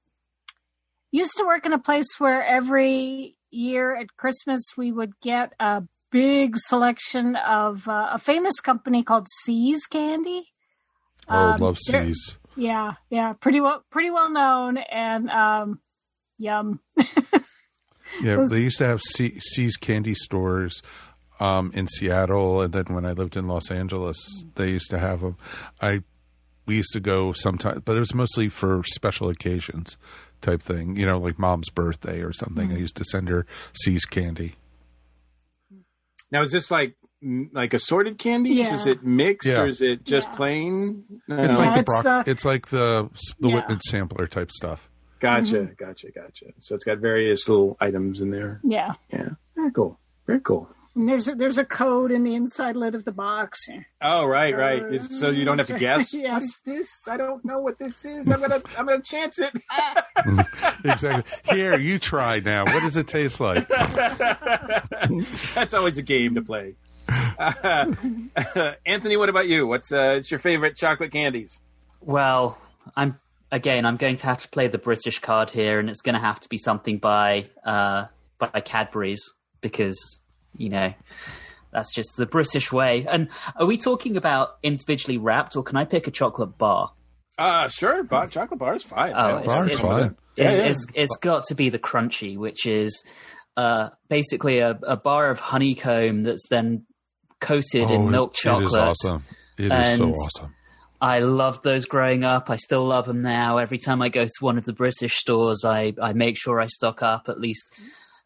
used 1.13 1.37
to 1.39 1.45
work 1.45 1.65
in 1.67 1.73
a 1.73 1.79
place 1.79 2.07
where 2.19 2.43
every 2.45 3.37
year 3.51 3.95
at 3.97 4.17
Christmas 4.17 4.63
we 4.77 4.91
would 4.93 5.13
get 5.21 5.53
a 5.61 5.83
big 6.11 6.57
selection 6.57 7.37
of 7.37 7.87
uh, 7.89 8.09
a 8.13 8.19
famous 8.19 8.59
company 8.61 9.03
called 9.03 9.27
See's 9.43 9.87
Candy. 9.87 10.49
Oh, 11.29 11.35
Um, 11.37 11.61
love 11.61 11.79
they're- 11.91 12.07
See's. 12.07 12.37
Yeah, 12.59 12.95
yeah, 13.11 13.35
pretty 13.35 13.61
well, 13.61 13.85
pretty 13.91 14.11
well 14.11 14.31
known, 14.31 14.79
and 14.79 15.29
um, 15.29 15.79
yum. 16.39 16.81
Yeah, 18.23 18.37
Those- 18.37 18.51
they 18.51 18.61
used 18.63 18.79
to 18.79 18.87
have 18.87 19.01
C- 19.03 19.39
See's 19.41 19.77
candy 19.77 20.15
stores 20.15 20.83
um, 21.41 21.71
in 21.75 21.87
Seattle, 21.87 22.63
and 22.63 22.73
then 22.73 22.87
when 22.89 23.05
I 23.05 23.13
lived 23.13 23.37
in 23.37 23.47
Los 23.47 23.71
Angeles, 23.71 24.19
they 24.55 24.71
used 24.71 24.91
to 24.91 24.99
have 24.99 25.21
them. 25.21 25.37
I 25.81 26.03
we 26.67 26.77
used 26.77 26.93
to 26.95 27.01
go 27.01 27.33
sometimes, 27.33 27.83
but 27.85 27.97
it 27.97 28.01
was 28.01 28.15
mostly 28.15 28.49
for 28.49 28.83
special 28.95 29.29
occasions 29.29 29.97
type 30.41 30.61
thing. 30.63 30.97
You 30.97 31.07
know, 31.07 31.19
like 31.19 31.39
mom's 31.39 31.71
birthday 31.71 32.21
or 32.23 32.33
something. 32.33 32.73
I 32.73 32.77
used 32.79 32.97
to 32.97 33.05
send 33.05 33.29
her 33.29 33.47
See's 33.73 34.05
candy. 34.05 34.55
Now, 36.33 36.43
is 36.43 36.51
this 36.53 36.71
like 36.71 36.97
like 37.53 37.73
assorted 37.75 38.19
candies? 38.19 38.57
Yeah. 38.57 38.75
Is 38.75 38.87
it 38.87 39.03
mixed 39.05 39.49
Yeah. 39.49 39.61
or 39.61 39.67
is 39.67 39.81
it 39.81 40.05
just 40.05 40.31
plain? 40.33 41.05
No, 41.29 41.43
It's 41.45 41.57
no. 41.57 41.65
like 41.65 41.75
the 41.75 41.81
it's 41.81 42.03
broc- 42.03 42.25
the- 42.25 42.31
it's 42.31 42.45
like 42.45 42.67
the 42.69 43.11
the 43.41 43.49
Yeah. 43.49 43.55
Whitman 43.57 43.81
sampler 43.81 44.27
type 44.27 44.51
stuff. 44.51 44.89
Gotcha, 45.19 45.55
Mm-hmm. 45.63 45.73
gotcha, 45.85 46.11
gotcha. 46.11 46.47
So 46.61 46.75
it's 46.75 46.85
got 46.85 46.99
various 46.99 47.49
little 47.49 47.77
items 47.81 48.21
in 48.21 48.31
there. 48.31 48.61
Yeah, 48.63 48.95
Yeah, 49.13 49.31
very 49.55 49.71
cool, 49.73 49.99
very 50.27 50.41
cool. 50.41 50.69
and 50.95 51.09
there's 51.09 51.27
a, 51.29 51.35
there's 51.35 51.59
a 51.59 51.65
code 51.65 52.11
in 52.11 52.23
the 52.25 52.35
inside 52.35 52.77
lid 52.77 52.95
of 52.95 53.05
the 53.05 53.13
box. 53.13 53.67
Oh, 54.03 54.25
right, 54.25 54.57
right. 54.57 54.83
It's, 54.83 55.19
so 55.19 55.31
you 55.31 55.45
don't 55.45 55.59
have 55.59 55.67
to 55.69 55.79
guess. 55.79 56.13
Yes. 56.15 56.33
What 56.33 56.43
is 56.43 56.61
this? 56.65 57.09
I 57.09 57.17
don't 57.17 57.45
know 57.45 57.61
what 57.61 57.79
this 57.79 58.05
is. 58.05 58.31
I'm 58.31 58.41
gonna, 58.41 58.61
I'm 58.79 58.87
gonna 58.87 59.01
chance 59.03 59.39
it. 59.39 59.53
exactly. 60.85 61.55
Here, 61.57 61.79
you 61.79 61.99
try 61.99 62.41
now. 62.41 62.65
What 62.65 62.81
does 62.83 62.97
it 62.97 63.09
taste 63.09 63.41
like? 63.41 63.67
That's 65.55 65.75
always 65.75 65.99
a 65.99 66.03
game 66.03 66.35
to 66.35 66.43
play. 66.43 66.75
Uh, 67.09 67.93
Antony, 68.85 69.17
what 69.17 69.29
about 69.29 69.47
you? 69.49 69.67
What's 69.67 69.93
uh, 69.93 70.17
it's 70.19 70.31
your 70.31 70.41
favorite 70.41 70.77
chocolate 70.77 71.13
candies? 71.13 71.61
Well, 72.01 72.59
I'm 72.97 73.19
again. 73.57 73.85
I'm 73.85 73.97
going 73.97 74.17
to 74.17 74.27
have 74.27 74.43
to 74.43 74.49
play 74.49 74.69
the 74.69 74.79
British 74.79 75.19
card 75.19 75.51
here, 75.51 75.81
and 75.81 75.91
it's 75.91 76.03
going 76.03 76.15
to 76.15 76.21
have 76.21 76.39
to 76.41 76.49
be 76.49 76.59
something 76.59 76.99
by 76.99 77.49
uh, 77.65 78.07
by 78.39 78.61
Cadbury's 78.61 79.23
because 79.61 80.23
you 80.57 80.69
know 80.69 80.95
that's 81.73 81.93
just 81.93 82.11
the 82.17 82.27
British 82.27 82.71
way. 82.71 83.07
And 83.09 83.29
are 83.57 83.67
we 83.67 83.77
talking 83.77 84.17
about 84.17 84.59
individually 84.63 85.19
wrapped, 85.19 85.57
or 85.57 85.63
can 85.65 85.77
I 85.77 85.85
pick 85.85 86.07
a 86.07 86.11
chocolate 86.11 86.57
bar? 86.57 86.93
Uh 87.39 87.69
sure. 87.69 88.03
Bar, 88.05 88.29
chocolate 88.29 88.61
bar 88.61 88.75
is 88.77 88.83
fine. 88.83 89.13
Oh, 89.15 89.29
Yeah, 89.29 89.39
it's, 89.39 89.47
bar's 89.47 89.73
it's, 89.73 89.81
fine. 89.81 90.17
Yeah, 90.37 90.51
it's, 90.51 90.57
yeah. 90.59 90.65
it's, 90.67 90.87
it's 90.95 91.17
got 91.19 91.45
to 91.49 91.55
be 91.55 91.69
the 91.69 91.79
Crunchie, 91.79 92.39
which 92.39 92.67
is 92.67 93.03
uh, 93.59 93.91
basically 94.09 94.59
a, 94.61 94.79
a 94.87 94.97
bar 94.97 95.31
of 95.31 95.39
honeycomb 95.39 96.23
that's 96.23 96.47
then 96.49 96.85
coated 97.41 97.91
Oh, 97.91 97.95
in 97.95 98.11
milk 98.11 98.33
chocolate. 98.35 98.65
It 98.65 98.69
is 98.69 98.77
awesome. 98.77 99.25
It 99.59 99.73
is 99.73 99.99
so 99.99 100.11
awesome. 100.11 100.55
I 101.01 101.21
loved 101.21 101.63
those 101.63 101.85
growing 101.85 102.25
up. 102.25 102.51
I 102.51 102.57
still 102.57 102.85
love 102.87 103.07
them 103.07 103.21
now. 103.21 103.59
Every 103.59 103.79
time 103.79 104.01
I 104.03 104.09
go 104.09 104.25
to 104.25 104.33
one 104.41 104.59
of 104.59 104.65
the 104.65 104.73
British 104.73 105.17
stores, 105.17 105.65
I, 105.65 105.93
I 106.01 106.13
make 106.13 106.39
sure 106.39 106.61
I 106.61 106.67
stock 106.67 107.03
up 107.03 107.29
at 107.29 107.41
least 107.41 107.65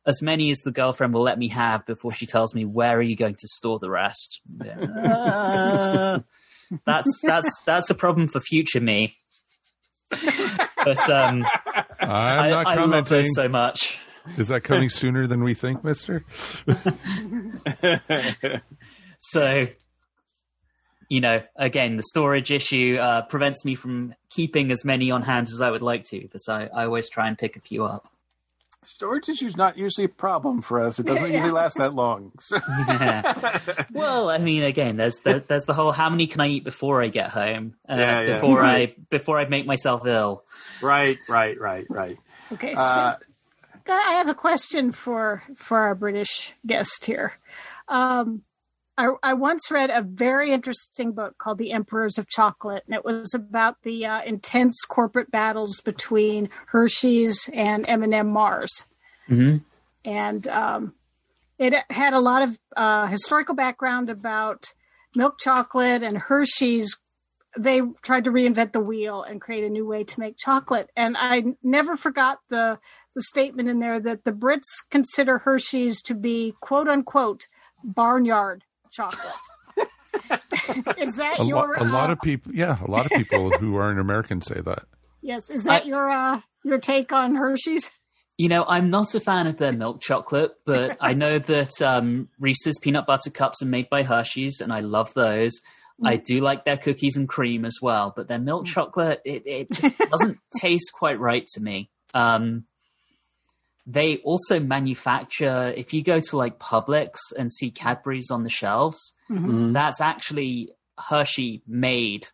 as 0.06 0.22
many 0.22 0.50
as 0.50 0.60
the 0.60 0.70
girlfriend 0.70 1.12
will 1.12 1.22
let 1.22 1.38
me 1.38 1.48
have 1.48 1.84
before 1.86 2.12
she 2.12 2.26
tells 2.26 2.54
me 2.54 2.64
where 2.64 2.98
are 2.98 3.02
you 3.02 3.16
going 3.16 3.34
to 3.34 3.48
store 3.48 3.78
the 3.78 3.90
rest. 3.90 4.40
Uh, 4.60 6.20
that's 6.86 7.20
that's 7.22 7.60
that's 7.66 7.90
a 7.90 7.94
problem 7.94 8.26
for 8.26 8.40
future 8.40 8.80
me. 8.80 9.16
But 10.10 11.10
um, 11.10 11.44
I'm 12.00 12.10
I, 12.10 12.50
not 12.50 12.66
I 12.66 12.84
love 12.84 13.08
those 13.08 13.34
so 13.34 13.48
much. 13.48 14.00
Is 14.36 14.48
that 14.48 14.62
coming 14.62 14.88
sooner 14.88 15.26
than 15.26 15.42
we 15.42 15.54
think, 15.54 15.84
Mister? 15.84 16.24
So, 19.20 19.66
you 21.10 21.20
know, 21.20 21.42
again, 21.56 21.96
the 21.96 22.04
storage 22.04 22.50
issue 22.52 22.96
uh, 22.98 23.22
prevents 23.22 23.64
me 23.64 23.74
from 23.74 24.14
keeping 24.30 24.70
as 24.70 24.84
many 24.84 25.10
on 25.10 25.22
hand 25.24 25.48
as 25.52 25.60
I 25.60 25.68
would 25.70 25.82
like 25.82 26.04
to, 26.04 26.28
but 26.30 26.40
I, 26.48 26.68
I 26.72 26.84
always 26.86 27.10
try 27.10 27.26
and 27.28 27.36
pick 27.36 27.56
a 27.56 27.60
few 27.60 27.84
up. 27.84 28.08
Storage 28.84 29.28
issue 29.28 29.46
is 29.46 29.56
not 29.56 29.76
usually 29.76 30.04
a 30.06 30.08
problem 30.08 30.62
for 30.62 30.80
us. 30.80 31.00
It 31.00 31.06
doesn't 31.06 31.32
usually 31.32 31.50
last 31.50 31.76
that 31.78 31.94
long. 31.94 32.32
well, 33.92 34.30
I 34.30 34.38
mean, 34.38 34.62
again, 34.62 34.96
there's 34.96 35.18
the, 35.18 35.44
there's 35.46 35.64
the 35.64 35.74
whole 35.74 35.92
how 35.92 36.08
many 36.08 36.28
can 36.28 36.40
I 36.40 36.46
eat 36.46 36.64
before 36.64 37.02
I 37.02 37.08
get 37.08 37.30
home? 37.30 37.74
Uh, 37.88 37.96
Yeah, 37.98 38.20
yeah. 38.22 38.34
Before 38.34 38.64
I 38.64 38.94
before 39.10 39.38
I 39.38 39.46
make 39.46 39.66
myself 39.66 40.06
ill. 40.06 40.44
right, 40.80 41.18
right, 41.28 41.60
right, 41.60 41.86
right. 41.90 42.18
Okay, 42.52 42.74
so 42.74 42.80
Uh, 42.80 43.16
I 43.88 44.12
have 44.12 44.28
a 44.28 44.34
question 44.34 44.92
for 44.92 45.42
for 45.56 45.76
our 45.78 45.96
British 45.96 46.52
guest 46.64 47.04
here. 47.04 47.34
Um, 47.88 48.42
I, 49.00 49.30
I 49.30 49.32
once 49.32 49.70
read 49.70 49.88
a 49.88 50.02
very 50.02 50.52
interesting 50.52 51.12
book 51.12 51.38
called 51.38 51.56
The 51.56 51.72
Emperors 51.72 52.18
of 52.18 52.28
Chocolate, 52.28 52.82
and 52.86 52.94
it 52.94 53.02
was 53.02 53.32
about 53.32 53.76
the 53.82 54.04
uh, 54.04 54.22
intense 54.24 54.84
corporate 54.86 55.30
battles 55.30 55.80
between 55.80 56.50
Hershey's 56.66 57.48
and 57.54 57.88
M&M 57.88 58.28
Mars. 58.28 58.84
hmm 59.26 59.58
and 60.02 60.48
um, 60.48 60.94
it 61.58 61.74
had 61.90 62.14
a 62.14 62.20
lot 62.20 62.42
of 62.42 62.58
uh, 62.74 63.06
historical 63.06 63.54
background 63.54 64.08
about 64.08 64.72
milk 65.14 65.34
chocolate 65.38 66.02
and 66.02 66.16
Hershey's. 66.16 66.96
They 67.58 67.82
tried 68.02 68.24
to 68.24 68.30
reinvent 68.30 68.72
the 68.72 68.80
wheel 68.80 69.22
and 69.22 69.40
create 69.40 69.64
a 69.64 69.68
new 69.68 69.86
way 69.86 70.04
to 70.04 70.20
make 70.20 70.36
chocolate, 70.38 70.90
and 70.94 71.16
I 71.18 71.54
never 71.62 71.96
forgot 71.96 72.38
the 72.50 72.78
the 73.14 73.22
statement 73.22 73.68
in 73.68 73.80
there 73.80 73.98
that 73.98 74.24
the 74.24 74.32
Brits 74.32 74.88
consider 74.90 75.38
Hershey's 75.38 76.00
to 76.02 76.14
be 76.14 76.54
quote 76.60 76.88
unquote 76.88 77.46
barnyard 77.82 78.64
chocolate. 78.90 79.34
is 80.98 81.16
that 81.16 81.38
A, 81.38 81.42
lo- 81.42 81.48
your 81.48 81.74
a 81.74 81.84
lot 81.84 82.10
uh, 82.10 82.12
of 82.14 82.20
people, 82.20 82.52
yeah, 82.54 82.76
a 82.84 82.90
lot 82.90 83.06
of 83.06 83.12
people 83.12 83.50
who 83.50 83.76
aren't 83.76 84.00
American 84.00 84.40
say 84.42 84.60
that. 84.60 84.84
yes? 85.22 85.50
Is 85.50 85.64
that 85.64 85.86
your 85.86 86.10
uh, 86.10 86.40
your 86.64 86.78
take 86.78 87.12
on 87.12 87.34
Hershey's? 87.36 87.90
You 88.36 88.48
know, 88.48 88.64
I'm 88.66 88.88
not 88.88 89.14
a 89.14 89.20
fan 89.20 89.46
of 89.46 89.58
their 89.58 89.72
milk 89.72 90.00
chocolate, 90.00 90.52
but 90.64 90.96
I 91.00 91.12
know 91.14 91.38
that 91.38 91.80
um, 91.82 92.28
Reese's 92.38 92.78
peanut 92.80 93.06
butter 93.06 93.30
cups 93.30 93.62
are 93.62 93.66
made 93.66 93.90
by 93.90 94.02
Hershey's, 94.02 94.60
and 94.60 94.72
I 94.72 94.80
love 94.80 95.12
those. 95.14 95.52
I 96.02 96.16
do 96.16 96.40
like 96.40 96.64
their 96.64 96.78
cookies 96.78 97.18
and 97.18 97.28
cream 97.28 97.66
as 97.66 97.76
well, 97.82 98.10
but 98.16 98.26
their 98.26 98.38
milk 98.38 98.64
chocolate, 98.64 99.20
it, 99.26 99.46
it 99.46 99.70
just 99.70 99.98
doesn't 99.98 100.38
taste 100.58 100.90
quite 100.94 101.20
right 101.20 101.46
to 101.48 101.60
me. 101.60 101.90
Um, 102.14 102.64
they 103.86 104.18
also 104.18 104.60
manufacture, 104.60 105.72
if 105.76 105.92
you 105.92 106.02
go 106.02 106.20
to 106.20 106.36
like 106.36 106.58
Publix 106.58 107.16
and 107.36 107.52
see 107.52 107.70
Cadbury's 107.70 108.30
on 108.30 108.44
the 108.44 108.50
shelves, 108.50 109.14
mm-hmm. 109.30 109.44
Mm-hmm. 109.44 109.72
that's 109.72 110.00
actually 110.00 110.70
Hershey 110.98 111.62
made 111.66 112.28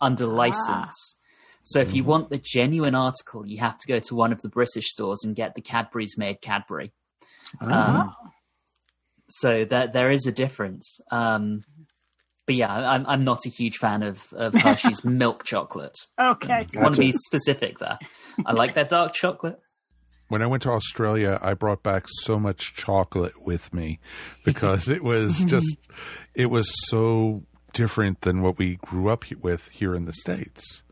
under 0.00 0.24
ah. 0.24 0.34
license. 0.34 1.18
So 1.62 1.80
if 1.80 1.94
you 1.94 2.02
mm-hmm. 2.02 2.10
want 2.10 2.30
the 2.30 2.38
genuine 2.38 2.94
article, 2.94 3.46
you 3.46 3.58
have 3.58 3.78
to 3.78 3.86
go 3.86 3.98
to 3.98 4.14
one 4.14 4.32
of 4.32 4.40
the 4.40 4.48
British 4.48 4.86
stores 4.88 5.20
and 5.24 5.36
get 5.36 5.54
the 5.54 5.60
Cadbury's 5.60 6.16
made 6.16 6.40
Cadbury. 6.40 6.92
Ah. 7.62 8.02
Um, 8.02 8.12
so 9.28 9.64
there 9.64 9.86
there 9.86 10.10
is 10.10 10.26
a 10.26 10.32
difference. 10.32 11.00
Um, 11.10 11.62
but 12.46 12.56
yeah, 12.56 12.72
I'm 12.72 13.06
I'm 13.06 13.24
not 13.24 13.46
a 13.46 13.48
huge 13.48 13.76
fan 13.76 14.02
of, 14.02 14.32
of 14.32 14.54
Hershey's 14.62 15.04
milk 15.04 15.44
chocolate. 15.44 15.96
Okay. 16.18 16.66
I 16.76 16.82
want 16.82 16.94
to 16.94 17.00
be 17.00 17.12
specific 17.12 17.78
there. 17.78 17.98
I 18.44 18.52
like 18.52 18.74
their 18.74 18.84
dark 18.84 19.12
chocolate. 19.12 19.60
When 20.30 20.42
I 20.42 20.46
went 20.46 20.62
to 20.62 20.70
Australia, 20.70 21.40
I 21.42 21.54
brought 21.54 21.82
back 21.82 22.06
so 22.22 22.38
much 22.38 22.74
chocolate 22.76 23.42
with 23.42 23.74
me 23.74 23.98
because 24.44 24.86
it 24.86 25.02
was 25.02 25.38
just, 25.44 25.76
it 26.34 26.46
was 26.46 26.72
so 26.88 27.42
different 27.72 28.20
than 28.20 28.40
what 28.40 28.56
we 28.56 28.76
grew 28.76 29.10
up 29.10 29.24
with 29.40 29.66
here 29.70 29.92
in 29.92 30.04
the 30.04 30.12
States. 30.12 30.84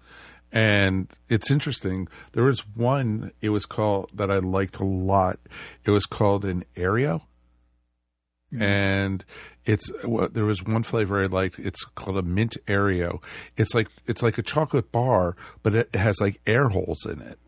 And 0.50 1.08
it's 1.28 1.52
interesting. 1.52 2.08
There 2.32 2.42
was 2.42 2.66
one, 2.66 3.30
it 3.40 3.50
was 3.50 3.64
called, 3.64 4.10
that 4.12 4.28
I 4.28 4.38
liked 4.38 4.80
a 4.80 4.84
lot. 4.84 5.38
It 5.84 5.92
was 5.92 6.04
called 6.04 6.44
an 6.44 6.64
Aero. 6.74 7.22
Mm-hmm. 8.52 8.62
And 8.62 9.24
it's 9.66 9.88
well, 10.02 10.28
there 10.32 10.46
was 10.46 10.64
one 10.64 10.82
flavor 10.82 11.22
I 11.22 11.26
liked. 11.26 11.60
It's 11.60 11.84
called 11.84 12.16
a 12.16 12.22
mint 12.22 12.56
Aero. 12.66 13.20
It's 13.56 13.72
like 13.72 13.86
it's 14.06 14.22
like 14.22 14.38
a 14.38 14.42
chocolate 14.42 14.90
bar, 14.90 15.36
but 15.62 15.76
it 15.76 15.94
has 15.94 16.20
like 16.20 16.40
air 16.44 16.68
holes 16.70 17.04
in 17.04 17.20
it, 17.20 17.38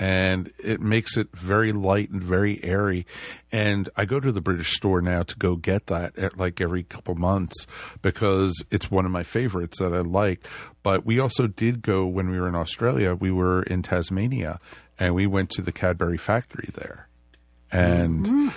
and 0.00 0.50
it 0.58 0.80
makes 0.80 1.16
it 1.18 1.28
very 1.32 1.70
light 1.72 2.08
and 2.10 2.22
very 2.24 2.58
airy. 2.64 3.06
And 3.52 3.88
I 3.96 4.06
go 4.06 4.18
to 4.18 4.32
the 4.32 4.40
British 4.40 4.72
store 4.74 5.02
now 5.02 5.22
to 5.24 5.36
go 5.36 5.54
get 5.56 5.86
that 5.88 6.18
at 6.18 6.38
like 6.38 6.60
every 6.60 6.82
couple 6.84 7.14
months 7.14 7.66
because 8.00 8.64
it's 8.70 8.90
one 8.90 9.04
of 9.04 9.12
my 9.12 9.22
favorites 9.22 9.78
that 9.78 9.92
I 9.92 10.00
like. 10.00 10.40
But 10.82 11.04
we 11.04 11.20
also 11.20 11.46
did 11.46 11.82
go 11.82 12.06
when 12.06 12.30
we 12.30 12.40
were 12.40 12.48
in 12.48 12.54
Australia. 12.54 13.14
We 13.14 13.30
were 13.30 13.62
in 13.64 13.82
Tasmania, 13.82 14.58
and 14.98 15.14
we 15.14 15.26
went 15.26 15.50
to 15.50 15.62
the 15.62 15.72
Cadbury 15.72 16.16
factory 16.18 16.70
there 16.74 17.06
and 17.70 18.24
Mm-hmm. 18.26 18.48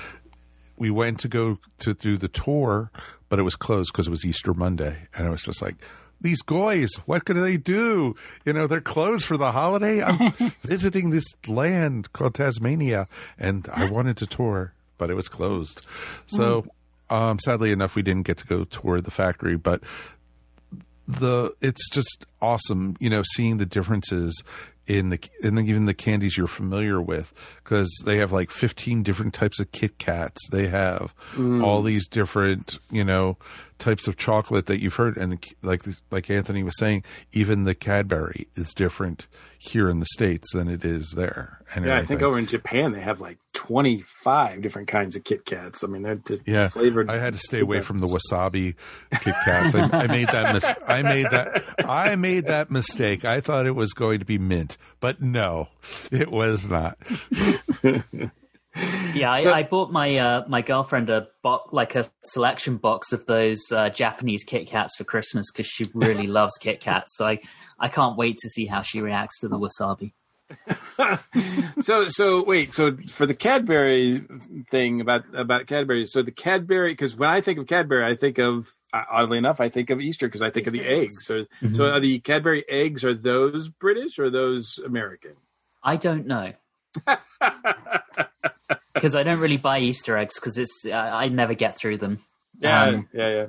we 0.77 0.89
went 0.89 1.19
to 1.19 1.27
go 1.27 1.59
to 1.79 1.93
do 1.93 2.17
the 2.17 2.29
tour, 2.29 2.89
but 3.29 3.37
it 3.37 3.43
was 3.43 3.55
closed 3.55 3.91
because 3.91 4.07
it 4.07 4.11
was 4.11 4.25
Easter 4.25 4.53
Monday, 4.53 4.95
and 5.13 5.27
I 5.27 5.29
was 5.29 5.41
just 5.43 5.61
like. 5.61 5.75
These 6.23 6.41
guys, 6.41 6.89
what 7.05 7.25
can 7.25 7.39
they 7.41 7.57
do? 7.57 8.15
You 8.45 8.53
know, 8.53 8.65
they're 8.65 8.81
closed 8.81 9.25
for 9.25 9.37
the 9.37 9.51
holiday. 9.51 10.01
I'm 10.01 10.31
visiting 10.63 11.09
this 11.09 11.25
land 11.47 12.11
called 12.13 12.35
Tasmania, 12.35 13.07
and 13.37 13.69
I 13.71 13.89
wanted 13.89 14.17
to 14.17 14.25
tour, 14.25 14.73
but 14.97 15.09
it 15.09 15.15
was 15.15 15.27
closed. 15.27 15.85
So, 16.27 16.65
um, 17.09 17.39
sadly 17.39 17.71
enough, 17.71 17.95
we 17.95 18.01
didn't 18.01 18.25
get 18.25 18.37
to 18.37 18.47
go 18.47 18.63
tour 18.63 19.01
the 19.01 19.11
factory. 19.11 19.57
But 19.57 19.83
the 21.07 21.53
it's 21.61 21.89
just 21.89 22.25
awesome, 22.41 22.95
you 22.99 23.09
know, 23.09 23.23
seeing 23.35 23.57
the 23.57 23.65
differences 23.65 24.41
in 24.87 25.09
the 25.09 25.19
in 25.41 25.55
the, 25.55 25.61
even 25.63 25.85
the 25.85 25.93
candies 25.93 26.37
you're 26.37 26.47
familiar 26.47 27.01
with 27.01 27.33
because 27.63 27.89
they 28.05 28.17
have 28.17 28.31
like 28.31 28.51
15 28.51 29.03
different 29.03 29.33
types 29.33 29.59
of 29.59 29.71
Kit 29.71 29.97
Kats. 29.97 30.41
They 30.51 30.67
have 30.67 31.13
Mm. 31.35 31.63
all 31.63 31.81
these 31.81 32.07
different, 32.07 32.77
you 32.91 33.03
know, 33.03 33.37
types 33.79 34.07
of 34.07 34.15
chocolate 34.17 34.67
that 34.67 34.81
you've 34.81 34.95
heard 34.95 35.17
and 35.17 35.43
like 35.61 35.83
like 36.11 36.29
Antony 36.29 36.63
was 36.63 36.77
saying, 36.77 37.03
even 37.33 37.63
the 37.63 37.75
Cadbury 37.75 38.47
is 38.55 38.73
different 38.73 39.27
here 39.57 39.89
in 39.89 39.99
the 39.99 40.05
states 40.13 40.53
than 40.53 40.67
it 40.69 40.85
is 40.85 41.13
there. 41.15 41.59
And 41.73 41.85
Yeah, 41.85 41.97
I 41.97 42.05
think 42.05 42.21
over 42.21 42.37
in 42.37 42.45
Japan 42.47 42.91
they 42.91 43.01
have 43.01 43.19
like 43.21 43.39
25 43.53 44.61
different 44.61 44.87
kinds 44.87 45.15
of 45.15 45.23
Kit 45.23 45.45
Kats. 45.45 45.83
I 45.83 45.87
mean, 45.87 46.03
they're 46.03 46.19
Yeah, 46.45 46.67
flavored. 46.69 47.09
I 47.09 47.17
had 47.19 47.33
to 47.33 47.39
stay 47.39 47.59
away 47.59 47.81
from 47.81 47.99
the 47.99 48.07
wasabi 48.07 48.75
Kit 49.21 49.35
Kats. 49.45 49.75
I, 49.75 49.81
I 49.91 50.07
made 50.07 50.27
that. 50.29 50.53
Mis- 50.53 50.75
I 50.87 51.01
made 51.01 51.27
that. 51.31 51.63
I 51.85 52.15
made 52.15 52.45
that 52.45 52.71
mistake. 52.71 53.25
I 53.25 53.41
thought 53.41 53.65
it 53.65 53.75
was 53.75 53.93
going 53.93 54.19
to 54.19 54.25
be 54.25 54.37
mint, 54.37 54.77
but 55.03 55.21
no, 55.21 55.67
it 56.13 56.31
was 56.31 56.65
not. 56.65 56.97
Yeah, 59.13 59.31
I, 59.31 59.43
So- 59.43 59.53
I 59.53 59.61
bought 59.61 59.91
my 59.91 60.17
uh, 60.17 60.45
my 60.47 60.61
girlfriend 60.63 61.11
a 61.11 61.27
box, 61.43 61.71
like 61.71 61.93
a 61.93 62.09
selection 62.23 62.77
box 62.77 63.13
of 63.13 63.23
those 63.27 63.59
uh, 63.71 63.89
Japanese 63.91 64.43
Kit 64.43 64.65
Kats 64.65 64.95
for 64.97 65.03
Christmas 65.03 65.51
because 65.51 65.67
she 65.67 65.85
really 65.93 66.25
loves 66.39 66.53
Kit 66.59 66.81
Kats. 66.81 67.15
So 67.17 67.27
I, 67.27 67.39
I 67.79 67.87
can't 67.89 68.17
wait 68.17 68.37
to 68.39 68.49
see 68.49 68.65
how 68.65 68.81
she 68.81 68.99
reacts 68.99 69.41
to 69.41 69.47
the 69.47 69.59
wasabi. 69.59 70.13
so 71.81 72.07
so 72.07 72.43
wait 72.43 72.73
so 72.73 72.95
for 73.09 73.25
the 73.25 73.33
Cadbury 73.33 74.23
thing 74.69 75.01
about 75.01 75.23
about 75.33 75.67
Cadbury 75.67 76.05
so 76.07 76.21
the 76.21 76.31
Cadbury 76.31 76.93
because 76.93 77.15
when 77.15 77.29
I 77.29 77.41
think 77.41 77.59
of 77.59 77.67
Cadbury 77.67 78.05
I 78.05 78.15
think 78.15 78.37
of 78.37 78.73
uh, 78.93 79.03
oddly 79.11 79.37
enough 79.37 79.59
I 79.61 79.69
think 79.69 79.89
of 79.89 79.99
Easter 79.99 80.27
because 80.27 80.41
I 80.41 80.49
think 80.49 80.67
of 80.67 80.73
the 80.73 80.83
eggs. 80.85 81.15
so 81.25 81.45
Mhm. 81.61 81.75
so 81.75 81.85
are 81.85 81.99
the 81.99 82.19
Cadbury 82.19 82.63
eggs 82.69 83.03
are 83.03 83.13
those 83.15 83.69
British 83.69 84.19
or 84.19 84.29
those 84.29 84.79
American? 84.85 85.33
I 85.83 85.97
don't 85.97 86.27
know. 86.27 86.53
Because 88.93 89.15
I 89.15 89.23
don't 89.23 89.39
really 89.39 89.57
buy 89.57 89.79
Easter 89.79 90.15
eggs 90.17 90.39
because 90.39 90.57
it's 90.57 90.85
uh, 90.85 90.91
I 90.93 91.27
never 91.27 91.55
get 91.55 91.75
through 91.77 91.97
them. 91.97 92.19
yeah 92.59 92.83
Um, 92.83 93.09
yeah 93.13 93.29
yeah 93.29 93.45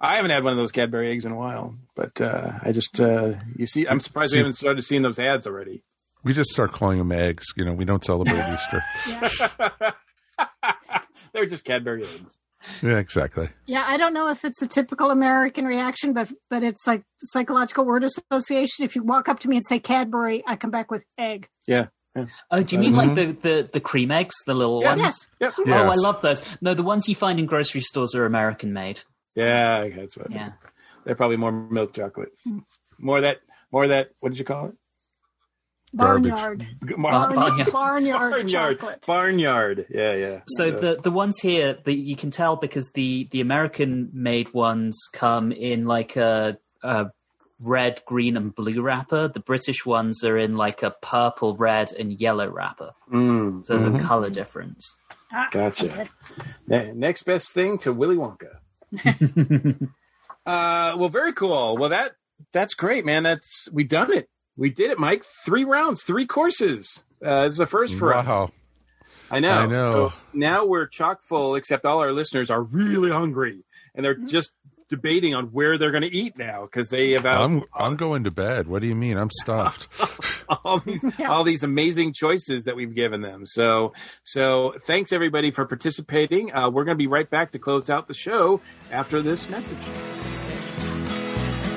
I 0.00 0.16
haven't 0.16 0.30
had 0.30 0.44
one 0.44 0.52
of 0.52 0.56
those 0.58 0.72
Cadbury 0.72 1.10
eggs 1.10 1.24
in 1.24 1.32
a 1.32 1.36
while 1.36 1.74
but 1.94 2.20
uh, 2.20 2.52
I 2.62 2.72
just 2.72 3.00
uh, 3.00 3.34
you 3.56 3.66
see 3.66 3.86
I'm 3.86 4.00
surprised 4.00 4.32
we 4.32 4.38
haven't 4.38 4.54
started 4.54 4.82
seeing 4.82 5.02
those 5.02 5.18
ads 5.18 5.46
already 5.46 5.82
We 6.22 6.32
just 6.32 6.50
start 6.50 6.72
calling 6.72 6.98
them 6.98 7.12
eggs. 7.12 7.46
You 7.56 7.64
know, 7.64 7.72
we 7.72 7.84
don't 7.84 8.04
celebrate 8.04 8.36
Easter. 8.54 8.82
they're 11.32 11.46
just 11.46 11.64
Cadbury 11.64 12.02
eggs 12.04 12.38
Yeah, 12.82 12.98
exactly. 12.98 13.48
Yeah, 13.66 13.84
I 13.86 13.96
don't 13.96 14.12
know 14.14 14.28
if 14.28 14.44
it's 14.44 14.60
a 14.62 14.66
typical 14.66 15.10
American 15.10 15.64
reaction, 15.64 16.12
but 16.12 16.30
but 16.50 16.62
it's 16.62 16.86
like 16.86 17.02
psychological 17.20 17.84
word 17.84 18.04
association. 18.04 18.84
If 18.84 18.96
you 18.96 19.02
walk 19.02 19.28
up 19.28 19.38
to 19.40 19.48
me 19.48 19.56
and 19.56 19.64
say 19.64 19.78
Cadbury, 19.78 20.42
I 20.46 20.56
come 20.56 20.70
back 20.70 20.90
with 20.90 21.04
egg. 21.18 21.48
yeah. 21.66 21.86
Oh, 22.50 22.62
do 22.62 22.74
you 22.74 22.80
mean 22.80 22.94
like 22.96 23.10
Mm-hmm. 23.10 23.40
the, 23.42 23.62
the, 23.62 23.68
the 23.74 23.80
cream 23.80 24.10
eggs, 24.10 24.34
the 24.46 24.54
little 24.54 24.80
Yeah. 24.82 24.96
ones? 24.96 25.28
Yes. 25.38 25.52
Oh, 25.58 25.64
Yes. 25.66 25.84
I 25.84 26.00
love 26.00 26.22
those. 26.22 26.42
No, 26.62 26.72
the 26.72 26.82
ones 26.82 27.06
you 27.10 27.14
find 27.14 27.38
in 27.38 27.44
grocery 27.44 27.82
stores 27.82 28.14
are 28.14 28.24
American 28.24 28.72
made. 28.72 29.02
Yeah, 29.36 29.88
that's 29.94 30.16
what. 30.16 30.30
Yeah. 30.32 30.52
They're 31.04 31.14
probably 31.14 31.36
more 31.36 31.52
milk 31.52 31.92
chocolate. 31.94 32.32
More 32.98 33.18
of 33.18 33.22
that. 33.22 33.38
More 33.70 33.84
of 33.84 33.90
that. 33.90 34.08
What 34.20 34.30
did 34.30 34.38
you 34.40 34.44
call 34.44 34.66
it? 34.70 34.74
Barnyard. 35.94 36.66
Mar- 36.96 37.32
Barnyard, 37.32 37.72
barnyard, 37.72 38.32
barnyard. 38.32 38.80
chocolate. 38.80 39.04
Barnyard. 39.06 39.86
Yeah, 39.88 40.14
yeah. 40.16 40.40
So 40.48 40.70
the 40.70 40.98
the 41.02 41.10
ones 41.12 41.38
here 41.40 41.78
that 41.84 41.94
you 41.94 42.16
can 42.16 42.30
tell 42.30 42.56
because 42.56 42.90
the 42.94 43.28
the 43.30 43.40
American 43.40 44.10
made 44.12 44.52
ones 44.52 44.98
come 45.12 45.52
in 45.52 45.86
like 45.86 46.16
a, 46.16 46.58
a 46.82 47.06
red, 47.60 48.02
green, 48.04 48.36
and 48.36 48.54
blue 48.54 48.82
wrapper. 48.82 49.28
The 49.28 49.40
British 49.40 49.86
ones 49.86 50.22
are 50.24 50.36
in 50.36 50.56
like 50.56 50.82
a 50.82 50.90
purple, 51.02 51.56
red, 51.56 51.92
and 51.92 52.12
yellow 52.20 52.48
wrapper. 52.50 52.90
Mm, 53.12 53.64
So 53.64 53.78
mhm. 53.78 53.96
the 53.98 54.04
color 54.04 54.28
difference. 54.28 54.84
Gotcha. 55.52 56.08
Ne- 56.66 56.92
next 56.92 57.22
best 57.22 57.52
thing 57.52 57.78
to 57.78 57.92
Willy 57.92 58.16
Wonka. 58.16 58.58
uh, 60.46 60.96
well, 60.96 61.08
very 61.08 61.32
cool. 61.32 61.76
Well, 61.76 61.90
that 61.90 62.12
that's 62.52 62.74
great, 62.74 63.04
man. 63.04 63.22
That's 63.22 63.68
we 63.72 63.84
done 63.84 64.12
it. 64.12 64.28
We 64.56 64.70
did 64.70 64.90
it, 64.90 64.98
Mike. 64.98 65.24
Three 65.44 65.64
rounds, 65.64 66.02
three 66.02 66.26
courses. 66.26 67.04
Uh, 67.24 67.46
it's 67.46 67.58
the 67.58 67.66
first 67.66 67.94
for 67.94 68.14
us. 68.14 68.26
Wow. 68.26 68.50
I 69.30 69.40
know. 69.40 69.50
I 69.50 69.66
know. 69.66 69.92
So 69.92 70.12
now 70.32 70.64
we're 70.64 70.86
chock 70.86 71.22
full, 71.22 71.56
except 71.56 71.84
all 71.84 72.00
our 72.00 72.12
listeners 72.12 72.50
are 72.50 72.62
really 72.62 73.10
hungry, 73.10 73.64
and 73.94 74.04
they're 74.04 74.14
just 74.14 74.52
debating 74.88 75.34
on 75.34 75.46
where 75.46 75.78
they're 75.78 75.90
going 75.90 76.02
to 76.02 76.14
eat 76.14 76.38
now 76.38 76.62
because 76.62 76.88
they 76.90 77.12
have 77.12 77.26
out 77.26 77.42
I'm 77.42 77.64
I'm 77.74 77.96
going 77.96 78.24
to 78.24 78.30
bed. 78.30 78.66
What 78.66 78.82
do 78.82 78.88
you 78.88 78.94
mean? 78.94 79.16
I'm 79.16 79.30
stuffed. 79.30 79.88
all 80.64 80.78
these 80.78 81.04
all 81.26 81.44
these 81.44 81.62
amazing 81.62 82.12
choices 82.12 82.64
that 82.64 82.76
we've 82.76 82.94
given 82.94 83.20
them. 83.20 83.46
So 83.46 83.92
so 84.22 84.74
thanks 84.84 85.12
everybody 85.12 85.50
for 85.50 85.64
participating. 85.66 86.54
Uh, 86.54 86.70
we're 86.70 86.84
going 86.84 86.96
to 86.96 87.02
be 87.02 87.06
right 87.08 87.28
back 87.28 87.52
to 87.52 87.58
close 87.58 87.90
out 87.90 88.08
the 88.08 88.14
show 88.14 88.60
after 88.92 89.22
this 89.22 89.48
message. 89.48 89.76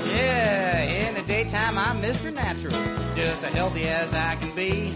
Yeah, 0.06 0.82
in 0.82 1.16
the 1.16 1.24
daytime 1.24 1.78
I'm 1.78 2.02
Mr. 2.02 2.34
Natural, 2.34 2.74
just 3.16 3.44
as 3.44 3.54
healthy 3.54 3.84
as 3.84 4.14
I 4.14 4.36
can 4.36 4.56
be. 4.56 4.94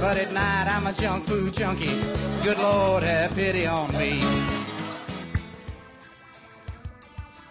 But 0.00 0.18
at 0.18 0.32
night 0.32 0.68
I'm 0.68 0.86
a 0.86 0.92
junk 0.92 1.24
food 1.24 1.54
junkie. 1.54 2.00
Good 2.42 2.58
Lord, 2.58 3.02
have 3.02 3.34
pity 3.34 3.66
on 3.66 3.92
me. 3.96 4.20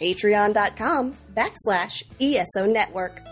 patreon.com 0.00 1.16
backslash 1.34 2.02
ESO 2.20 2.66
network. 2.66 3.22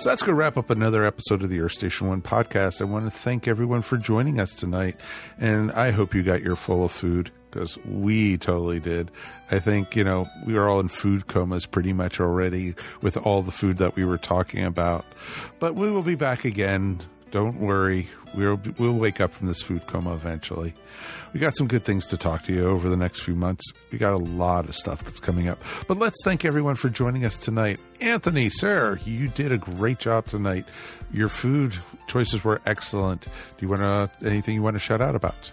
So 0.00 0.08
that's 0.08 0.22
going 0.22 0.30
to 0.30 0.34
wrap 0.34 0.56
up 0.56 0.70
another 0.70 1.04
episode 1.04 1.42
of 1.42 1.50
the 1.50 1.60
Earth 1.60 1.72
Station 1.72 2.08
One 2.08 2.22
podcast. 2.22 2.80
I 2.80 2.86
want 2.86 3.04
to 3.04 3.10
thank 3.10 3.46
everyone 3.46 3.82
for 3.82 3.98
joining 3.98 4.40
us 4.40 4.54
tonight, 4.54 4.96
and 5.38 5.70
I 5.72 5.90
hope 5.90 6.14
you 6.14 6.22
got 6.22 6.40
your 6.40 6.56
full 6.56 6.86
of 6.86 6.90
food 6.90 7.30
because 7.50 7.76
we 7.84 8.38
totally 8.38 8.80
did. 8.80 9.10
I 9.50 9.58
think 9.58 9.94
you 9.94 10.02
know 10.02 10.26
we 10.46 10.56
are 10.56 10.70
all 10.70 10.80
in 10.80 10.88
food 10.88 11.26
comas 11.26 11.66
pretty 11.66 11.92
much 11.92 12.18
already 12.18 12.76
with 13.02 13.18
all 13.18 13.42
the 13.42 13.52
food 13.52 13.76
that 13.76 13.94
we 13.94 14.06
were 14.06 14.16
talking 14.16 14.64
about, 14.64 15.04
but 15.58 15.74
we 15.74 15.90
will 15.90 16.00
be 16.00 16.14
back 16.14 16.46
again. 16.46 17.02
Don't 17.30 17.60
worry, 17.60 18.08
we'll 18.34 18.60
we'll 18.78 18.94
wake 18.94 19.20
up 19.20 19.32
from 19.32 19.46
this 19.46 19.62
food 19.62 19.86
coma 19.86 20.14
eventually. 20.14 20.74
We 21.32 21.38
got 21.38 21.56
some 21.56 21.68
good 21.68 21.84
things 21.84 22.06
to 22.08 22.16
talk 22.16 22.42
to 22.44 22.52
you 22.52 22.68
over 22.68 22.88
the 22.88 22.96
next 22.96 23.20
few 23.20 23.36
months. 23.36 23.64
We 23.92 23.98
got 23.98 24.14
a 24.14 24.18
lot 24.18 24.68
of 24.68 24.74
stuff 24.76 25.04
that's 25.04 25.20
coming 25.20 25.48
up. 25.48 25.62
But 25.86 25.98
let's 25.98 26.18
thank 26.24 26.44
everyone 26.44 26.74
for 26.74 26.88
joining 26.88 27.24
us 27.24 27.38
tonight. 27.38 27.78
Antony, 28.00 28.50
sir, 28.50 28.98
you 29.04 29.28
did 29.28 29.52
a 29.52 29.58
great 29.58 30.00
job 30.00 30.26
tonight. 30.26 30.66
Your 31.12 31.28
food 31.28 31.74
choices 32.08 32.42
were 32.42 32.60
excellent. 32.66 33.22
Do 33.22 33.30
you 33.60 33.68
want 33.68 33.80
to 33.80 34.26
anything 34.26 34.54
you 34.54 34.62
want 34.62 34.76
to 34.76 34.80
shout 34.80 35.00
out 35.00 35.14
about? 35.14 35.52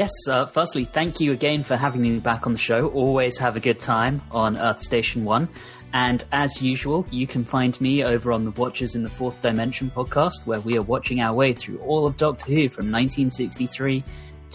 Yes, 0.00 0.12
uh, 0.30 0.46
firstly, 0.46 0.86
thank 0.86 1.20
you 1.20 1.30
again 1.32 1.62
for 1.62 1.76
having 1.76 2.00
me 2.00 2.20
back 2.20 2.46
on 2.46 2.54
the 2.54 2.58
show. 2.58 2.88
Always 2.88 3.36
have 3.36 3.54
a 3.56 3.60
good 3.60 3.78
time 3.78 4.22
on 4.30 4.56
Earth 4.56 4.80
Station 4.80 5.26
1. 5.26 5.46
And 5.92 6.24
as 6.32 6.62
usual, 6.62 7.06
you 7.10 7.26
can 7.26 7.44
find 7.44 7.78
me 7.82 8.02
over 8.02 8.32
on 8.32 8.46
the 8.46 8.50
Watchers 8.52 8.94
in 8.94 9.02
the 9.02 9.10
Fourth 9.10 9.38
Dimension 9.42 9.90
podcast, 9.94 10.46
where 10.46 10.60
we 10.62 10.78
are 10.78 10.82
watching 10.82 11.20
our 11.20 11.34
way 11.34 11.52
through 11.52 11.80
all 11.80 12.06
of 12.06 12.16
Doctor 12.16 12.46
Who 12.46 12.70
from 12.70 12.90
1963 12.90 14.02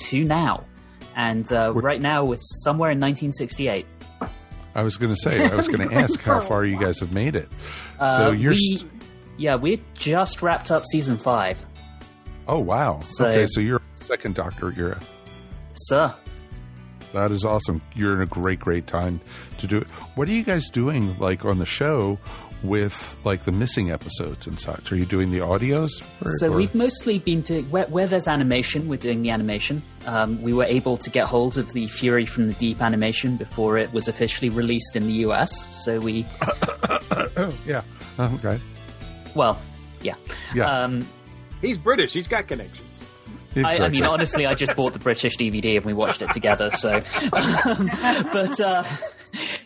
to 0.08 0.24
now. 0.24 0.64
And 1.16 1.54
uh, 1.54 1.74
right 1.76 2.02
now, 2.02 2.26
we're 2.26 2.38
somewhere 2.40 2.90
in 2.90 3.00
1968. 3.00 3.86
I 4.74 4.82
was 4.82 4.98
going 4.98 5.14
to 5.14 5.22
say, 5.22 5.46
I 5.48 5.54
was 5.54 5.68
going 5.68 5.88
to 5.90 5.94
ask 5.94 6.20
how 6.22 6.40
far 6.40 6.66
you 6.66 6.80
guys 6.80 7.00
have 7.02 7.12
made 7.12 7.36
it. 7.36 7.50
Uh, 8.00 8.18
so 8.18 8.32
you're 8.32 8.54
we- 8.54 8.78
st- 8.78 8.92
Yeah, 9.38 9.58
we 9.58 9.80
just 9.94 10.42
wrapped 10.42 10.72
up 10.72 10.86
season 10.88 11.20
five. 11.20 11.64
Oh 12.48 12.60
wow! 12.60 12.98
So- 12.98 13.28
okay, 13.28 13.46
so 13.48 13.62
you're 13.62 13.82
second 13.94 14.34
Doctor 14.34 14.74
era. 14.76 15.00
Sir. 15.76 16.14
That 17.14 17.32
is 17.32 17.46
awesome. 17.46 17.82
You're 17.94 18.16
in 18.16 18.22
a 18.22 18.26
great, 18.26 18.60
great 18.60 18.88
time 18.88 19.22
to 19.60 19.68
do 19.68 19.78
it. 19.78 19.88
What 20.16 20.28
are 20.28 20.34
you 20.34 20.44
guys 20.44 20.70
doing, 20.70 21.18
like 21.18 21.46
on 21.46 21.60
the 21.60 21.66
show, 21.66 22.20
with 22.62 23.16
like 23.24 23.44
the 23.44 23.52
missing 23.54 23.90
episodes 23.92 24.48
and 24.48 24.60
such? 24.60 24.92
Are 24.92 24.98
you 24.98 25.06
doing 25.06 25.32
the 25.32 25.40
audios? 25.40 25.92
Or- 26.22 26.28
So 26.40 26.48
or- 26.52 26.58
we've 26.58 26.76
mostly 26.76 27.20
been 27.20 27.42
to 27.44 27.62
where, 27.64 27.86
where 27.86 28.08
there's 28.08 28.28
animation. 28.28 28.90
We're 28.90 28.98
doing 28.98 29.22
the 29.22 29.30
animation. 29.30 29.82
Um, 30.06 30.42
we 30.42 30.52
were 30.52 30.66
able 30.66 30.98
to 30.98 31.10
get 31.10 31.26
hold 31.26 31.58
of 31.58 31.72
the 31.72 31.88
Fury 31.88 32.26
from 32.26 32.48
the 32.48 32.54
Deep 32.56 32.82
animation 32.82 33.38
before 33.38 33.78
it 33.78 33.94
was 33.94 34.08
officially 34.10 34.50
released 34.50 34.96
in 34.98 35.08
the 35.08 35.14
US. 35.28 35.52
So 35.86 36.00
we, 36.00 36.26
oh 37.38 37.56
yeah, 37.66 37.82
okay, 38.20 38.60
well, 39.36 39.58
yeah, 40.02 40.16
yeah. 40.54 40.84
Um, 40.84 41.08
He's 41.62 41.78
British. 41.78 42.12
He's 42.14 42.28
got 42.28 42.48
connections. 42.48 42.95
I, 43.56 43.86
I 43.86 43.90
mean, 43.90 44.04
honestly, 44.04 44.46
I 44.46 44.54
just 44.54 44.76
bought 44.76 44.94
the 44.94 45.00
British 45.00 45.38
DVD 45.38 45.78
and 45.78 45.86
we 45.86 45.94
watched 45.94 46.22
it 46.22 46.32
together. 46.32 46.72
So, 46.72 47.02
um, 47.32 47.90
but 48.34 48.60
uh, 48.60 48.84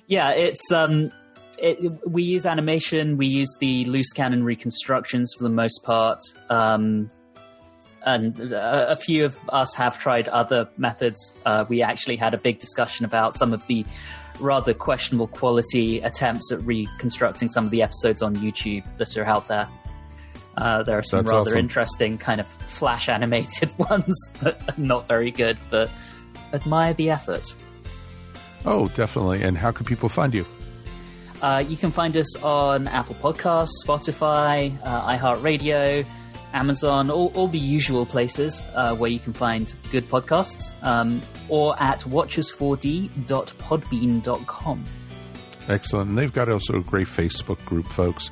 yeah, 0.07 0.31
it's 0.31 0.71
um, 0.71 1.11
it, 1.57 2.07
we 2.07 2.23
use 2.23 2.45
animation. 2.45 3.17
We 3.17 3.27
use 3.27 3.55
the 3.59 3.85
loose 3.85 4.11
cannon 4.11 4.43
reconstructions 4.43 5.33
for 5.37 5.43
the 5.43 5.49
most 5.49 5.83
part. 5.83 6.19
Um, 6.49 7.09
and 8.03 8.39
a, 8.39 8.91
a 8.91 8.95
few 8.95 9.25
of 9.25 9.37
us 9.49 9.73
have 9.75 9.99
tried 9.99 10.27
other 10.29 10.69
methods. 10.77 11.35
Uh, 11.45 11.65
we 11.67 11.81
actually 11.81 12.15
had 12.15 12.33
a 12.33 12.37
big 12.37 12.59
discussion 12.59 13.05
about 13.05 13.35
some 13.35 13.53
of 13.53 13.65
the 13.67 13.85
rather 14.39 14.73
questionable 14.73 15.27
quality 15.27 15.99
attempts 15.99 16.51
at 16.51 16.61
reconstructing 16.63 17.49
some 17.49 17.65
of 17.65 17.71
the 17.71 17.81
episodes 17.81 18.21
on 18.21 18.35
YouTube 18.37 18.83
that 18.97 19.17
are 19.17 19.25
out 19.25 19.47
there. 19.47 19.67
Uh, 20.57 20.83
there 20.83 20.97
are 20.97 21.03
some 21.03 21.23
That's 21.23 21.31
rather 21.31 21.51
awesome. 21.51 21.59
interesting 21.59 22.17
kind 22.17 22.39
of 22.39 22.47
flash 22.47 23.09
animated 23.09 23.69
ones 23.77 24.15
that 24.41 24.61
are 24.67 24.79
not 24.79 25.07
very 25.07 25.31
good, 25.31 25.57
but 25.69 25.89
admire 26.53 26.93
the 26.93 27.09
effort. 27.09 27.53
Oh, 28.65 28.87
definitely. 28.89 29.41
And 29.41 29.57
how 29.57 29.71
can 29.71 29.85
people 29.85 30.09
find 30.09 30.33
you? 30.33 30.45
Uh, 31.41 31.63
you 31.65 31.77
can 31.77 31.91
find 31.91 32.17
us 32.17 32.35
on 32.37 32.87
Apple 32.89 33.15
Podcasts, 33.15 33.71
Spotify, 33.85 34.77
uh, 34.83 35.17
iHeartRadio, 35.17 36.05
Amazon, 36.53 37.09
all, 37.09 37.31
all 37.35 37.47
the 37.47 37.59
usual 37.59 38.05
places 38.05 38.65
uh, 38.75 38.93
where 38.95 39.09
you 39.09 39.19
can 39.19 39.31
find 39.33 39.73
good 39.91 40.09
podcasts, 40.09 40.73
um, 40.83 41.21
or 41.47 41.81
at 41.81 42.01
watchers4d.podbean.com. 42.01 44.85
Excellent. 45.69 46.09
And 46.09 46.17
they've 46.17 46.33
got 46.33 46.49
also 46.49 46.77
a 46.77 46.81
great 46.81 47.07
Facebook 47.07 47.63
group, 47.65 47.85
folks. 47.85 48.31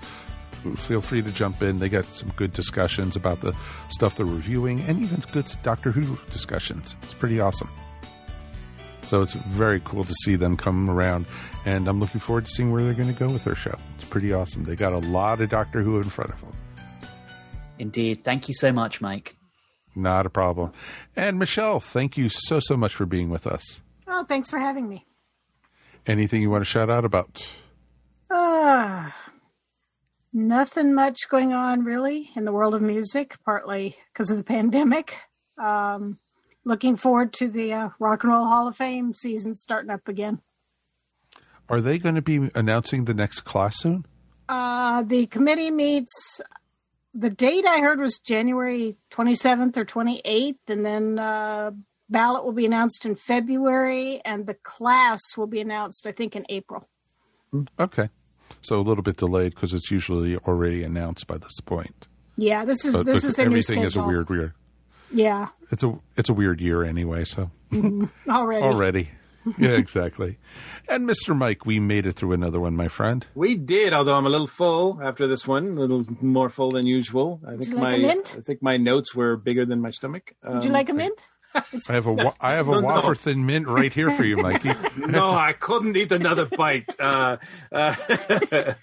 Feel 0.76 1.02
free 1.02 1.22
to 1.22 1.32
jump 1.32 1.62
in. 1.62 1.80
They 1.80 1.90
got 1.90 2.06
some 2.14 2.32
good 2.36 2.54
discussions 2.54 3.16
about 3.16 3.42
the 3.42 3.56
stuff 3.90 4.18
they're 4.18 4.26
reviewing 4.26 4.82
and 4.82 5.02
even 5.04 5.24
good 5.32 5.46
Doctor 5.64 5.92
Who 5.92 6.18
discussions. 6.30 6.96
It's 7.04 7.14
pretty 7.14 7.40
awesome. 7.40 7.70
So 9.06 9.22
it's 9.22 9.34
very 9.34 9.80
cool 9.86 10.04
to 10.04 10.14
see 10.26 10.36
them 10.36 10.58
come 10.58 10.90
around, 10.90 11.28
and 11.66 11.88
I'm 11.88 12.00
looking 12.02 12.20
forward 12.20 12.46
to 12.46 12.52
seeing 12.52 12.74
where 12.74 12.84
they're 12.84 12.94
going 12.94 13.14
to 13.14 13.18
go 13.18 13.30
with 13.30 13.46
their 13.46 13.56
show. 13.56 13.78
It's 13.96 14.04
pretty 14.04 14.34
awesome. 14.34 14.66
They 14.66 14.76
got 14.76 14.92
a 14.92 14.98
lot 15.00 15.40
of 15.40 15.50
Doctor 15.50 15.82
Who 15.82 15.98
in 15.98 16.10
front 16.10 16.32
of 16.32 16.42
them. 16.42 16.52
Indeed. 17.80 18.24
Thank 18.26 18.50
you 18.50 18.54
so 18.54 18.74
much, 18.74 19.00
Mike. 19.00 19.38
Not 19.96 20.26
a 20.26 20.30
problem. 20.30 20.74
And 21.16 21.40
Michelle, 21.40 21.80
thank 21.80 22.18
you 22.18 22.28
so, 22.30 22.60
so 22.60 22.76
much 22.76 22.94
for 22.94 23.06
being 23.06 23.30
with 23.30 23.48
us. 23.48 23.82
Oh, 24.08 24.26
thanks 24.26 24.50
for 24.50 24.60
having 24.60 24.88
me. 24.88 25.06
Anything 26.06 26.42
you 26.42 26.50
want 26.50 26.62
to 26.62 26.66
shout 26.66 26.90
out 26.90 27.06
about? 27.06 27.46
Ah, 28.30 29.16
nothing 30.38 30.94
much 30.94 31.28
going 31.30 31.52
on 31.52 31.84
really 31.84 32.30
in 32.36 32.46
the 32.46 32.52
world 32.52 32.76
of 32.76 32.82
music, 32.82 33.36
partly 33.44 33.98
because 34.14 34.30
of 34.30 34.38
the 34.38 34.44
pandemic. 34.44 35.20
Um, 35.62 36.20
looking 36.64 36.96
forward 36.96 37.34
to 37.34 37.50
the 37.50 37.74
uh, 37.74 37.90
Rock 38.00 38.24
and 38.24 38.32
Roll 38.32 38.46
Hall 38.46 38.68
of 38.68 38.78
Fame 38.78 39.14
season 39.14 39.56
starting 39.56 39.90
up 39.90 40.08
again. 40.08 40.40
Are 41.70 41.82
they 41.82 41.98
going 41.98 42.16
to 42.16 42.22
be 42.22 42.50
announcing 42.56 43.06
the 43.06 43.14
next 43.14 43.42
class 43.42 43.78
soon? 43.80 44.06
Uh, 44.48 45.04
the 45.04 45.26
committee 45.26 45.72
meets. 45.72 46.40
The 47.14 47.30
date 47.32 47.66
I 47.66 47.80
heard 47.80 48.00
was 48.00 48.20
January 48.20 48.96
27th 49.12 49.76
or 49.76 49.86
28th, 49.86 50.56
and 50.68 50.86
then 50.86 51.18
uh, 51.18 51.72
ballot 52.10 52.46
will 52.46 52.54
be 52.54 52.66
announced 52.66 53.06
in 53.06 53.16
February, 53.16 54.22
and 54.24 54.46
the 54.46 54.54
class 54.54 55.20
will 55.36 55.48
be 55.48 55.60
announced, 55.60 56.06
I 56.06 56.12
think, 56.12 56.36
in 56.36 56.46
April. 56.48 56.88
Okay. 57.80 58.10
So 58.62 58.80
a 58.80 58.82
little 58.82 59.04
bit 59.04 59.18
delayed 59.18 59.54
because 59.56 59.74
it's 59.74 59.92
usually 59.92 60.36
already 60.38 60.84
announced 60.84 61.28
by 61.28 61.38
this 61.38 61.60
point. 61.66 62.08
Yeah, 62.38 62.66
this 62.66 62.86
is 62.86 62.96
But- 62.96 63.06
this 63.06 63.22
but 63.24 63.28
is 63.30 63.36
their 63.36 63.46
new 63.48 63.52
everything 63.54 63.84
is 63.84 63.96
a 63.96 64.04
weird, 64.04 64.30
weird. 64.30 64.54
Yeah, 65.12 65.48
It's 65.72 65.84
a 65.84 65.98
it's 66.18 66.30
a 66.30 66.34
weird 66.34 66.60
year 66.60 66.84
anyway. 66.84 67.24
So 67.26 67.50
Mhm. 67.72 68.10
already. 68.30 68.64
already, 68.66 69.10
yeah, 69.58 69.70
exactly. 69.72 70.38
And 70.90 71.08
Mr. 71.10 71.36
Mike, 71.36 71.66
we 71.66 71.80
made 71.80 72.06
it 72.06 72.14
through 72.14 72.34
another 72.34 72.60
one, 72.60 72.76
my 72.76 72.90
friend. 72.90 73.26
We 73.34 73.56
did, 73.56 73.94
although 73.94 74.16
I'm 74.16 74.26
a 74.26 74.30
little 74.30 74.48
full 74.48 75.00
after 75.02 75.28
this 75.28 75.48
one, 75.48 75.78
a 75.78 75.82
little 75.82 76.06
more 76.22 76.50
full 76.50 76.72
than 76.72 76.86
usual. 76.86 77.40
I 77.48 77.56
think 77.56 77.74
like 77.74 78.02
my? 78.02 78.10
I 78.12 78.42
think 78.42 78.62
my 78.62 78.76
notes 78.78 79.16
were 79.16 79.38
bigger 79.38 79.66
than 79.66 79.82
my 79.82 79.92
stomach. 79.92 80.34
Would 80.44 80.64
you 80.66 80.70
Um, 80.70 80.74
like 80.74 80.90
a 80.90 80.94
mint? 80.94 81.28
I 81.90 81.94
have 81.94 82.06
a 82.08 82.14
wa- 82.14 82.34
I 82.42 82.52
have 82.54 82.68
a 82.70 82.74
No, 82.74 82.80
no. 82.82 82.88
wafer 82.96 83.16
thin 83.16 83.46
mint 83.46 83.68
right 83.68 83.94
here 83.94 84.12
for 84.12 84.24
you, 84.24 84.38
Mikey. 84.48 84.72
no, 84.98 85.32
I 85.32 85.54
couldn't 85.54 85.96
eat 85.98 86.12
another 86.12 86.46
bite. 86.46 86.94
Uh, 87.00 87.38
uh, 87.72 87.96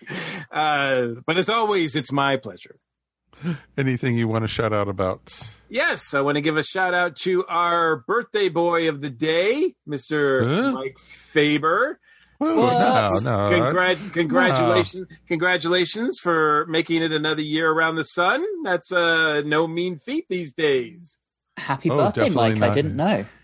uh, 0.50 1.06
but 1.26 1.38
as 1.38 1.48
always, 1.48 1.96
it's 1.96 2.12
my 2.12 2.36
pleasure. 2.36 2.76
Anything 3.76 4.16
you 4.16 4.28
want 4.28 4.44
to 4.44 4.48
shout 4.48 4.72
out 4.72 4.88
about? 4.88 5.36
Yes, 5.68 6.14
I 6.14 6.20
want 6.20 6.36
to 6.36 6.40
give 6.40 6.56
a 6.56 6.62
shout 6.62 6.94
out 6.94 7.16
to 7.22 7.44
our 7.46 7.96
birthday 8.06 8.48
boy 8.48 8.88
of 8.88 9.00
the 9.00 9.10
day, 9.10 9.74
Mr. 9.88 10.62
Huh? 10.62 10.70
Mike 10.72 10.98
Faber. 10.98 11.98
No, 12.40 12.50
no. 12.56 13.10
Congrat- 13.50 14.12
congratulations, 14.12 15.06
congratulations 15.28 16.18
for 16.22 16.66
making 16.68 17.02
it 17.02 17.10
another 17.12 17.42
year 17.42 17.70
around 17.70 17.96
the 17.96 18.04
sun. 18.04 18.44
That's 18.64 18.92
uh, 18.92 19.42
no 19.44 19.66
mean 19.66 19.98
feat 19.98 20.26
these 20.28 20.52
days. 20.52 21.18
Happy 21.56 21.88
Oh, 21.90 21.96
birthday, 21.96 22.24
definitely 22.28 22.54
Mike. 22.56 22.70
I 22.70 22.74
didn't 22.74 22.96
know. 22.96 23.24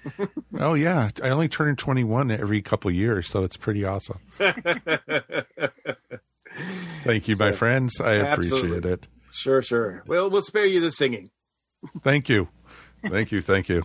Oh 0.59 0.75
yeah, 0.75 1.11
I 1.23 1.29
only 1.29 1.49
turn 1.49 1.77
21 1.77 2.31
every 2.33 2.61
couple 2.61 2.91
years, 2.91 3.29
so 3.29 3.45
it's 3.45 3.57
pretty 3.57 3.85
awesome. 3.85 4.19
Thank 7.05 7.29
you, 7.29 7.37
my 7.37 7.53
friends. 7.53 8.01
I 8.01 8.15
appreciate 8.15 8.57
Absolutely. 8.63 8.93
it. 8.93 9.07
Sure, 9.33 9.63
sure. 9.63 10.03
Well, 10.07 10.29
we'll 10.29 10.43
spare 10.43 10.67
you 10.67 10.81
the 10.81 10.91
singing. 10.91 11.31
Thank 12.03 12.29
you. 12.29 12.49
Thank 13.09 13.31
you. 13.33 13.41
Thank 13.41 13.69
you. 13.69 13.85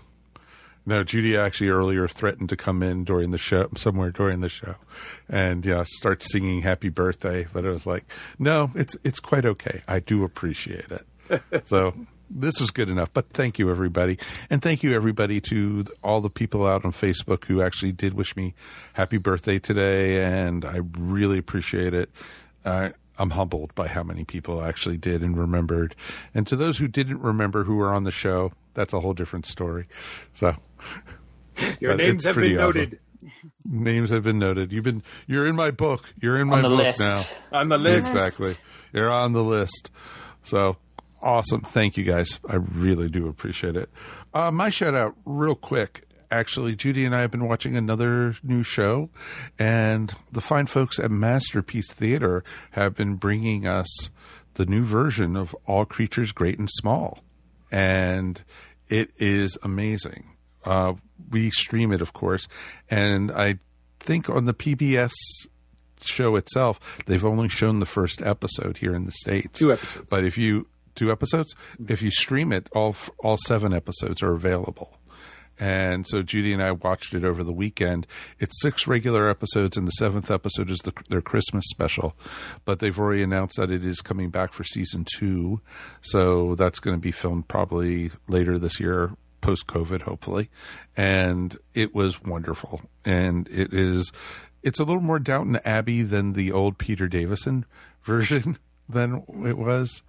No, 0.87 1.03
Judy 1.03 1.37
actually 1.37 1.69
earlier 1.69 2.07
threatened 2.07 2.49
to 2.49 2.55
come 2.57 2.83
in 2.83 3.03
during 3.05 3.31
the 3.31 3.37
show, 3.37 3.69
somewhere 3.77 4.11
during 4.11 4.41
the 4.41 4.49
show, 4.49 4.75
and 5.29 5.65
yeah, 5.65 5.83
start 5.85 6.21
singing 6.21 6.61
"Happy 6.61 6.89
Birthday." 6.89 7.47
But 7.51 7.65
it 7.65 7.69
was 7.71 7.85
like, 7.87 8.05
no, 8.37 8.71
it's 8.75 8.95
it's 9.03 9.19
quite 9.19 9.45
okay. 9.45 9.81
I 9.87 9.99
do 9.99 10.23
appreciate 10.23 10.85
it. 10.91 11.41
so 11.67 11.95
this 12.29 12.59
is 12.61 12.71
good 12.71 12.89
enough. 12.89 13.09
But 13.13 13.29
thank 13.29 13.59
you, 13.59 13.69
everybody, 13.69 14.17
and 14.49 14.61
thank 14.61 14.83
you, 14.83 14.93
everybody, 14.93 15.39
to 15.41 15.85
all 16.03 16.21
the 16.21 16.29
people 16.29 16.65
out 16.65 16.85
on 16.85 16.91
Facebook 16.91 17.45
who 17.45 17.61
actually 17.61 17.91
did 17.91 18.13
wish 18.13 18.35
me 18.35 18.53
happy 18.93 19.17
birthday 19.17 19.59
today, 19.59 20.23
and 20.23 20.65
I 20.65 20.81
really 20.97 21.37
appreciate 21.37 21.93
it. 21.93 22.09
Uh, 22.63 22.89
I'm 23.17 23.29
humbled 23.29 23.73
by 23.75 23.87
how 23.87 24.03
many 24.03 24.25
people 24.25 24.61
actually 24.63 24.97
did 24.97 25.21
and 25.23 25.37
remembered. 25.37 25.95
And 26.33 26.45
to 26.47 26.55
those 26.55 26.77
who 26.77 26.87
didn't 26.87 27.21
remember 27.21 27.63
who 27.63 27.75
were 27.77 27.93
on 27.93 28.03
the 28.03 28.11
show, 28.11 28.51
that's 28.73 28.93
a 28.93 28.99
whole 28.99 29.13
different 29.13 29.45
story. 29.45 29.87
So 30.33 30.55
Your 31.79 31.95
names 31.95 32.25
have 32.25 32.35
been 32.35 32.57
awesome. 32.57 32.81
noted. 32.81 32.99
Names 33.65 34.09
have 34.11 34.23
been 34.23 34.37
noted. 34.37 34.71
You've 34.71 34.83
been 34.83 35.01
you're 35.27 35.47
in 35.47 35.55
my 35.55 35.71
book. 35.71 36.13
You're 36.21 36.39
in 36.39 36.47
my 36.47 36.61
the 36.61 36.69
book 36.69 36.77
list. 36.77 36.99
now. 36.99 37.23
On 37.59 37.69
the 37.69 37.77
list. 37.77 38.11
Exactly. 38.11 38.53
You're 38.93 39.11
on 39.11 39.33
the 39.33 39.43
list. 39.43 39.89
So 40.43 40.77
awesome. 41.25 41.61
Thank 41.61 41.97
you 41.97 42.03
guys. 42.03 42.39
I 42.47 42.55
really 42.55 43.09
do 43.09 43.27
appreciate 43.27 43.75
it. 43.75 43.89
Uh, 44.33 44.51
my 44.51 44.69
shout 44.69 44.95
out 44.95 45.15
real 45.25 45.55
quick. 45.55 46.03
Actually, 46.31 46.75
Judy 46.75 47.05
and 47.05 47.15
I 47.15 47.21
have 47.21 47.31
been 47.31 47.47
watching 47.47 47.75
another 47.75 48.35
new 48.43 48.63
show, 48.63 49.09
and 49.59 50.13
the 50.31 50.41
fine 50.41 50.65
folks 50.65 50.99
at 50.99 51.11
Masterpiece 51.11 51.91
Theater 51.91 52.43
have 52.71 52.95
been 52.95 53.15
bringing 53.15 53.67
us 53.67 54.09
the 54.55 54.65
new 54.65 54.83
version 54.83 55.35
of 55.35 55.55
All 55.67 55.85
Creatures 55.85 56.31
Great 56.31 56.57
and 56.57 56.69
Small. 56.69 57.19
And 57.71 58.43
it 58.89 59.11
is 59.17 59.57
amazing. 59.63 60.31
Uh, 60.63 60.93
we 61.29 61.51
stream 61.51 61.91
it, 61.91 62.01
of 62.01 62.13
course, 62.13 62.47
and 62.89 63.31
I 63.31 63.59
think 63.99 64.29
on 64.29 64.45
the 64.45 64.53
PBS 64.53 65.13
show 66.03 66.35
itself, 66.35 66.79
they've 67.05 67.25
only 67.25 67.49
shown 67.49 67.79
the 67.79 67.85
first 67.85 68.21
episode 68.21 68.77
here 68.77 68.95
in 68.95 69.05
the 69.05 69.11
states. 69.11 69.59
Two 69.59 69.73
episodes. 69.73 70.07
But 70.09 70.23
if 70.25 70.37
you 70.37 70.67
two 70.95 71.11
episodes, 71.11 71.53
if 71.87 72.01
you 72.01 72.11
stream 72.11 72.51
it, 72.51 72.69
all 72.73 72.95
all 73.19 73.37
seven 73.45 73.73
episodes 73.73 74.23
are 74.23 74.33
available, 74.33 74.97
And 75.57 76.05
so 76.07 76.21
Judy 76.21 76.51
and 76.51 76.61
I 76.61 76.71
watched 76.73 77.13
it 77.13 77.23
over 77.23 77.43
the 77.43 77.53
weekend. 77.53 78.07
It's 78.39 78.61
six 78.61 78.87
regular 78.87 79.29
episodes, 79.29 79.77
and 79.77 79.87
the 79.87 79.91
seventh 79.91 80.29
episode 80.29 80.69
is 80.69 80.79
the, 80.79 80.91
their 81.09 81.21
Christmas 81.21 81.63
special. 81.69 82.15
But 82.65 82.79
they've 82.79 82.97
already 82.99 83.23
announced 83.23 83.55
that 83.57 83.71
it 83.71 83.85
is 83.85 84.01
coming 84.01 84.29
back 84.29 84.51
for 84.53 84.63
season 84.63 85.05
two. 85.17 85.61
So 86.01 86.55
that's 86.55 86.79
going 86.79 86.95
to 86.97 87.01
be 87.01 87.11
filmed 87.11 87.47
probably 87.47 88.11
later 88.27 88.57
this 88.59 88.79
year, 88.79 89.11
post 89.41 89.67
COVID, 89.67 90.01
hopefully. 90.01 90.49
And 90.97 91.55
it 91.73 91.93
was 91.95 92.21
wonderful. 92.21 92.81
And 93.05 93.47
it 93.49 93.73
is, 93.73 94.11
it's 94.63 94.79
a 94.79 94.83
little 94.83 95.01
more 95.01 95.19
Downton 95.19 95.59
Abbey 95.63 96.01
than 96.01 96.33
the 96.33 96.51
old 96.51 96.77
Peter 96.77 97.07
Davison 97.07 97.65
version 98.03 98.57
than 98.89 99.23
it 99.45 99.57
was. 99.57 100.03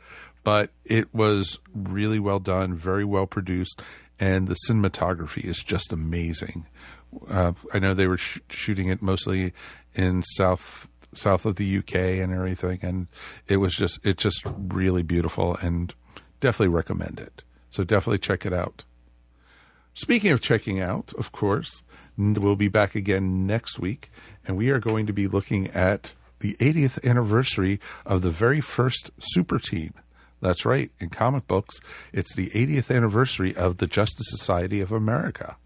But 0.46 0.70
it 0.84 1.12
was 1.12 1.58
really 1.74 2.20
well 2.20 2.38
done, 2.38 2.72
very 2.76 3.04
well 3.04 3.26
produced 3.26 3.82
and 4.18 4.48
the 4.48 4.56
cinematography 4.68 5.44
is 5.44 5.58
just 5.58 5.92
amazing. 5.92 6.66
Uh, 7.28 7.52
I 7.72 7.78
know 7.78 7.94
they 7.94 8.06
were 8.06 8.18
sh- 8.18 8.40
shooting 8.48 8.88
it 8.88 9.02
mostly 9.02 9.52
in 9.94 10.22
south 10.22 10.88
south 11.12 11.46
of 11.46 11.56
the 11.56 11.78
UK 11.78 11.94
and 11.94 12.32
everything, 12.32 12.78
and 12.82 13.08
it 13.48 13.56
was 13.56 13.74
just 13.74 13.98
it's 14.02 14.22
just 14.22 14.42
really 14.44 15.02
beautiful 15.02 15.56
and 15.56 15.94
definitely 16.40 16.74
recommend 16.74 17.20
it. 17.20 17.42
So 17.70 17.84
definitely 17.84 18.18
check 18.18 18.44
it 18.46 18.52
out. 18.52 18.84
Speaking 19.94 20.30
of 20.30 20.40
checking 20.40 20.80
out, 20.80 21.12
of 21.18 21.32
course, 21.32 21.82
we'll 22.16 22.56
be 22.56 22.68
back 22.68 22.94
again 22.94 23.46
next 23.46 23.78
week, 23.78 24.10
and 24.46 24.56
we 24.56 24.68
are 24.70 24.78
going 24.78 25.06
to 25.06 25.12
be 25.12 25.26
looking 25.26 25.68
at 25.68 26.12
the 26.40 26.54
80th 26.60 27.02
anniversary 27.02 27.80
of 28.04 28.20
the 28.20 28.30
very 28.30 28.60
first 28.60 29.10
Super 29.18 29.58
Team. 29.58 29.94
That's 30.40 30.64
right. 30.64 30.90
In 31.00 31.08
comic 31.08 31.46
books, 31.46 31.80
it's 32.12 32.34
the 32.34 32.50
80th 32.50 32.94
anniversary 32.94 33.56
of 33.56 33.78
the 33.78 33.86
Justice 33.86 34.26
Society 34.28 34.80
of 34.80 34.92
America. 34.92 35.56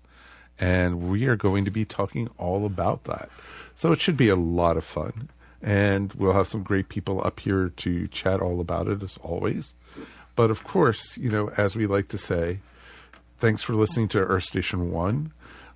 And 0.58 1.08
we 1.08 1.26
are 1.26 1.36
going 1.36 1.64
to 1.64 1.70
be 1.70 1.84
talking 1.84 2.28
all 2.38 2.66
about 2.66 3.04
that. 3.04 3.30
So 3.76 3.92
it 3.92 4.00
should 4.00 4.16
be 4.16 4.28
a 4.28 4.36
lot 4.36 4.76
of 4.76 4.84
fun. 4.84 5.30
And 5.62 6.12
we'll 6.14 6.34
have 6.34 6.48
some 6.48 6.62
great 6.62 6.88
people 6.88 7.24
up 7.24 7.40
here 7.40 7.70
to 7.78 8.08
chat 8.08 8.40
all 8.40 8.60
about 8.60 8.88
it 8.88 9.02
as 9.02 9.18
always. 9.22 9.74
But 10.36 10.50
of 10.50 10.64
course, 10.64 11.18
you 11.18 11.30
know, 11.30 11.50
as 11.56 11.76
we 11.76 11.86
like 11.86 12.08
to 12.08 12.18
say, 12.18 12.58
thanks 13.38 13.62
for 13.62 13.74
listening 13.74 14.08
to 14.08 14.20
Earth 14.20 14.44
Station 14.44 14.90
One. 14.90 15.32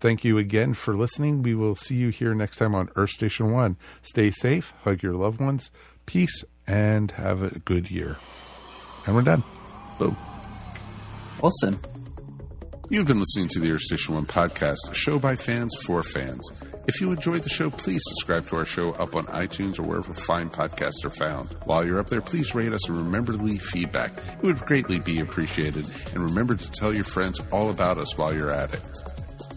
Thank 0.00 0.24
you 0.24 0.38
again 0.38 0.74
for 0.74 0.96
listening. 0.96 1.42
We 1.42 1.54
will 1.54 1.74
see 1.74 1.96
you 1.96 2.10
here 2.10 2.34
next 2.34 2.58
time 2.58 2.74
on 2.74 2.88
Earth 2.94 3.10
Station 3.10 3.52
One. 3.52 3.76
Stay 4.02 4.30
safe, 4.30 4.72
hug 4.84 5.02
your 5.02 5.14
loved 5.14 5.40
ones, 5.40 5.70
peace, 6.06 6.44
and 6.66 7.10
have 7.12 7.42
a 7.42 7.58
good 7.58 7.90
year. 7.90 8.16
And 9.06 9.16
we're 9.16 9.22
done. 9.22 9.42
Boom. 9.98 10.16
Awesome. 11.42 11.80
You've 12.90 13.06
been 13.06 13.18
listening 13.18 13.48
to 13.48 13.60
the 13.60 13.70
Earth 13.72 13.82
Station 13.82 14.14
One 14.14 14.24
podcast, 14.24 14.88
a 14.90 14.94
show 14.94 15.18
by 15.18 15.36
fans 15.36 15.74
for 15.84 16.02
fans. 16.02 16.48
If 16.86 17.02
you 17.02 17.10
enjoyed 17.12 17.42
the 17.42 17.50
show, 17.50 17.68
please 17.68 18.00
subscribe 18.06 18.48
to 18.48 18.56
our 18.56 18.64
show 18.64 18.92
up 18.92 19.14
on 19.14 19.26
iTunes 19.26 19.78
or 19.78 19.82
wherever 19.82 20.14
fine 20.14 20.48
podcasts 20.48 21.04
are 21.04 21.10
found. 21.10 21.54
While 21.64 21.84
you're 21.84 21.98
up 21.98 22.06
there, 22.06 22.22
please 22.22 22.54
rate 22.54 22.72
us 22.72 22.88
and 22.88 22.96
remember 22.96 23.32
to 23.32 23.38
leave 23.38 23.60
feedback. 23.60 24.12
It 24.16 24.42
would 24.42 24.60
greatly 24.60 24.98
be 24.98 25.20
appreciated. 25.20 25.84
And 26.14 26.24
remember 26.24 26.54
to 26.54 26.70
tell 26.70 26.94
your 26.94 27.04
friends 27.04 27.40
all 27.52 27.68
about 27.68 27.98
us 27.98 28.16
while 28.16 28.34
you're 28.34 28.50
at 28.50 28.72
it. 28.72 28.82